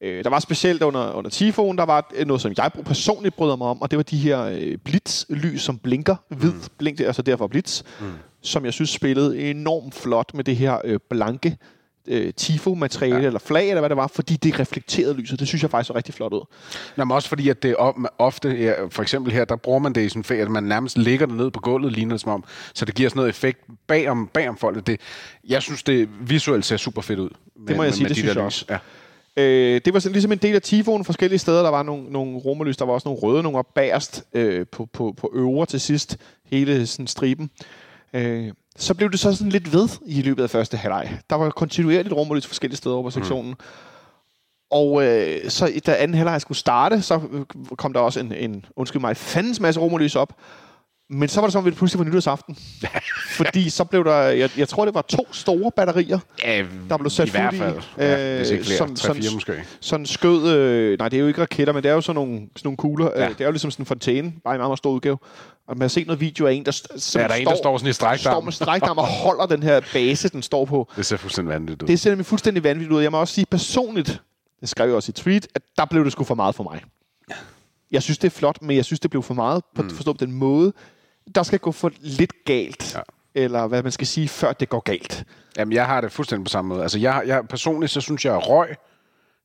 Øh, 0.00 0.24
der 0.24 0.30
var 0.30 0.40
specielt 0.40 0.82
under, 0.82 1.12
under 1.12 1.30
Tifoen, 1.30 1.78
der 1.78 1.84
var 1.84 2.24
noget, 2.26 2.42
som 2.42 2.52
jeg 2.56 2.70
personligt 2.84 3.36
bryder 3.36 3.56
mig 3.56 3.66
om, 3.66 3.82
og 3.82 3.90
det 3.90 3.96
var 3.96 4.02
de 4.02 4.18
her 4.18 4.42
øh, 4.42 4.78
blitzlys, 4.78 5.62
som 5.62 5.78
blinker 5.78 6.16
hvid, 6.28 6.52
mm. 6.52 6.60
blink, 6.78 7.00
altså 7.00 7.22
derfor 7.22 7.46
blitz, 7.46 7.82
mm. 8.00 8.06
som 8.42 8.64
jeg 8.64 8.72
synes 8.72 8.90
spillede 8.90 9.50
enormt 9.50 9.94
flot 9.94 10.34
med 10.34 10.44
det 10.44 10.56
her 10.56 10.78
øh, 10.84 11.00
blanke 11.10 11.56
øh, 12.08 12.32
tifo-materiale 12.34 13.20
ja. 13.20 13.26
eller 13.26 13.38
flag, 13.38 13.68
eller 13.68 13.80
hvad 13.80 13.88
det 13.88 13.96
var, 13.96 14.06
fordi 14.06 14.36
det 14.36 14.60
reflekterede 14.60 15.14
lyset. 15.14 15.40
Det 15.40 15.48
synes 15.48 15.62
jeg 15.62 15.70
faktisk 15.70 15.88
så 15.88 15.94
rigtig 15.94 16.14
flot 16.14 16.32
ud. 16.32 16.44
Nå, 16.96 17.04
men 17.04 17.14
også 17.14 17.28
fordi, 17.28 17.48
at 17.48 17.62
det 17.62 17.76
ofte, 18.18 18.48
ja, 18.48 18.72
for 18.90 19.02
eksempel 19.02 19.32
her, 19.32 19.44
der 19.44 19.56
bruger 19.56 19.78
man 19.78 19.92
det 19.92 20.00
i 20.00 20.08
sådan 20.08 20.24
fag, 20.24 20.40
at 20.40 20.50
man 20.50 20.64
nærmest 20.64 20.98
ligger 20.98 21.26
det 21.26 21.36
ned 21.36 21.50
på 21.50 21.60
gulvet, 21.60 21.92
ligner 21.92 22.14
det 22.14 22.20
som 22.20 22.32
om, 22.32 22.44
så 22.74 22.84
det 22.84 22.94
giver 22.94 23.08
sådan 23.08 23.18
noget 23.18 23.28
effekt 23.28 23.58
bagom, 23.86 24.30
bagom 24.32 24.56
folket. 24.56 24.86
Det, 24.86 25.00
jeg 25.48 25.62
synes, 25.62 25.82
det 25.82 26.08
visuelt 26.20 26.64
ser 26.64 26.76
super 26.76 27.02
fedt 27.02 27.18
ud. 27.18 27.30
Med, 27.56 27.66
det 27.68 27.76
må 27.76 27.82
jeg 27.82 27.94
sige, 27.94 28.02
med 28.02 28.08
det 28.08 28.16
de 28.16 28.20
synes 28.20 28.36
jeg 28.36 28.44
også. 28.44 28.64
Ja. 28.70 28.78
Øh, 29.36 29.80
det 29.84 29.94
var 29.94 30.00
sådan, 30.00 30.12
ligesom 30.12 30.32
en 30.32 30.38
del 30.38 30.54
af 30.54 30.62
Tifoen 30.62 31.04
forskellige 31.04 31.38
steder. 31.38 31.62
Der 31.62 31.70
var 31.70 31.82
nogle, 31.82 32.12
nogle 32.12 32.38
romerlys, 32.38 32.76
der 32.76 32.84
var 32.84 32.92
også 32.92 33.08
nogle 33.08 33.20
røde, 33.20 33.42
nogle 33.42 33.64
bagerst 33.74 34.24
øh, 34.32 34.66
på, 34.66 34.88
på, 34.92 35.14
på 35.16 35.30
øvre 35.34 35.66
til 35.66 35.80
sidst. 35.80 36.16
Hele 36.50 36.86
sådan 36.86 37.06
striben. 37.06 37.50
Øh, 38.12 38.52
så 38.76 38.94
blev 38.94 39.10
det 39.10 39.20
så 39.20 39.34
sådan 39.34 39.52
lidt 39.52 39.72
ved 39.72 39.88
i 40.06 40.22
løbet 40.22 40.42
af 40.42 40.50
første 40.50 40.76
halvleg. 40.76 41.18
Der 41.30 41.36
var 41.36 41.50
kontinuerligt 41.50 42.14
romerlys 42.14 42.46
forskellige 42.46 42.76
steder 42.76 42.94
over 42.94 43.04
på 43.04 43.10
sektionen. 43.10 43.50
Mm. 43.50 43.56
Og 44.70 45.04
øh, 45.04 45.50
så 45.50 45.80
da 45.86 45.94
anden 45.98 46.16
halvleg 46.16 46.40
skulle 46.40 46.58
starte, 46.58 47.02
så 47.02 47.20
kom 47.76 47.92
der 47.92 48.00
også 48.00 48.20
en, 48.20 48.32
en 48.32 48.64
undskyld 48.76 49.00
mig, 49.00 49.16
fandens 49.16 49.60
masse 49.60 49.80
romerlys 49.80 50.16
op. 50.16 50.32
Men 51.10 51.28
så 51.28 51.40
var 51.40 51.46
det 51.46 51.52
som, 51.52 51.66
at 51.66 51.70
vi 51.70 51.76
pludselig 51.76 51.98
var 51.98 52.04
nytårsaften. 52.04 52.56
Fordi 53.38 53.70
så 53.70 53.84
blev 53.84 54.04
der, 54.04 54.16
jeg, 54.16 54.50
jeg 54.56 54.68
tror, 54.68 54.84
det 54.84 54.94
var 54.94 55.02
to 55.02 55.32
store 55.32 55.70
batterier, 55.76 56.18
ja, 56.44 56.64
der 56.88 56.96
blev 56.96 57.10
sat 57.10 57.28
i 57.28 57.30
hvert 57.30 57.54
fald. 57.54 57.78
i. 57.78 57.80
Ja, 57.98 58.38
ikke 58.38 58.64
flere, 58.64 58.78
som, 58.78 58.94
3, 58.94 59.14
4 59.14 59.34
måske. 59.34 59.64
Sådan 59.80 60.06
skød, 60.06 60.48
øh, 60.48 60.98
nej, 60.98 61.08
det 61.08 61.16
er 61.16 61.20
jo 61.20 61.26
ikke 61.26 61.40
raketter, 61.40 61.72
men 61.74 61.82
det 61.82 61.88
er 61.88 61.94
jo 61.94 62.00
sådan 62.00 62.14
nogle, 62.14 62.34
sådan 62.36 62.50
nogle 62.64 62.76
kugler. 62.76 63.10
Ja. 63.16 63.24
Øh, 63.24 63.30
det 63.30 63.40
er 63.40 63.44
jo 63.44 63.50
ligesom 63.50 63.70
sådan 63.70 63.82
en 63.82 63.86
fontæne, 63.86 64.32
bare 64.44 64.54
i 64.54 64.58
meget, 64.58 64.68
meget 64.68 64.78
stor 64.78 64.90
udgave. 64.90 65.18
Og 65.68 65.76
man 65.76 65.80
har 65.80 65.88
set 65.88 66.06
noget 66.06 66.20
video 66.20 66.46
af 66.46 66.52
en, 66.52 66.64
der, 66.64 66.70
som 66.96 67.20
ja, 67.20 67.28
der 67.28 67.34
er 67.34 67.38
en, 67.38 67.46
der 67.46 67.56
står 67.56 67.78
sådan 67.78 67.90
i 67.90 67.92
strækdarm. 67.92 68.32
Står 68.32 68.40
med 68.40 68.52
strækdarm 68.52 68.98
og 68.98 69.06
holder 69.06 69.46
den 69.46 69.62
her 69.62 69.80
base, 69.92 70.28
den 70.28 70.42
står 70.42 70.64
på. 70.64 70.88
Det 70.96 71.06
ser 71.06 71.16
fuldstændig 71.16 71.54
vanvittigt 71.54 71.82
ud. 71.82 71.88
Det 71.88 72.00
ser 72.00 72.10
nemlig 72.10 72.26
fuldstændig 72.26 72.64
vanvittigt 72.64 72.92
ud. 72.92 73.02
Jeg 73.02 73.10
må 73.10 73.20
også 73.20 73.34
sige 73.34 73.46
personligt, 73.50 74.22
det 74.60 74.68
skrev 74.68 74.86
jeg 74.86 74.96
også 74.96 75.10
i 75.10 75.12
tweet, 75.12 75.46
at 75.54 75.62
der 75.76 75.84
blev 75.84 76.04
det 76.04 76.12
sgu 76.12 76.24
for 76.24 76.34
meget 76.34 76.54
for 76.54 76.62
mig. 76.62 76.82
Jeg 77.90 78.02
synes, 78.02 78.18
det 78.18 78.26
er 78.26 78.30
flot, 78.30 78.62
men 78.62 78.76
jeg 78.76 78.84
synes, 78.84 79.00
det 79.00 79.10
blev 79.10 79.22
for 79.22 79.34
meget 79.34 79.62
på 79.74 79.82
mm. 79.82 79.90
forstå 79.90 80.12
på 80.12 80.24
den 80.24 80.32
måde, 80.32 80.72
der 81.34 81.42
skal 81.42 81.58
gå 81.58 81.72
for 81.72 81.90
lidt 82.00 82.44
galt. 82.44 82.94
Ja. 82.94 83.00
Eller 83.34 83.66
hvad 83.66 83.82
man 83.82 83.92
skal 83.92 84.06
sige, 84.06 84.28
før 84.28 84.52
det 84.52 84.68
går 84.68 84.80
galt. 84.80 85.24
Jamen, 85.56 85.72
jeg 85.72 85.86
har 85.86 86.00
det 86.00 86.12
fuldstændig 86.12 86.44
på 86.44 86.50
samme 86.50 86.68
måde. 86.68 86.82
Altså, 86.82 86.98
jeg, 86.98 87.22
jeg 87.26 87.48
personligt, 87.48 87.92
så 87.92 88.00
synes 88.00 88.24
jeg, 88.24 88.34
at 88.34 88.48
røg 88.48 88.76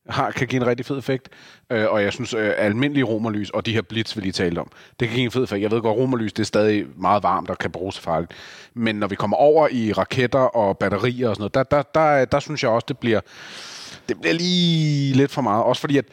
har, 0.09 0.31
kan 0.31 0.47
give 0.47 0.61
en 0.61 0.67
rigtig 0.67 0.85
fed 0.85 0.97
effekt. 0.97 1.29
Øh, 1.69 1.91
og 1.91 2.03
jeg 2.03 2.13
synes, 2.13 2.33
øh, 2.33 2.53
almindelige 2.57 3.03
romerlys 3.03 3.49
og 3.49 3.65
de 3.65 3.73
her 3.73 3.81
blitz, 3.81 4.15
vi 4.15 4.21
lige 4.21 4.31
talte 4.31 4.59
om, 4.59 4.71
det 4.99 5.07
kan 5.07 5.15
give 5.15 5.25
en 5.25 5.31
fed 5.31 5.43
effekt. 5.43 5.61
Jeg 5.61 5.71
ved 5.71 5.81
godt, 5.81 5.97
romerlys 5.97 6.33
det 6.33 6.43
er 6.43 6.45
stadig 6.45 6.85
meget 6.97 7.23
varmt 7.23 7.49
og 7.49 7.57
kan 7.57 7.71
bruges 7.71 7.99
farligt. 7.99 8.31
Men 8.73 8.95
når 8.95 9.07
vi 9.07 9.15
kommer 9.15 9.37
over 9.37 9.67
i 9.71 9.91
raketter 9.91 10.39
og 10.39 10.77
batterier 10.77 11.29
og 11.29 11.35
sådan 11.35 11.41
noget, 11.41 11.53
der, 11.53 11.63
der, 11.63 11.83
der, 11.95 12.25
der, 12.25 12.39
synes 12.39 12.63
jeg 12.63 12.71
også, 12.71 12.85
det 12.87 12.97
bliver, 12.97 13.21
det 14.09 14.21
bliver 14.21 14.33
lige 14.33 15.13
lidt 15.13 15.31
for 15.31 15.41
meget. 15.41 15.63
Også 15.63 15.79
fordi, 15.79 15.97
at 15.97 16.05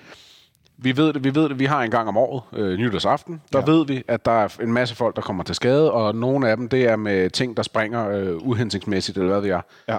Vi 0.80 0.96
ved 0.96 1.12
det, 1.12 1.24
vi 1.24 1.34
ved 1.34 1.48
det, 1.48 1.58
vi 1.58 1.64
har 1.64 1.82
en 1.82 1.90
gang 1.90 2.08
om 2.08 2.16
året, 2.16 2.42
øh, 2.52 2.78
nytårsaften, 2.78 3.42
der 3.52 3.58
ja. 3.58 3.72
ved 3.72 3.86
vi, 3.86 4.02
at 4.08 4.24
der 4.24 4.32
er 4.32 4.48
en 4.62 4.72
masse 4.72 4.94
folk, 4.94 5.16
der 5.16 5.22
kommer 5.22 5.44
til 5.44 5.54
skade, 5.54 5.92
og 5.92 6.14
nogle 6.14 6.50
af 6.50 6.56
dem, 6.56 6.68
det 6.68 6.84
er 6.88 6.96
med 6.96 7.30
ting, 7.30 7.56
der 7.56 7.62
springer 7.62 8.08
øh, 8.08 8.36
uhensigtsmæssigt, 8.48 9.18
eller 9.18 9.30
hvad 9.30 9.42
det 9.42 9.50
er. 9.50 9.60
Ja. 9.88 9.98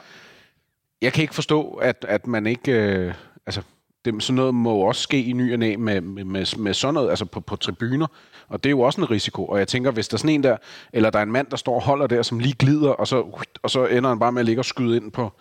Jeg 1.01 1.13
kan 1.13 1.21
ikke 1.21 1.36
forstå, 1.36 1.71
at, 1.71 2.05
at 2.07 2.27
man 2.27 2.47
ikke... 2.47 2.71
Øh, 2.71 3.13
altså, 3.45 3.61
det, 4.05 4.23
sådan 4.23 4.36
noget 4.36 4.55
må 4.55 4.75
også 4.75 5.01
ske 5.01 5.23
i 5.23 5.34
ny 5.34 5.53
og 5.53 5.59
næ 5.59 5.75
med, 5.75 6.01
med, 6.01 6.23
med, 6.23 6.57
med 6.57 6.73
sådan 6.73 6.93
noget, 6.93 7.09
altså 7.09 7.25
på, 7.25 7.39
på 7.39 7.55
tribuner. 7.55 8.07
Og 8.49 8.63
det 8.63 8.69
er 8.69 8.71
jo 8.71 8.80
også 8.80 9.01
en 9.01 9.11
risiko. 9.11 9.45
Og 9.45 9.59
jeg 9.59 9.67
tænker, 9.67 9.91
hvis 9.91 10.07
der 10.07 10.15
er 10.15 10.17
sådan 10.17 10.36
en 10.36 10.43
der, 10.43 10.57
eller 10.93 11.09
der 11.09 11.19
er 11.19 11.23
en 11.23 11.32
mand, 11.32 11.47
der 11.47 11.57
står 11.57 11.75
og 11.75 11.82
holder 11.82 12.07
der, 12.07 12.21
som 12.21 12.39
lige 12.39 12.55
glider, 12.59 12.89
og 12.89 13.07
så, 13.07 13.43
og 13.63 13.69
så 13.69 13.86
ender 13.86 14.09
han 14.09 14.19
bare 14.19 14.32
med 14.32 14.39
at 14.39 14.45
ligge 14.45 14.61
og 14.61 14.65
skyde 14.65 14.95
ind 14.95 15.11
på, 15.11 15.32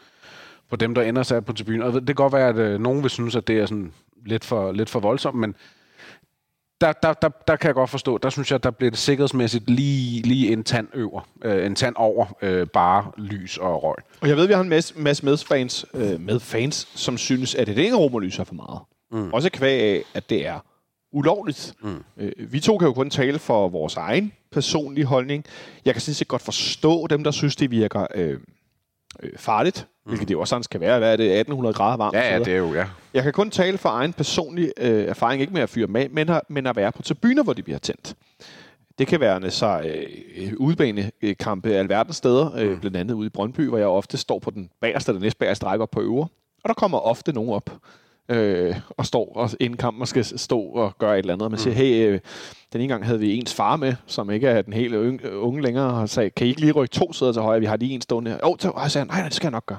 på 0.70 0.76
dem, 0.76 0.94
der 0.94 1.02
ender 1.02 1.22
sat 1.22 1.44
på 1.44 1.52
tribunen. 1.52 1.82
Og 1.82 1.92
det 1.92 2.06
kan 2.06 2.14
godt 2.14 2.32
være, 2.32 2.48
at 2.48 2.56
øh, 2.56 2.80
nogen 2.80 3.02
vil 3.02 3.10
synes, 3.10 3.36
at 3.36 3.48
det 3.48 3.58
er 3.58 3.66
sådan 3.66 3.92
lidt 4.26 4.44
for, 4.44 4.72
lidt 4.72 4.90
for 4.90 5.00
voldsomt, 5.00 5.36
men 5.36 5.54
der, 6.80 6.92
der, 6.92 7.12
der, 7.12 7.28
der 7.28 7.56
kan 7.56 7.66
jeg 7.66 7.74
godt 7.74 7.90
forstå, 7.90 8.18
der 8.18 8.30
synes 8.30 8.52
jeg, 8.52 8.62
der 8.62 8.70
bliver 8.70 8.90
det 8.90 8.98
sikkerhedsmæssigt 8.98 9.70
lige, 9.70 10.22
lige 10.22 10.52
en 10.52 10.64
tand 10.64 10.88
øver, 10.94 11.28
øh, 11.44 11.66
en 11.66 11.74
tand 11.74 11.94
over 11.96 12.26
øh, 12.42 12.66
bare 12.66 13.12
lys 13.16 13.56
og 13.56 13.82
røg. 13.82 13.96
Og 14.20 14.28
jeg 14.28 14.36
ved, 14.36 14.46
vi 14.46 14.52
har 14.52 14.60
en 14.60 14.68
masse, 14.68 14.98
masse 14.98 15.24
medfans, 15.24 15.86
øh, 15.94 16.20
medfans, 16.20 16.88
som 16.94 17.18
synes, 17.18 17.54
at 17.54 17.66
det 17.66 17.78
ikke 17.78 17.96
romerlys 17.96 18.38
er 18.38 18.44
for 18.44 18.54
meget. 18.54 18.80
Mm. 19.12 19.32
Også 19.32 19.50
kvæg 19.50 19.80
af, 19.82 20.02
at 20.14 20.30
det 20.30 20.46
er 20.46 20.60
ulovligt. 21.12 21.74
Mm. 21.82 22.04
Øh, 22.16 22.52
vi 22.52 22.60
to 22.60 22.78
kan 22.78 22.88
jo 22.88 22.94
kun 22.94 23.10
tale 23.10 23.38
for 23.38 23.68
vores 23.68 23.96
egen 23.96 24.32
personlige 24.52 25.04
holdning. 25.04 25.44
Jeg 25.84 25.94
kan 25.94 26.00
sådan 26.00 26.14
set 26.14 26.28
godt 26.28 26.42
forstå 26.42 27.06
dem, 27.06 27.24
der 27.24 27.30
synes, 27.30 27.56
det 27.56 27.70
virker 27.70 28.06
øh, 28.14 28.40
øh, 29.22 29.30
farligt, 29.36 29.86
mm. 30.08 30.10
hvilket 30.10 30.28
det 30.28 30.34
jo 30.34 30.40
også 30.40 30.50
sådan 30.50 30.62
skal 30.62 30.80
være. 30.80 30.98
Hvad 30.98 31.12
er 31.12 31.16
det? 31.16 31.24
1800 31.24 31.74
grader 31.74 31.96
varmt? 31.96 32.14
Ja, 32.14 32.32
ja, 32.32 32.38
det 32.38 32.48
er 32.48 32.56
jo, 32.56 32.74
ja. 32.74 32.86
Jeg 33.14 33.22
kan 33.22 33.32
kun 33.32 33.50
tale 33.50 33.78
for 33.78 33.88
egen 33.88 34.12
personlig 34.12 34.72
øh, 34.80 35.04
erfaring, 35.04 35.40
ikke 35.40 35.52
med 35.52 35.62
at 35.62 35.68
fyre 35.68 35.86
med, 35.86 36.08
men, 36.08 36.28
at, 36.28 36.40
men 36.48 36.66
at 36.66 36.76
være 36.76 36.92
på 36.92 37.02
tribuner, 37.02 37.42
hvor 37.42 37.52
de 37.52 37.62
bliver 37.62 37.78
tændt. 37.78 38.14
Det 38.98 39.06
kan 39.06 39.20
være 39.20 39.50
så 39.50 39.80
øh, 40.36 40.52
udbanekampe 40.56 41.74
alverdens 41.74 42.16
steder, 42.16 42.56
øh, 42.56 42.70
mm. 42.70 42.80
blandt 42.80 42.96
andet 42.96 43.14
ude 43.14 43.26
i 43.26 43.30
Brøndby, 43.30 43.68
hvor 43.68 43.78
jeg 43.78 43.86
ofte 43.86 44.16
står 44.16 44.38
på 44.38 44.50
den 44.50 44.70
bagerste 44.80 45.10
eller 45.10 45.20
næstbagerste 45.20 45.66
række 45.66 45.82
op 45.82 45.90
på 45.90 46.00
øver. 46.00 46.26
Og 46.64 46.68
der 46.68 46.74
kommer 46.74 46.98
ofte 46.98 47.32
nogen 47.32 47.50
op 47.50 47.70
øh, 48.28 48.76
og 48.88 49.06
står 49.06 49.32
og 49.36 49.50
inden 49.60 49.76
kampen 49.76 50.02
og 50.02 50.08
skal 50.08 50.24
stå 50.24 50.60
og 50.60 50.98
gøre 50.98 51.14
et 51.14 51.18
eller 51.18 51.32
andet. 51.32 51.44
Og 51.44 51.50
man 51.50 51.60
siger, 51.60 51.74
mm. 51.74 51.78
hey, 51.78 52.08
øh, 52.08 52.20
den 52.72 52.80
ene 52.80 52.88
gang 52.88 53.06
havde 53.06 53.20
vi 53.20 53.36
ens 53.36 53.54
far 53.54 53.76
med, 53.76 53.94
som 54.06 54.30
ikke 54.30 54.48
er 54.48 54.62
den 54.62 54.72
helt 54.72 54.94
unge, 54.94 55.62
længere, 55.62 55.94
og 55.94 56.08
sagde, 56.08 56.30
kan 56.30 56.46
I 56.46 56.48
ikke 56.50 56.60
lige 56.60 56.72
rykke 56.72 56.92
to 56.92 57.12
sæder 57.12 57.32
til 57.32 57.42
højre? 57.42 57.60
Vi 57.60 57.66
har 57.66 57.76
lige 57.76 57.94
en 57.94 58.00
stående 58.00 58.30
her. 58.30 58.38
Åh, 58.42 58.50
oh, 58.50 58.56
så 58.58 58.72
sagde 58.88 59.02
han, 59.02 59.06
nej, 59.06 59.18
nej, 59.18 59.28
det 59.28 59.34
skal 59.34 59.46
jeg 59.46 59.52
nok 59.52 59.66
gøre. 59.66 59.78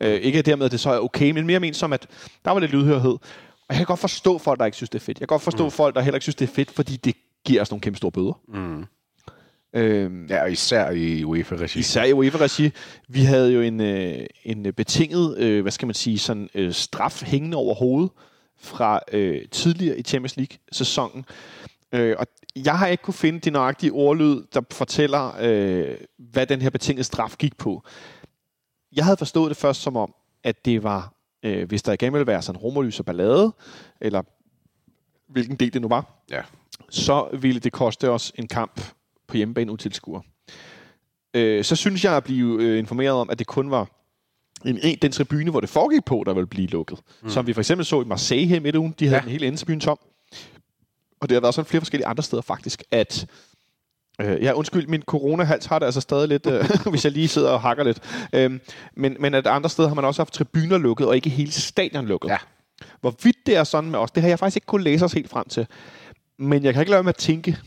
Øh, 0.00 0.14
ikke 0.14 0.42
dermed, 0.42 0.66
at 0.66 0.72
det 0.72 0.80
så 0.80 0.90
er 0.90 0.98
okay, 0.98 1.30
men 1.30 1.46
mere 1.46 1.60
ment 1.60 1.76
som, 1.76 1.92
at 1.92 2.06
der 2.44 2.50
var 2.50 2.60
lidt 2.60 2.72
lydhørhed. 2.72 3.18
Og 3.68 3.74
jeg 3.74 3.76
kan 3.76 3.86
godt 3.86 4.00
forstå 4.00 4.38
folk, 4.38 4.58
der 4.58 4.64
ikke 4.64 4.76
synes, 4.76 4.90
det 4.90 4.98
er 4.98 5.04
fedt. 5.04 5.20
Jeg 5.20 5.28
kan 5.28 5.34
godt 5.34 5.42
forstå 5.42 5.64
mm. 5.64 5.70
folk, 5.70 5.94
der 5.94 6.00
heller 6.00 6.16
ikke 6.16 6.24
synes, 6.24 6.36
det 6.36 6.48
er 6.48 6.54
fedt, 6.54 6.70
fordi 6.70 6.96
det 6.96 7.14
giver 7.44 7.62
os 7.62 7.70
nogle 7.70 7.80
kæmpe 7.80 7.96
store 7.96 8.12
bøder. 8.12 8.40
Mm. 8.48 8.84
Øhm, 9.72 10.26
ja, 10.26 10.42
og 10.42 10.52
især 10.52 10.90
i 10.90 11.24
UEFA-regi. 11.24 11.78
Især 11.78 12.04
i 12.04 12.12
UEFA-regi. 12.12 12.72
Vi 13.08 13.20
havde 13.24 13.52
jo 13.52 13.60
en, 13.60 13.80
øh, 13.80 14.26
en 14.44 14.72
betinget, 14.76 15.38
øh, 15.38 15.62
hvad 15.62 15.72
skal 15.72 15.86
man 15.86 15.94
sige, 15.94 16.18
sådan 16.18 16.48
øh, 16.54 16.72
straf 16.72 17.22
hængende 17.22 17.56
over 17.56 17.74
hovedet 17.74 18.10
fra 18.58 19.00
øh, 19.12 19.48
tidligere 19.48 19.98
i 19.98 20.02
Champions 20.02 20.36
League-sæsonen. 20.36 21.24
Øh, 21.92 22.16
og 22.18 22.26
jeg 22.56 22.78
har 22.78 22.86
ikke 22.86 23.02
kunne 23.02 23.14
finde 23.14 23.40
de 23.40 23.50
nøjagtige 23.50 23.92
ordlyd, 23.92 24.42
der 24.54 24.60
fortæller, 24.70 25.36
øh, 25.40 25.96
hvad 26.18 26.46
den 26.46 26.62
her 26.62 26.70
betingede 26.70 27.04
straf 27.04 27.36
gik 27.38 27.56
på. 27.56 27.82
Jeg 28.92 29.04
havde 29.04 29.16
forstået 29.16 29.48
det 29.48 29.56
først 29.56 29.82
som 29.82 29.96
om, 29.96 30.14
at 30.44 30.64
det 30.64 30.82
var, 30.82 31.14
øh, 31.42 31.68
hvis 31.68 31.82
der 31.82 31.92
igen 31.92 32.12
ville 32.12 32.26
være 32.26 32.42
sådan 32.42 32.60
romerlys 32.60 32.98
og 32.98 33.04
ballade, 33.04 33.52
eller 34.00 34.22
hvilken 35.32 35.56
del 35.56 35.72
det 35.72 35.82
nu 35.82 35.88
var, 35.88 36.24
ja. 36.30 36.42
så 36.90 37.28
ville 37.40 37.60
det 37.60 37.72
koste 37.72 38.10
os 38.10 38.32
en 38.34 38.48
kamp 38.48 38.80
på 39.30 39.36
hjemmebane 39.36 39.72
utilskuer. 39.72 40.20
Øh, 41.34 41.64
så 41.64 41.76
synes 41.76 42.04
jeg 42.04 42.16
at 42.16 42.24
blive 42.24 42.62
øh, 42.62 42.78
informeret 42.78 43.14
om, 43.14 43.30
at 43.30 43.38
det 43.38 43.46
kun 43.46 43.70
var 43.70 43.88
en, 44.64 44.78
en, 44.82 44.98
den 45.02 45.12
tribune, 45.12 45.50
hvor 45.50 45.60
det 45.60 45.68
foregik 45.68 46.04
på, 46.04 46.22
der 46.26 46.32
ville 46.32 46.46
blive 46.46 46.66
lukket. 46.66 46.98
Mm. 47.22 47.28
Som 47.28 47.46
vi 47.46 47.52
for 47.52 47.60
eksempel 47.60 47.84
så 47.84 48.02
i 48.02 48.04
Marseille 48.04 48.46
her 48.46 48.60
midt 48.60 48.76
ugen. 48.76 48.94
De 48.98 49.06
havde 49.06 49.20
ja. 49.20 49.24
en 49.24 49.30
hel 49.30 49.44
endetribune 49.44 49.80
tom. 49.80 49.98
Og 51.20 51.28
det 51.28 51.34
har 51.36 51.40
været 51.40 51.54
sådan 51.54 51.66
flere 51.66 51.80
forskellige 51.80 52.06
andre 52.06 52.22
steder 52.22 52.42
faktisk, 52.42 52.82
at 52.90 53.26
Øh, 54.20 54.42
ja, 54.42 54.52
undskyld, 54.52 54.86
min 54.86 55.02
coronahals 55.02 55.66
har 55.66 55.78
det 55.78 55.86
altså 55.86 56.00
stadig 56.00 56.28
lidt, 56.28 56.46
øh, 56.46 56.70
hvis 56.90 57.04
jeg 57.04 57.12
lige 57.12 57.28
sidder 57.28 57.50
og 57.50 57.60
hakker 57.60 57.84
lidt. 57.84 58.26
Øh, 58.32 58.58
men, 58.96 59.16
men 59.20 59.34
at 59.34 59.46
andre 59.46 59.70
steder 59.70 59.88
har 59.88 59.94
man 59.94 60.04
også 60.04 60.20
haft 60.20 60.32
tribuner 60.32 60.78
lukket, 60.78 61.06
og 61.06 61.16
ikke 61.16 61.30
hele 61.30 61.52
stadion 61.52 62.06
lukket. 62.06 62.28
Ja. 62.28 62.36
Hvorvidt 63.00 63.36
det 63.46 63.56
er 63.56 63.64
sådan 63.64 63.90
med 63.90 63.98
os, 63.98 64.10
det 64.10 64.22
har 64.22 64.28
jeg 64.28 64.38
faktisk 64.38 64.56
ikke 64.56 64.66
kunnet 64.66 64.84
læse 64.84 65.04
os 65.04 65.12
helt 65.12 65.30
frem 65.30 65.48
til. 65.48 65.66
Men 66.38 66.64
jeg 66.64 66.72
kan 66.72 66.82
ikke 66.82 66.90
lade 66.90 67.02
med 67.02 67.08
at 67.08 67.16
tænke, 67.16 67.58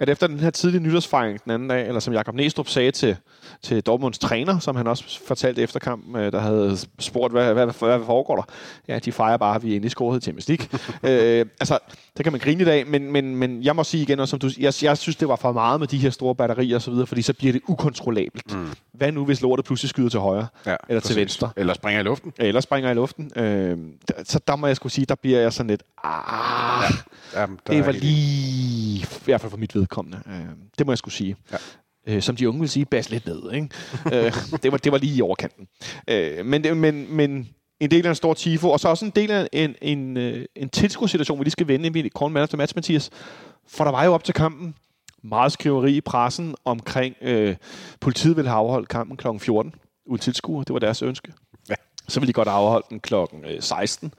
at 0.00 0.08
efter 0.08 0.26
den 0.26 0.40
her 0.40 0.50
tidlige 0.50 0.82
nytårsfejring 0.82 1.44
den 1.44 1.52
anden 1.52 1.68
dag, 1.68 1.86
eller 1.86 2.00
som 2.00 2.14
Jakob 2.14 2.34
Næstrup 2.34 2.68
sagde 2.68 2.90
til, 2.90 3.16
til 3.62 3.82
Dortmunds 3.82 4.18
træner, 4.18 4.58
som 4.58 4.76
han 4.76 4.86
også 4.86 5.20
fortalte 5.26 5.62
efter 5.62 5.80
kampen, 5.80 6.16
øh, 6.16 6.32
der 6.32 6.40
havde 6.40 6.78
spurgt, 6.98 7.32
hvad, 7.32 7.52
hvad, 7.52 7.64
hvad, 7.64 7.74
hvad 7.80 8.06
foregår 8.06 8.36
der? 8.36 8.42
Ja, 8.88 8.98
de 8.98 9.12
fejrer 9.12 9.36
bare, 9.36 9.54
at 9.54 9.62
vi 9.62 9.72
er 9.72 9.76
inde 9.76 9.86
i 9.86 9.90
skåret 9.90 10.22
til 10.22 10.32
Champions 10.32 10.48
League. 10.48 10.80
øh, 11.40 11.46
altså, 11.60 11.78
det 12.16 12.24
kan 12.24 12.32
man 12.32 12.40
grine 12.40 12.62
i 12.62 12.64
dag, 12.64 12.86
men, 12.86 13.12
men, 13.12 13.36
men 13.36 13.62
jeg 13.62 13.76
må 13.76 13.84
sige 13.84 14.02
igen, 14.02 14.20
og 14.20 14.28
som 14.28 14.38
du, 14.38 14.50
jeg, 14.58 14.72
jeg 14.82 14.98
synes, 14.98 15.16
det 15.16 15.28
var 15.28 15.36
for 15.36 15.52
meget 15.52 15.80
med 15.80 15.88
de 15.88 15.98
her 15.98 16.10
store 16.10 16.34
batterier 16.34 16.76
og 16.76 16.82
så 16.82 16.90
videre, 16.90 17.06
fordi 17.06 17.22
så 17.22 17.32
bliver 17.32 17.52
det 17.52 17.62
ukontrollabelt. 17.68 18.54
Mm. 18.54 18.68
Hvad 18.92 19.12
nu, 19.12 19.24
hvis 19.24 19.42
lortet 19.42 19.64
pludselig 19.64 19.90
skyder 19.90 20.08
til 20.08 20.20
højre? 20.20 20.46
Ja, 20.66 20.76
eller 20.88 21.00
præcis. 21.00 21.14
til 21.14 21.20
venstre? 21.20 21.50
Eller 21.56 21.74
springer 21.74 22.00
i 22.00 22.04
luften? 22.04 22.32
Eller 22.38 22.60
springer 22.60 22.90
i 22.90 22.94
luften. 22.94 23.30
Øh, 23.36 23.78
så 24.24 24.40
der 24.48 24.56
må 24.56 24.66
jeg 24.66 24.76
skulle 24.76 24.92
sige, 24.92 25.06
der 25.06 25.14
bliver 25.14 25.40
jeg 25.40 25.52
sådan 25.52 25.70
lidt, 25.70 25.82
ah, 26.04 26.90
ja. 27.34 27.40
Jamen, 27.40 27.58
det 27.66 27.86
var 27.86 27.92
lige, 27.92 28.98
i 28.98 29.06
hvert 29.24 29.40
fald 29.40 29.50
for 29.50 29.58
mit 29.58 29.74
vedkommende. 29.84 30.22
Øh, 30.26 30.48
det 30.78 30.86
må 30.86 30.92
jeg 30.92 30.98
skulle 30.98 31.14
sige. 31.14 31.36
Ja. 31.52 31.56
Øh, 32.06 32.22
som 32.22 32.36
de 32.36 32.48
unge 32.48 32.60
vil 32.60 32.68
sige, 32.68 32.84
bas 32.84 33.10
lidt 33.10 33.26
ned. 33.26 33.52
Ikke? 33.52 33.68
øh, 34.06 34.32
det, 34.62 34.72
var, 34.72 34.78
det 34.78 34.92
var 34.92 34.98
lige 34.98 35.16
i 35.16 35.22
overkanten. 35.22 35.66
Øh, 36.08 36.46
men, 36.46 36.76
men, 36.76 37.16
men 37.16 37.48
en 37.80 37.90
del 37.90 38.06
af 38.06 38.10
en 38.10 38.16
stor 38.16 38.34
tifo, 38.34 38.70
og 38.70 38.80
så 38.80 38.88
også 38.88 39.04
en 39.04 39.12
del 39.14 39.30
af 39.30 39.48
en, 39.52 39.74
en, 39.82 40.16
øh, 40.16 40.44
en 40.56 40.68
tilskudssituation, 40.68 41.38
vi 41.38 41.44
lige 41.44 41.50
skal 41.50 41.68
vende 41.68 42.00
i 42.00 42.08
Korn 42.08 42.36
of 42.36 42.54
Match, 42.54 42.76
Mathias. 42.76 43.10
For 43.68 43.84
der 43.84 43.90
var 43.90 44.04
jo 44.04 44.14
op 44.14 44.24
til 44.24 44.34
kampen 44.34 44.74
meget 45.22 45.52
skriveri 45.52 45.96
i 45.96 46.00
pressen 46.00 46.54
omkring, 46.64 47.16
øh, 47.22 47.56
politiet 48.00 48.36
ville 48.36 48.48
have 48.48 48.58
afholdt 48.58 48.88
kampen 48.88 49.16
kl. 49.16 49.26
14 49.38 49.74
uden 50.06 50.20
tilskuer. 50.20 50.64
Det 50.64 50.72
var 50.72 50.78
deres 50.78 51.02
ønske. 51.02 51.32
Ja. 51.68 51.74
Så 52.08 52.20
ville 52.20 52.28
de 52.28 52.32
godt 52.32 52.48
afholde 52.48 52.86
den 52.90 53.00
kl. 53.00 53.14
16 53.60 54.12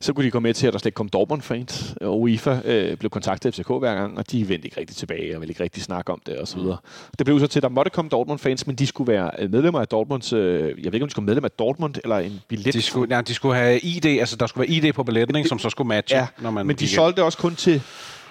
så 0.00 0.12
kunne 0.12 0.24
de 0.24 0.30
komme 0.30 0.46
med 0.46 0.54
til, 0.54 0.66
at 0.66 0.72
der 0.72 0.78
slet 0.78 0.86
ikke 0.86 0.96
kom 0.96 1.08
Dortmund-fans. 1.08 1.94
Og 2.00 2.20
UEFA 2.20 2.60
øh, 2.64 2.96
blev 2.96 3.10
kontaktet 3.10 3.46
af 3.46 3.54
FCK 3.54 3.68
hver 3.68 3.94
gang, 3.94 4.18
og 4.18 4.30
de 4.30 4.48
vendte 4.48 4.66
ikke 4.66 4.80
rigtig 4.80 4.96
tilbage 4.96 5.36
og 5.36 5.40
ville 5.40 5.50
ikke 5.50 5.62
rigtig 5.62 5.82
snakke 5.82 6.12
om 6.12 6.20
det 6.26 6.40
osv. 6.40 6.60
Mm. 6.60 6.72
Det 7.18 7.26
blev 7.26 7.40
så 7.40 7.46
til, 7.46 7.58
at 7.58 7.62
der 7.62 7.68
måtte 7.68 7.90
komme 7.90 8.08
Dortmund-fans, 8.08 8.66
men 8.66 8.76
de 8.76 8.86
skulle 8.86 9.12
være 9.12 9.30
øh, 9.38 9.50
medlemmer 9.50 9.80
af 9.80 9.88
Dortmunds... 9.88 10.32
Øh, 10.32 10.62
jeg 10.62 10.68
ved 10.68 10.94
ikke, 10.94 11.02
om 11.02 11.08
de 11.08 11.10
skulle 11.10 11.22
være 11.22 11.26
medlemmer 11.26 11.48
af 11.48 11.56
Dortmund 11.58 11.94
eller 12.04 12.18
en 12.18 12.40
billet. 12.48 12.74
De 12.74 12.82
skulle, 12.82 13.16
ja, 13.16 13.20
de 13.20 13.34
skulle 13.34 13.56
have 13.56 13.78
ID, 13.78 14.06
altså 14.06 14.36
der 14.36 14.46
skulle 14.46 14.68
være 14.68 14.76
ID 14.76 14.92
på 14.92 15.04
billetten, 15.04 15.36
ikke, 15.36 15.48
som 15.48 15.58
så 15.58 15.70
skulle 15.70 15.88
matche. 15.88 16.18
Ja, 16.18 16.26
når 16.38 16.50
man 16.50 16.66
men 16.66 16.76
de 16.76 16.88
solgte 16.88 17.24
også 17.24 17.38
kun 17.38 17.54
til 17.54 17.82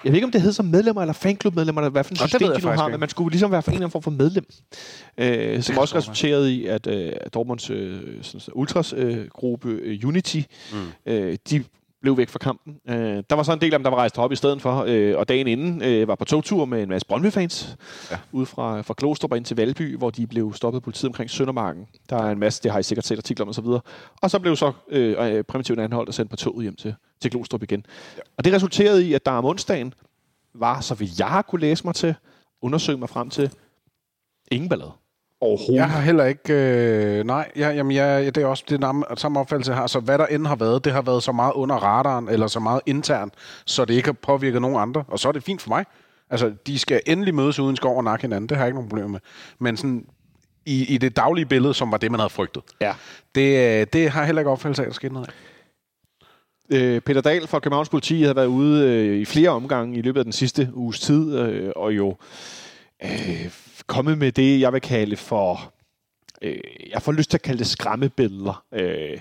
jeg 0.04 0.12
ved 0.12 0.14
ikke, 0.14 0.24
om 0.24 0.32
det 0.32 0.42
hed 0.42 0.52
som 0.52 0.64
medlemmer 0.64 1.02
eller 1.02 1.12
fanklubmedlemmer, 1.12 1.80
eller 1.80 1.90
hvad 1.90 2.04
for 2.04 2.10
en 2.10 2.16
system 2.16 2.52
de 2.52 2.62
nu 2.62 2.68
har, 2.68 2.88
men 2.88 3.00
man 3.00 3.08
skulle 3.08 3.30
ligesom 3.30 3.52
være 3.52 3.62
for 3.62 3.70
en 3.70 3.74
eller 3.74 3.86
anden 3.86 3.92
form 3.92 4.02
for 4.02 4.10
medlem. 4.10 4.46
Øh, 5.18 5.62
som 5.62 5.78
også 5.78 5.96
resulterede 5.96 6.54
i, 6.54 6.66
at 6.66 6.86
øh, 6.86 7.12
Dortmunds 7.34 7.70
øh, 7.70 8.00
ultras-gruppe 8.52 9.68
øh, 9.68 10.00
Unity, 10.04 10.40
mm. 10.72 11.12
øh, 11.12 11.36
de 11.50 11.64
blev 12.02 12.16
væk 12.16 12.28
fra 12.28 12.38
kampen. 12.38 12.76
Øh, 12.88 13.22
der 13.30 13.34
var 13.34 13.42
så 13.42 13.52
en 13.52 13.60
del 13.60 13.72
af 13.72 13.78
dem, 13.78 13.84
der 13.84 13.90
var 13.90 13.96
rejst 13.96 14.18
op 14.18 14.32
i 14.32 14.36
stedet 14.36 14.62
for, 14.62 14.84
øh, 14.88 15.18
og 15.18 15.28
dagen 15.28 15.46
inden 15.46 15.82
øh, 15.82 16.08
var 16.08 16.14
på 16.14 16.24
togtur 16.24 16.64
med 16.64 16.82
en 16.82 16.88
masse 16.88 17.06
Brøndby-fans 17.06 17.76
ja. 18.10 18.16
ude 18.32 18.46
fra, 18.46 18.80
fra 18.80 18.94
Klostrup 18.94 19.34
ind 19.34 19.44
til 19.44 19.56
Valby, 19.56 19.96
hvor 19.96 20.10
de 20.10 20.26
blev 20.26 20.52
stoppet 20.54 20.82
politiet 20.82 21.08
omkring 21.08 21.30
Søndermarken. 21.30 21.86
Der 22.10 22.16
er 22.16 22.30
en 22.30 22.38
masse, 22.38 22.62
det 22.62 22.72
har 22.72 22.78
I 22.78 22.82
sikkert 22.82 23.06
set 23.06 23.16
artikler 23.16 23.44
om 23.44 23.48
og 23.48 23.54
så 23.54 23.60
videre. 23.60 23.80
Og 24.22 24.30
så 24.30 24.38
blev 24.38 24.56
så 24.56 24.72
øh, 24.88 25.44
primitivt 25.44 25.80
anholdt 25.80 26.08
og 26.08 26.14
sendt 26.14 26.30
på 26.30 26.36
toget 26.36 26.62
hjem 26.62 26.76
til, 26.76 26.94
til 27.20 27.30
Klostrup 27.30 27.62
igen. 27.62 27.86
Ja. 28.16 28.22
Og 28.38 28.44
det 28.44 28.52
resulterede 28.52 29.06
i, 29.06 29.14
at 29.14 29.26
der 29.26 29.32
om 29.32 29.44
onsdagen 29.44 29.94
var, 30.54 30.80
så 30.80 30.94
vidt 30.94 31.18
jeg 31.18 31.28
har 31.28 31.42
kunne 31.42 31.60
læse 31.60 31.84
mig 31.84 31.94
til, 31.94 32.14
undersøge 32.62 32.98
mig 32.98 33.08
frem 33.08 33.30
til, 33.30 33.50
ingen 34.50 34.68
ballade. 34.68 34.92
Overhovedet. 35.40 35.74
Jeg 35.74 35.90
har 35.90 36.00
heller 36.00 36.24
ikke... 36.24 36.52
Øh, 36.52 37.24
nej, 37.24 37.50
jeg, 37.56 37.76
jamen, 37.76 37.96
jeg, 37.96 38.34
det 38.34 38.42
er 38.42 38.46
også 38.46 38.64
det 38.68 38.80
samme, 38.80 39.04
samme 39.16 39.40
opfattelse, 39.40 39.72
jeg 39.72 39.78
har. 39.78 39.86
Så 39.86 40.00
hvad 40.00 40.18
der 40.18 40.26
end 40.26 40.46
har 40.46 40.56
været, 40.56 40.84
det 40.84 40.92
har 40.92 41.02
været 41.02 41.22
så 41.22 41.32
meget 41.32 41.52
under 41.52 41.76
radaren, 41.76 42.28
eller 42.28 42.46
så 42.46 42.60
meget 42.60 42.80
internt, 42.86 43.34
så 43.64 43.84
det 43.84 43.94
ikke 43.94 44.08
har 44.08 44.12
påvirket 44.12 44.62
nogen 44.62 44.76
andre. 44.76 45.04
Og 45.08 45.18
så 45.18 45.28
er 45.28 45.32
det 45.32 45.42
fint 45.42 45.62
for 45.62 45.68
mig. 45.68 45.84
Altså, 46.30 46.52
de 46.66 46.78
skal 46.78 47.00
endelig 47.06 47.34
mødes 47.34 47.58
uden 47.58 47.76
skov 47.76 47.96
og 47.96 48.04
nakke 48.04 48.22
hinanden. 48.22 48.48
Det 48.48 48.56
har 48.56 48.64
jeg 48.64 48.68
ikke 48.68 48.76
nogen 48.76 48.88
problemer 48.88 49.08
med. 49.08 49.20
Men 49.58 49.76
sådan, 49.76 50.06
i, 50.66 50.94
i 50.94 50.98
det 50.98 51.16
daglige 51.16 51.46
billede, 51.46 51.74
som 51.74 51.92
var 51.92 51.98
det, 51.98 52.10
man 52.10 52.20
havde 52.20 52.30
frygtet. 52.30 52.62
Ja. 52.80 52.94
Det, 53.34 53.80
øh, 53.80 53.86
det 53.92 54.10
har 54.10 54.20
jeg 54.20 54.26
heller 54.26 54.40
ikke 54.40 54.50
opfattelse 54.50 54.82
af, 54.82 54.86
at 54.86 54.88
der 54.88 54.94
skete 54.94 55.14
noget 55.14 55.28
af. 55.28 55.32
Øh, 56.70 57.00
Peter 57.00 57.20
Dahl 57.20 57.46
fra 57.46 57.58
Københavns 57.60 57.88
Politi 57.88 58.20
havde 58.22 58.36
været 58.36 58.46
ude 58.46 58.84
øh, 58.90 59.20
i 59.20 59.24
flere 59.24 59.50
omgange 59.50 59.98
i 59.98 60.02
løbet 60.02 60.20
af 60.20 60.24
den 60.24 60.32
sidste 60.32 60.70
uges 60.74 61.00
tid, 61.00 61.38
øh, 61.38 61.72
og 61.76 61.96
jo 61.96 62.16
øh, 63.04 63.50
kommet 63.86 64.18
med 64.18 64.32
det, 64.32 64.60
jeg 64.60 64.72
vil 64.72 64.80
kalde 64.80 65.16
for... 65.16 65.72
Øh, 66.42 66.58
jeg 66.92 67.02
får 67.02 67.12
lyst 67.12 67.30
til 67.30 67.36
at 67.36 67.42
kalde 67.42 67.58
det 67.58 67.66
skræmmebilleder. 67.66 68.64
Øh, 68.74 69.18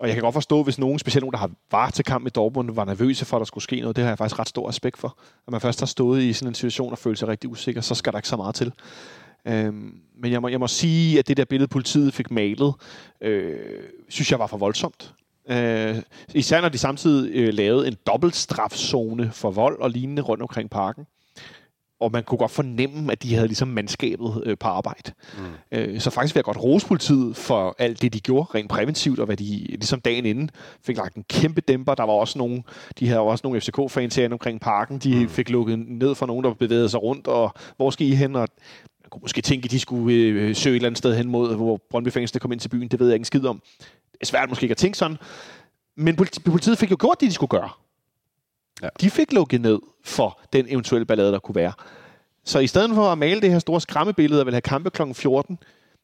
Og 0.00 0.06
jeg 0.06 0.14
kan 0.14 0.22
godt 0.22 0.32
forstå, 0.32 0.62
hvis 0.62 0.78
nogen, 0.78 0.98
specielt 0.98 1.22
nogen, 1.22 1.32
der 1.32 1.38
har 1.38 1.50
var 1.70 1.90
til 1.90 2.04
kamp 2.04 2.26
i 2.26 2.30
Dortmund, 2.30 2.70
var 2.70 2.84
nervøse 2.84 3.24
for, 3.24 3.36
at 3.36 3.40
der 3.40 3.44
skulle 3.44 3.64
ske 3.64 3.80
noget. 3.80 3.96
Det 3.96 4.04
har 4.04 4.10
jeg 4.10 4.18
faktisk 4.18 4.38
ret 4.38 4.48
stor 4.48 4.68
respekt 4.68 4.98
for. 4.98 5.18
At 5.46 5.50
man 5.52 5.60
først 5.60 5.80
har 5.80 5.86
stået 5.86 6.22
i 6.22 6.32
sådan 6.32 6.48
en 6.48 6.54
situation 6.54 6.92
og 6.92 6.98
følt 6.98 7.18
sig 7.18 7.28
rigtig 7.28 7.50
usikker, 7.50 7.80
så 7.80 7.94
skal 7.94 8.12
der 8.12 8.18
ikke 8.18 8.28
så 8.28 8.36
meget 8.36 8.54
til. 8.54 8.72
Øhm, 9.46 9.94
men 10.22 10.32
jeg 10.32 10.42
må, 10.42 10.48
jeg 10.48 10.60
må 10.60 10.66
sige, 10.66 11.18
at 11.18 11.28
det 11.28 11.36
der 11.36 11.44
billede, 11.44 11.68
politiet 11.68 12.14
fik 12.14 12.30
malet, 12.30 12.74
øh, 13.20 13.56
synes 14.08 14.30
jeg 14.30 14.38
var 14.38 14.46
for 14.46 14.56
voldsomt. 14.56 15.14
Øh, 15.48 15.96
især 16.34 16.60
når 16.60 16.68
de 16.68 16.78
samtidig 16.78 17.30
øh, 17.34 17.54
lavede 17.54 17.88
en 17.88 17.96
dobbeltstrafzone 18.06 19.30
for 19.32 19.50
vold 19.50 19.80
og 19.80 19.90
lignende 19.90 20.22
rundt 20.22 20.42
omkring 20.42 20.70
parken. 20.70 21.04
Og 22.00 22.12
man 22.12 22.24
kunne 22.24 22.38
godt 22.38 22.50
fornemme, 22.50 23.12
at 23.12 23.22
de 23.22 23.34
havde 23.34 23.46
ligesom 23.46 23.68
mandskabet 23.68 24.42
øh, 24.46 24.58
på 24.58 24.68
arbejde. 24.68 25.12
Mm. 25.38 25.78
Øh, 25.78 26.00
så 26.00 26.10
faktisk 26.10 26.34
vil 26.34 26.38
jeg 26.38 26.44
godt 26.44 26.62
rose 26.62 26.86
politiet 26.86 27.36
for 27.36 27.74
alt 27.78 28.02
det, 28.02 28.12
de 28.12 28.20
gjorde 28.20 28.48
rent 28.54 28.70
præventivt, 28.70 29.20
og 29.20 29.26
hvad 29.26 29.36
de 29.36 29.44
ligesom 29.68 30.00
dagen 30.00 30.26
inden 30.26 30.50
fik 30.82 30.96
lagt 30.96 31.16
en 31.16 31.24
kæmpe 31.28 31.60
dæmper. 31.60 31.94
Der 31.94 32.02
var 32.04 32.12
også 32.12 32.38
nogle, 32.38 32.62
de 32.98 33.08
havde 33.08 33.20
også 33.20 33.42
nogle 33.44 33.60
FCK-fans 33.60 34.16
herinde 34.16 34.34
omkring 34.34 34.60
parken. 34.60 34.98
De 34.98 35.20
mm. 35.20 35.28
fik 35.28 35.50
lukket 35.50 35.78
ned 35.78 36.14
for 36.14 36.26
nogen, 36.26 36.44
der 36.44 36.54
bevægede 36.54 36.88
sig 36.88 37.02
rundt, 37.02 37.26
og 37.26 37.54
hvor 37.76 37.90
skal 37.90 38.06
I 38.06 38.14
hen? 38.14 38.36
Og 38.36 38.48
man 39.08 39.10
kunne 39.10 39.24
måske 39.24 39.42
tænke, 39.42 39.64
at 39.64 39.70
de 39.70 39.80
skulle 39.80 40.16
øh, 40.16 40.56
søge 40.56 40.72
et 40.72 40.76
eller 40.76 40.86
andet 40.88 40.98
sted 40.98 41.16
hen 41.16 41.28
mod, 41.28 41.56
hvor 41.56 41.80
Brøndby 41.90 42.08
fængsel 42.08 42.40
kom 42.40 42.52
ind 42.52 42.60
til 42.60 42.68
byen. 42.68 42.88
Det 42.88 43.00
ved 43.00 43.06
jeg 43.06 43.14
ikke 43.14 43.20
en 43.20 43.24
skid 43.24 43.46
om. 43.46 43.62
Det 44.12 44.18
er 44.20 44.26
svært 44.26 44.48
måske 44.48 44.64
ikke 44.64 44.72
at 44.72 44.76
tænke 44.76 44.98
sådan. 44.98 45.16
Men 45.96 46.16
politiet 46.44 46.78
fik 46.78 46.90
jo 46.90 46.96
gjort 47.00 47.20
det, 47.20 47.28
de 47.28 47.34
skulle 47.34 47.50
gøre. 47.50 47.70
Ja. 48.82 48.88
De 49.00 49.10
fik 49.10 49.32
lukket 49.32 49.60
ned 49.60 49.78
for 50.04 50.40
den 50.52 50.66
eventuelle 50.68 51.04
ballade, 51.04 51.32
der 51.32 51.38
kunne 51.38 51.54
være. 51.54 51.72
Så 52.44 52.58
i 52.58 52.66
stedet 52.66 52.94
for 52.94 53.12
at 53.12 53.18
male 53.18 53.40
det 53.40 53.50
her 53.50 53.58
store 53.58 53.80
skræmmebillede 53.80 54.42
og 54.42 54.46
vil 54.46 54.54
have 54.54 54.60
kampe 54.60 54.90
kl. 54.90 55.02
14, 55.12 55.58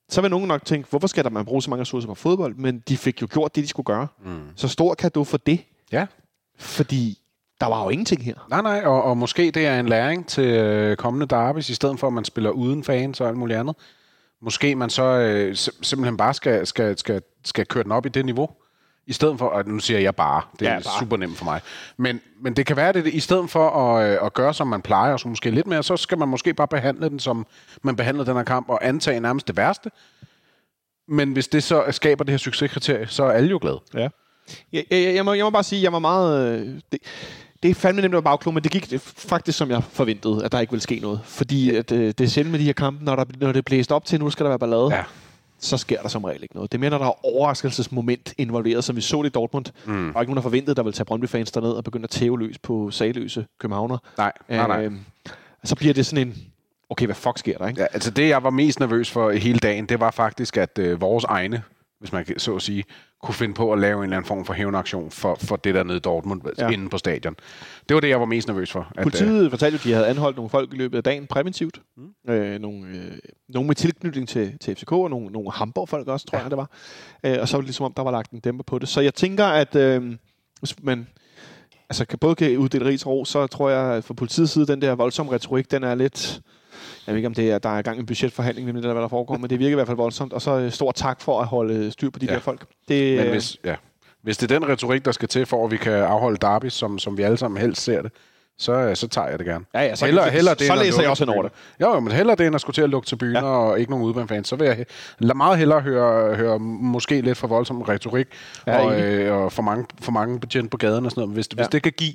så 0.08 0.20
vil 0.20 0.30
nogen 0.30 0.48
nok 0.48 0.64
tænke, 0.64 0.90
hvorfor 0.90 1.06
skal 1.06 1.24
der 1.24 1.30
man 1.30 1.44
bruge 1.44 1.62
så 1.62 1.70
mange 1.70 1.80
ressourcer 1.80 2.08
på 2.08 2.14
fodbold? 2.14 2.54
Men 2.54 2.82
de 2.88 2.96
fik 2.96 3.22
jo 3.22 3.28
gjort 3.32 3.54
det, 3.54 3.62
de 3.62 3.68
skulle 3.68 3.86
gøre. 3.86 4.06
Mm. 4.24 4.40
Så 4.56 4.68
stor 4.68 4.94
kan 4.94 5.10
du 5.10 5.24
for 5.24 5.36
det. 5.36 5.60
Ja. 5.92 6.06
Fordi 6.58 7.18
der 7.60 7.66
var 7.66 7.84
jo 7.84 7.88
ingenting 7.88 8.24
her. 8.24 8.34
Nej, 8.50 8.62
nej, 8.62 8.82
og, 8.84 9.02
og 9.02 9.16
måske 9.16 9.50
det 9.50 9.66
er 9.66 9.80
en 9.80 9.88
læring 9.88 10.26
til 10.26 10.44
øh, 10.44 10.96
kommende 10.96 11.26
derbys, 11.26 11.68
i 11.68 11.74
stedet 11.74 12.00
for 12.00 12.06
at 12.06 12.12
man 12.12 12.24
spiller 12.24 12.50
uden 12.50 12.84
fans 12.84 13.20
og 13.20 13.28
alt 13.28 13.36
muligt 13.36 13.58
andet. 13.58 13.76
Måske 14.42 14.74
man 14.74 14.90
så 14.90 15.02
øh, 15.02 15.56
simpelthen 15.82 16.16
bare 16.16 16.34
skal, 16.34 16.66
skal, 16.66 16.98
skal, 16.98 17.22
skal 17.44 17.66
køre 17.66 17.84
den 17.84 17.92
op 17.92 18.06
i 18.06 18.08
det 18.08 18.24
niveau. 18.24 18.50
I 19.06 19.12
stedet 19.12 19.38
for, 19.38 19.46
og 19.46 19.68
nu 19.68 19.78
siger 19.78 20.00
jeg 20.00 20.14
bare, 20.14 20.42
det 20.60 20.68
er 20.68 20.72
ja, 20.72 20.78
bare. 20.78 20.98
super 21.00 21.16
nemt 21.16 21.36
for 21.36 21.44
mig. 21.44 21.60
Men, 21.96 22.20
men 22.40 22.56
det 22.56 22.66
kan 22.66 22.76
være, 22.76 22.92
det 22.92 23.06
i 23.06 23.20
stedet 23.20 23.50
for 23.50 23.70
at, 23.70 24.10
øh, 24.10 24.26
at 24.26 24.34
gøre, 24.34 24.54
som 24.54 24.66
man 24.66 24.82
plejer, 24.82 25.12
og 25.12 25.20
så 25.20 25.28
måske 25.28 25.50
lidt 25.50 25.66
mere, 25.66 25.82
så 25.82 25.96
skal 25.96 26.18
man 26.18 26.28
måske 26.28 26.54
bare 26.54 26.68
behandle 26.68 27.08
den, 27.08 27.18
som 27.18 27.46
man 27.82 27.96
behandler 27.96 28.24
den 28.24 28.36
her 28.36 28.42
kamp, 28.42 28.68
og 28.68 28.86
antage 28.86 29.20
nærmest 29.20 29.46
det 29.48 29.56
værste. 29.56 29.90
Men 31.08 31.32
hvis 31.32 31.48
det 31.48 31.62
så 31.62 31.84
skaber 31.90 32.24
det 32.24 32.32
her 32.32 32.38
succeskriterie, 32.38 33.06
så 33.06 33.24
er 33.24 33.30
alle 33.30 33.50
jo 33.50 33.58
glade. 33.62 33.80
Ja. 33.94 34.08
Jeg, 34.72 34.84
jeg, 34.90 35.14
jeg, 35.14 35.24
må, 35.24 35.32
jeg 35.32 35.44
må 35.44 35.50
bare 35.50 35.62
sige, 35.62 35.82
jeg 35.82 35.92
var 35.92 35.98
meget... 35.98 36.60
Øh, 36.60 36.80
det, 36.92 37.00
det 37.64 37.70
er 37.70 37.74
fandme 37.74 38.02
nemt 38.02 38.14
at 38.14 38.24
bagklog, 38.24 38.54
men 38.54 38.62
det 38.62 38.72
gik 38.72 39.00
faktisk, 39.00 39.58
som 39.58 39.70
jeg 39.70 39.84
forventede, 39.84 40.44
at 40.44 40.52
der 40.52 40.60
ikke 40.60 40.70
ville 40.70 40.82
ske 40.82 40.98
noget. 41.02 41.20
Fordi 41.24 41.76
at, 41.76 41.92
øh, 41.92 42.06
det 42.06 42.20
er 42.20 42.26
sjældent 42.26 42.50
med 42.50 42.60
de 42.60 42.64
her 42.64 42.72
kampe, 42.72 43.04
når, 43.04 43.16
der, 43.16 43.24
når 43.40 43.52
det 43.52 43.58
er 43.58 43.62
blæst 43.62 43.92
op 43.92 44.04
til, 44.04 44.20
nu 44.20 44.30
skal 44.30 44.44
der 44.44 44.50
være 44.50 44.58
ballade. 44.58 44.94
Ja 44.94 45.04
så 45.58 45.76
sker 45.76 46.02
der 46.02 46.08
som 46.08 46.24
regel 46.24 46.42
ikke 46.42 46.54
noget. 46.54 46.72
Det 46.72 46.78
er 46.78 46.80
mere, 46.80 46.90
når 46.90 46.98
der 46.98 47.06
er 47.06 47.26
overraskelsesmoment 47.26 48.34
involveret, 48.38 48.84
som 48.84 48.96
vi 48.96 49.00
så 49.00 49.22
det 49.22 49.28
i 49.28 49.32
Dortmund. 49.32 49.64
Mm. 49.86 50.08
Er 50.08 50.08
ikke 50.08 50.14
nogen, 50.14 50.36
der 50.36 50.42
forventede, 50.42 50.74
der 50.74 50.82
ville 50.82 50.92
tage 50.92 51.04
Brøndby-fans 51.04 51.50
derned 51.50 51.70
og 51.70 51.84
begynde 51.84 52.04
at 52.04 52.10
tæve 52.10 52.38
løs 52.38 52.58
på 52.58 52.90
sagløse 52.90 53.46
københavner. 53.60 53.98
Nej, 54.18 54.32
nej, 54.48 54.66
nej. 54.66 54.84
Øh, 54.84 54.92
så 55.64 55.76
bliver 55.76 55.94
det 55.94 56.06
sådan 56.06 56.28
en, 56.28 56.36
okay, 56.90 57.06
hvad 57.06 57.14
fuck 57.14 57.38
sker 57.38 57.58
der, 57.58 57.68
ikke? 57.68 57.80
Ja, 57.80 57.86
altså 57.92 58.10
det, 58.10 58.28
jeg 58.28 58.42
var 58.42 58.50
mest 58.50 58.80
nervøs 58.80 59.10
for 59.10 59.30
hele 59.30 59.58
dagen, 59.58 59.86
det 59.86 60.00
var 60.00 60.10
faktisk, 60.10 60.56
at 60.56 60.78
øh, 60.78 61.00
vores 61.00 61.24
egne, 61.24 61.62
hvis 62.00 62.12
man 62.12 62.24
kan 62.24 62.38
så 62.38 62.56
at 62.56 62.62
sige, 62.62 62.84
kunne 63.24 63.34
finde 63.34 63.54
på 63.54 63.72
at 63.72 63.78
lave 63.78 63.98
en 63.98 64.02
eller 64.02 64.16
anden 64.16 64.28
form 64.28 64.44
for 64.44 64.52
hævnaktion 64.52 65.10
for, 65.10 65.36
for 65.40 65.56
det 65.56 65.74
der 65.74 65.82
nede 65.82 65.96
i 65.96 66.00
Dortmund 66.00 66.42
ja. 66.58 66.68
inde 66.68 66.88
på 66.88 66.98
stadion. 66.98 67.36
Det 67.88 67.94
var 67.94 68.00
det, 68.00 68.08
jeg 68.08 68.20
var 68.20 68.26
mest 68.26 68.48
nervøs 68.48 68.72
for. 68.72 68.92
At, 68.96 69.02
Politiet 69.02 69.44
øh, 69.44 69.50
fortalte 69.50 69.74
at 69.74 69.84
de 69.84 69.92
havde 69.92 70.06
anholdt 70.06 70.36
nogle 70.36 70.50
folk 70.50 70.72
i 70.72 70.76
løbet 70.76 70.96
af 70.96 71.04
dagen 71.04 71.26
præventivt. 71.26 71.80
Mm. 71.96 72.32
Øh, 72.32 72.60
nogle, 72.60 72.86
øh, 72.86 73.18
nogle 73.48 73.66
med 73.66 73.74
tilknytning 73.74 74.28
til, 74.28 74.58
til 74.58 74.76
FCK, 74.76 74.92
og 74.92 75.10
nogle, 75.10 75.26
nogle 75.26 75.52
Hamburg-folk 75.52 76.08
også, 76.08 76.26
tror 76.26 76.38
ja. 76.38 76.42
jeg, 76.42 76.50
det 76.50 76.56
var. 76.56 76.70
Øh, 77.26 77.36
og 77.40 77.48
så 77.48 77.56
var 77.56 77.60
det 77.60 77.66
ligesom 77.66 77.86
om, 77.86 77.92
der 77.92 78.02
var 78.02 78.10
lagt 78.10 78.30
en 78.30 78.40
dæmper 78.40 78.64
på 78.64 78.78
det. 78.78 78.88
Så 78.88 79.00
jeg 79.00 79.14
tænker, 79.14 79.44
at 79.44 79.76
øh, 79.76 80.16
hvis 80.58 80.82
man 80.82 81.06
altså, 81.90 82.04
kan 82.04 82.18
både 82.18 82.34
kan 82.34 82.58
uddele 82.58 82.84
rig 82.84 83.06
ro, 83.06 83.24
så 83.24 83.46
tror 83.46 83.70
jeg, 83.70 83.96
at 83.96 84.04
fra 84.04 84.14
politiets 84.14 84.52
side, 84.52 84.66
den 84.66 84.82
der 84.82 84.94
voldsomme 84.94 85.32
retorik, 85.32 85.70
den 85.70 85.84
er 85.84 85.94
lidt 85.94 86.40
jeg 87.06 87.14
ved 87.14 87.16
ikke, 87.16 87.26
om 87.26 87.34
det 87.34 87.50
er, 87.50 87.58
der 87.58 87.68
er 87.68 87.78
i 87.78 87.82
gang 87.82 87.98
en 87.98 88.06
budgetforhandling, 88.06 88.66
nemlig 88.66 88.82
det, 88.82 88.92
hvad 88.92 89.02
der 89.02 89.08
foregår, 89.08 89.36
men 89.36 89.50
det 89.50 89.58
virker 89.58 89.72
i 89.72 89.74
hvert 89.74 89.86
fald 89.86 89.96
voldsomt. 89.96 90.32
Og 90.32 90.42
så 90.42 90.58
øh, 90.58 90.72
stor 90.72 90.92
tak 90.92 91.20
for 91.20 91.40
at 91.40 91.46
holde 91.46 91.90
styr 91.90 92.10
på 92.10 92.18
de 92.18 92.26
ja. 92.26 92.32
der 92.34 92.40
folk. 92.40 92.66
Det, 92.88 93.20
men 93.20 93.28
hvis, 93.28 93.56
ja. 93.64 93.74
hvis 94.22 94.36
det 94.36 94.50
er 94.50 94.58
den 94.58 94.68
retorik, 94.68 95.04
der 95.04 95.12
skal 95.12 95.28
til, 95.28 95.46
for 95.46 95.64
at 95.64 95.70
vi 95.70 95.76
kan 95.76 95.92
afholde 95.92 96.36
derby, 96.36 96.68
som, 96.68 96.98
som 96.98 97.18
vi 97.18 97.22
alle 97.22 97.36
sammen 97.36 97.60
helst 97.60 97.82
ser 97.82 98.02
det, 98.02 98.12
så, 98.58 98.72
øh, 98.72 98.96
så 98.96 99.08
tager 99.08 99.28
jeg 99.28 99.38
det 99.38 99.46
gerne. 99.46 99.64
Ja, 99.74 99.80
ja, 99.80 99.94
så, 99.94 100.04
heller, 100.06 100.30
heller 100.30 100.54
det, 100.54 100.66
så 100.66 100.74
læser 100.74 101.00
jeg 101.00 101.10
også 101.10 101.24
en 101.24 101.30
over 101.30 101.42
det. 101.42 101.52
Jo, 101.80 102.00
men 102.00 102.12
heller 102.12 102.34
det, 102.34 102.46
end 102.46 102.54
at 102.54 102.60
skulle 102.60 102.74
til 102.74 102.82
at 102.82 102.90
lukke 102.90 103.06
til 103.06 103.16
byen 103.16 103.32
ja. 103.32 103.42
og 103.42 103.80
ikke 103.80 103.90
nogen 103.90 104.06
udbanefans. 104.06 104.48
Så 104.48 104.56
vil 104.56 104.66
jeg 104.66 104.86
lade 105.18 105.36
meget 105.36 105.58
hellere 105.58 105.80
høre, 105.80 106.34
høre 106.34 106.58
måske 106.58 107.20
lidt 107.20 107.38
for 107.38 107.46
voldsom 107.46 107.82
retorik 107.82 108.26
ja, 108.66 108.78
og, 108.78 109.00
øh, 109.00 109.36
og 109.36 109.52
for, 109.52 109.62
mange, 109.62 109.86
for 110.00 110.12
mange 110.12 110.40
betjent 110.40 110.70
på 110.70 110.76
gaden 110.76 111.04
og 111.04 111.10
sådan 111.10 111.20
noget. 111.20 111.34
Hvis, 111.34 111.48
ja. 111.52 111.56
hvis 111.56 111.68
det 111.68 111.82
kan 111.82 111.92
give 111.92 112.14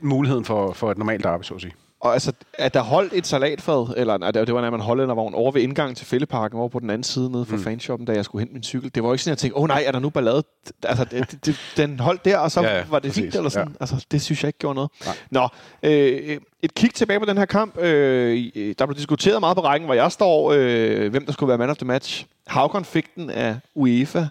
muligheden 0.00 0.44
for, 0.44 0.72
for 0.72 0.90
et 0.90 0.98
normalt 0.98 1.26
arbejde, 1.26 1.44
så 1.44 1.54
at 1.54 1.60
sige. 1.60 1.72
Og 2.00 2.12
altså, 2.12 2.32
at 2.52 2.74
der 2.74 2.80
holdt 2.80 3.12
et 3.12 3.26
salatfad, 3.26 3.94
eller 3.96 4.18
nej, 4.18 4.30
det 4.30 4.54
var 4.54 4.68
en 4.68 4.80
hollændervogn 4.80 5.34
over 5.34 5.52
ved 5.52 5.62
indgangen 5.62 5.94
til 5.94 6.06
Fælleparken, 6.06 6.58
over 6.58 6.68
på 6.68 6.78
den 6.78 6.90
anden 6.90 7.02
side 7.02 7.32
nede 7.32 7.44
for 7.44 7.56
mm. 7.56 7.62
fanshoppen, 7.62 8.06
da 8.06 8.12
jeg 8.12 8.24
skulle 8.24 8.40
hente 8.40 8.54
min 8.54 8.62
cykel. 8.62 8.90
Det 8.94 9.02
var 9.02 9.12
ikke 9.12 9.22
sådan, 9.22 9.32
at 9.32 9.36
jeg 9.36 9.38
tænkte, 9.38 9.56
åh 9.56 9.62
oh, 9.62 9.68
nej, 9.68 9.84
er 9.86 9.92
der 9.92 9.98
nu 9.98 10.10
ballade? 10.10 10.42
Altså, 10.82 11.04
det, 11.04 11.38
det, 11.46 11.56
den 11.76 12.00
holdt 12.00 12.24
der, 12.24 12.38
og 12.38 12.50
så 12.50 12.62
ja, 12.62 12.76
ja, 12.76 12.84
var 12.90 12.98
det 12.98 13.10
præcis. 13.10 13.22
fint, 13.22 13.34
eller 13.34 13.50
sådan. 13.50 13.68
Ja. 13.68 13.74
Altså, 13.80 14.06
det 14.10 14.22
synes 14.22 14.42
jeg 14.42 14.48
ikke 14.48 14.58
gjorde 14.58 14.74
noget. 14.74 14.90
Nej. 15.06 15.16
Nå, 15.30 15.48
øh, 15.82 16.40
et 16.62 16.74
kig 16.74 16.94
tilbage 16.94 17.20
på 17.20 17.26
den 17.26 17.38
her 17.38 17.44
kamp. 17.44 17.78
Øh, 17.78 18.52
der 18.78 18.86
blev 18.86 18.96
diskuteret 18.96 19.40
meget 19.40 19.56
på 19.56 19.62
rækken, 19.62 19.86
hvor 19.86 19.94
jeg 19.94 20.12
står, 20.12 20.52
øh, 20.56 21.10
hvem 21.10 21.26
der 21.26 21.32
skulle 21.32 21.48
være 21.48 21.58
man 21.58 21.70
of 21.70 21.76
the 21.76 21.86
match. 21.86 22.26
Havkon 22.46 22.84
fik 22.84 23.14
den 23.14 23.30
af 23.30 23.56
UEFA. 23.74 24.26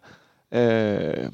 Øh, 0.52 1.32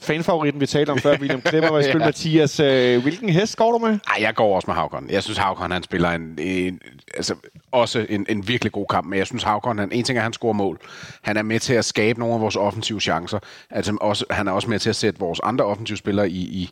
fanfavoritten, 0.00 0.60
vi 0.60 0.66
talte 0.66 0.90
om 0.90 0.98
før, 0.98 1.16
William 1.18 1.40
Klemmer, 1.40 1.70
var 1.70 1.78
i 1.78 1.82
spil, 1.82 2.00
ja. 2.00 2.06
Mathias. 2.06 2.60
Øh, 2.60 3.02
hvilken 3.02 3.28
hest 3.28 3.56
går 3.56 3.72
du 3.72 3.78
med? 3.78 3.98
Ej, 4.08 4.16
jeg 4.20 4.34
går 4.34 4.56
også 4.56 4.66
med 4.66 4.74
Havkon. 4.74 5.10
Jeg 5.10 5.22
synes, 5.22 5.38
Havkon 5.38 5.70
han 5.70 5.82
spiller 5.82 6.10
en, 6.10 6.38
en 6.38 6.80
altså, 7.14 7.34
også 7.72 8.06
en, 8.08 8.26
en 8.28 8.48
virkelig 8.48 8.72
god 8.72 8.86
kamp, 8.90 9.06
men 9.06 9.18
jeg 9.18 9.26
synes, 9.26 9.42
Havkon, 9.42 9.78
han, 9.78 9.92
en 9.92 10.04
ting 10.04 10.16
er, 10.16 10.20
at 10.20 10.22
han 10.22 10.32
scorer 10.32 10.52
mål. 10.52 10.80
Han 11.22 11.36
er 11.36 11.42
med 11.42 11.60
til 11.60 11.74
at 11.74 11.84
skabe 11.84 12.18
nogle 12.18 12.34
af 12.34 12.40
vores 12.40 12.56
offensive 12.56 13.00
chancer. 13.00 13.38
Altså, 13.70 13.96
også, 14.00 14.24
han 14.30 14.48
er 14.48 14.52
også 14.52 14.70
med 14.70 14.78
til 14.78 14.90
at 14.90 14.96
sætte 14.96 15.20
vores 15.20 15.40
andre 15.42 15.64
offensive 15.64 15.98
spillere 15.98 16.30
i, 16.30 16.40
i, 16.40 16.70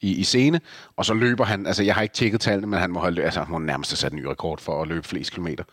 i, 0.00 0.16
i 0.16 0.24
scene, 0.24 0.60
og 0.96 1.04
så 1.04 1.14
løber 1.14 1.44
han, 1.44 1.66
altså 1.66 1.82
jeg 1.82 1.94
har 1.94 2.02
ikke 2.02 2.14
tjekket 2.14 2.40
tallene, 2.40 2.66
men 2.66 2.80
han 2.80 2.90
må, 2.90 3.00
have, 3.00 3.24
altså, 3.24 3.40
han 3.40 3.50
må 3.50 3.58
nærmest 3.58 3.90
have 3.90 3.96
sat 3.96 4.12
en 4.12 4.18
ny 4.18 4.24
rekord 4.24 4.60
for 4.60 4.82
at 4.82 4.88
løbe 4.88 5.08
flest 5.08 5.30
kilometer. 5.30 5.64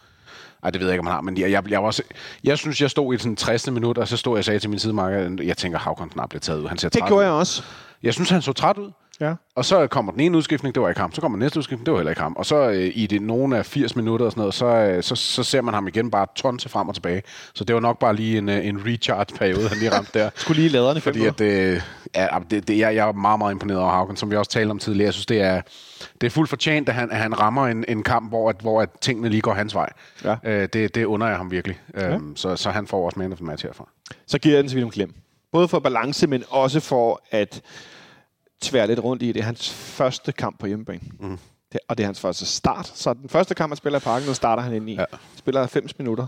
Ej, 0.66 0.72
det 0.72 0.82
ved 0.82 0.88
jeg 0.88 0.94
ikke, 0.94 1.00
om 1.00 1.06
han 1.06 1.14
har, 1.14 1.22
men 1.22 1.38
jeg, 1.38 1.52
jeg, 1.52 1.72
jeg, 1.72 1.80
var 1.80 1.88
også, 1.88 2.04
jeg 2.44 2.58
synes, 2.58 2.82
jeg 2.82 2.92
stod 2.92 3.16
i 3.16 3.18
sådan 3.18 3.36
60. 3.36 3.72
minut, 3.72 3.98
og 3.98 4.08
så 4.08 4.18
stod 4.18 4.34
jeg 4.34 4.40
og 4.40 4.46
sagde 4.46 4.60
til 4.60 4.70
min 4.70 4.80
sidemarker, 4.80 5.38
jeg 5.44 5.58
tænker, 5.58 5.80
Havkon 5.80 6.12
snart 6.12 6.30
bliver 6.30 6.40
taget 6.40 6.60
ud. 6.60 6.68
Han 6.68 6.78
ser 6.78 6.90
det 6.90 7.02
gjorde 7.02 7.16
ud. 7.16 7.22
jeg 7.24 7.32
også. 7.32 7.64
Jeg 8.04 8.14
synes, 8.14 8.30
han 8.30 8.42
så 8.42 8.54
træt 8.54 8.78
ud. 8.78 8.92
Ja. 9.22 9.34
Og 9.56 9.66
så 9.66 9.88
kommer 9.88 10.12
den 10.12 10.22
ene 10.22 10.38
udskiftning, 10.38 10.76
det 10.76 10.84
var 10.84 10.90
ikke 10.90 11.02
ham. 11.02 11.14
Så 11.14 11.22
kommer 11.22 11.36
den 11.36 11.44
næste 11.44 11.60
udskiftning, 11.60 11.86
det 11.86 11.92
var 11.92 11.98
heller 11.98 12.12
ikke 12.12 12.22
ham. 12.22 12.36
Og 12.36 12.46
så 12.46 12.70
øh, 12.70 12.92
i 12.96 13.08
det 13.08 13.22
nogle 13.22 13.58
af 13.58 13.66
80 13.66 13.96
minutter 13.96 14.26
og 14.26 14.32
sådan 14.32 14.42
noget, 14.42 14.54
så, 14.54 14.66
øh, 14.66 15.04
så, 15.04 15.16
så 15.16 15.44
ser 15.44 15.62
man 15.62 15.74
ham 15.74 15.88
igen 15.88 16.12
bare 16.12 16.28
ton 16.36 16.58
til 16.58 16.70
frem 16.70 16.88
og 16.88 16.96
tilbage. 16.96 17.24
Så 17.54 17.64
det 17.64 17.74
var 17.74 17.82
nok 17.82 18.00
bare 18.00 18.16
lige 18.16 18.38
en, 18.38 18.50
øh, 18.50 18.66
en 18.66 18.86
recharge-periode, 18.86 19.70
han 19.70 19.78
lige 19.78 19.92
ramte 19.92 20.20
der. 20.20 20.30
Skulle 20.36 20.62
lige 20.62 20.70
laderne 20.70 21.02
Fordi 21.02 21.26
at, 21.26 21.42
øh, 21.42 21.82
ja, 22.16 22.28
det, 22.52 22.68
det, 22.68 22.78
jeg, 22.78 22.96
jeg 22.96 23.08
er 23.08 23.12
meget, 23.12 23.40
meget 23.40 23.54
imponeret 23.54 23.80
over 23.80 23.92
Haugen, 23.92 24.18
som 24.18 24.32
vi 24.32 24.36
også 24.36 24.52
talte 24.52 24.72
om 24.72 24.80
tidligere. 24.80 25.06
Jeg 25.06 25.14
synes, 25.14 25.26
det 25.26 25.42
er, 25.42 25.62
det 26.22 26.28
er 26.28 26.32
fuldt 26.32 26.50
fortjent, 26.50 26.90
at 26.90 26.96
han, 26.96 27.12
at 27.12 27.18
han 27.18 27.40
rammer 27.40 27.68
en, 27.68 27.86
en 27.88 28.04
kamp, 28.04 28.30
hvor, 28.30 28.50
at, 28.50 28.56
hvor 28.62 28.82
at 28.82 28.90
tingene 29.02 29.30
lige 29.30 29.42
går 29.42 29.54
hans 29.54 29.76
vej. 29.76 29.90
Ja. 30.24 30.36
Øh, 30.44 30.70
det, 30.74 30.96
det 30.96 31.06
under 31.06 31.28
jeg 31.28 31.38
ham 31.38 31.52
virkelig. 31.52 31.80
Ja. 31.94 32.14
Øhm, 32.14 32.36
så, 32.36 32.56
så 32.56 32.70
han 32.70 32.88
får 32.88 33.06
også 33.06 33.20
man 33.20 33.32
of 33.32 33.38
the 33.38 33.46
match 33.46 33.66
herfra. 33.66 33.90
Så 34.28 34.40
giver 34.40 34.56
jeg 34.56 34.64
den 34.64 34.70
til 34.70 34.76
William 34.76 34.92
Klem. 34.92 35.14
Både 35.52 35.68
for 35.68 35.80
balance, 35.80 36.28
men 36.28 36.44
også 36.50 36.80
for 36.80 37.22
at 37.32 37.62
tvære 38.62 38.88
lidt 38.88 39.00
rundt 39.00 39.24
i. 39.24 39.32
Det 39.32 39.40
er 39.40 39.44
hans 39.44 39.74
første 39.74 40.32
kamp 40.32 40.60
på 40.60 40.68
hjemmebane. 40.68 41.02
Mm. 41.20 41.38
Det, 41.72 41.80
og 41.88 41.98
det 41.98 42.04
er 42.04 42.08
hans 42.08 42.20
første 42.20 42.46
start. 42.46 42.88
Så 42.88 43.14
den 43.14 43.30
første 43.30 43.56
kamp, 43.56 43.70
han 43.70 43.78
spiller 43.78 44.00
i 44.00 44.02
parken, 44.02 44.28
nu 44.28 44.34
starter 44.34 44.64
han 44.64 44.74
ind 44.74 44.90
i. 44.90 44.94
Ja. 44.94 45.06
Spiller 45.36 45.62
90 45.62 45.98
minutter 46.00 46.28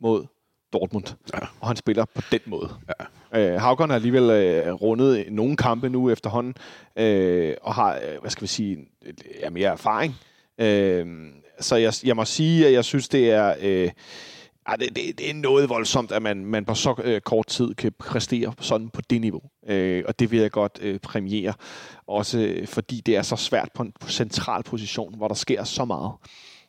mod 0.00 0.26
Dortmund. 0.72 1.04
Ja. 1.34 1.38
Og 1.60 1.66
han 1.66 1.76
spiller 1.76 2.04
på 2.04 2.22
den 2.30 2.40
måde. 2.46 2.68
Ja. 3.32 3.50
Øh, 3.54 3.60
Havgården 3.60 3.90
har 3.90 3.96
alligevel 3.96 4.30
øh, 4.30 4.72
rundet 4.72 5.32
nogle 5.32 5.56
kampe 5.56 5.88
nu 5.88 6.10
efterhånden, 6.10 6.54
øh, 6.96 7.54
og 7.62 7.74
har, 7.74 7.94
øh, 7.94 8.20
hvad 8.20 8.30
skal 8.30 8.42
vi 8.42 8.46
sige, 8.46 8.78
ja, 9.40 9.50
mere 9.50 9.70
erfaring. 9.70 10.16
Øh, 10.58 11.06
så 11.60 11.76
jeg, 11.76 11.92
jeg 12.04 12.16
må 12.16 12.24
sige, 12.24 12.66
at 12.66 12.72
jeg 12.72 12.84
synes, 12.84 13.08
det 13.08 13.30
er... 13.30 13.54
Øh, 13.60 13.90
Ja, 14.68 14.76
det, 14.76 14.96
det, 14.96 15.18
det 15.18 15.30
er 15.30 15.34
noget 15.34 15.68
voldsomt, 15.68 16.12
at 16.12 16.22
man, 16.22 16.44
man 16.44 16.64
på 16.64 16.74
så 16.74 16.94
øh, 17.04 17.20
kort 17.20 17.46
tid 17.46 17.74
kan 17.74 17.92
præstere 17.98 18.52
sådan 18.60 18.88
på 18.88 19.00
det 19.10 19.20
niveau. 19.20 19.42
Øh, 19.68 20.04
og 20.08 20.18
det 20.18 20.30
vil 20.30 20.38
jeg 20.40 20.50
godt 20.50 20.78
øh, 20.82 20.98
premiere. 20.98 21.52
Også 22.06 22.38
øh, 22.38 22.66
fordi 22.66 23.02
det 23.06 23.16
er 23.16 23.22
så 23.22 23.36
svært 23.36 23.68
på 23.74 23.82
en 23.82 23.92
central 24.08 24.62
position, 24.62 25.14
hvor 25.16 25.28
der 25.28 25.34
sker 25.34 25.64
så 25.64 25.84
meget. 25.84 26.12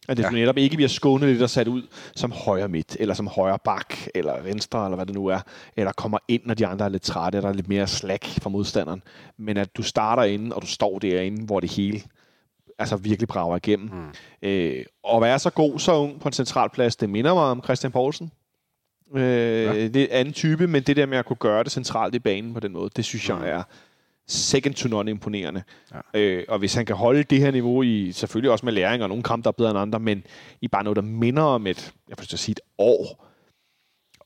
At 0.09 0.17
det 0.17 0.23
Ja. 0.23 0.29
netop 0.29 0.57
ikke 0.57 0.75
bliver 0.75 0.89
skånet 0.89 1.29
lidt 1.29 1.41
og 1.41 1.49
sat 1.49 1.67
ud 1.67 1.81
som 2.15 2.31
højre 2.31 2.67
midt, 2.67 2.97
eller 2.99 3.13
som 3.15 3.27
højre 3.27 3.59
bak, 3.65 3.93
eller 4.15 4.41
venstre, 4.41 4.85
eller 4.85 4.95
hvad 4.95 5.05
det 5.05 5.15
nu 5.15 5.27
er. 5.27 5.39
Eller 5.77 5.91
kommer 5.91 6.17
ind, 6.27 6.41
når 6.45 6.53
de 6.53 6.67
andre 6.67 6.85
er 6.85 6.89
lidt 6.89 7.03
trætte, 7.03 7.37
og 7.37 7.41
der 7.43 7.49
er 7.49 7.53
lidt 7.53 7.67
mere 7.67 7.87
slack 7.87 8.25
fra 8.41 8.49
modstanderen. 8.49 9.03
Men 9.37 9.57
at 9.57 9.77
du 9.77 9.83
starter 9.83 10.23
inde, 10.23 10.55
og 10.55 10.61
du 10.61 10.67
står 10.67 10.99
derinde, 10.99 11.45
hvor 11.45 11.59
det 11.59 11.71
hele 11.71 12.01
altså 12.81 12.95
virkelig 12.95 13.27
brager 13.27 13.55
igennem. 13.55 13.89
Mm. 13.93 14.49
Øh, 14.49 14.85
og 15.03 15.21
være 15.21 15.39
så 15.39 15.49
god, 15.49 15.79
så 15.79 15.93
ung 15.93 16.19
på 16.19 16.27
en 16.27 16.33
central 16.33 16.69
plads, 16.69 16.95
det 16.95 17.09
minder 17.09 17.33
mig 17.33 17.43
om 17.43 17.63
Christian 17.63 17.91
Poulsen. 17.91 18.31
Øh, 19.15 19.21
ja. 19.21 19.87
Det 19.87 19.95
er 19.95 20.03
en 20.03 20.11
anden 20.11 20.33
type, 20.33 20.67
men 20.67 20.83
det 20.83 20.95
der 20.95 21.05
med 21.05 21.17
at 21.17 21.25
kunne 21.25 21.37
gøre 21.37 21.63
det 21.63 21.71
centralt 21.71 22.15
i 22.15 22.19
banen 22.19 22.53
på 22.53 22.59
den 22.59 22.71
måde, 22.71 22.89
det 22.95 23.05
synes 23.05 23.29
jeg 23.29 23.49
er 23.49 23.63
second 24.27 24.73
to 24.75 24.89
none 24.89 25.11
imponerende. 25.11 25.63
Ja. 25.93 26.19
Øh, 26.19 26.43
og 26.47 26.59
hvis 26.59 26.73
han 26.73 26.85
kan 26.85 26.95
holde 26.95 27.23
det 27.23 27.39
her 27.39 27.51
niveau 27.51 27.83
i, 27.83 28.11
selvfølgelig 28.11 28.51
også 28.51 28.65
med 28.65 28.73
læring 28.73 29.03
og 29.03 29.09
nogle 29.09 29.23
kampe, 29.23 29.43
der 29.43 29.47
er 29.49 29.51
bedre 29.51 29.69
end 29.69 29.79
andre, 29.79 29.99
men 29.99 30.23
i 30.61 30.67
bare 30.67 30.83
noget, 30.83 30.95
der 30.95 31.01
minder 31.01 31.43
om 31.43 31.67
et, 31.67 31.93
jeg 32.09 32.15
vil 32.19 32.27
sige 32.27 32.51
et 32.53 32.59
år, 32.77 33.30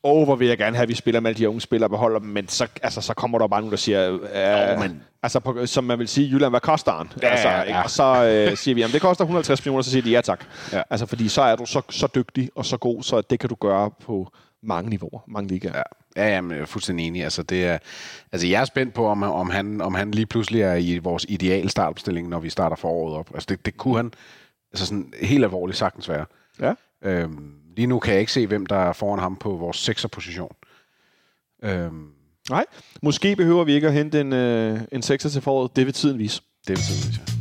Åh, 0.06 0.24
hvor 0.24 0.36
vil 0.36 0.48
jeg 0.48 0.58
gerne 0.58 0.76
have, 0.76 0.84
at 0.84 0.90
vi 0.90 0.94
spiller 0.96 1.20
med 1.20 1.30
alle 1.30 1.38
de 1.40 1.50
unge 1.50 1.62
spillere 1.62 1.88
og 1.88 1.92
beholder 1.92 2.20
dem, 2.20 2.30
men 2.30 2.48
så, 2.48 2.68
altså, 2.84 3.02
så 3.02 3.14
kommer 3.14 3.40
der 3.40 3.48
bare 3.48 3.62
nogen, 3.62 3.72
der 3.72 3.78
siger, 3.78 4.14
øh, 4.14 4.74
Jo, 4.76 4.80
men- 4.80 5.04
altså, 5.24 5.40
på, 5.40 5.66
som 5.66 5.84
man 5.84 6.00
vil 6.00 6.08
sige, 6.08 6.30
Jylland, 6.32 6.52
hvad 6.52 6.60
koster 6.60 6.92
han? 6.92 7.10
Ja, 7.22 7.28
altså, 7.28 7.50
ja, 7.50 7.62
ikke? 7.62 7.80
Og 7.80 7.90
så 7.90 8.04
øh, 8.52 8.58
siger 8.58 8.76
vi, 8.76 8.82
jamen 8.82 8.94
det 8.94 9.02
koster 9.02 9.24
150 9.24 9.66
millioner, 9.66 9.82
så 9.82 9.92
siger 9.92 10.04
de 10.04 10.10
ja 10.12 10.22
tak. 10.22 10.46
Ja. 10.74 10.82
Altså, 10.90 11.06
fordi 11.06 11.28
så 11.28 11.42
er 11.42 11.56
du 11.56 11.66
så, 11.66 11.82
så 11.90 12.08
dygtig 12.16 12.50
og 12.56 12.66
så 12.66 12.78
god, 12.78 13.04
så 13.04 13.22
det 13.22 13.40
kan 13.40 13.50
du 13.50 13.56
gøre 13.56 13.92
på 14.06 14.28
mange 14.64 14.90
niveauer, 14.90 15.20
mange 15.28 15.48
ligaer. 15.50 15.74
Ja, 16.16 16.24
ja 16.24 16.30
jamen, 16.36 16.52
jeg 16.52 16.60
er 16.62 16.66
fuldstændig 16.66 17.08
enig. 17.08 17.24
Altså, 17.24 17.44
det 17.44 17.66
er, 17.66 17.78
altså, 18.32 18.48
jeg 18.48 18.62
er 18.62 18.66
spændt 18.66 18.94
på, 18.94 19.08
om, 19.08 19.24
om, 19.24 19.50
han, 19.50 19.82
om 19.82 19.96
han 19.96 20.12
lige 20.12 20.26
pludselig 20.26 20.62
er 20.62 20.76
i 20.76 20.98
vores 20.98 21.26
ideal 21.30 21.70
startopstilling, 21.70 22.30
når 22.30 22.40
vi 22.40 22.50
starter 22.50 22.76
foråret 22.76 23.16
op. 23.18 23.30
Altså, 23.34 23.46
det, 23.50 23.66
det 23.66 23.78
kunne 23.78 23.96
han 23.96 24.12
altså 24.74 24.86
sådan 24.86 25.14
helt 25.22 25.44
alvorligt 25.44 25.78
sagtens 25.78 26.10
være. 26.10 26.26
Ja. 26.62 26.74
Øhm, 27.04 27.52
lige 27.76 27.88
nu 27.88 28.00
kan 28.00 28.14
jeg 28.14 28.20
ikke 28.20 28.32
se, 28.32 28.48
hvem 28.48 28.66
der 28.66 28.76
er 28.76 28.94
foran 28.94 29.20
ham 29.20 29.36
på 29.36 29.50
vores 29.50 29.78
sekserposition. 29.78 30.56
Øhm, 31.64 32.08
Nej, 32.50 32.66
måske 33.02 33.36
behøver 33.36 33.64
vi 33.64 33.74
ikke 33.74 33.88
at 33.88 33.94
hente 33.94 34.22
en, 34.22 34.34
øh, 34.34 34.80
en 34.92 35.02
sekser 35.02 35.30
til 35.30 35.42
foråret. 35.42 35.76
Det 35.76 35.86
vil 35.86 35.94
tiden 35.94 36.20
vise. 36.20 36.42
det 36.68 36.74
er 36.74 36.78
betydeligt, 36.78 37.18
ja. 37.18 37.36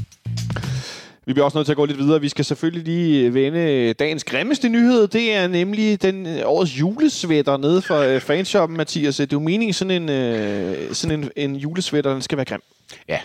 Vi 1.26 1.32
bliver 1.32 1.44
også 1.44 1.58
nødt 1.58 1.66
til 1.66 1.72
at 1.72 1.76
gå 1.76 1.84
lidt 1.84 1.98
videre. 1.98 2.20
Vi 2.20 2.28
skal 2.28 2.44
selvfølgelig 2.44 2.84
lige 2.84 3.34
vende 3.34 3.92
dagens 3.92 4.24
grimmeste 4.24 4.68
nyhed. 4.68 5.08
Det 5.08 5.34
er 5.34 5.46
nemlig 5.48 6.02
den 6.02 6.26
øh, 6.26 6.40
årets 6.44 6.80
julesvætter 6.80 7.56
nede 7.56 7.82
fra 7.82 8.06
øh, 8.06 8.20
fanshoppen, 8.20 8.76
Mathias. 8.76 9.16
Det 9.16 9.22
er 9.22 9.28
jo 9.32 9.40
meningen, 9.40 9.72
sådan 9.72 10.02
en, 10.02 10.08
øh, 10.08 10.94
sådan 10.94 11.20
en, 11.20 11.30
en 11.36 11.56
julesvætter, 11.56 12.12
den 12.12 12.22
skal 12.22 12.38
være 12.38 12.44
grim. 12.44 12.60
Ja, 13.08 13.20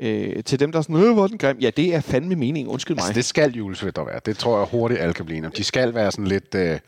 Øh, 0.00 0.44
til 0.44 0.60
dem, 0.60 0.72
der 0.72 0.78
er 0.78 0.82
sådan, 0.82 0.96
øh, 0.96 1.12
hvor 1.12 1.26
den 1.26 1.38
grim? 1.38 1.58
Ja, 1.58 1.70
det 1.70 1.94
er 1.94 2.00
fandme 2.00 2.36
meningen. 2.36 2.72
Undskyld 2.72 2.96
mig. 2.96 3.02
altså, 3.02 3.12
det 3.12 3.24
skal 3.24 3.52
julesvætter 3.52 4.04
være. 4.04 4.20
Det 4.26 4.38
tror 4.38 4.58
jeg 4.58 4.66
hurtigt, 4.66 5.00
alle 5.00 5.14
kan 5.14 5.24
blive 5.24 5.36
enige 5.36 5.48
om. 5.48 5.52
De 5.56 5.64
skal 5.64 5.94
være 5.94 6.12
sådan 6.12 6.26
lidt... 6.26 6.54
Øh, 6.54 6.78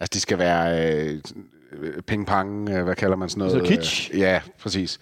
altså, 0.00 0.10
de 0.12 0.20
skal 0.20 0.38
være 0.38 0.92
øh, 0.92 1.20
ping-pong, 2.10 2.70
øh, 2.70 2.84
hvad 2.84 2.94
kalder 2.94 3.16
man 3.16 3.28
sådan 3.28 3.48
noget? 3.48 3.68
Så 3.68 3.74
kitsch? 3.74 4.10
Øh, 4.12 4.20
ja, 4.20 4.40
præcis. 4.62 4.98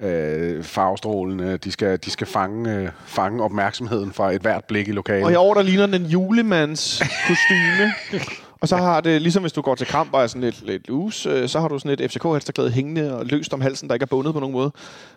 Øh, 0.00 0.64
farvestrålende. 0.64 1.56
De 1.56 1.72
skal, 1.72 1.98
de 2.04 2.10
skal 2.10 2.26
fange, 2.26 2.74
øh, 2.74 2.88
fange 3.06 3.44
opmærksomheden 3.44 4.12
fra 4.12 4.32
et 4.32 4.40
hvert 4.40 4.64
blik 4.64 4.88
i 4.88 4.92
lokalet. 4.92 5.24
Og 5.24 5.32
i 5.32 5.34
år, 5.34 5.54
der 5.54 5.62
ligner 5.62 5.86
den 5.86 6.06
julemands 6.06 7.02
kostyme. 7.28 7.92
og 8.60 8.68
så 8.68 8.76
har 8.76 9.00
det, 9.00 9.22
ligesom 9.22 9.42
hvis 9.42 9.52
du 9.52 9.60
går 9.60 9.74
til 9.74 9.86
kamp 9.86 10.14
og 10.14 10.22
er 10.22 10.26
sådan 10.26 10.40
lidt, 10.40 10.66
lidt 10.66 10.88
loose, 10.88 11.28
øh, 11.30 11.48
så 11.48 11.60
har 11.60 11.68
du 11.68 11.78
sådan 11.78 11.90
et 12.04 12.10
FCK-halsterklæde 12.10 12.70
hængende 12.70 13.18
og 13.18 13.26
løst 13.26 13.54
om 13.54 13.60
halsen, 13.60 13.88
der 13.88 13.94
ikke 13.94 14.04
er 14.04 14.06
bundet 14.06 14.34
på 14.34 14.40
nogen 14.40 14.52
måde. 14.52 14.72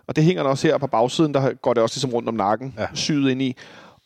Og 0.07 0.15
det 0.15 0.23
hænger 0.23 0.43
der 0.43 0.49
også 0.49 0.67
her 0.67 0.77
på 0.77 0.87
bagsiden, 0.87 1.33
der 1.33 1.53
går 1.53 1.73
det 1.73 1.83
også 1.83 1.95
ligesom 1.95 2.09
rundt 2.13 2.29
om 2.29 2.35
nakken, 2.35 2.73
Ja. 2.77 2.85
syet 2.93 3.31
ind 3.31 3.41
i. 3.41 3.55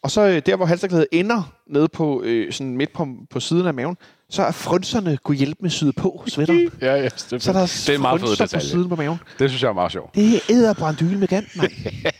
Og 0.04 0.12
så 0.12 0.22
øh, 0.22 0.42
der, 0.46 0.56
hvor 0.56 0.66
halsterklædet 0.66 1.08
ender, 1.12 1.54
nede 1.68 1.88
på, 1.88 2.22
øh, 2.24 2.54
sådan 2.54 2.78
midt 2.78 2.94
på, 2.94 3.08
på 3.32 3.40
siden 3.40 3.68
af 3.68 3.74
maven, 3.74 3.98
så 4.30 4.44
er 4.44 4.52
frønserne 4.52 5.18
kunne 5.24 5.38
hjælpe 5.38 5.60
med 5.62 5.70
syet 5.70 5.96
på 5.96 6.24
sweateren. 6.28 6.70
Ja, 6.82 6.96
ja, 6.96 7.04
det, 7.04 7.44
Så 7.44 7.52
er 7.52 7.54
der 7.54 7.84
det 7.88 7.90
er 7.90 8.00
meget 8.00 8.20
fed 8.22 8.28
frønser 8.28 8.44
på 8.44 8.48
detalje. 8.48 8.66
siden 8.66 8.90
på 8.90 8.96
maven. 8.96 9.20
Det 9.40 9.50
synes 9.50 9.64
jeg 9.64 9.70
er 9.70 9.74
meget 9.74 9.92
sjovt. 9.92 10.16
Det 10.16 10.36
er 10.36 10.40
æderbrandyl 10.50 11.18
med 11.18 11.28
gant, 11.28 11.58
mand. 11.58 11.72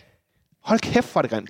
Hold 0.70 0.80
kæft, 0.80 1.08
for 1.08 1.22
det 1.22 1.32
grimt. 1.32 1.50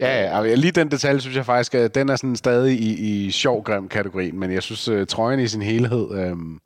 Ja, 0.00 0.22
ja, 0.22 0.38
og 0.38 0.46
lige 0.46 0.70
den 0.70 0.90
detalje 0.90 1.20
synes 1.20 1.36
jeg 1.36 1.46
faktisk, 1.46 1.74
at 1.74 1.94
den 1.94 2.08
er 2.08 2.16
sådan 2.16 2.36
stadig 2.36 2.80
i, 2.80 3.26
i 3.26 3.30
sjov 3.30 3.62
grim 3.62 3.88
kategorien, 3.88 4.38
men 4.38 4.52
jeg 4.52 4.62
synes, 4.62 4.88
uh, 4.88 5.06
trøjen 5.06 5.40
i 5.40 5.48
sin 5.48 5.62
helhed, 5.62 6.10
øhm, 6.12 6.58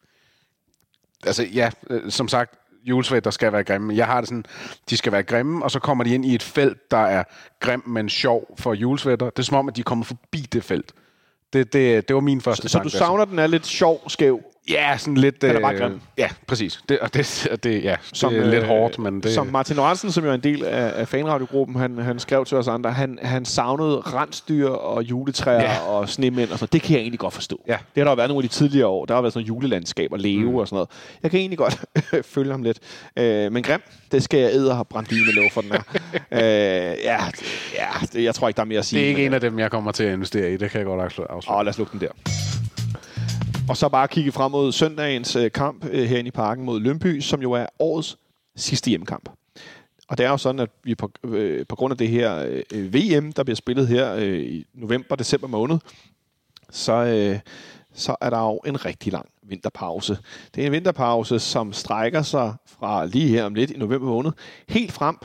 altså 1.26 1.42
ja, 1.54 1.70
øh, 1.90 2.10
som 2.10 2.28
sagt, 2.28 2.54
julesvæt, 2.84 3.24
der 3.24 3.30
skal 3.30 3.52
være 3.52 3.64
grimme. 3.64 3.96
Jeg 3.96 4.06
har 4.06 4.20
det 4.20 4.28
sådan, 4.28 4.44
de 4.90 4.96
skal 4.96 5.12
være 5.12 5.22
grimme, 5.22 5.64
og 5.64 5.70
så 5.70 5.78
kommer 5.78 6.04
de 6.04 6.14
ind 6.14 6.24
i 6.24 6.34
et 6.34 6.42
felt, 6.42 6.90
der 6.90 6.96
er 7.06 7.24
grim, 7.60 7.82
men 7.86 8.08
sjov 8.08 8.54
for 8.58 8.74
julesvætter. 8.74 9.30
Det 9.30 9.38
er 9.38 9.42
som 9.42 9.56
om, 9.56 9.68
at 9.68 9.76
de 9.76 9.82
kommer 9.82 10.04
forbi 10.04 10.38
det 10.38 10.64
felt. 10.64 10.92
Det, 11.52 11.72
det, 11.72 12.08
det 12.08 12.14
var 12.14 12.20
min 12.20 12.40
første 12.40 12.68
Så 12.68 12.72
tanke. 12.72 12.84
du 12.84 12.90
savner, 12.96 13.22
at 13.22 13.28
den 13.28 13.38
er 13.38 13.46
lidt 13.46 13.66
sjov, 13.66 14.10
skæv. 14.10 14.40
Ja, 14.70 14.96
sådan 14.98 15.14
lidt... 15.16 15.44
er 15.44 15.60
bare 15.60 15.74
øh, 15.74 15.80
grim. 15.80 16.00
Ja, 16.18 16.28
præcis. 16.46 16.80
Det, 16.88 16.98
og 16.98 17.14
det, 17.14 17.48
og 17.50 17.64
det, 17.64 17.84
ja, 17.84 17.96
Som, 18.12 18.32
det 18.32 18.42
er 18.42 18.46
lidt 18.46 18.62
øh, 18.62 18.68
hårdt, 18.68 18.98
men 18.98 19.20
det... 19.20 19.32
Som 19.32 19.46
Martin 19.46 19.76
Lorentzen, 19.76 20.12
som 20.12 20.24
jo 20.24 20.30
er 20.30 20.34
en 20.34 20.40
del 20.40 20.64
af, 20.64 20.92
af 21.00 21.08
fanradiogruppen, 21.08 21.76
han, 21.76 21.98
han 21.98 22.18
skrev 22.18 22.44
til 22.44 22.56
os 22.56 22.68
andre, 22.68 22.92
han, 22.92 23.18
han 23.22 23.44
savnede 23.44 24.00
rensdyr 24.00 24.68
og 24.68 25.02
juletræer 25.02 25.60
Ja. 25.62 25.80
og 25.80 26.08
snemænd 26.08 26.50
og 26.50 26.58
sådan 26.58 26.62
noget. 26.62 26.72
Det 26.72 26.82
kan 26.82 26.92
jeg 26.92 27.00
egentlig 27.00 27.18
godt 27.20 27.34
forstå. 27.34 27.60
Ja. 27.68 27.72
Det 27.72 28.00
har 28.00 28.04
der 28.04 28.10
jo 28.10 28.14
været 28.14 28.28
nogle 28.28 28.44
af 28.44 28.48
de 28.50 28.54
tidligere 28.54 28.86
år. 28.86 29.04
Der 29.04 29.14
har 29.14 29.20
været 29.22 29.32
sådan 29.32 29.40
noget 29.46 29.48
julelandskab 29.48 30.12
og 30.12 30.18
leve 30.18 30.50
mm. 30.50 30.54
og 30.56 30.68
sådan 30.68 30.74
noget. 30.76 30.88
Jeg 31.22 31.30
kan 31.30 31.40
egentlig 31.40 31.58
godt 31.58 31.84
følge 32.34 32.50
ham 32.50 32.62
lidt. 32.62 32.78
Øh, 33.18 33.52
men 33.52 33.62
grim, 33.62 33.80
det 34.12 34.22
skal 34.22 34.40
jeg 34.40 34.50
æde 34.52 34.78
og 34.78 34.88
brænde 34.88 35.14
med 35.14 35.32
lov 35.32 35.50
for 35.50 35.60
den 35.60 35.72
her. 35.72 35.82
øh, 36.32 36.96
ja, 37.04 37.24
ja 37.78 37.88
det, 38.12 38.24
jeg 38.24 38.34
tror 38.34 38.48
ikke, 38.48 38.56
der 38.56 38.62
er 38.62 38.66
mere 38.66 38.78
at 38.78 38.84
sige. 38.84 38.98
det 39.00 39.04
er 39.06 39.08
ikke 39.08 39.26
en 39.26 39.34
af 39.34 39.40
dem, 39.40 39.58
jeg 39.58 39.70
kommer 39.70 39.92
til 39.92 40.04
at 40.04 40.12
investere 40.12 40.52
i. 40.52 40.56
Det 40.56 40.70
kan 40.70 40.78
jeg 40.78 40.86
godt 40.86 41.00
afsløre. 41.00 41.28
Åh, 41.50 41.64
lad 41.64 41.68
os 41.68 41.78
lukke 41.78 41.92
den 41.92 42.00
der. 42.00 42.08
Og 43.68 43.76
så 43.76 43.88
bare 43.88 44.08
kigge 44.08 44.32
frem 44.32 44.52
mod 44.52 44.72
søndagens 44.72 45.36
øh, 45.36 45.52
kamp 45.52 45.84
øh, 45.84 46.04
herinde 46.08 46.28
i 46.28 46.30
parken 46.30 46.64
mod 46.64 46.80
Lønby, 46.80 47.20
som 47.20 47.42
jo 47.42 47.52
er 47.52 47.66
årets 47.78 48.18
sidste 48.56 48.88
hjemmekamp. 48.88 49.28
Og 50.08 50.18
det 50.18 50.26
er 50.26 50.30
jo 50.30 50.36
sådan, 50.36 50.58
at 50.58 50.70
vi 50.84 50.94
på, 50.94 51.10
øh, 51.24 51.66
på 51.66 51.76
grund 51.76 51.92
af 51.92 51.98
det 51.98 52.08
her 52.08 52.62
øh, 52.72 52.94
VM, 52.94 53.32
der 53.32 53.42
bliver 53.44 53.56
spillet 53.56 53.88
her 53.88 54.14
øh, 54.14 54.40
i 54.40 54.66
november-december 54.74 55.48
måned, 55.48 55.78
så, 56.70 56.92
øh, 56.92 57.38
så 57.94 58.16
er 58.20 58.30
der 58.30 58.38
jo 58.38 58.60
en 58.66 58.84
rigtig 58.84 59.12
lang 59.12 59.28
vinterpause. 59.42 60.18
Det 60.54 60.62
er 60.62 60.66
en 60.66 60.72
vinterpause, 60.72 61.38
som 61.38 61.72
strækker 61.72 62.22
sig 62.22 62.54
fra 62.66 63.06
lige 63.06 63.28
her 63.28 63.44
om 63.44 63.54
lidt 63.54 63.70
i 63.70 63.78
november 63.78 64.06
måned, 64.06 64.32
helt 64.68 64.92
frem 64.92 65.16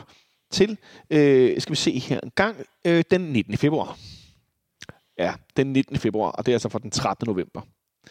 til, 0.50 0.78
øh, 1.10 1.60
skal 1.60 1.70
vi 1.70 1.76
se 1.76 1.98
her 1.98 2.20
en 2.20 2.32
gang, 2.34 2.56
øh, 2.84 3.04
den 3.10 3.20
19. 3.20 3.56
februar. 3.56 3.98
Ja, 5.18 5.34
den 5.56 5.72
19. 5.72 5.96
februar, 5.96 6.30
og 6.30 6.46
det 6.46 6.52
er 6.52 6.56
altså 6.56 6.68
fra 6.68 6.78
den 6.78 6.90
13. 6.90 7.26
november. 7.26 7.60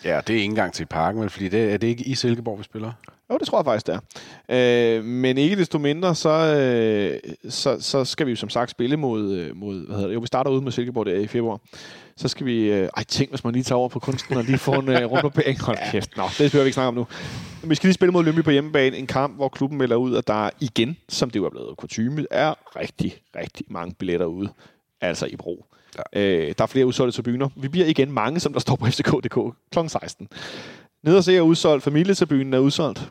Ja, 0.03 0.21
det 0.27 0.29
er 0.29 0.33
ikke 0.33 0.43
engang 0.43 0.73
til 0.73 0.85
parken, 0.85 1.21
vel, 1.21 1.29
fordi 1.29 1.49
det, 1.49 1.73
er 1.73 1.77
det 1.77 1.87
ikke 1.87 2.03
i 2.03 2.15
Silkeborg, 2.15 2.59
vi 2.59 2.63
spiller? 2.63 2.91
Jo, 3.31 3.37
det 3.37 3.47
tror 3.47 3.57
jeg 3.57 3.65
faktisk, 3.65 3.87
det 3.87 3.99
er. 4.49 4.97
Øh, 4.97 5.03
men 5.03 5.37
ikke 5.37 5.55
desto 5.55 5.77
mindre, 5.77 6.15
så, 6.15 6.29
øh, 6.29 7.33
så, 7.51 7.77
så 7.79 8.05
skal 8.05 8.25
vi 8.25 8.31
jo 8.31 8.35
som 8.35 8.49
sagt 8.49 8.71
spille 8.71 8.97
mod, 8.97 9.31
øh, 9.31 9.55
mod 9.55 9.85
hvad 9.85 9.95
hedder 9.95 10.07
det? 10.07 10.15
Jo, 10.15 10.19
vi 10.19 10.27
starter 10.27 10.51
ude 10.51 10.61
med 10.61 10.71
Silkeborg 10.71 11.05
der 11.05 11.15
i 11.15 11.27
februar. 11.27 11.59
Så 12.17 12.27
skal 12.27 12.45
vi... 12.45 12.71
Øh, 12.71 12.89
ej, 12.97 13.03
tænk, 13.03 13.29
hvis 13.29 13.43
man 13.43 13.53
lige 13.53 13.63
tager 13.63 13.79
over 13.79 13.89
på 13.89 13.99
kunsten 13.99 14.37
og 14.37 14.43
lige 14.43 14.57
får 14.57 14.75
en 14.75 14.89
øh, 14.89 15.05
rundbarbering. 15.05 15.61
Hold 15.65 15.77
kæft. 15.91 16.17
Nå, 16.17 16.23
det 16.23 16.51
behøver 16.51 16.63
vi 16.63 16.67
ikke 16.67 16.73
snakke 16.73 16.87
om 16.87 16.93
nu. 16.93 17.07
Men 17.61 17.69
vi 17.69 17.75
skal 17.75 17.87
lige 17.87 17.93
spille 17.93 18.11
mod 18.11 18.23
Lønby 18.23 18.43
på 18.43 18.51
hjemmebane. 18.51 18.97
En 18.97 19.07
kamp, 19.07 19.35
hvor 19.35 19.49
klubben 19.49 19.77
melder 19.77 19.95
ud, 19.95 20.15
at 20.15 20.27
der 20.27 20.49
igen, 20.59 20.97
som 21.09 21.29
det 21.29 21.39
jo 21.39 21.45
er 21.45 21.49
blevet 21.49 21.77
kutume, 21.77 22.25
er 22.31 22.53
rigtig, 22.79 23.17
rigtig 23.35 23.65
mange 23.69 23.95
billetter 23.99 24.25
ude. 24.25 24.49
Altså 25.01 25.25
i 25.25 25.35
brug. 25.35 25.65
Ja. 26.13 26.19
Øh, 26.21 26.53
der 26.57 26.63
er 26.63 26.67
flere 26.67 26.85
udsolgte 26.85 27.15
tribuner. 27.15 27.49
Vi 27.55 27.67
bliver 27.67 27.85
igen 27.87 28.11
mange, 28.11 28.39
som 28.39 28.53
der 28.53 28.59
står 28.59 28.75
på 28.75 28.85
FCK.dk 28.85 29.37
kl. 29.71 29.79
16. 29.87 30.27
Nede 31.03 31.17
og 31.17 31.23
se 31.23 31.37
er 31.37 31.41
udsolgt. 31.41 31.83
Familietribunen 31.83 32.53
er 32.53 32.59
udsolgt. 32.59 33.09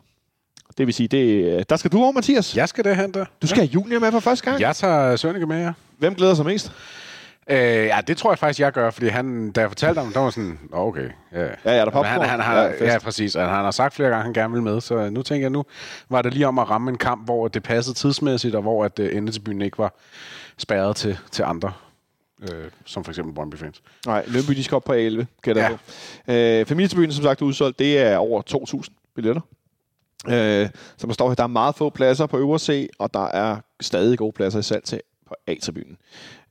Det 0.77 0.85
vil 0.87 0.93
sige, 0.93 1.07
det, 1.07 1.69
der 1.69 1.75
skal 1.75 1.91
du 1.91 1.97
over, 2.03 2.11
Mathias. 2.11 2.55
Jeg 2.55 2.69
skal 2.69 2.83
det 2.83 2.95
hen 2.95 3.11
der. 3.13 3.25
Du 3.41 3.47
skal 3.47 3.59
have 3.59 3.69
junior 3.73 3.99
med 3.99 4.11
for 4.11 4.19
første 4.19 4.45
gang. 4.49 4.61
Jeg 4.61 4.75
tager 4.75 5.15
Sønneke 5.15 5.45
med 5.45 5.57
jer. 5.57 5.73
Hvem 5.97 6.15
glæder 6.15 6.33
sig 6.33 6.45
mest? 6.45 6.71
Øh, 7.49 7.57
ja, 7.57 7.99
det 8.07 8.17
tror 8.17 8.31
jeg 8.31 8.39
faktisk, 8.39 8.59
jeg 8.59 8.71
gør, 8.71 8.89
fordi 8.91 9.07
han, 9.07 9.51
da 9.51 9.61
jeg 9.61 9.69
fortalte 9.69 10.01
ham, 10.01 10.13
der 10.13 10.19
var 10.19 10.29
sådan, 10.29 10.59
"Nå, 10.71 10.77
okay. 10.77 11.09
Ja, 11.33 11.41
Ja, 11.43 11.47
er 11.65 11.85
der 11.85 11.91
popcorn? 11.91 12.05
han, 12.05 12.21
han, 12.29 12.39
har, 12.39 12.55
Ja, 12.61 12.63
ja, 12.63 12.71
fest. 12.71 12.81
ja, 12.81 12.99
præcis. 12.99 13.35
Og 13.35 13.41
han 13.45 13.63
har 13.63 13.71
sagt 13.71 13.93
flere 13.93 14.09
gange, 14.09 14.23
han 14.23 14.33
gerne 14.33 14.53
vil 14.53 14.61
med, 14.63 14.81
så 14.81 15.09
nu 15.09 15.21
tænker 15.21 15.43
jeg, 15.43 15.51
nu 15.51 15.63
var 16.09 16.21
det 16.21 16.33
lige 16.33 16.47
om 16.47 16.59
at 16.59 16.69
ramme 16.69 16.91
en 16.91 16.97
kamp, 16.97 17.25
hvor 17.25 17.47
det 17.47 17.63
passede 17.63 17.95
tidsmæssigt, 17.95 18.55
og 18.55 18.61
hvor 18.61 18.85
at, 18.85 18.99
uh, 18.99 19.05
endetilbyen 19.15 19.61
ikke 19.61 19.77
var 19.77 19.93
spærret 20.57 20.95
til, 20.95 21.17
til 21.31 21.43
andre, 21.43 21.71
øh, 22.41 22.71
som 22.85 23.03
for 23.03 23.11
eksempel 23.11 23.33
Brøndby 23.33 23.55
fans. 23.55 23.81
Nej, 24.05 24.23
Lønby, 24.27 24.51
de 24.51 24.63
skal 24.63 24.75
op 24.75 24.83
på 24.83 24.93
11, 24.93 25.27
gætter 25.41 25.61
Ja. 25.61 25.67
jeg 25.69 25.77
på. 26.25 26.31
Øh, 26.31 26.65
familietribunen, 26.65 27.11
som 27.11 27.23
sagt, 27.23 27.41
er 27.41 27.45
udsolgt. 27.45 27.79
Det 27.79 27.97
er 27.97 28.17
over 28.17 28.41
2.000 28.41 29.11
billetter. 29.15 29.41
Øh, 30.29 30.69
som 30.97 31.09
der 31.09 31.13
står 31.13 31.27
her, 31.27 31.35
der 31.35 31.43
er 31.43 31.47
meget 31.47 31.75
få 31.75 31.89
pladser 31.89 32.25
på 32.25 32.37
øvre 32.37 32.59
C, 32.59 32.89
og 32.99 33.13
der 33.13 33.25
er 33.25 33.57
stadig 33.81 34.17
gode 34.17 34.31
pladser 34.31 34.59
i 34.59 34.63
salg 34.63 34.83
til 34.83 35.01
på 35.27 35.35
A-tribunen. 35.47 35.97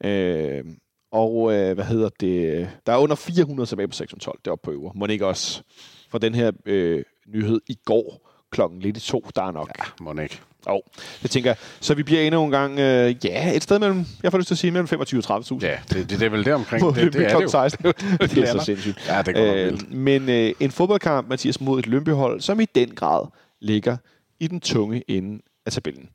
Øh, 0.04 0.64
og 1.12 1.52
øh, 1.54 1.74
hvad 1.74 1.84
hedder 1.84 2.08
det? 2.20 2.70
Der 2.86 2.92
er 2.92 2.96
under 2.96 3.14
400 3.16 3.68
tilbage 3.68 3.88
på 3.88 3.94
612 3.94 4.38
deroppe 4.44 4.64
på 4.64 4.70
øvre. 4.70 4.92
Må 4.94 5.06
ikke 5.06 5.26
også 5.26 5.62
for 6.10 6.18
den 6.18 6.34
her 6.34 6.52
øh, 6.66 7.02
nyhed 7.26 7.60
i 7.68 7.78
går 7.84 8.30
klokken 8.50 8.80
lidt 8.80 8.96
i 8.96 9.00
to, 9.00 9.24
der 9.36 9.42
er 9.42 9.50
nok 9.50 9.70
Ja, 9.78 9.84
må 10.04 10.12
ikke. 10.22 10.40
Jo, 10.68 10.82
det 11.22 11.30
tænker 11.30 11.50
jeg. 11.50 11.56
Så 11.80 11.94
vi 11.94 12.02
bliver 12.02 12.20
endnu 12.20 12.44
en 12.44 12.50
gang, 12.50 12.78
øh, 12.78 13.14
ja, 13.24 13.56
et 13.56 13.62
sted 13.62 13.78
mellem, 13.78 14.06
jeg 14.22 14.30
får 14.30 14.38
lyst 14.38 14.46
til 14.46 14.54
at 14.54 14.58
sige, 14.58 14.70
mellem 14.70 14.88
25 14.88 15.22
og 15.28 15.40
30.000. 15.40 15.58
Ja, 15.62 15.78
det, 15.88 16.10
det, 16.10 16.10
det 16.10 16.22
er 16.22 16.30
vel 16.30 16.44
det 16.44 16.54
omkring. 16.54 16.86
Det, 16.86 16.94
det, 16.94 17.02
Lyngby 17.04 17.20
er 17.20 17.36
det 17.36 17.42
jo. 17.42 17.48
16. 17.48 17.84
det 18.20 18.38
er 18.38 18.52
så 18.58 18.64
sindssygt. 18.64 19.08
Ja, 19.08 19.22
det 19.22 19.34
går 19.34 19.54
øh. 19.54 19.92
Men 19.92 20.28
øh, 20.28 20.52
en 20.60 20.70
fodboldkamp, 20.70 21.28
Mathias, 21.28 21.60
mod 21.60 21.78
et 21.78 21.86
Lyngby-hold, 21.86 22.40
som 22.40 22.60
i 22.60 22.64
den 22.64 22.90
grad 22.94 23.26
ligger 23.60 23.96
i 24.40 24.46
den 24.46 24.60
tunge 24.60 25.02
ende 25.08 25.42
af 25.66 25.72
tabellen. 25.72 26.08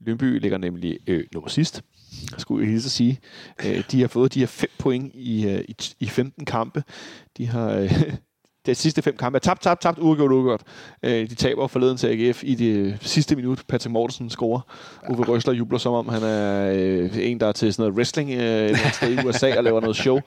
Lyngby 0.00 0.40
ligger 0.40 0.58
nemlig 0.58 0.98
øh, 1.06 1.24
nummer 1.34 1.48
sidst, 1.48 1.82
skulle 2.38 2.64
jeg 2.64 2.72
hilse 2.72 2.90
sige. 2.90 3.18
Øh, 3.64 3.84
de 3.90 4.00
har 4.00 4.08
fået 4.08 4.34
de 4.34 4.40
her 4.40 4.46
fem 4.46 4.70
point 4.78 5.14
i, 5.14 5.46
øh, 5.46 5.64
i, 5.68 5.76
i 6.00 6.06
15 6.06 6.44
kampe. 6.44 6.82
De 7.36 7.46
har... 7.46 7.70
Øh, 7.70 8.02
de 8.74 8.74
sidste 8.74 9.02
fem 9.02 9.16
kampe 9.16 9.36
er 9.36 9.40
tabt, 9.40 9.62
tabt, 9.62 9.80
tabt, 9.82 9.98
uafgjort, 9.98 10.32
uafgjort. 10.32 10.62
Øh, 11.02 11.30
de 11.30 11.34
taber 11.34 11.66
forleden 11.66 11.96
til 11.96 12.06
AGF 12.06 12.44
i 12.44 12.54
det 12.54 12.98
sidste 13.00 13.36
minut. 13.36 13.62
Patrick 13.68 13.92
Mortensen 13.92 14.30
scorer. 14.30 14.60
Uwe 15.10 15.24
Røsler 15.24 15.52
jubler 15.52 15.78
som 15.78 15.92
om, 15.92 16.08
han 16.08 16.22
er 16.22 16.72
øh, 16.74 17.10
en, 17.18 17.40
der 17.40 17.46
er 17.46 17.52
til 17.52 17.72
sådan 17.72 17.82
noget 17.82 17.96
wrestling 17.96 18.30
øh, 18.30 18.70
et 18.70 18.94
sted 18.94 19.18
i 19.18 19.26
USA 19.26 19.56
og 19.56 19.64
laver 19.64 19.80
noget 19.80 19.96
show. 19.96 20.20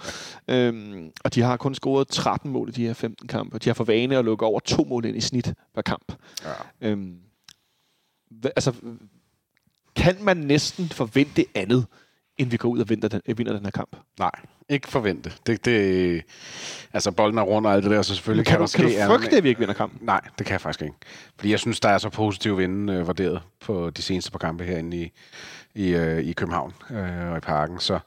Øhm, 0.48 1.12
og 1.24 1.36
de 1.36 1.42
har 1.42 1.58
kun 1.58 1.76
scoret 1.76 2.08
13 2.08 2.52
mål 2.52 2.70
i 2.70 2.72
de 2.72 2.86
her 2.86 2.94
15 2.94 3.28
kampe. 3.28 3.60
De 3.60 3.70
har 3.70 3.74
for 3.74 3.84
vane 3.84 4.18
at 4.18 4.26
lukke 4.26 4.46
over 4.46 4.60
to 4.60 4.86
mål 4.90 5.06
ind 5.06 5.18
i 5.18 5.22
snit 5.22 5.54
per 5.76 5.82
kamp. 5.82 6.14
Ja. 6.46 6.90
Øhm, 6.90 7.16
hva, 8.30 8.50
altså, 8.56 8.74
kan 9.96 10.18
man 10.22 10.38
næsten 10.38 10.90
forvente 10.90 11.46
andet, 11.56 11.86
end 12.42 12.50
vi 12.50 12.58
går 12.58 12.70
ud 12.70 12.80
og 12.80 12.90
vinder 12.90 13.08
den, 13.08 13.22
øh, 13.26 13.38
vinder 13.38 13.54
den 13.54 13.64
her 13.64 13.72
kamp? 13.72 13.96
Nej, 14.20 14.32
ikke 14.70 14.88
forvente. 14.88 15.32
Det, 15.48 15.66
det, 15.66 16.24
altså, 16.94 17.12
bolden 17.12 17.38
er 17.38 17.42
rundt 17.42 17.68
og 17.68 17.74
alt 17.74 17.84
det 17.84 17.92
der, 17.92 18.02
så 18.02 18.16
selvfølgelig 18.16 18.46
Kan, 18.46 18.58
kan, 18.58 18.66
du, 18.66 18.72
kan 18.76 18.86
der 18.86 18.90
du 18.90 18.96
ske 18.96 19.06
frygte, 19.08 19.38
at 19.38 19.44
vi 19.44 19.50
ikke 19.50 19.60
vinder 19.60 19.74
kampen? 19.74 20.00
Nej, 20.02 20.22
det 20.38 20.46
kan 20.46 20.54
jeg 20.54 20.62
faktisk 20.62 20.82
ikke. 20.82 20.96
Fordi 21.36 21.52
jeg 21.52 21.60
synes, 21.60 21.80
der 21.80 21.90
er 21.90 21.98
så 21.98 22.10
positiv 22.10 22.58
vinde 22.58 22.94
øh, 22.94 23.08
vurderet 23.08 23.42
på 23.60 23.90
de 23.90 24.02
seneste 24.02 24.32
par 24.32 24.40
kampe 24.40 24.64
herinde 24.64 24.98
i, 24.98 25.12
i, 25.76 25.90
øh, 25.90 26.20
i 26.20 26.34
København 26.34 26.74
øh, 26.92 27.32
og 27.32 27.38
i 27.38 27.40
parken. 27.40 27.80
Så 27.80 28.00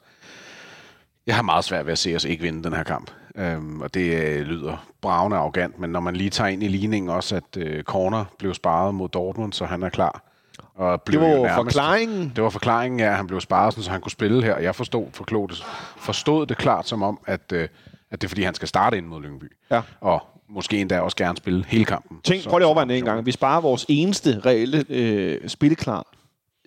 jeg 1.27 1.35
har 1.35 1.41
meget 1.41 1.65
svært 1.65 1.85
ved 1.85 1.91
at 1.91 1.97
se 1.97 2.15
os 2.15 2.25
ikke 2.25 2.43
vinde 2.43 2.63
den 2.63 2.73
her 2.73 2.83
kamp. 2.83 3.11
Øhm, 3.37 3.81
og 3.81 3.93
det 3.93 4.23
øh, 4.23 4.41
lyder 4.41 4.87
bravende 5.01 5.37
arrogant, 5.37 5.79
men 5.79 5.89
når 5.89 5.99
man 5.99 6.15
lige 6.15 6.29
tager 6.29 6.47
ind 6.47 6.63
i 6.63 6.67
ligningen 6.67 7.09
også, 7.09 7.35
at 7.35 7.57
øh, 7.57 7.83
Corner 7.83 8.25
blev 8.39 8.53
sparet 8.53 8.95
mod 8.95 9.09
Dortmund, 9.09 9.53
så 9.53 9.65
han 9.65 9.83
er 9.83 9.89
klar. 9.89 10.34
Og 10.75 11.01
blev 11.01 11.21
Det 11.21 11.29
var 11.29 11.35
nærmest- 11.35 11.55
forklaringen. 11.55 12.31
det 12.35 12.43
var 12.43 12.49
forklaringen, 12.49 12.99
ja, 12.99 13.11
han 13.11 13.27
blev 13.27 13.41
sparet, 13.41 13.73
så 13.73 13.91
han 13.91 14.01
kunne 14.01 14.11
spille 14.11 14.43
her. 14.43 14.57
Jeg 14.57 14.75
forstod, 14.75 15.05
forklod 15.13 15.47
det, 15.47 15.63
forstod 15.97 16.45
det 16.45 16.57
klart 16.57 16.87
som 16.87 17.03
om, 17.03 17.19
at, 17.27 17.51
øh, 17.53 17.67
at 18.11 18.21
det 18.21 18.27
er 18.27 18.29
fordi, 18.29 18.43
han 18.43 18.53
skal 18.55 18.67
starte 18.67 18.97
ind 18.97 19.05
mod 19.05 19.21
Lyngby. 19.21 19.51
Ja. 19.71 19.81
Og 20.01 20.23
måske 20.49 20.77
endda 20.81 20.99
også 21.01 21.17
gerne 21.17 21.37
spille 21.37 21.65
hele 21.67 21.85
kampen. 21.85 22.17
Tænk, 22.23 22.43
Så- 22.43 22.49
prøv 22.49 22.57
lige 22.57 22.65
overveje 22.65 22.97
en 22.97 23.05
gang. 23.05 23.25
Vi 23.25 23.31
sparer 23.31 23.61
vores 23.61 23.85
eneste 23.89 24.41
reelle 24.45 24.85
øh, 24.89 25.49
spilleklar 25.49 26.05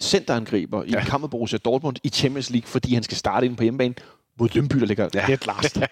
centerangriber 0.02 0.82
i 0.82 0.90
Ja. 0.90 1.00
kampen 1.04 1.20
mod 1.20 1.28
Borussia 1.28 1.58
Dortmund 1.64 1.96
i 2.04 2.08
Champions 2.08 2.50
League, 2.50 2.66
fordi 2.68 2.94
han 2.94 3.02
skal 3.02 3.16
starte 3.16 3.46
ind 3.46 3.56
på 3.56 3.62
hjemmebane 3.62 3.94
mod 4.38 4.48
Lyngby, 4.54 4.76
der 4.76 4.86
ligger 4.86 5.08
ja. 5.14 5.24
dead 5.26 5.46
last. 5.46 5.78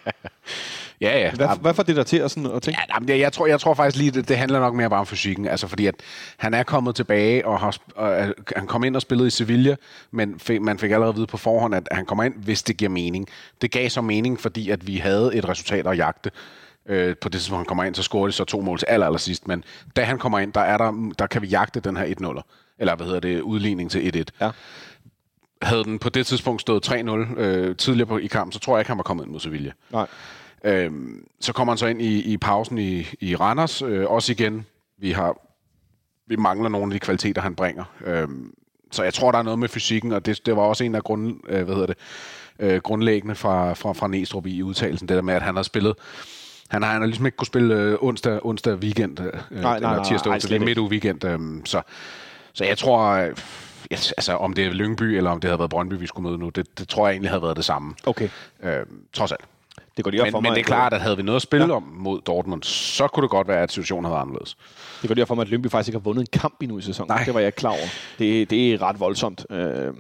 Ja, 1.01 1.19
ja. 1.19 1.31
Hvad, 1.31 1.49
hvad 1.61 1.75
får 1.75 1.83
det 1.83 1.97
der 1.97 2.03
til 2.03 2.17
at, 2.17 2.31
sådan, 2.31 2.51
at 2.51 2.63
tænke? 2.63 2.81
Ja, 2.81 2.95
jamen, 2.95 3.09
jeg, 3.09 3.19
jeg, 3.19 3.33
tror, 3.33 3.47
jeg 3.47 3.61
tror 3.61 3.75
faktisk 3.75 3.99
lige, 3.99 4.11
det, 4.11 4.29
det 4.29 4.37
handler 4.37 4.61
nok 4.61 4.75
mere 4.75 4.91
bare 4.91 5.01
om 5.01 5.07
fysikken. 5.07 5.49
Altså 5.49 5.67
fordi, 5.67 5.87
at 5.87 5.95
han 6.37 6.55
er 6.55 6.63
kommet 6.63 6.95
tilbage, 6.95 7.47
og, 7.47 7.61
har, 7.61 7.77
og 7.97 8.35
han 8.57 8.67
kom 8.67 8.85
ind 8.85 8.97
og 8.97 9.03
spillede 9.03 9.27
i 9.27 9.31
Sevilla, 9.31 9.77
men 10.11 10.41
fik, 10.41 10.61
man 10.61 10.79
fik 10.79 10.91
allerede 10.91 11.09
at 11.09 11.17
vide 11.17 11.27
på 11.27 11.37
forhånd, 11.37 11.75
at 11.75 11.89
han 11.93 12.07
kommer 12.07 12.25
ind, 12.25 12.35
hvis 12.37 12.63
det 12.63 12.77
giver 12.77 12.91
mening. 12.91 13.29
Det 13.63 13.71
gav 13.71 13.89
så 13.89 14.01
mening, 14.01 14.41
fordi 14.41 14.71
at 14.71 14.87
vi 14.87 14.97
havde 14.97 15.35
et 15.35 15.49
resultat 15.49 15.87
at 15.87 15.99
jagte. 15.99 16.31
Øh, 16.89 17.17
på 17.17 17.29
det 17.29 17.41
tidspunkt, 17.41 17.59
han 17.59 17.67
kommer 17.67 17.85
ind, 17.85 17.95
så 17.95 18.03
scorer 18.03 18.27
de 18.27 18.33
så 18.33 18.45
to 18.45 18.61
mål 18.61 18.79
til 18.79 18.87
aller, 18.87 19.07
aller 19.07 19.19
sidst. 19.19 19.49
Men 19.49 19.65
da 19.97 20.05
han 20.05 20.19
kommer 20.19 20.39
ind, 20.39 20.53
der, 20.53 20.61
er 20.61 20.79
der, 20.79 21.13
der 21.19 21.27
kan 21.27 21.43
vi 21.43 21.47
jagte 21.47 21.81
den 21.81 21.97
her 21.97 22.05
1-0'er. 22.05 22.43
Eller 22.79 22.97
hvad 22.97 23.07
hedder 23.07 23.21
det, 23.21 23.41
udligning 23.41 23.91
til 23.91 24.25
1-1. 24.31 24.37
Ja. 24.41 24.51
Havde 25.63 25.85
den 25.85 25.99
på 25.99 26.09
det 26.09 26.27
tidspunkt 26.27 26.61
stået 26.61 26.89
3-0 26.89 27.41
øh, 27.41 27.77
tidligere 27.77 28.07
på, 28.07 28.19
i 28.19 28.27
kampen, 28.27 28.53
så 28.53 28.59
tror 28.59 28.77
jeg 28.77 28.81
ikke, 28.81 28.91
han 28.91 28.99
var 28.99 29.03
kommet 29.03 29.25
ind 29.25 29.33
mod 29.33 29.41
Sevilla. 29.41 29.73
Nej. 29.93 30.07
Øhm, 30.65 31.27
så 31.41 31.53
kommer 31.53 31.73
han 31.73 31.79
så 31.79 31.87
ind 31.87 32.03
i, 32.03 32.33
i 32.33 32.37
pausen 32.37 32.79
i, 32.79 33.07
i 33.21 33.37
Randers. 33.37 33.83
Øh, 33.83 34.11
også 34.11 34.33
igen, 34.33 34.67
vi 34.99 35.11
har 35.11 35.37
vi 36.29 36.37
mangler 36.37 36.69
nogle 36.69 36.87
af 36.87 37.01
de 37.01 37.05
kvaliteter, 37.05 37.43
han 37.43 37.55
bringer. 37.55 37.85
Øhm, 38.05 38.55
så 38.93 39.03
jeg 39.03 39.15
tror, 39.15 39.31
der 39.31 39.39
er 39.39 39.43
noget 39.43 39.59
med 39.59 39.69
fysikken, 39.69 40.13
og 40.13 40.27
det, 40.27 40.47
det 40.47 40.57
var 40.57 40.63
også 40.63 40.85
en 40.85 40.95
af 40.95 41.03
grund, 41.03 41.41
øh, 41.49 41.65
hvad 41.65 41.75
hedder 41.75 41.87
det, 41.87 41.97
øh, 42.59 42.81
grundlæggende 42.81 43.35
fra, 43.35 43.75
fra, 43.75 43.93
fra 43.93 44.09
Næstrup 44.09 44.47
i 44.47 44.63
udtalelsen, 44.63 45.09
det 45.09 45.15
der 45.17 45.23
med, 45.23 45.35
at 45.35 45.43
han 45.43 45.57
har 45.57 45.63
spillet 45.63 45.95
han 46.69 46.83
har, 46.83 46.93
han 46.93 47.01
har 47.01 47.07
ligesom 47.07 47.27
ikke 47.27 47.37
kunne 47.37 47.47
spille 47.47 47.75
øh, 47.75 47.97
onsdag, 48.01 48.47
onsdag 48.47 48.75
weekend, 48.75 49.21
øh, 49.21 49.61
nej, 49.63 49.77
eller 49.77 49.89
nej, 49.89 50.05
tirsdag, 50.05 50.31
nej, 50.31 50.35
onsdag, 50.37 50.51
er 50.51 50.55
ikke. 50.55 50.65
midt 50.65 50.79
uge 50.79 50.91
weekend. 50.91 51.25
Øh, 51.25 51.39
så, 51.65 51.83
så 52.53 52.65
jeg 52.65 52.79
tror, 52.79 53.09
øh, 53.09 53.37
yes, 53.93 54.13
altså, 54.13 54.33
om 54.33 54.53
det 54.53 54.67
er 54.67 54.71
Lyngby, 54.71 55.03
eller 55.03 55.31
om 55.31 55.41
det 55.41 55.49
havde 55.51 55.59
været 55.59 55.71
Brøndby, 55.71 55.95
vi 55.95 56.07
skulle 56.07 56.29
møde 56.29 56.39
nu, 56.39 56.49
det, 56.49 56.79
det 56.79 56.89
tror 56.89 57.07
jeg 57.07 57.13
egentlig 57.13 57.31
havde 57.31 57.43
været 57.43 57.57
det 57.57 57.65
samme. 57.65 57.95
Okay. 58.07 58.29
Øh, 58.63 58.87
trods 59.13 59.33
alt. 59.33 59.41
Det 59.97 60.05
går 60.05 60.11
lige 60.11 60.21
op 60.21 60.25
Men, 60.27 60.33
for 60.33 60.41
men 60.41 60.49
mig. 60.51 60.55
det 60.57 60.61
er 60.61 60.67
klart, 60.67 60.93
at 60.93 61.01
havde 61.01 61.17
vi 61.17 61.23
noget 61.23 61.37
at 61.37 61.43
spille 61.43 61.67
ja. 61.67 61.73
om 61.73 61.83
mod 61.83 62.21
Dortmund, 62.21 62.63
så 62.63 63.07
kunne 63.09 63.23
det 63.23 63.31
godt 63.31 63.49
være, 63.49 63.63
at 63.63 63.73
situationen 63.73 64.05
havde 64.05 64.13
været 64.15 64.23
anderledes. 64.23 64.57
Det 65.03 65.09
går 65.09 65.15
lige 65.15 65.23
op 65.23 65.29
for 65.29 65.35
mig, 65.35 65.43
at 65.43 65.49
Lyngby 65.49 65.67
faktisk 65.71 65.89
ikke 65.89 65.99
har 65.99 66.03
vundet 66.03 66.21
en 66.23 66.41
kamp 66.41 66.63
endnu 66.63 66.79
i 66.79 66.83
sæsonen. 66.83 67.09
Nej. 67.09 67.23
Det 67.25 67.35
var 67.35 67.41
jeg 67.41 67.47
ikke 67.47 67.57
klar 67.57 67.71
over. 67.71 67.87
Det, 68.19 68.51
det 68.51 68.73
er 68.75 68.83
ret 68.83 69.01
voldsomt. 69.01 69.47
Øh, 69.51 69.95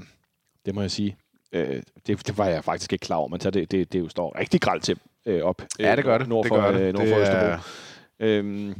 det 0.67 0.75
må 0.75 0.81
jeg 0.81 0.91
sige. 0.91 1.17
Øh, 1.53 1.83
det, 2.07 2.27
det 2.27 2.39
var 2.39 2.47
jeg 2.47 2.65
faktisk 2.65 2.93
ikke 2.93 3.03
klar 3.03 3.17
over, 3.17 3.29
men 3.29 3.41
så 3.41 3.51
det, 3.51 3.71
det, 3.71 3.93
det 3.93 3.99
jo 4.01 4.09
står 4.09 4.39
rigtig 4.39 4.61
gralt 4.61 4.83
til 4.85 4.99
øh, 5.27 5.43
op. 5.43 5.63
Ja, 5.79 5.97
det 5.97 6.05
gør 6.05 6.19
det. 6.19 6.29
Nord 6.29 6.45
Det 6.45 6.49
for, 6.49 6.57
gør 6.61 6.71
det. 6.73 6.81
øh, 6.81 6.93
nord 6.95 7.03
Det 7.07 7.15
for 7.15 7.21
er- 7.21 7.23
Østerbro. 7.23 7.63
Øhm, 8.21 8.75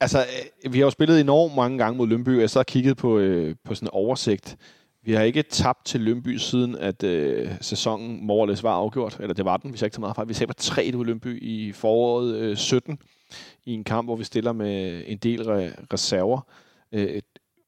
altså, 0.00 0.18
øh, 0.64 0.72
vi 0.72 0.78
har 0.78 0.84
jo 0.84 0.90
spillet 0.90 1.20
enormt 1.20 1.54
mange 1.54 1.78
gange 1.78 1.96
mod 1.98 2.06
Lyngby, 2.08 2.34
og 2.34 2.40
jeg 2.40 2.50
så 2.50 2.58
har 2.58 2.64
kigget 2.64 2.96
på, 2.96 3.18
øh, 3.18 3.56
på 3.64 3.74
sådan 3.74 3.86
en 3.86 3.90
oversigt. 3.92 4.56
Vi 5.02 5.12
har 5.12 5.22
ikke 5.22 5.42
tabt 5.42 5.84
til 5.86 6.00
Lyngby 6.00 6.36
siden, 6.36 6.76
at 6.78 7.02
øh, 7.02 7.50
sæsonen 7.60 8.26
Morles 8.26 8.62
var 8.62 8.72
afgjort. 8.72 9.16
Eller 9.20 9.34
det 9.34 9.44
var 9.44 9.56
den, 9.56 9.70
hvis 9.70 9.82
jeg 9.82 9.86
ikke 9.86 9.94
tager 9.94 10.00
meget 10.00 10.16
fejl. 10.16 10.28
Vi 10.28 10.34
taber 10.34 10.52
3 10.52 10.90
ud 10.96 11.04
Lyngby 11.04 11.42
i 11.42 11.72
foråret 11.72 12.34
øh, 12.34 12.56
17 12.56 12.98
i 13.64 13.72
en 13.74 13.84
kamp, 13.84 14.06
hvor 14.06 14.16
vi 14.16 14.24
stiller 14.24 14.52
med 14.52 15.02
en 15.06 15.18
del 15.18 15.40
re- 15.40 15.84
reserver. 15.92 16.40
Øh, 16.92 17.22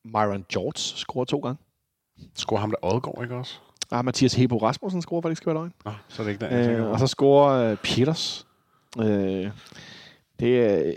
Myron 0.05 0.45
George 0.53 0.73
scorer 0.79 1.25
to 1.25 1.39
gange. 1.39 1.59
Scorer 2.35 2.61
ham 2.61 2.71
der 2.71 2.77
Odgaard, 2.95 3.23
ikke 3.23 3.35
også? 3.35 3.55
Ah, 3.91 4.05
Mathias 4.05 4.35
Hebo 4.35 4.57
Rasmussen 4.57 5.03
scorer, 5.03 5.21
for 5.23 5.29
det 5.29 5.33
ikke 5.33 5.37
skal 5.37 5.55
være 5.55 5.63
løgn. 5.63 5.73
Nå, 5.85 5.91
så 6.09 6.23
er 6.23 6.27
det 6.27 6.33
ikke 6.33 6.47
der, 6.47 6.81
Øh, 6.85 6.91
og 6.91 6.99
så 6.99 7.07
scorer 7.07 7.71
øh, 7.71 7.77
Peters. 7.77 8.47
Øh, 8.99 9.51
det 10.41 10.59
er 10.65 10.93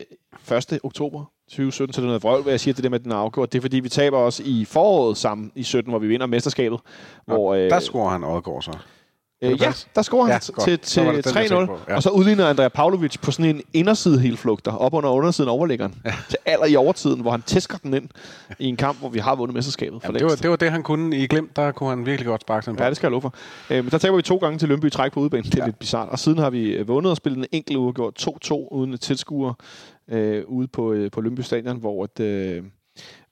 1. 0.58 0.80
oktober 0.84 1.26
2017, 1.50 1.94
så 1.94 2.02
det 2.02 2.06
er 2.06 2.08
noget 2.08 2.24
vrøvl, 2.24 2.44
hvad 2.44 2.54
jeg 2.54 2.60
siger, 2.60 2.74
det 2.76 2.84
der 2.84 2.90
med, 2.90 3.00
at 3.00 3.04
den 3.04 3.12
er 3.12 3.16
afgjort. 3.16 3.52
Det 3.54 3.58
er, 3.58 3.62
fordi 3.62 3.80
vi 3.80 3.90
taber 3.90 4.18
også 4.18 4.44
i 4.46 4.66
foråret 4.66 5.18
sammen 5.18 5.52
i 5.56 5.64
17, 5.64 5.92
hvor 5.92 6.00
vi 6.00 6.08
vinder 6.08 6.26
mesterskabet. 6.26 6.80
hvor, 7.26 7.54
øh, 7.54 7.70
Der 7.70 7.80
scorer 7.80 8.10
han 8.10 8.24
Odgaard 8.24 8.62
så. 8.62 8.72
øh, 9.44 9.62
ja, 9.62 9.74
der 9.96 10.02
scorer 10.02 10.24
han 10.24 10.30
Ja, 10.32 10.34
ja, 10.48 10.52
godt. 10.54 10.66
til, 10.66 10.80
til 10.80 11.02
det 11.04 11.08
den, 11.08 11.16
jeg 11.16 11.48
tænkte 11.50 11.66
på. 11.66 11.76
3-0. 11.76 11.80
Ja. 11.90 11.96
Og 11.96 12.04
så 12.04 12.10
udligner 12.10 12.48
Andrea 12.50 12.68
Pavlovic 12.68 13.18
på 13.22 13.32
sådan 13.32 13.56
en 13.56 13.62
inderside 13.74 14.20
helflugter, 14.20 14.72
op 14.72 14.94
under 14.94 15.10
undersiden 15.10 15.50
overliggeren, 15.50 15.96
ja. 16.06 16.14
til 16.30 16.38
aller 16.46 16.66
i 16.66 16.76
overtiden, 16.76 17.22
hvor 17.22 17.32
han 17.32 17.42
tæsker 17.42 17.78
den 17.78 17.94
ind 17.94 18.10
i 18.60 18.66
en 18.66 18.78
kamp, 18.78 19.00
hvor 19.00 19.10
vi 19.10 19.20
har 19.20 19.36
vundet 19.36 19.56
mesterskabet. 19.56 20.02
For 20.02 20.08
Jamen, 20.08 20.20
det, 20.20 20.26
var, 20.30 20.36
det 20.36 20.50
var 20.50 20.56
det, 20.56 20.72
han 20.72 20.84
kunne 20.84 21.18
i 21.18 21.28
Glimt. 21.28 21.56
Der 21.56 21.72
kunne 21.72 21.90
han 21.90 22.06
virkelig 22.06 22.28
godt 22.28 22.42
sparke 22.42 22.66
den 22.66 22.76
på. 22.76 22.84
Ja, 22.84 22.90
det 22.90 22.98
skal 22.98 23.08
jeg 23.08 23.12
love 23.12 23.22
for. 23.22 23.34
Øh, 23.70 23.92
der 23.92 23.98
taber 23.98 24.16
vi 24.16 24.22
to 24.22 24.38
gange 24.38 24.60
til 24.60 24.70
Lønby 24.70 24.86
i 24.86 24.90
træk 24.90 25.12
på 25.12 25.20
udebane. 25.20 25.44
Det 25.44 25.54
er 25.56 25.60
ja. 25.60 25.66
lidt 25.66 25.80
bizart. 25.80 26.10
Og 26.10 26.20
siden 26.20 26.38
har 26.38 26.50
vi 26.50 26.66
øh, 26.72 26.88
vundet 26.88 27.12
og 27.12 27.18
spillet 27.18 27.38
en 27.40 27.46
enkelt 27.52 27.78
uafgjort 27.78 28.28
2-2 28.46 28.54
uden 28.72 28.97
tilskuer 28.97 29.54
øh, 30.10 30.44
ude 30.48 30.68
på, 30.68 30.94
øh, 30.94 31.12
på 31.12 31.22
Lønby 31.22 31.40
Stadion, 31.40 31.78
hvor, 31.78 32.04
at, 32.04 32.20
øh, 32.20 32.64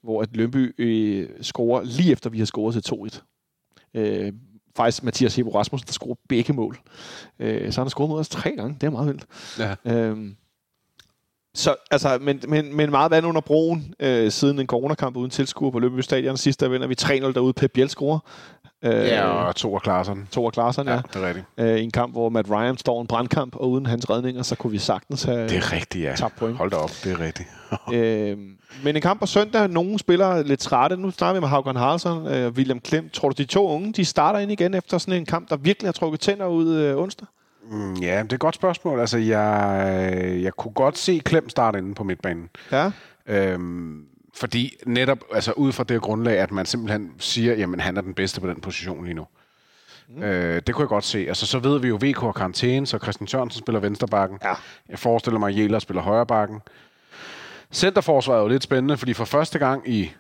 hvor 0.02 0.22
at 0.22 0.36
Lønby 0.36 0.82
øh, 0.82 1.30
scorer 1.42 1.84
lige 1.84 2.12
efter, 2.12 2.30
vi 2.30 2.38
har 2.38 2.46
scoret 2.46 2.84
til 2.84 2.94
2-1. 2.96 3.22
Øh, 3.94 4.34
faktisk 4.76 5.04
Mathias 5.04 5.36
Hebo 5.36 5.50
Rasmussen, 5.50 5.88
der 5.88 5.94
scorer 5.94 6.16
begge 6.30 6.54
mål. 6.54 6.78
Øh, 7.40 7.72
så 7.72 7.82
han 7.82 7.86
har 7.86 7.90
scoret 7.90 8.10
mod 8.10 8.20
os 8.20 8.30
tre 8.30 8.52
gange. 8.52 8.78
Det 8.82 8.88
er 8.88 8.92
meget 8.92 9.08
vildt. 9.08 9.26
Ja. 9.60 9.76
Øhm, 9.86 10.36
så, 11.56 11.76
altså, 11.92 12.18
men, 12.22 12.42
men, 12.48 12.76
men 12.76 12.92
meget 12.92 13.12
vand 13.12 13.26
under 13.26 13.42
broen 13.42 13.94
øh, 14.00 14.32
siden 14.32 14.60
en 14.60 14.68
coronakamp 14.68 15.18
uden 15.18 15.30
tilskuer 15.30 15.72
på 15.72 15.80
Løbby 15.80 16.00
Stadion. 16.00 16.38
Sidst 16.38 16.60
der 16.60 16.68
vinder 16.68 16.88
vi 16.88 16.96
3-0 17.02 17.10
derude. 17.34 17.54
Pep 17.54 17.72
Biel 17.72 17.90
scorer. 17.90 18.20
Øh, 18.84 19.08
Ja, 19.08 19.26
og 19.26 19.56
to 19.56 19.76
af 19.76 19.82
Klarseren. 19.82 20.28
To 20.32 20.46
af 20.46 20.52
Klaarsson, 20.52 20.88
ja. 20.88 20.94
Ja, 20.94 21.02
det 21.14 21.24
er 21.24 21.28
rigtigt. 21.28 21.46
Øh, 21.58 21.84
en 21.84 21.92
kamp, 21.92 22.14
hvor 22.14 22.30
Matt 22.30 22.50
Ryan 22.50 22.78
står 22.78 23.02
en 23.02 23.08
brandkamp, 23.08 23.56
og 23.56 23.70
uden 23.70 23.86
hans 23.86 24.10
redninger, 24.10 24.44
så 24.44 24.56
kunne 24.56 24.72
vi 24.72 24.78
sagtens 24.78 25.24
have 25.24 25.48
Det 25.48 25.58
er 25.58 25.72
rigtigt, 25.74 26.04
ja. 26.06 26.14
tabt 26.16 26.36
point. 26.36 26.58
Hold 26.58 26.72
da 26.72 26.78
op, 26.78 26.92
det 27.04 27.12
er 27.12 27.20
rigtigt. 27.20 27.50
øh, 27.94 28.38
men 28.84 28.96
en 28.96 29.02
kamp 29.02 29.20
på 29.20 29.26
søndag, 29.26 29.70
nogle 29.70 30.00
spillere 30.00 30.44
lidt 30.44 30.60
trætte. 30.60 30.98
Nu 30.98 31.12
snakker 31.12 31.34
vi 31.34 31.40
med 31.40 31.48
Haugen 31.50 31.76
Haraldsson 31.76 32.28
og 32.28 32.36
øh, 32.38 32.52
William 32.52 32.80
Klem. 32.80 33.10
Tror 33.10 33.30
du, 33.30 33.34
de 33.38 33.46
to 33.46 33.68
unge, 33.68 33.94
de 33.94 34.06
starter 34.06 34.40
ind 34.40 34.52
igen 34.52 34.74
efter 34.74 34.98
sådan 34.98 35.20
en 35.20 35.26
kamp, 35.26 35.50
der 35.50 35.56
virkelig 35.58 35.88
har 35.88 35.94
trukket 35.94 36.20
tænder 36.20 36.46
ud 36.46 36.76
øh, 36.76 36.98
onsdag? 36.98 37.28
Mm, 37.72 37.94
ja, 37.94 38.24
det 38.24 38.32
er 38.32 38.36
et 38.36 38.40
godt 38.40 38.56
spørgsmål. 38.56 39.00
Altså, 39.00 39.18
jeg, 39.18 40.40
jeg 40.44 40.54
kunne 40.54 40.74
godt 40.74 40.98
se 40.98 41.22
Klem 41.26 41.50
starte 41.50 41.78
inde 41.80 41.94
på 41.96 42.04
midtbanen. 42.04 42.50
Ja. 42.72 42.92
Øhm, 43.28 44.02
fordi 44.34 44.76
netop 44.86 45.20
altså 45.34 45.52
ud 45.52 45.72
fra 45.72 45.84
det 45.84 46.02
grundlag, 46.02 46.40
at 46.40 46.52
man 46.52 46.66
simpelthen 46.66 47.12
siger, 47.20 47.54
jamen 47.54 47.80
han 47.80 47.98
er 47.98 48.02
den 48.02 48.14
bedste 48.14 48.42
på 48.42 48.48
den 48.48 48.62
position 48.62 49.04
lige 49.04 49.14
nu. 49.14 49.28
Mm. 50.10 50.24
Øh, 50.24 50.62
det 50.68 50.76
kunne 50.76 50.82
jeg 50.84 50.90
godt 50.90 51.04
se. 51.04 51.28
Altså, 51.28 51.46
så 51.46 51.60
ved 51.60 51.80
vi 51.80 51.88
jo, 51.88 52.00
VK 52.02 52.24
og 52.24 52.36
karantæne, 52.36 52.88
så 52.88 52.98
Christian 52.98 53.28
Sørensen 53.28 53.60
spiller 53.60 53.80
vensterbakken. 53.80 54.40
Ja. 54.44 54.54
Jeg 54.90 55.00
forestiller 55.00 55.40
mig, 55.40 55.50
at 55.50 55.58
Jæler 55.58 55.80
spiller 55.80 56.02
højrebakken. 56.02 56.60
Centerforsvaret 57.72 58.38
er 58.38 58.42
jo 58.42 58.48
lidt 58.48 58.64
spændende, 58.64 58.98
fordi 58.98 59.14
for 59.14 59.26
første 59.26 59.60
gang 59.60 59.90
i 59.90 60.12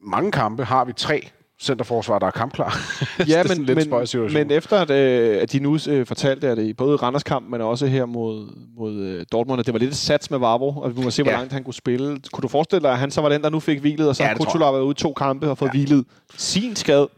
mange 0.00 0.32
kampe 0.32 0.64
har 0.64 0.84
vi 0.84 0.92
tre 0.92 1.30
centerforsvar, 1.60 2.18
der 2.18 2.26
er 2.26 2.30
kampklar. 2.30 2.76
Ja, 3.28 3.42
men, 3.48 3.64
lidt 3.64 3.90
men, 3.90 4.32
men 4.32 4.50
efter 4.50 4.76
at, 4.80 4.90
øh, 4.90 5.42
at 5.42 5.52
de 5.52 5.58
nu 5.58 5.78
øh, 5.88 6.06
fortalte, 6.06 6.48
at 6.48 6.56
det 6.56 6.62
i 6.66 6.72
både 6.72 6.96
Randers 6.96 7.22
kamp, 7.22 7.50
men 7.50 7.60
også 7.60 7.86
her 7.86 8.04
mod, 8.06 8.46
mod 8.78 8.94
øh, 8.94 9.24
Dortmund, 9.32 9.60
at 9.60 9.66
det 9.66 9.72
var 9.74 9.78
lidt 9.80 9.90
et 9.90 9.96
sats 9.96 10.30
med 10.30 10.38
Vavro, 10.38 10.80
og 10.80 10.96
vi 10.96 11.02
må 11.02 11.10
se, 11.10 11.22
hvor 11.22 11.32
Ja. 11.32 11.36
langt 11.38 11.52
han 11.52 11.64
kunne 11.64 11.74
spille. 11.74 12.18
Kunne 12.32 12.42
du 12.42 12.48
forestille 12.48 12.82
dig, 12.82 12.90
at 12.92 12.98
han 12.98 13.10
så 13.10 13.20
var 13.20 13.28
den, 13.28 13.42
der 13.42 13.50
nu 13.50 13.60
fik 13.60 13.80
hvilet, 13.80 14.08
og 14.08 14.16
så 14.16 14.22
Ja, 14.24 14.34
tror 14.34 14.44
Kutula 14.44 14.64
været 14.70 14.82
ude 14.82 14.90
i 14.90 14.94
to 14.94 15.12
kampe 15.12 15.50
og 15.50 15.58
fået 15.58 15.68
ja. 15.68 15.72
hvilet 15.72 16.04
sin 16.36 16.76
skade, 16.76 17.08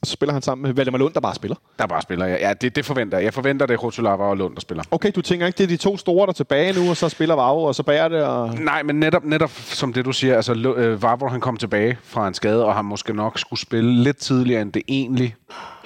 og 0.00 0.06
så 0.06 0.12
spiller 0.12 0.32
han 0.32 0.42
sammen 0.42 0.62
med 0.62 0.72
Valdemar 0.74 0.98
Lund, 0.98 1.14
der 1.14 1.20
bare 1.20 1.34
spiller. 1.34 1.56
Der 1.78 1.86
bare 1.86 2.02
spiller 2.02 2.26
jeg. 2.26 2.38
Ja, 2.40 2.52
det, 2.52 2.76
det 2.76 2.84
forventer 2.84 3.18
jeg. 3.18 3.24
Jeg 3.24 3.34
forventer, 3.34 3.66
det 3.66 3.74
er 3.74 3.78
Rotulava 3.78 4.24
og 4.24 4.36
Lund, 4.36 4.54
der 4.54 4.60
spiller. 4.60 4.84
Okay, 4.90 5.12
du 5.14 5.22
tænker 5.22 5.46
ikke, 5.46 5.56
det 5.58 5.64
er 5.64 5.68
de 5.68 5.76
to 5.76 5.96
store, 5.96 6.26
der 6.26 6.32
er 6.32 6.34
tilbage 6.34 6.72
nu, 6.84 6.90
og 6.90 6.96
så 6.96 7.08
spiller 7.08 7.34
Vavro, 7.34 7.64
og 7.64 7.74
så 7.74 7.82
bærer 7.82 8.08
det, 8.08 8.22
og... 8.24 8.54
Nej, 8.54 8.82
men 8.82 9.00
netop, 9.00 9.24
netop 9.24 9.50
som 9.50 9.92
det, 9.92 10.04
du 10.04 10.12
siger, 10.12 10.36
altså 10.36 10.74
øh, 10.76 11.02
Vavro, 11.02 11.28
han 11.28 11.40
kom 11.40 11.56
tilbage 11.56 11.98
fra 12.02 12.28
en 12.28 12.34
skade, 12.34 12.64
og 12.64 12.74
han 12.74 12.84
måske 12.84 13.12
nok 13.12 13.38
skulle 13.38 13.60
spille 13.60 13.94
lidt 14.02 14.16
tidligere, 14.16 14.62
end 14.62 14.72
det 14.72 14.82
egentlig 14.88 15.34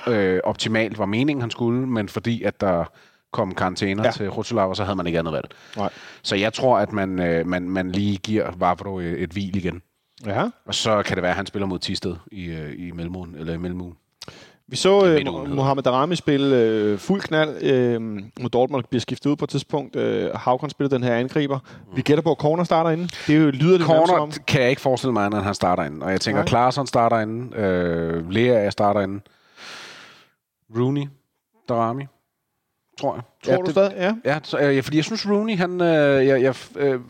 øh, 0.07 0.41
optimalt 0.45 0.99
var 0.99 1.07
meningen, 1.07 1.41
han 1.41 1.51
skulle, 1.51 1.87
men 1.87 2.09
fordi 2.09 2.43
at 2.43 2.61
der 2.61 2.85
kom 3.33 3.55
karantæner 3.55 4.03
Ja. 4.03 4.09
ja. 4.09 4.13
til 4.13 4.29
Rotulava, 4.31 4.75
så 4.75 4.85
havde 4.85 4.97
man 4.97 5.07
ikke 5.07 5.19
andet 5.19 5.33
valg. 5.35 5.49
Nej. 5.77 5.89
Så 6.23 6.37
jeg 6.37 6.53
tror, 6.53 6.79
at 6.79 6.93
man, 6.93 7.19
øh, 7.19 7.47
man, 7.47 7.69
man 7.71 7.91
lige 7.93 8.17
giver 8.17 8.51
Vavro 8.57 8.99
et, 8.99 9.23
et 9.23 9.31
hvil 9.31 9.57
igen. 9.57 9.83
Ja. 10.27 10.49
Og 10.67 10.75
så 10.75 11.03
kan 11.03 11.17
det 11.17 11.23
være, 11.23 11.31
at 11.31 11.37
han 11.37 11.47
spiller 11.47 11.67
mod 11.67 11.79
Tisted 11.79 12.17
i, 12.33 12.45
øh, 12.45 12.73
i 12.79 12.91
mellemugen, 12.91 13.35
eller 13.39 13.55
i 13.55 13.57
mellemugen. 13.57 13.95
Vi 14.73 14.77
så 14.77 15.07
øh, 15.07 15.49
Mohamed 15.49 15.83
Darami 15.83 16.17
spille 16.17 16.57
øh, 16.57 16.99
fuld 16.99 17.21
knald 17.21 17.63
øh, 17.63 18.01
mod 18.41 18.51
Dortmund, 18.53 18.85
bliver 18.91 19.01
skiftet 19.01 19.31
ud 19.31 19.37
på 19.37 19.45
et 19.45 19.49
tidspunkt. 19.49 19.97
Øh, 19.97 20.31
Havkon 20.35 20.71
spiller 20.71 20.89
den 20.89 21.03
her 21.03 21.15
angriber. 21.15 21.59
Vi 21.95 22.03
gætter 22.03 22.23
på, 22.23 22.31
at 22.31 22.37
Corner 22.39 22.65
starter 22.65 22.91
inden. 22.91 23.11
Det 23.27 23.39
jo, 23.39 23.51
lyder 23.51 23.79
det 23.79 23.87
som 23.87 23.97
om. 23.97 24.07
Corner 24.07 24.33
kan 24.47 24.61
jeg 24.61 24.71
ikke 24.71 24.83
forestille 24.83 25.13
mig, 25.13 25.27
at 25.27 25.43
han 25.43 25.55
starter 25.55 25.83
inden. 25.83 26.03
Og 26.03 26.11
jeg 26.11 26.21
tænker. 26.21 26.45
Klaarsson 26.45 26.87
starter 26.87 27.21
inden, 27.21 27.55
øh, 27.55 28.31
Lea 28.31 28.71
starter 28.71 29.01
inden, 29.01 29.23
Rooney, 30.79 31.07
Darami, 31.69 32.07
tror 33.01 33.15
jeg. 33.15 33.23
Tror 33.45 33.53
ja, 33.53 33.59
du 33.59 33.65
det, 33.65 33.71
stadig? 33.71 33.93
Ja. 33.97 34.15
Ja, 34.25 34.39
så, 34.43 34.59
øh, 34.59 34.77
ja, 34.77 34.81
fordi 34.81 34.97
jeg 34.97 35.05
synes, 35.05 35.31
Rooney, 35.31 35.57
han... 35.57 35.81
Øh, 35.81 36.27
jeg, 36.27 36.43
jeg, 36.43 36.55
øh, 36.77 37.01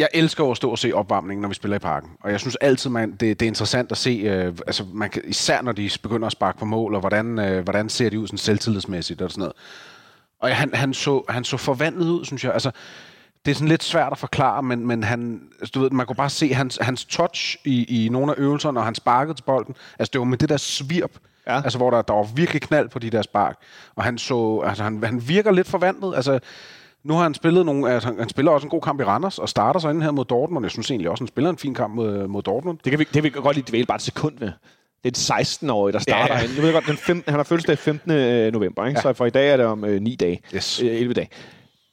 jeg 0.00 0.08
elsker 0.14 0.50
at 0.50 0.56
stå 0.56 0.70
og 0.70 0.78
se 0.78 0.92
opvarmningen, 0.92 1.42
når 1.42 1.48
vi 1.48 1.54
spiller 1.54 1.76
i 1.76 1.78
parken. 1.78 2.10
Og 2.20 2.30
jeg 2.30 2.40
synes 2.40 2.56
altid, 2.56 2.90
man, 2.90 3.10
det, 3.10 3.20
det 3.40 3.42
er 3.42 3.46
interessant 3.46 3.92
at 3.92 3.98
se, 3.98 4.10
øh, 4.10 4.54
altså 4.66 4.84
man 4.92 5.10
kan, 5.10 5.22
især 5.24 5.62
når 5.62 5.72
de 5.72 5.90
begynder 6.02 6.26
at 6.26 6.32
sparke 6.32 6.58
på 6.58 6.64
mål, 6.64 6.94
og 6.94 7.00
hvordan, 7.00 7.38
øh, 7.38 7.64
hvordan 7.64 7.88
ser 7.88 8.10
de 8.10 8.20
ud 8.20 8.26
sådan 8.26 8.38
selvtillidsmæssigt 8.38 9.22
og 9.22 9.30
sådan 9.30 9.40
noget. 9.40 9.52
Og 10.40 10.56
han, 10.56 10.74
han, 10.74 10.94
så, 10.94 11.22
han 11.28 11.44
så 11.44 11.56
forvandlet 11.56 12.08
ud, 12.08 12.24
synes 12.24 12.44
jeg. 12.44 12.52
Altså, 12.52 12.70
det 13.44 13.50
er 13.50 13.54
sådan 13.54 13.68
lidt 13.68 13.84
svært 13.84 14.12
at 14.12 14.18
forklare, 14.18 14.62
men, 14.62 14.86
men 14.86 15.04
han, 15.04 15.40
altså, 15.60 15.72
du 15.74 15.80
ved, 15.80 15.90
man 15.90 16.06
kunne 16.06 16.16
bare 16.16 16.30
se 16.30 16.54
hans, 16.54 16.78
hans 16.80 17.04
touch 17.04 17.56
i, 17.64 18.04
i 18.04 18.08
nogle 18.08 18.32
af 18.32 18.36
øvelserne, 18.38 18.74
når 18.74 18.82
han 18.82 18.94
sparkede 18.94 19.34
til 19.36 19.42
bolden. 19.42 19.74
Altså, 19.98 20.10
det 20.12 20.18
var 20.18 20.24
med 20.24 20.38
det 20.38 20.48
der 20.48 20.56
svirp, 20.56 21.10
Ja. 21.46 21.54
ja. 21.54 21.62
altså, 21.62 21.78
hvor 21.78 21.90
der, 21.90 22.02
der 22.02 22.14
var 22.14 22.22
virkelig 22.34 22.62
knald 22.62 22.88
på 22.88 22.98
de 22.98 23.10
der 23.10 23.22
spark. 23.22 23.56
Og 23.96 24.04
han, 24.04 24.18
så, 24.18 24.62
altså, 24.66 24.82
han, 24.84 25.04
han 25.04 25.28
virker 25.28 25.52
lidt 25.52 25.66
forvandlet. 25.66 26.16
Altså, 26.16 26.38
nu 27.04 27.14
har 27.14 27.22
han 27.22 27.34
spillet 27.34 27.66
nogle, 27.66 27.92
altså, 27.92 28.14
han, 28.18 28.28
spiller 28.28 28.52
også 28.52 28.66
en 28.66 28.70
god 28.70 28.80
kamp 28.80 29.00
i 29.00 29.04
Randers, 29.04 29.38
og 29.38 29.48
starter 29.48 29.80
så 29.80 29.88
inden 29.88 30.02
her 30.02 30.10
mod 30.10 30.24
Dortmund. 30.24 30.64
Jeg 30.64 30.70
synes 30.70 30.90
egentlig 30.90 31.10
også, 31.10 31.22
han 31.22 31.28
spiller 31.28 31.50
en 31.50 31.58
fin 31.58 31.74
kamp 31.74 31.94
mod, 31.94 32.26
mod 32.26 32.42
Dortmund. 32.42 32.78
Det 32.84 32.90
kan 32.90 32.98
vi, 32.98 33.06
det 33.14 33.22
vi 33.22 33.30
godt 33.30 33.56
lige 33.56 33.66
dvæle 33.68 33.86
bare 33.86 33.96
et 33.96 34.02
sekund 34.02 34.38
ved. 34.38 34.50
Det 35.04 35.28
er 35.28 35.34
en 35.34 35.40
16-årig, 35.40 35.92
der 35.92 35.98
starter 35.98 36.34
Ja. 36.34 36.46
Du 36.56 36.60
ved 36.60 36.72
godt, 36.72 36.86
den 36.86 36.96
15, 36.96 37.32
han 37.32 37.38
har 37.38 37.44
fødselsdag 37.44 37.78
15. 37.78 38.52
november, 38.52 38.86
ikke? 38.86 38.98
Ja. 38.98 39.02
så 39.02 39.12
for 39.12 39.26
i 39.26 39.30
dag 39.30 39.50
er 39.50 39.56
det 39.56 39.66
om 39.66 39.84
øh, 39.84 40.00
9 40.00 40.14
dage. 40.16 40.40
Yes. 40.54 40.82
Øh, 40.82 40.88
11 40.88 41.14
dage. 41.14 41.28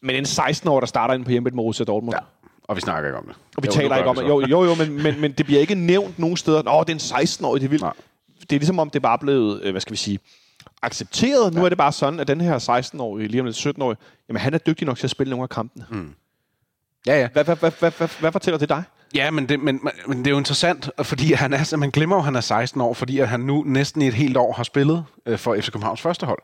Men 0.02 0.16
en 0.16 0.26
16-årig, 0.26 0.82
der 0.82 0.88
starter 0.88 1.14
inde 1.14 1.26
på 1.26 1.32
hjemmet 1.32 1.54
med 1.54 1.58
Borussia 1.58 1.86
Dortmund. 1.86 2.16
Ja. 2.16 2.20
Og 2.64 2.76
vi 2.76 2.82
snakker 2.82 3.10
ikke 3.10 3.18
om 3.18 3.26
det. 3.26 3.36
Og 3.58 3.64
vi 3.64 3.68
Jo, 3.68 3.72
taler 3.72 3.90
nu 3.90 3.96
ikke 3.96 4.10
om 4.10 4.16
det. 4.16 4.28
Jo, 4.28 4.42
jo, 4.50 4.64
jo 4.64 4.76
men, 4.76 5.04
men, 5.04 5.22
men 5.22 5.32
det 5.32 5.46
bliver 5.46 5.62
ikke 5.62 5.76
nævnt 5.76 6.20
nogen 6.20 6.38
steder. 6.38 6.64
Nå, 6.64 6.84
det 6.84 6.90
er 6.90 7.16
en 7.18 7.24
16-årig, 7.24 7.62
det 7.62 7.68
er 7.68 7.70
vildt. 7.70 7.84
Nej. 7.84 7.94
Det 8.50 8.56
er 8.56 8.60
ligesom 8.60 8.80
om, 8.80 8.90
det 8.90 9.02
bare 9.02 9.14
er 9.14 9.18
blevet, 9.18 9.62
øh, 9.64 9.72
hvad 9.72 9.82
skal 9.82 9.92
vi 9.92 9.98
sige, 9.98 10.20
accepteret. 10.82 11.54
Nu 11.54 11.66
er 11.66 11.70
det 11.70 11.78
bare 11.78 11.92
sådan, 11.92 12.20
at 12.20 12.28
den 12.28 12.42
her 12.42 12.60
16-årige, 12.96 13.28
lige 13.28 13.42
om 13.42 13.46
lidt 13.46 13.58
17-årige, 13.58 13.98
jamen 14.30 14.40
han 14.42 14.54
er 14.54 14.58
dygtig 14.58 14.88
nok 14.88 14.98
til 14.98 15.08
at 15.08 15.12
spille 15.12 15.30
nogle 15.32 15.44
af 15.44 15.50
kampene. 15.50 15.86
Mm. 15.90 16.14
Ja, 17.08 17.20
ja. 17.20 17.28
Hvad, 17.34 17.44
hvad, 17.46 17.56
hvad, 17.56 17.72
hvad, 17.80 17.92
hvad, 17.98 18.10
hvad 18.20 18.32
fortæller 18.32 18.58
det 18.58 18.70
dig? 18.70 18.84
Ja, 19.16 19.32
men 19.32 19.50
det, 19.50 19.60
men, 19.60 19.80
men- 20.08 20.18
det 20.18 20.28
er 20.28 20.32
jo 20.32 20.38
interessant, 20.38 20.90
fordi 21.04 21.34
han 21.34 21.54
er, 21.54 21.76
man 21.78 21.90
glemmer 21.92 22.16
jo, 22.16 22.20
at 22.20 22.26
han 22.26 22.36
er 22.36 22.42
16 22.42 22.82
år, 22.82 22.94
fordi 22.94 23.20
at 23.20 23.28
han 23.28 23.40
nu 23.40 23.64
næsten 23.66 24.02
i 24.02 24.08
et 24.08 24.14
helt 24.14 24.38
år 24.38 24.54
har 24.54 24.64
spillet 24.64 25.06
øh, 25.26 25.38
for 25.38 25.56
FC 25.56 25.72
Københavns 25.72 26.02
første 26.02 26.26
hold. 26.26 26.42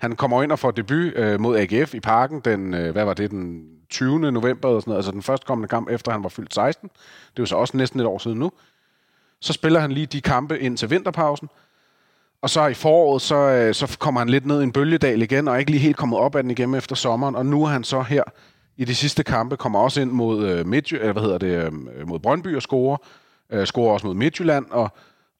Han 0.00 0.16
kommer 0.16 0.42
ind 0.42 0.52
og 0.52 0.58
får 0.58 0.70
debut 0.70 1.12
øh, 1.16 1.40
mod 1.40 1.56
AGF 1.58 1.94
i 1.94 2.00
parken 2.00 2.40
den, 2.40 2.74
øh, 2.74 2.92
hvad 2.92 3.04
var 3.04 3.14
det, 3.14 3.30
den 3.30 3.62
20. 3.90 4.18
november, 4.32 4.68
eller 4.68 4.80
sådan 4.80 4.90
noget, 4.90 4.98
altså 4.98 5.12
den 5.12 5.22
første 5.22 5.46
kommende 5.46 5.68
kamp, 5.68 5.88
efter 5.90 6.12
han 6.12 6.22
var 6.22 6.28
fyldt 6.28 6.54
16. 6.54 6.88
Det 6.88 6.96
er 7.38 7.42
jo 7.42 7.46
så 7.46 7.56
også 7.56 7.76
næsten 7.76 8.00
et 8.00 8.06
år 8.06 8.18
siden 8.18 8.38
nu. 8.38 8.52
Så 9.40 9.52
spiller 9.52 9.80
han 9.80 9.92
lige 9.92 10.06
de 10.06 10.20
kampe 10.20 10.60
ind 10.60 10.76
til 10.76 10.90
vinterpausen, 10.90 11.48
og 12.44 12.50
så 12.50 12.66
i 12.66 12.74
foråret, 12.74 13.22
så, 13.22 13.36
øh, 13.36 13.74
så 13.74 13.96
kommer 13.98 14.20
han 14.20 14.28
lidt 14.28 14.46
ned 14.46 14.60
i 14.60 14.62
en 14.62 14.72
bølgedal 14.72 15.22
igen, 15.22 15.48
og 15.48 15.54
er 15.54 15.58
ikke 15.58 15.70
lige 15.70 15.80
helt 15.80 15.96
kommet 15.96 16.18
op 16.18 16.36
af 16.36 16.42
den 16.42 16.50
igen 16.50 16.74
efter 16.74 16.96
sommeren, 16.96 17.34
og 17.34 17.46
nu 17.46 17.64
er 17.64 17.68
han 17.68 17.84
så 17.84 18.02
her 18.02 18.22
i 18.76 18.84
de 18.84 18.94
sidste 18.94 19.24
kampe, 19.24 19.56
kommer 19.56 19.78
også 19.78 20.00
ind 20.00 20.10
mod, 20.10 20.48
øh, 20.48 20.66
Midtjy, 20.66 20.94
eller 20.94 21.12
hvad 21.12 21.22
hedder 21.22 21.38
det, 21.38 21.64
øh, 21.64 22.08
mod 22.08 22.18
Brøndby 22.18 22.56
og 22.56 22.62
scorer, 22.62 22.96
øh, 23.50 23.66
scorer 23.66 23.92
også 23.92 24.06
mod 24.06 24.14
Midtjylland, 24.14 24.66
og, 24.70 24.88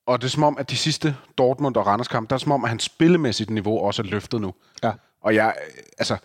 og 0.07 0.21
det 0.21 0.27
er 0.27 0.31
som 0.31 0.43
om, 0.43 0.57
at 0.59 0.71
de 0.71 0.77
sidste 0.77 1.17
Dortmund 1.39 1.77
og 1.77 1.87
Randers 1.87 2.09
kampe, 2.09 2.31
der 2.31 2.35
er 2.35 2.39
som 2.39 2.53
om, 2.53 2.65
at 2.65 2.69
hans 2.69 2.83
spillemæssigt 2.83 3.51
niveau 3.51 3.79
også 3.81 4.03
er 4.03 4.07
løftet 4.07 4.41
nu. 4.41 4.55
Ja. 4.83 4.93
Og 5.23 5.35
jeg, 5.35 5.55
øh, 5.67 5.83
altså, 5.99 6.17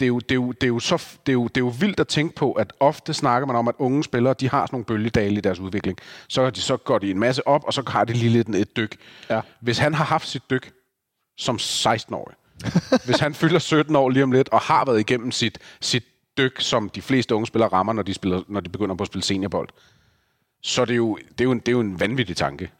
det 0.00 0.06
er, 0.06 0.08
jo, 0.08 0.18
det, 0.18 0.30
er 0.30 0.34
jo, 0.34 0.52
det, 0.52 0.62
er 0.62 0.68
jo 0.68 0.78
så, 0.78 1.06
det, 1.26 1.32
er 1.32 1.34
jo, 1.34 1.44
det 1.44 1.56
er 1.56 1.60
jo 1.60 1.72
vildt 1.80 2.00
at 2.00 2.08
tænke 2.08 2.34
på, 2.34 2.52
at 2.52 2.72
ofte 2.80 3.14
snakker 3.14 3.46
man 3.46 3.56
om, 3.56 3.68
at 3.68 3.74
unge 3.78 4.04
spillere, 4.04 4.34
de 4.40 4.48
har 4.48 4.66
sådan 4.66 4.74
nogle 4.74 4.84
bølgedale 4.84 5.38
i 5.38 5.40
deres 5.40 5.58
udvikling. 5.58 5.98
Så, 6.28 6.42
er 6.42 6.50
de, 6.50 6.60
så 6.60 6.76
går 6.76 6.98
de 6.98 7.10
en 7.10 7.18
masse 7.18 7.46
op, 7.46 7.64
og 7.64 7.72
så 7.72 7.82
har 7.86 8.04
de 8.04 8.12
lige 8.12 8.30
lidt 8.30 8.48
et 8.48 8.76
dyk. 8.76 8.96
Ja. 9.30 9.40
Hvis 9.60 9.78
han 9.78 9.94
har 9.94 10.04
haft 10.04 10.28
sit 10.28 10.42
dyk 10.50 10.72
som 11.38 11.56
16-årig, 11.56 12.36
hvis 13.06 13.20
han 13.20 13.34
fylder 13.34 13.58
17 13.58 13.96
år 13.96 14.08
lige 14.08 14.22
om 14.22 14.32
lidt, 14.32 14.48
og 14.48 14.60
har 14.60 14.84
været 14.84 15.00
igennem 15.00 15.32
sit, 15.32 15.58
sit 15.80 16.04
dyk, 16.38 16.60
som 16.60 16.88
de 16.88 17.02
fleste 17.02 17.34
unge 17.34 17.46
spillere 17.46 17.68
rammer, 17.72 17.92
når 17.92 18.02
de, 18.02 18.14
spiller, 18.14 18.42
når 18.48 18.60
de 18.60 18.68
begynder 18.68 18.94
på 18.94 19.02
at 19.02 19.06
spille 19.06 19.24
seniorbold, 19.24 19.68
så 20.62 20.82
er 20.82 20.86
det 20.86 20.96
jo, 20.96 21.16
det 21.16 21.40
er 21.40 21.44
jo, 21.44 21.52
en, 21.52 21.58
det 21.58 21.68
er 21.68 21.72
jo 21.72 21.80
en 21.80 22.00
vanvittig 22.00 22.36
tanke. 22.36 22.70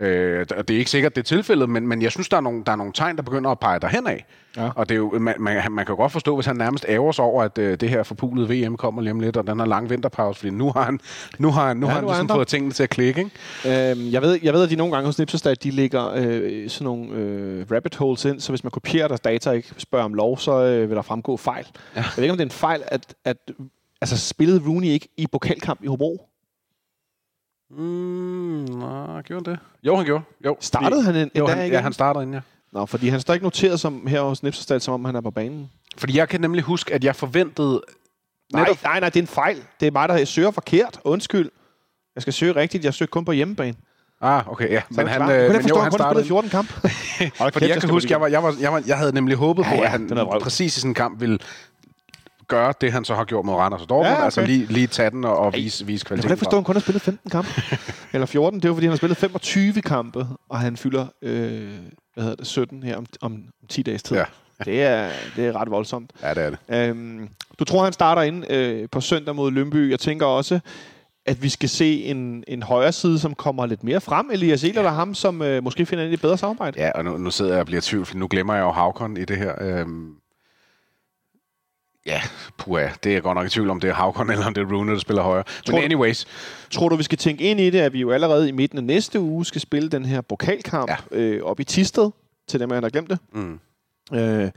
Øh, 0.00 0.46
og 0.56 0.68
det 0.68 0.74
er 0.74 0.78
ikke 0.78 0.90
sikkert, 0.90 1.16
det 1.16 1.22
er 1.22 1.24
tilfældet, 1.24 1.68
men, 1.68 1.88
men 1.88 2.02
jeg 2.02 2.12
synes, 2.12 2.28
der 2.28 2.36
er, 2.36 2.40
nogle, 2.40 2.62
der 2.66 2.72
er 2.72 2.76
nogle 2.76 2.92
tegn, 2.92 3.16
der 3.16 3.22
begynder 3.22 3.50
at 3.50 3.58
pege 3.60 3.80
derhen 3.80 4.06
af. 4.06 4.24
Ja. 4.56 4.70
Og 4.76 4.88
det 4.88 4.94
er 4.94 4.98
jo, 4.98 5.18
man, 5.18 5.34
man, 5.38 5.72
man 5.72 5.86
kan 5.86 5.96
godt 5.96 6.12
forstå, 6.12 6.34
hvis 6.34 6.46
han 6.46 6.56
nærmest 6.56 6.84
ærger 6.88 7.12
sig 7.12 7.24
over, 7.24 7.42
at 7.42 7.58
øh, 7.58 7.80
det 7.80 7.88
her 7.88 8.02
forpulede 8.02 8.48
VM 8.66 8.76
kommer 8.76 9.02
lige 9.02 9.10
om 9.10 9.20
lidt, 9.20 9.36
og 9.36 9.46
den 9.46 9.58
her 9.60 9.66
lange 9.66 9.88
vinterpause, 9.88 10.38
fordi 10.40 10.50
nu 10.50 10.72
har 10.76 10.82
han, 10.82 11.00
nu 11.38 11.50
har 11.50 11.74
nu 11.74 11.86
Ja, 11.86 11.92
har 11.92 11.98
han 11.98 12.04
ligesom 12.04 12.16
han 12.16 12.28
der. 12.28 12.34
fået 12.34 12.48
tingene 12.48 12.72
til 12.72 12.82
at 12.82 12.90
klikke. 12.90 13.20
Ikke? 13.64 13.90
Øhm, 13.90 14.10
jeg, 14.12 14.22
ved, 14.22 14.38
jeg 14.42 14.52
ved, 14.54 14.62
at 14.64 14.70
de 14.70 14.76
nogle 14.76 14.92
gange 14.94 15.06
hos 15.06 15.18
Nipsestad, 15.18 15.56
de 15.56 15.70
lægger 15.70 16.12
øh, 16.16 16.68
sådan 16.70 16.84
nogle 16.84 17.12
øh, 17.14 17.66
rabbit 17.72 17.94
holes 17.96 18.24
ind, 18.24 18.40
så 18.40 18.52
hvis 18.52 18.64
man 18.64 18.70
kopierer 18.70 19.08
deres 19.08 19.20
data 19.20 19.50
og 19.50 19.56
ikke 19.56 19.68
spørger 19.76 20.04
om 20.04 20.14
lov, 20.14 20.38
så 20.38 20.52
øh, 20.64 20.88
vil 20.88 20.96
der 20.96 21.02
fremgå 21.02 21.36
fejl. 21.36 21.66
Ja. 21.96 22.00
Jeg 22.00 22.04
ved 22.16 22.24
ikke, 22.24 22.32
om 22.32 22.38
det 22.38 22.44
er 22.44 22.48
en 22.48 22.50
fejl, 22.50 22.82
at, 22.86 23.14
at 23.24 23.36
altså, 24.00 24.28
spillede 24.28 24.62
Rooney 24.68 24.88
ikke 24.88 25.08
i 25.16 25.26
pokalkamp 25.32 25.80
i 25.82 25.86
Hobro? 25.86 26.28
Mm, 27.70 27.76
nå, 28.68 29.20
gjorde 29.22 29.50
han 29.50 29.54
det? 29.54 29.58
Jo, 29.82 29.96
han 29.96 30.04
gjorde. 30.04 30.24
Jo, 30.44 30.56
Startede 30.60 31.02
han 31.02 31.16
en, 31.16 31.30
jo, 31.34 31.44
endda 31.44 31.54
han, 31.54 31.64
ikke? 31.64 31.76
ja, 31.76 31.82
han 31.82 31.92
startede 31.92 32.22
inden, 32.22 32.34
ja. 32.34 32.40
Nå, 32.72 32.86
fordi 32.86 33.08
han 33.08 33.20
står 33.20 33.34
ikke 33.34 33.44
noteret 33.46 33.80
som, 33.80 34.06
her 34.06 34.22
hos 34.22 34.42
Nipsestad, 34.42 34.80
som 34.80 34.94
om 34.94 35.04
han 35.04 35.16
er 35.16 35.20
på 35.20 35.30
banen. 35.30 35.70
Fordi 35.96 36.18
jeg 36.18 36.28
kan 36.28 36.40
nemlig 36.40 36.62
huske, 36.62 36.94
at 36.94 37.04
jeg 37.04 37.16
forventede... 37.16 37.82
Nej, 38.52 38.64
Netop- 38.64 38.82
nej, 38.82 39.00
nej, 39.00 39.08
det 39.08 39.16
er 39.18 39.22
en 39.22 39.26
fejl. 39.26 39.56
Det 39.80 39.86
er 39.86 39.90
mig, 39.90 40.08
der 40.08 40.24
søger 40.24 40.50
forkert. 40.50 41.00
Undskyld. 41.04 41.50
Jeg 42.14 42.22
skal 42.22 42.32
søge 42.32 42.56
rigtigt. 42.56 42.84
Jeg 42.84 42.94
søger 42.94 43.10
kun 43.10 43.24
på 43.24 43.32
hjemmebane. 43.32 43.76
Ah, 44.20 44.48
okay, 44.48 44.70
ja. 44.70 44.82
Så 44.90 45.00
Men 45.00 45.08
han, 45.08 45.22
øh, 45.22 45.52
men 45.52 45.66
jo, 45.68 45.78
han 45.80 45.92
startede... 45.92 46.24
spillet 46.24 46.26
14 46.26 46.50
kamp. 46.50 46.68
Fordi 47.52 47.68
jeg 47.68 47.80
kan 47.80 47.90
huske, 47.90 48.10
jeg, 48.10 48.20
var, 48.20 48.26
jeg, 48.26 48.42
var, 48.42 48.54
jeg, 48.60 48.72
var, 48.72 48.82
jeg 48.86 48.98
havde 48.98 49.12
nemlig 49.12 49.36
håbet 49.36 49.64
på, 49.64 49.70
Ja, 49.74 49.76
ja, 49.80 49.84
at 49.84 49.90
han 49.90 50.28
præcis 50.42 50.76
i 50.76 50.80
sådan 50.80 50.90
en 50.90 50.94
kamp 50.94 51.20
ville 51.20 51.38
gøre 52.48 52.72
det, 52.80 52.92
han 52.92 53.04
så 53.04 53.14
har 53.14 53.24
gjort 53.24 53.44
mod 53.44 53.54
Randers 53.54 53.82
og 53.82 53.88
Dortmund. 53.88 54.06
Ja, 54.08 54.14
okay. 54.14 54.24
Altså 54.24 54.40
lige, 54.46 54.66
lige 54.66 54.86
tage 54.86 55.10
den 55.10 55.24
og, 55.24 55.38
og 55.38 55.52
vise, 55.54 55.86
vise 55.86 56.02
Jeg 56.02 56.06
kvaliteten. 56.06 56.28
kan 56.28 56.34
ikke 56.34 56.38
forstå, 56.44 56.56
at 56.56 56.60
han 56.60 56.64
kun 56.64 56.74
har 56.74 56.80
spillet 56.80 57.02
15 57.02 57.30
kampe. 57.30 57.50
Eller 58.14 58.26
14. 58.26 58.60
Det 58.60 58.64
er 58.64 58.68
jo, 58.68 58.74
fordi 58.74 58.86
han 58.86 58.92
har 58.92 58.96
spillet 58.96 59.16
25 59.18 59.72
kampe, 59.82 60.26
og 60.50 60.58
han 60.58 60.76
fylder 60.76 61.06
øh, 61.22 61.70
hvad 62.14 62.24
hedder 62.24 62.36
det, 62.36 62.46
17 62.46 62.82
her 62.82 62.96
om, 62.96 63.06
om, 63.20 63.32
om 63.32 63.68
10 63.68 63.82
dages 63.82 64.02
tid. 64.02 64.16
Ja. 64.16 64.24
Det, 64.64 64.82
er, 64.82 65.10
det 65.36 65.46
er 65.46 65.56
ret 65.60 65.70
voldsomt. 65.70 66.10
Ja, 66.22 66.34
det 66.34 66.42
er 66.44 66.50
det. 66.50 66.58
Øhm, 66.88 67.28
du 67.58 67.64
tror, 67.64 67.84
han 67.84 67.92
starter 67.92 68.22
ind 68.22 68.50
øh, 68.52 68.88
på 68.92 69.00
søndag 69.00 69.34
mod 69.34 69.50
Lønby. 69.50 69.90
Jeg 69.90 70.00
tænker 70.00 70.26
også, 70.26 70.60
at 71.26 71.42
vi 71.42 71.48
skal 71.48 71.68
se 71.68 72.04
en, 72.04 72.44
en 72.48 72.62
højre 72.62 72.92
side, 72.92 73.18
som 73.18 73.34
kommer 73.34 73.66
lidt 73.66 73.84
mere 73.84 74.00
frem. 74.00 74.30
Elias 74.32 74.64
Ehl 74.64 74.78
eller 74.78 74.90
ham, 74.90 75.14
som 75.14 75.42
øh, 75.42 75.62
måske 75.64 75.86
finder 75.86 76.04
ind 76.04 76.10
i 76.10 76.14
et 76.14 76.20
bedre 76.20 76.38
samarbejde. 76.38 76.80
Ja, 76.80 76.90
og 76.94 77.04
nu, 77.04 77.16
nu 77.16 77.30
sidder 77.30 77.50
jeg 77.52 77.60
og 77.60 77.66
bliver 77.66 77.78
i 77.80 77.82
tvivl, 77.82 78.06
for 78.06 78.16
nu 78.16 78.26
glemmer 78.30 78.54
jeg 78.54 78.62
jo 78.62 78.70
Havkon 78.72 79.16
i 79.16 79.24
det 79.24 79.36
her. 79.36 79.52
Øhm, 79.60 80.10
ja, 82.06 82.22
puha, 82.58 82.88
det 83.04 83.10
er 83.10 83.14
jeg 83.14 83.22
godt 83.22 83.36
nok 83.36 83.46
i 83.46 83.50
tvivl 83.50 83.70
om, 83.70 83.80
det 83.80 83.90
er 83.90 83.94
Havkon 83.94 84.30
eller 84.32 84.46
om 84.46 84.54
det 84.54 84.60
er 84.60 84.72
Rune, 84.74 84.92
der 84.92 84.98
spiller 84.98 85.22
højre. 85.22 85.42
Tror 85.42 85.72
Men 85.74 85.80
du- 85.80 85.84
anyways, 85.84 86.26
Tror 86.70 86.88
du, 86.88 86.96
vi 86.96 87.02
skal 87.02 87.18
tænke 87.18 87.44
ind 87.44 87.60
i 87.60 87.70
det, 87.70 87.78
at 87.80 87.92
vi 87.92 88.00
jo 88.00 88.10
allerede 88.10 88.48
i 88.48 88.52
midten 88.52 88.78
af 88.78 88.84
næste 88.84 89.20
uge 89.20 89.44
skal 89.44 89.60
spille 89.60 89.88
den 89.88 90.04
her 90.04 90.20
pokalkamp 90.20 90.90
Ja. 90.90 90.96
øh, 91.18 91.42
op 91.42 91.60
i 91.60 91.64
Tisted, 91.64 92.10
til 92.48 92.60
dem, 92.60 92.68
der 92.68 92.80
har 92.80 92.88
glemt 92.88 93.10
det. 93.10 93.18
mm, 93.32 93.58
Øh, 94.12 94.50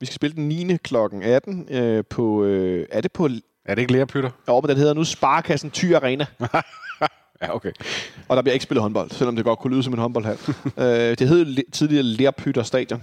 vi 0.00 0.06
skal 0.06 0.14
spille 0.14 0.36
den 0.36 0.48
9. 0.48 0.76
klokken 0.76 1.22
18 1.22 1.66
øh, 1.70 2.04
på... 2.10 2.44
Øh, 2.44 2.86
er 2.90 3.00
det 3.00 3.12
på... 3.12 3.28
er 3.64 3.74
det 3.74 3.78
ikke 3.82 3.92
lærepytter? 3.92 4.30
Jo, 4.48 4.60
men 4.60 4.68
den 4.68 4.76
hedder 4.76 4.94
nu 4.94 5.04
Sparkassen 5.04 5.70
Thy 5.70 5.94
Arena. 5.94 6.26
Ja, 7.42 7.54
okay. 7.54 7.72
Og 8.28 8.36
der 8.36 8.42
bliver 8.42 8.52
ikke 8.52 8.62
spillet 8.62 8.82
håndbold, 8.82 9.10
selvom 9.10 9.36
det 9.36 9.44
godt 9.44 9.58
kunne 9.58 9.72
lyde 9.72 9.82
som 9.82 9.92
en 9.92 9.98
håndboldhal. 9.98 10.38
øh, 10.78 11.18
det 11.18 11.28
hed 11.28 11.70
tidligere 11.72 12.02
Lerpytter 12.02 12.62
Stadion. 12.62 13.02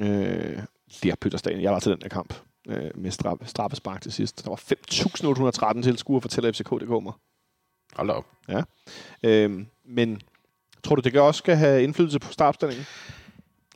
Øh, 0.00 0.58
Lerpytter 1.02 1.38
Stadion. 1.38 1.62
Jeg 1.62 1.72
var 1.72 1.78
til 1.78 1.92
den 1.92 2.00
der 2.00 2.08
kamp 2.08 2.34
øh, 2.68 2.90
med 2.94 3.10
straffe, 3.10 3.46
straffespark 3.46 4.00
til 4.00 4.12
sidst. 4.12 4.44
Der 4.44 4.50
var 4.50 5.76
5.813 5.76 5.82
tilskuere, 5.82 6.20
fortæller 6.20 6.52
FCK.dk 6.52 7.02
mig. 7.02 7.12
Hold 7.94 8.08
da 8.08 8.14
op. 8.14 8.26
Øh, 9.22 9.66
men 9.84 10.20
tror 10.84 10.96
du, 10.96 11.00
det 11.00 11.12
kan 11.12 11.22
også 11.22 11.38
skal 11.38 11.56
have 11.56 11.82
indflydelse 11.82 12.18
på 12.18 12.32
startopstillingen? 12.32 12.86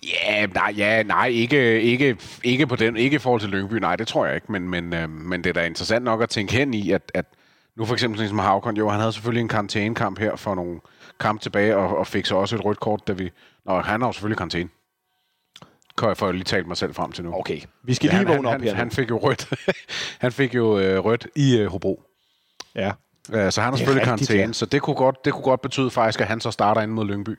Ja, 0.02 0.46
nej, 0.46 0.74
ja, 0.76 1.02
nej 1.02 1.26
ikke, 1.26 1.82
ikke, 1.82 2.16
ikke, 2.44 2.66
på 2.66 2.76
den, 2.76 2.96
ikke 2.96 3.14
i 3.14 3.18
forhold 3.18 3.40
til 3.40 3.50
Lyngby, 3.50 3.74
nej, 3.74 3.96
det 3.96 4.08
tror 4.08 4.26
jeg 4.26 4.34
ikke, 4.34 4.52
men, 4.52 4.68
men, 4.68 4.94
øh, 4.94 5.10
men 5.10 5.44
det 5.44 5.50
er 5.50 5.54
da 5.54 5.66
interessant 5.66 6.04
nok 6.04 6.22
at 6.22 6.28
tænke 6.28 6.52
hen 6.52 6.74
i, 6.74 6.90
at, 6.90 7.12
at 7.14 7.26
nu 7.76 7.84
for 7.84 7.92
eksempel 7.92 8.18
sådan 8.18 8.28
som 8.28 8.38
Havkon, 8.38 8.76
jo, 8.76 8.88
han 8.88 9.00
havde 9.00 9.12
selvfølgelig 9.12 9.40
en 9.40 9.48
karantænekamp 9.48 10.18
her 10.18 10.36
for 10.36 10.54
nogle 10.54 10.80
kampe 11.20 11.42
tilbage, 11.42 11.76
og, 11.76 11.96
og 11.96 12.06
fik 12.06 12.26
så 12.26 12.36
også 12.36 12.56
et 12.56 12.64
rødt 12.64 12.80
kort, 12.80 13.08
da 13.08 13.12
vi... 13.12 13.30
Nå, 13.64 13.80
han 13.80 14.00
har 14.00 14.08
jo 14.08 14.12
selvfølgelig 14.12 14.38
karantæne. 14.38 14.68
Kan 15.98 16.08
jeg 16.08 16.16
få 16.16 16.32
lige 16.32 16.44
talt 16.44 16.66
mig 16.66 16.76
selv 16.76 16.94
frem 16.94 17.12
til 17.12 17.24
nu. 17.24 17.34
Okay. 17.34 17.60
Vi 17.82 17.94
skal 17.94 18.06
Ja, 18.06 18.12
lige 18.12 18.18
han, 18.18 18.36
vågne 18.36 18.48
han, 18.48 18.56
op 18.56 18.62
her. 18.62 18.70
han, 18.70 18.78
han 18.78 18.90
fik 18.90 19.10
jo 19.10 19.18
rødt. 19.18 19.48
han 20.24 20.32
fik 20.32 20.54
jo 20.54 20.78
øh, 20.78 21.04
rødt 21.04 21.26
i 21.36 21.58
øh, 21.58 21.66
Hobro. 21.66 22.02
ja. 22.74 22.92
Øh, 23.32 23.52
så 23.52 23.60
han 23.60 23.66
har 23.66 23.72
er 23.72 23.76
selvfølgelig 23.76 24.04
karantæne, 24.04 24.40
ja. 24.40 24.52
så 24.52 24.66
det 24.66 24.82
kunne, 24.82 24.96
godt, 24.96 25.24
det 25.24 25.32
kunne 25.32 25.42
godt 25.42 25.62
betyde 25.62 25.90
faktisk, 25.90 26.20
at 26.20 26.26
han 26.26 26.40
så 26.40 26.50
starter 26.50 26.80
ind 26.80 26.90
mod 26.90 27.04
Lyngby. 27.04 27.38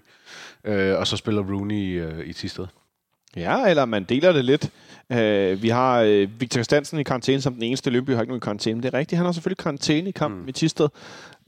Øh, 0.64 1.00
og 1.00 1.08
så 1.08 1.18
spiller 1.18 1.42
Rooney 1.42 2.02
øh, 2.02 2.28
i 2.28 2.34
Tisted. 2.34 2.66
Ja, 3.36 3.70
eller 3.70 3.86
man 3.86 4.04
deler 4.04 4.32
det 4.32 4.46
lidt. 4.46 4.70
Uh, 5.10 5.62
vi 5.62 5.70
har 5.70 6.04
uh, 6.04 6.42
Victor 6.42 6.62
Stansen 6.62 7.00
i 7.00 7.04
karantæne 7.04 7.42
som 7.42 7.54
den 7.54 7.64
eneste. 7.64 7.90
Lønby 7.90 8.10
har 8.10 8.22
ikke 8.22 8.32
nogen 8.32 8.42
karantæne. 8.42 8.82
Det 8.84 8.94
er 8.94 8.98
rigtigt. 8.98 9.18
Han 9.18 9.26
har 9.26 9.32
selvfølgelig 9.32 9.58
karantæne 9.58 10.10
i 10.10 10.12
kampen 10.12 10.42
mm. 10.42 10.48
i 10.48 10.52
Tisted. 10.52 10.86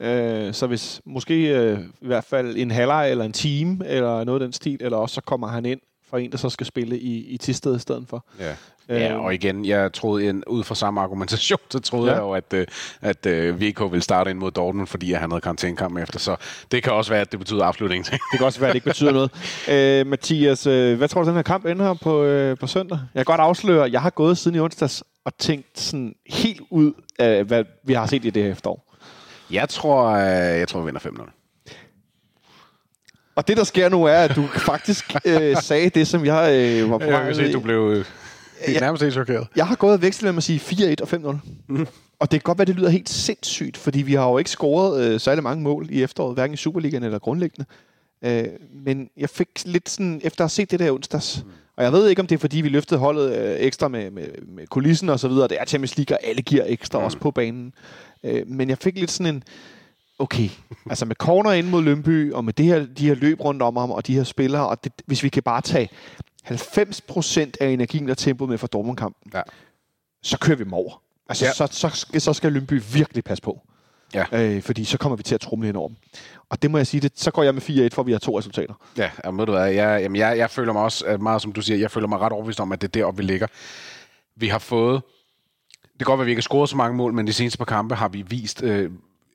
Uh, 0.00 0.52
så 0.52 0.66
hvis 0.68 1.00
måske 1.04 1.34
uh, 1.72 1.80
i 2.00 2.06
hvert 2.06 2.24
fald 2.24 2.56
en 2.56 2.70
halvleg 2.70 3.10
eller 3.10 3.24
en 3.24 3.32
time, 3.32 3.86
eller 3.86 4.24
noget 4.24 4.40
af 4.40 4.46
den 4.46 4.52
stil, 4.52 4.78
eller 4.80 4.98
også 4.98 5.14
så 5.14 5.20
kommer 5.20 5.48
han 5.48 5.66
ind 5.66 5.80
for 6.10 6.18
en, 6.18 6.32
der 6.32 6.38
så 6.38 6.48
skal 6.50 6.66
spille 6.66 6.98
i, 6.98 7.26
i 7.26 7.36
Tisted 7.38 7.76
i 7.76 7.78
stedet 7.78 8.04
for. 8.08 8.24
Ja. 8.40 8.54
Øh, 8.88 9.00
ja, 9.00 9.14
og 9.18 9.34
igen, 9.34 9.64
jeg 9.64 9.92
troede, 9.92 10.28
en, 10.28 10.44
ud 10.46 10.64
fra 10.64 10.74
samme 10.74 11.00
argumentation, 11.00 11.58
så 11.70 11.78
troede 11.80 12.06
Ja. 12.10 12.14
jeg 12.16 12.22
jo, 12.22 12.32
at, 12.32 12.52
øh, 12.54 12.66
at 13.00 13.26
øh, 13.26 13.60
VK 13.60 13.80
ville 13.80 14.02
starte 14.02 14.30
ind 14.30 14.38
mod 14.38 14.50
Dortmund, 14.50 14.86
fordi 14.86 15.12
han 15.12 15.30
havde 15.30 15.40
karantænekamp 15.40 15.98
efter. 15.98 16.18
Så 16.18 16.36
det 16.72 16.82
kan 16.82 16.92
også 16.92 17.10
være, 17.10 17.20
at 17.20 17.30
det 17.30 17.38
betyder 17.38 17.64
absolut 17.64 17.92
ingenting. 17.92 18.20
Det 18.32 18.38
kan 18.38 18.46
også 18.46 18.60
være, 18.60 18.68
at 18.70 18.74
det 18.74 18.76
ikke 18.76 18.88
betyder 18.90 19.12
noget. 19.12 19.30
Uh, 20.04 20.06
Mathias, 20.10 20.66
uh, 20.66 20.72
hvad 20.92 21.08
tror 21.08 21.22
du, 21.22 21.28
den 21.28 21.36
her 21.36 21.42
kamp 21.42 21.66
ender 21.66 21.94
på, 21.94 22.24
uh, 22.50 22.58
på 22.58 22.66
søndag? 22.66 22.98
Jeg 23.14 23.26
kan 23.26 23.32
godt 23.32 23.40
afsløre, 23.40 23.84
at 23.84 23.92
jeg 23.92 24.02
har 24.02 24.10
gået 24.10 24.38
siden 24.38 24.56
i 24.56 24.60
onsdags 24.60 25.04
og 25.24 25.38
tænkt 25.38 25.80
sådan 25.80 26.14
helt 26.26 26.60
ud 26.70 26.92
af, 27.18 27.44
hvad 27.44 27.64
vi 27.84 27.92
har 27.92 28.06
set 28.06 28.24
i 28.24 28.30
det 28.30 28.42
her 28.42 28.50
efterår. 28.52 28.94
Jeg 29.50 29.68
tror, 29.68 30.06
øh, 30.06 30.58
jeg 30.58 30.68
tror 30.68 30.80
vi 30.80 30.86
vinder 30.86 31.00
5-0. 31.00 31.39
Og 33.34 33.48
det, 33.48 33.56
der 33.56 33.64
sker 33.64 33.88
nu, 33.88 34.04
er, 34.04 34.14
at 34.16 34.36
du 34.36 34.46
faktisk 34.46 35.14
øh, 35.24 35.56
sagde 35.62 35.90
det, 35.90 36.06
som 36.08 36.24
jeg 36.24 36.54
øh, 36.82 36.90
var 36.90 36.98
på 36.98 37.04
Jeg 37.04 37.24
kan 37.24 37.34
se, 37.34 37.42
med 37.42 37.52
du 37.52 37.60
blev 37.60 37.92
øh, 37.96 38.04
Ja. 38.68 38.80
nærmest 38.80 39.02
helt 39.02 39.14
chokeret. 39.14 39.46
Jeg 39.56 39.66
har 39.66 39.74
gået 39.76 39.92
og 39.92 40.02
vekslet 40.02 40.26
mellem 40.26 40.38
at 40.38 40.42
sige 40.42 40.94
4-1 41.00 41.02
og 41.02 41.32
5-0. 41.34 41.36
Mm. 41.68 41.86
Og 42.18 42.30
det 42.30 42.40
kan 42.40 42.44
godt 42.44 42.58
være, 42.58 42.64
det 42.64 42.74
lyder 42.76 42.88
helt 42.88 43.08
sindssygt, 43.08 43.76
fordi 43.76 44.02
vi 44.02 44.14
har 44.14 44.28
jo 44.28 44.38
ikke 44.38 44.50
scoret 44.50 45.04
øh, 45.04 45.20
særlig 45.20 45.42
mange 45.42 45.62
mål 45.62 45.86
i 45.90 46.02
efteråret, 46.02 46.34
hverken 46.34 46.54
i 46.54 46.56
Superligaen 46.56 47.02
eller 47.02 47.18
grundlæggende. 47.18 47.68
Øh, 48.24 48.44
men 48.84 49.08
jeg 49.16 49.30
fik 49.30 49.48
lidt 49.64 49.88
sådan, 49.88 50.20
efter 50.24 50.44
at 50.44 50.44
have 50.44 50.50
set 50.50 50.70
det 50.70 50.78
der 50.80 50.92
onsdags, 50.92 51.42
mm. 51.44 51.50
og 51.76 51.84
jeg 51.84 51.92
ved 51.92 52.08
ikke, 52.08 52.20
om 52.20 52.26
det 52.26 52.34
er, 52.34 52.38
fordi 52.38 52.60
vi 52.60 52.68
løftede 52.68 53.00
holdet 53.00 53.36
øh, 53.38 53.56
ekstra 53.58 53.88
med, 53.88 54.10
med, 54.10 54.26
med 54.56 54.66
kulissen 54.66 55.08
og 55.08 55.20
så 55.20 55.28
videre. 55.28 55.48
Det 55.48 55.56
er 55.60 55.64
Champions 55.64 55.96
League, 55.96 56.16
og 56.16 56.26
alle 56.26 56.42
giver 56.42 56.64
ekstra 56.66 56.98
mm. 56.98 57.04
også 57.04 57.18
på 57.18 57.30
banen. 57.30 57.72
Øh, 58.24 58.42
men 58.46 58.68
jeg 58.68 58.78
fik 58.78 58.98
lidt 58.98 59.10
sådan 59.10 59.34
en, 59.34 59.42
okay, 60.20 60.48
altså 60.90 61.04
med 61.04 61.16
corner 61.16 61.52
ind 61.52 61.68
mod 61.68 61.82
Lønby, 61.82 62.32
og 62.32 62.44
med 62.44 62.52
det 62.52 62.66
her, 62.66 62.86
de 62.86 63.06
her 63.06 63.14
løb 63.14 63.40
rundt 63.40 63.62
om 63.62 63.76
ham, 63.76 63.90
og 63.90 64.06
de 64.06 64.14
her 64.14 64.24
spillere, 64.24 64.68
og 64.68 64.84
det, 64.84 64.92
hvis 65.06 65.22
vi 65.22 65.28
kan 65.28 65.42
bare 65.42 65.60
tage 65.60 65.88
90% 66.46 67.52
af 67.60 67.68
energien 67.68 68.10
og 68.10 68.18
tempoet 68.18 68.50
med 68.50 68.58
for 68.58 68.66
Dortmund-kampen, 68.66 69.30
Ja. 69.34 69.42
så 70.22 70.38
kører 70.38 70.56
vi 70.56 70.64
dem 70.64 70.72
over. 70.72 71.02
Altså, 71.28 71.44
ja. 71.44 71.52
Så, 71.52 71.68
så, 71.70 71.88
skal, 71.88 72.20
så 72.20 72.32
skal 72.32 72.52
Lønby 72.52 72.82
virkelig 72.92 73.24
passe 73.24 73.42
på. 73.42 73.60
Ja. 74.14 74.24
Øh, 74.32 74.62
fordi 74.62 74.84
så 74.84 74.98
kommer 74.98 75.16
vi 75.16 75.22
til 75.22 75.34
at 75.34 75.40
trumle 75.40 75.68
ind 75.68 75.76
over 75.76 75.88
dem. 75.88 75.96
Og 76.50 76.62
det 76.62 76.70
må 76.70 76.78
jeg 76.78 76.86
sige, 76.86 77.00
det, 77.00 77.12
så 77.14 77.30
går 77.30 77.42
jeg 77.42 77.54
med 77.54 77.62
4-1, 77.62 77.88
for 77.94 78.02
vi 78.02 78.12
har 78.12 78.18
to 78.18 78.38
resultater. 78.38 78.74
Ja, 78.98 79.10
jamen, 79.24 79.38
ved 79.38 79.46
du 79.46 79.52
hvad, 79.52 79.70
jeg, 79.72 80.02
jamen, 80.02 80.16
jeg, 80.16 80.38
jeg 80.38 80.50
føler 80.50 80.72
mig 80.72 80.82
også, 80.82 81.04
at 81.06 81.20
meget 81.20 81.42
som 81.42 81.52
du 81.52 81.62
siger, 81.62 81.78
jeg 81.78 81.90
føler 81.90 82.08
mig 82.08 82.18
ret 82.18 82.32
overbevist 82.32 82.60
om, 82.60 82.72
at 82.72 82.80
det 82.80 82.88
er 82.88 82.92
deroppe, 82.92 83.16
vi 83.18 83.22
ligger. 83.26 83.46
Vi 84.36 84.48
har 84.48 84.58
fået, 84.58 85.02
det 85.82 85.98
kan 85.98 86.04
godt 86.04 86.18
være, 86.18 86.22
at 86.24 86.26
vi 86.26 86.30
ikke 86.30 86.40
har 86.40 86.42
scoret 86.42 86.68
så 86.68 86.76
mange 86.76 86.96
mål, 86.96 87.12
men 87.12 87.26
de 87.26 87.32
seneste 87.32 87.58
par 87.58 87.64
kampe 87.64 87.94
har 87.94 88.08
vi 88.08 88.22
vist 88.22 88.62
øh, 88.62 88.90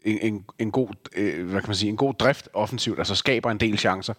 en, 0.05 0.17
en, 0.21 0.45
en, 0.59 0.71
god, 0.71 0.87
øh, 1.15 1.49
hvad 1.49 1.61
kan 1.61 1.69
man 1.69 1.75
sige, 1.75 1.89
en 1.89 1.97
god 1.97 2.13
drift 2.13 2.49
offensivt, 2.53 2.99
altså 2.99 3.15
skaber 3.15 3.51
en 3.51 3.57
del 3.57 3.77
chancer. 3.77 4.13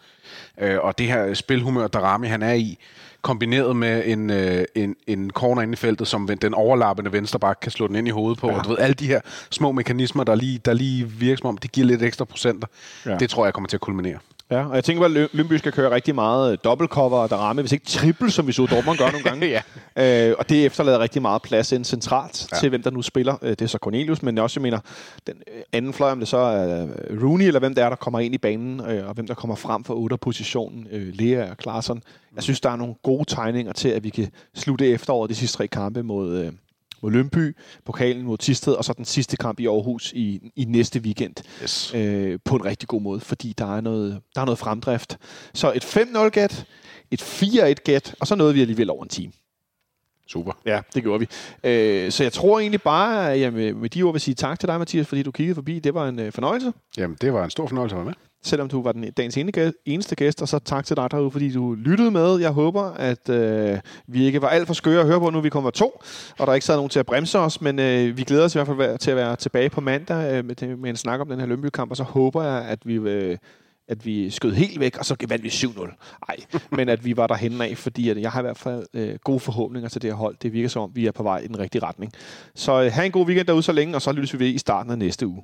Øh, 0.59 0.79
og 0.81 0.99
det 0.99 1.07
her 1.07 1.35
spilhumør, 1.35 1.87
Darami 1.87 2.27
han 2.27 2.43
er 2.43 2.53
i, 2.53 2.79
kombineret 3.23 3.77
med 3.77 4.03
en, 4.07 4.31
øh, 4.31 4.65
en, 4.75 4.97
en 5.07 5.31
corner 5.31 5.63
inde 5.63 5.73
i 5.73 5.77
feltet, 5.77 6.09
som 6.09 6.29
den 6.43 6.55
overlappende 6.55 7.13
venstreback 7.13 7.59
kan 7.63 7.73
slå 7.73 7.87
den 7.87 7.97
ind 7.97 8.09
i 8.09 8.11
hovedet 8.11 8.39
på. 8.39 8.51
Ja. 8.51 8.59
Og 8.59 8.65
du 8.65 8.69
ved, 8.69 8.79
alle 8.79 8.95
de 8.95 9.07
her 9.07 9.21
små 9.51 9.73
mekanismer, 9.73 10.25
der 10.25 10.35
lige, 10.35 10.59
der 10.59 10.73
lige 10.73 11.11
virker 11.11 11.37
som 11.37 11.49
om, 11.49 11.59
det 11.59 11.73
giver 11.73 11.87
lidt 11.87 12.03
ekstra 12.03 12.25
procenter. 12.25 12.69
Ja. 13.07 13.17
Det 13.17 13.31
tror 13.31 13.47
jeg 13.47 13.55
kommer 13.55 13.69
til 13.69 13.77
at 13.77 13.81
kulminere. 13.81 14.19
Ja, 14.51 14.69
og 14.69 14.75
jeg 14.75 14.85
tænker, 14.85 15.05
at 15.05 15.11
Lø- 15.11 15.29
Lønby 15.37 15.53
skal 15.53 15.73
køre 15.73 15.91
rigtig 15.91 16.15
meget 16.15 16.53
øh, 16.53 16.59
dobbeltcover 16.65 17.19
og 17.19 17.31
der 17.31 17.37
ramme, 17.37 17.63
hvis 17.63 17.73
ikke 17.73 17.87
triple, 17.87 18.31
som 18.31 18.47
vi 18.47 18.53
så 18.53 18.67
Dortmund 18.67 18.99
gøre 18.99 19.13
nogle 19.13 19.25
gange. 19.31 19.47
ja. 19.97 20.29
Øh, 20.31 20.35
og 20.39 20.49
det 20.49 20.67
efterlader 20.67 20.99
rigtig 20.99 21.23
meget 21.23 21.43
plads 21.43 21.73
ind 21.73 21.85
centralt 21.85 22.49
ja. 22.53 22.57
Til, 22.57 22.69
hvem 22.69 22.83
der 22.83 22.91
nu 22.91 23.03
spiller. 23.03 23.37
Øh, 23.43 23.51
det 23.51 23.63
er 23.63 23.67
så 23.67 23.79
Cornelius, 23.79 24.23
men 24.23 24.35
jeg 24.35 24.43
også 24.43 24.61
jeg 24.61 24.63
mener, 24.63 24.79
den 25.27 25.35
øh, 25.57 25.63
anden 25.73 25.93
fløj, 25.93 26.11
om 26.11 26.19
det 26.19 26.29
så 26.29 26.37
er 26.37 26.87
Rooney, 27.23 27.47
eller 27.47 27.61
hvem 27.61 27.75
der 27.75 27.85
er, 27.85 27.89
der 27.89 27.97
kommer 27.97 28.21
ind 28.21 28.35
i 28.35 28.39
banen, 28.39 28.81
øh, 28.81 29.09
og 29.09 29.15
hvem 29.15 29.27
der 29.27 29.35
kommer 29.35 29.55
frem 29.57 29.85
for 29.85 29.95
8 29.95 30.17
positionen, 30.17 30.87
øh, 30.91 31.09
Lea 31.15 31.51
og 31.51 31.57
Klaarsson. 31.57 32.03
Jeg 32.35 32.43
synes, 32.43 32.61
der 32.61 32.71
er 32.71 32.77
nogle 32.77 32.95
gode 33.03 33.25
tegninger 33.25 33.73
til, 33.73 33.89
at 33.89 34.05
vi 34.05 34.11
kan 34.11 34.29
slutte 34.55 34.89
efteråret 34.89 35.31
de 35.31 35.35
sidste 35.35 35.57
tre 35.57 35.67
kampe 35.69 36.03
mod, 36.03 36.39
øh, 36.39 36.53
mod 37.07 37.13
Lønby, 37.13 37.57
pokalen 37.85 38.23
mod 38.23 38.39
Tisted, 38.39 38.73
og 38.73 38.85
så 38.85 38.93
den 38.93 39.05
sidste 39.05 39.37
kamp 39.37 39.61
i 39.61 39.67
Aarhus 39.67 40.13
i, 40.13 40.51
i 40.57 40.65
næste 40.65 41.01
weekend 41.01 41.35
Yes. 41.63 41.95
øh, 41.95 42.39
på 42.45 42.57
en 42.57 42.65
rigtig 42.65 42.89
god 42.89 43.03
måde, 43.03 43.21
fordi 43.21 43.55
der 43.59 43.77
er 43.77 43.81
noget, 43.81 44.21
der 44.35 44.41
er 44.41 44.45
noget 44.45 44.59
fremdrift. 44.59 45.19
Så 45.55 45.73
et 45.73 45.85
5-0-gæt, 45.85 46.67
et 47.11 47.23
4-1-gæt, 47.23 48.15
og 48.21 48.27
så 48.27 48.35
nåede 48.35 48.55
vi 48.55 48.61
alligevel 48.61 48.91
over 48.91 49.03
en 49.03 49.09
time. 49.09 49.33
Super. 50.29 50.53
Ja, 50.67 50.81
det 50.95 51.03
gjorde 51.03 51.21
vi. 51.21 51.27
Øh, 51.71 52.13
så 52.13 52.23
jeg 52.23 52.33
tror 52.33 52.59
egentlig 52.61 52.83
bare, 52.83 53.33
at 53.33 53.41
jeg 53.41 53.53
med, 53.53 53.73
med 53.75 53.91
de 53.91 54.03
ord 54.03 54.15
vil 54.15 54.21
sige 54.21 54.35
tak 54.35 54.61
til 54.61 54.69
dig, 54.69 54.79
Mathias, 54.79 55.07
fordi 55.07 55.23
du 55.23 55.31
kiggede 55.31 55.55
forbi. 55.55 55.79
Det 55.79 55.95
var 55.95 56.09
en 56.09 56.19
øh, 56.19 56.33
fornøjelse, 56.33 56.73
Jamen, 56.97 57.17
det 57.21 57.33
var 57.33 57.45
en 57.45 57.51
stor 57.51 57.67
fornøjelse 57.67 57.97
at 57.97 57.99
være 57.99 58.05
med 58.07 58.15
selvom 58.47 58.69
du 58.69 58.83
var 58.83 58.93
den 58.93 59.13
dagens 59.13 59.39
eneste 59.85 60.17
gæst, 60.17 60.43
og 60.43 60.49
så 60.49 60.59
tak 60.59 60.85
til 60.85 60.97
dig 60.97 61.11
derude, 61.11 61.31
fordi 61.31 61.53
du 61.53 61.75
lyttede 61.75 62.11
med. 62.11 62.39
Jeg 62.39 62.51
håber, 62.51 62.83
at 62.83 63.29
øh, 63.29 63.79
vi 64.07 64.25
ikke 64.25 64.43
var 64.43 64.49
alt 64.49 64.67
for 64.67 64.75
skøre 64.75 65.01
at 65.01 65.07
høre 65.07 65.21
på, 65.21 65.31
nu 65.31 65.41
vi 65.41 65.51
kommer 65.51 65.71
to, 65.71 66.03
og 66.39 66.47
der 66.47 66.55
ikke 66.55 66.67
sad 66.67 66.77
nogen 66.77 66.91
til 66.91 66.99
at 66.99 67.07
bremse 67.07 67.39
os, 67.39 67.61
men 67.61 67.79
øh, 67.79 68.17
vi 68.17 68.23
glæder 68.23 68.45
os 68.45 68.55
i 68.55 68.59
hvert 68.59 68.67
fald 68.67 68.99
til 68.99 69.11
at 69.11 69.17
være 69.17 69.37
tilbage 69.37 69.71
på 69.71 69.81
mandag 69.81 70.33
øh, 70.33 70.45
med, 70.45 70.77
med 70.77 70.91
en 70.91 70.97
snak 70.97 71.21
om 71.21 71.29
den 71.29 71.41
her 71.41 71.47
Lønby-kamp, 71.47 71.91
og 71.91 71.97
så 71.97 72.03
håber 72.03 72.43
jeg, 72.43 72.65
at 72.65 72.79
vi... 72.85 72.95
Øh, 72.95 73.37
at 73.89 74.07
vi 74.07 74.31
skød 74.31 74.53
helt 74.53 74.81
væk, 74.81 74.97
og 74.97 75.05
så 75.05 75.17
vandt 75.29 75.45
vi 75.45 75.49
7-0. 75.49 75.81
Nej, 76.29 76.37
men 76.77 76.89
at 76.89 77.05
vi 77.05 77.17
var 77.17 77.27
derhen 77.27 77.61
af, 77.61 77.79
fordi 77.79 78.09
at 78.09 78.21
jeg 78.21 78.31
har 78.31 78.41
i 78.41 78.43
hvert 78.43 78.59
fald 78.59 78.87
øh, 78.95 79.15
gode 79.25 79.41
forhåbninger 79.41 79.89
til 79.89 80.03
det 80.03 80.11
her 80.11 80.17
hold. 80.17 80.37
Det 80.43 80.53
virker 80.53 80.69
som 80.69 80.83
om, 80.83 80.91
vi 80.95 81.07
er 81.07 81.13
på 81.13 81.23
vej 81.23 81.39
i 81.39 81.47
den 81.47 81.59
rigtige 81.59 81.83
retning. 81.83 82.13
Så 82.55 82.83
øh, 82.83 82.93
have 82.93 83.07
en 83.07 83.13
god 83.13 83.27
weekend 83.27 83.47
derude 83.47 83.63
så 83.63 83.73
længe, 83.73 83.95
og 83.95 84.03
så 84.03 84.13
lyttes 84.13 84.33
vi 84.33 84.39
ved 84.39 84.49
i 84.49 84.59
starten 84.59 84.93
af 84.93 84.99
næste 84.99 85.27
uge. 85.27 85.43